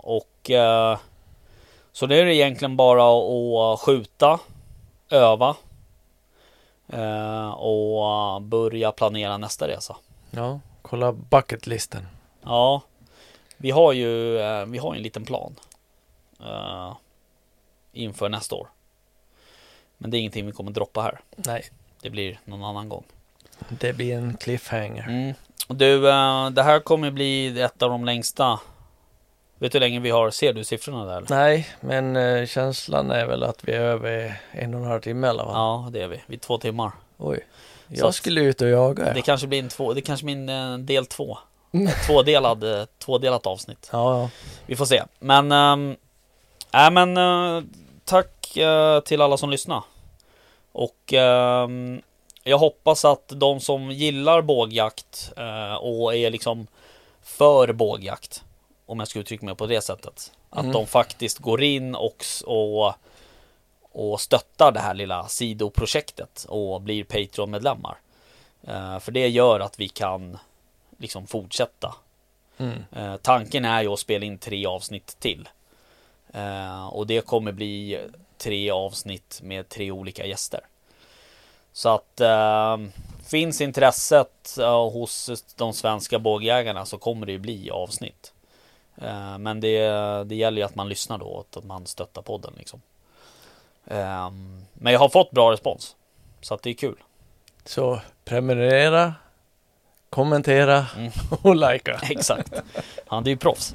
Och 0.00 0.50
så 1.92 2.06
det 2.06 2.16
är 2.16 2.24
det 2.24 2.34
egentligen 2.34 2.76
bara 2.76 3.04
att 3.74 3.80
skjuta, 3.80 4.40
öva 5.10 5.56
eh, 6.88 7.50
och 7.50 8.42
börja 8.42 8.92
planera 8.92 9.36
nästa 9.36 9.68
resa. 9.68 9.96
Ja. 10.30 10.60
Kolla 10.82 11.12
bucketlisten. 11.12 12.06
Ja, 12.42 12.82
vi 13.56 13.70
har 13.70 13.92
ju 13.92 14.38
eh, 14.38 14.66
vi 14.66 14.78
har 14.78 14.94
en 14.94 15.02
liten 15.02 15.24
plan 15.24 15.54
eh, 16.40 16.92
inför 17.92 18.28
nästa 18.28 18.54
år. 18.54 18.68
Men 19.98 20.10
det 20.10 20.16
är 20.16 20.18
ingenting 20.18 20.46
vi 20.46 20.52
kommer 20.52 20.70
droppa 20.70 21.00
här. 21.02 21.20
Nej. 21.36 21.64
Det 22.02 22.10
blir 22.10 22.40
någon 22.44 22.64
annan 22.64 22.88
gång. 22.88 23.04
Det 23.68 23.92
blir 23.92 24.14
en 24.14 24.36
cliffhanger. 24.36 25.08
Mm. 25.08 25.34
Du, 25.68 26.00
det 26.50 26.62
här 26.62 26.80
kommer 26.80 27.10
bli 27.10 27.60
ett 27.60 27.82
av 27.82 27.90
de 27.90 28.04
längsta. 28.04 28.60
Vet 29.62 29.72
du 29.72 29.76
hur 29.76 29.80
länge 29.80 30.00
vi 30.00 30.10
har? 30.10 30.30
Ser 30.30 30.52
du 30.52 30.64
siffrorna 30.64 31.04
där? 31.04 31.24
Nej, 31.28 31.68
men 31.80 32.16
eh, 32.16 32.46
känslan 32.46 33.10
är 33.10 33.26
väl 33.26 33.42
att 33.42 33.64
vi 33.64 33.72
är 33.72 33.80
över 33.80 34.40
en 34.50 34.74
och 34.74 34.80
en 34.80 34.86
halv 34.86 35.00
timme 35.00 35.28
eller 35.28 35.44
vad? 35.44 35.54
Ja, 35.54 35.88
det 35.92 36.02
är 36.02 36.08
vi. 36.08 36.20
Vi 36.26 36.34
är 36.34 36.40
två 36.40 36.58
timmar. 36.58 36.90
Oj. 37.18 37.46
Så 37.88 37.94
Jag 37.94 38.08
att- 38.08 38.14
skulle 38.14 38.40
ut 38.40 38.62
och 38.62 38.68
jaga. 38.68 39.12
Det 39.14 39.22
kanske 39.22 39.46
blir 39.46 39.58
en 39.58 39.68
två, 39.68 39.92
det 39.94 40.00
kanske 40.00 40.24
blir 40.26 40.36
en 40.36 40.48
eh, 40.72 40.78
del 40.78 41.06
två. 41.06 41.38
Tvådelad, 42.06 42.64
eh, 42.80 42.84
tvådelat 42.98 43.46
avsnitt. 43.46 43.88
Ja, 43.92 44.20
ja. 44.20 44.30
Vi 44.66 44.76
får 44.76 44.84
se. 44.84 45.02
Men, 45.18 45.52
ähm, 45.52 45.96
äh, 46.74 46.90
men 46.90 47.16
äh, 47.16 47.62
tack 48.04 48.56
äh, 48.56 49.00
till 49.00 49.20
alla 49.20 49.36
som 49.36 49.50
lyssnar. 49.50 49.82
Och 50.72 51.12
ehm, 51.12 52.02
jag 52.44 52.58
hoppas 52.58 53.04
att 53.04 53.28
de 53.28 53.60
som 53.60 53.90
gillar 53.90 54.42
bågjakt 54.42 55.32
äh, 55.36 55.74
och 55.74 56.14
är 56.14 56.30
liksom 56.30 56.66
för 57.22 57.72
bågjakt, 57.72 58.42
om 58.92 58.98
jag 58.98 59.08
ska 59.08 59.18
uttrycka 59.18 59.46
mig 59.46 59.54
på 59.54 59.66
det 59.66 59.80
sättet, 59.80 60.32
att 60.50 60.60
Mm. 60.60 60.72
de 60.72 60.86
faktiskt 60.86 61.38
går 61.38 61.62
in 61.62 61.94
och, 61.94 62.24
och, 62.44 62.94
och 63.92 64.20
stöttar 64.20 64.72
det 64.72 64.80
här 64.80 64.94
lilla 64.94 65.28
sidoprojektet 65.28 66.46
och 66.48 66.80
blir 66.80 67.04
Patreon-medlemmar. 67.04 67.96
Eh, 68.62 68.98
för 68.98 69.12
det 69.12 69.28
gör 69.28 69.60
att 69.60 69.80
vi 69.80 69.88
kan 69.88 70.38
liksom 70.98 71.26
fortsätta 71.26 71.94
Mm. 72.58 72.84
Eh, 72.92 73.16
tanken 73.16 73.64
är 73.64 73.82
ju 73.82 73.88
att 73.88 73.98
spela 73.98 74.24
in 74.26 74.38
tre 74.38 74.66
avsnitt 74.66 75.16
till. 75.20 75.48
Eh, 76.32 76.86
och 76.86 77.06
det 77.06 77.26
kommer 77.26 77.52
bli 77.52 78.00
tre 78.38 78.70
avsnitt 78.70 79.40
med 79.42 79.68
tre 79.68 79.90
olika 79.90 80.26
gäster. 80.26 80.60
Så 81.72 81.88
att 81.88 82.20
eh, 82.20 82.76
finns 83.26 83.60
intresset 83.60 84.58
eh, 84.58 84.90
hos 84.90 85.30
de 85.56 85.72
svenska 85.72 86.18
bågjägarna 86.18 86.86
så 86.86 86.98
kommer 86.98 87.26
det 87.26 87.32
ju 87.32 87.38
bli 87.38 87.70
avsnitt. 87.70 88.31
Eh, 88.96 89.38
men 89.38 89.60
det, 89.60 89.78
det 90.24 90.34
gäller 90.34 90.58
ju 90.58 90.64
att 90.64 90.74
man 90.74 90.88
lyssnar 90.88 91.18
då 91.18 91.26
och 91.26 91.46
att 91.56 91.64
man 91.64 91.86
stöttar 91.86 92.22
podden 92.22 92.52
liksom. 92.56 92.82
Eh, 93.86 94.30
men 94.72 94.92
jag 94.92 95.00
har 95.00 95.08
fått 95.08 95.30
bra 95.30 95.52
respons. 95.52 95.96
Så 96.40 96.54
att 96.54 96.62
det 96.62 96.70
är 96.70 96.74
kul. 96.74 96.96
Så 97.64 98.00
prenumerera, 98.24 99.14
kommentera 100.10 100.86
Mm. 100.96 101.12
och 101.42 101.56
likea. 101.56 102.00
Exakt. 102.10 102.52
Han 103.06 103.24
är 103.26 103.30
ju 103.30 103.36
proffs. 103.36 103.74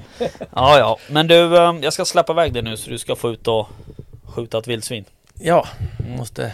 Ja, 0.55 0.79
ja. 0.79 0.97
Men 1.09 1.27
du, 1.27 1.57
eh, 1.57 1.75
jag 1.81 1.93
ska 1.93 2.05
släppa 2.05 2.33
iväg 2.33 2.53
dig 2.53 2.61
nu 2.61 2.77
så 2.77 2.89
du 2.89 2.97
ska 2.97 3.15
få 3.15 3.29
ut 3.31 3.47
och 3.47 3.67
skjuta 4.35 4.57
ett 4.57 4.67
vildsvin. 4.67 5.05
Ja, 5.33 5.67
måste... 6.17 6.53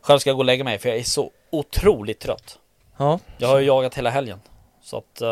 Själv 0.00 0.18
ska 0.18 0.30
jag 0.30 0.36
gå 0.36 0.40
och 0.40 0.44
lägga 0.44 0.64
mig 0.64 0.78
för 0.78 0.88
jag 0.88 0.98
är 0.98 1.02
så 1.02 1.30
otroligt 1.50 2.20
trött. 2.20 2.58
Ja, 2.96 3.18
Jag 3.38 3.48
har 3.48 3.58
ju 3.58 3.66
jagat 3.66 3.94
hela 3.94 4.10
helgen. 4.10 4.40
Så 4.82 4.96
att... 4.98 5.22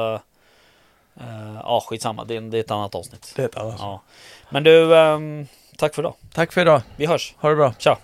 Uh, 1.20 1.60
ja, 1.62 1.82
skitsamma. 1.86 2.24
Det 2.24 2.36
är, 2.36 2.40
det 2.40 2.58
är 2.58 2.60
ett 2.60 2.70
annat 2.70 2.94
avsnitt. 2.94 3.32
det 3.36 3.42
är 3.42 3.46
ett 3.46 3.56
annat. 3.56 3.76
Ja. 3.78 4.02
Men 4.50 4.64
du, 4.64 4.96
ehm, 4.96 5.46
tack 5.76 5.94
för 5.94 6.02
idag. 6.02 6.14
Tack 6.32 6.52
för 6.52 6.60
idag. 6.60 6.82
Vi 6.96 7.06
hörs. 7.06 7.34
Ha 7.38 7.48
det 7.48 7.56
bra. 7.56 7.74
Tja! 7.78 7.98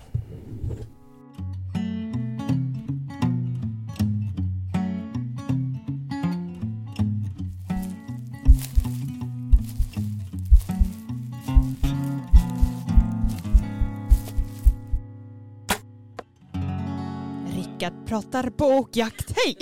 Rickard 17.56 18.06
pratar 18.06 18.50
bokjakt. 18.50 19.32
Hej! 19.36 19.56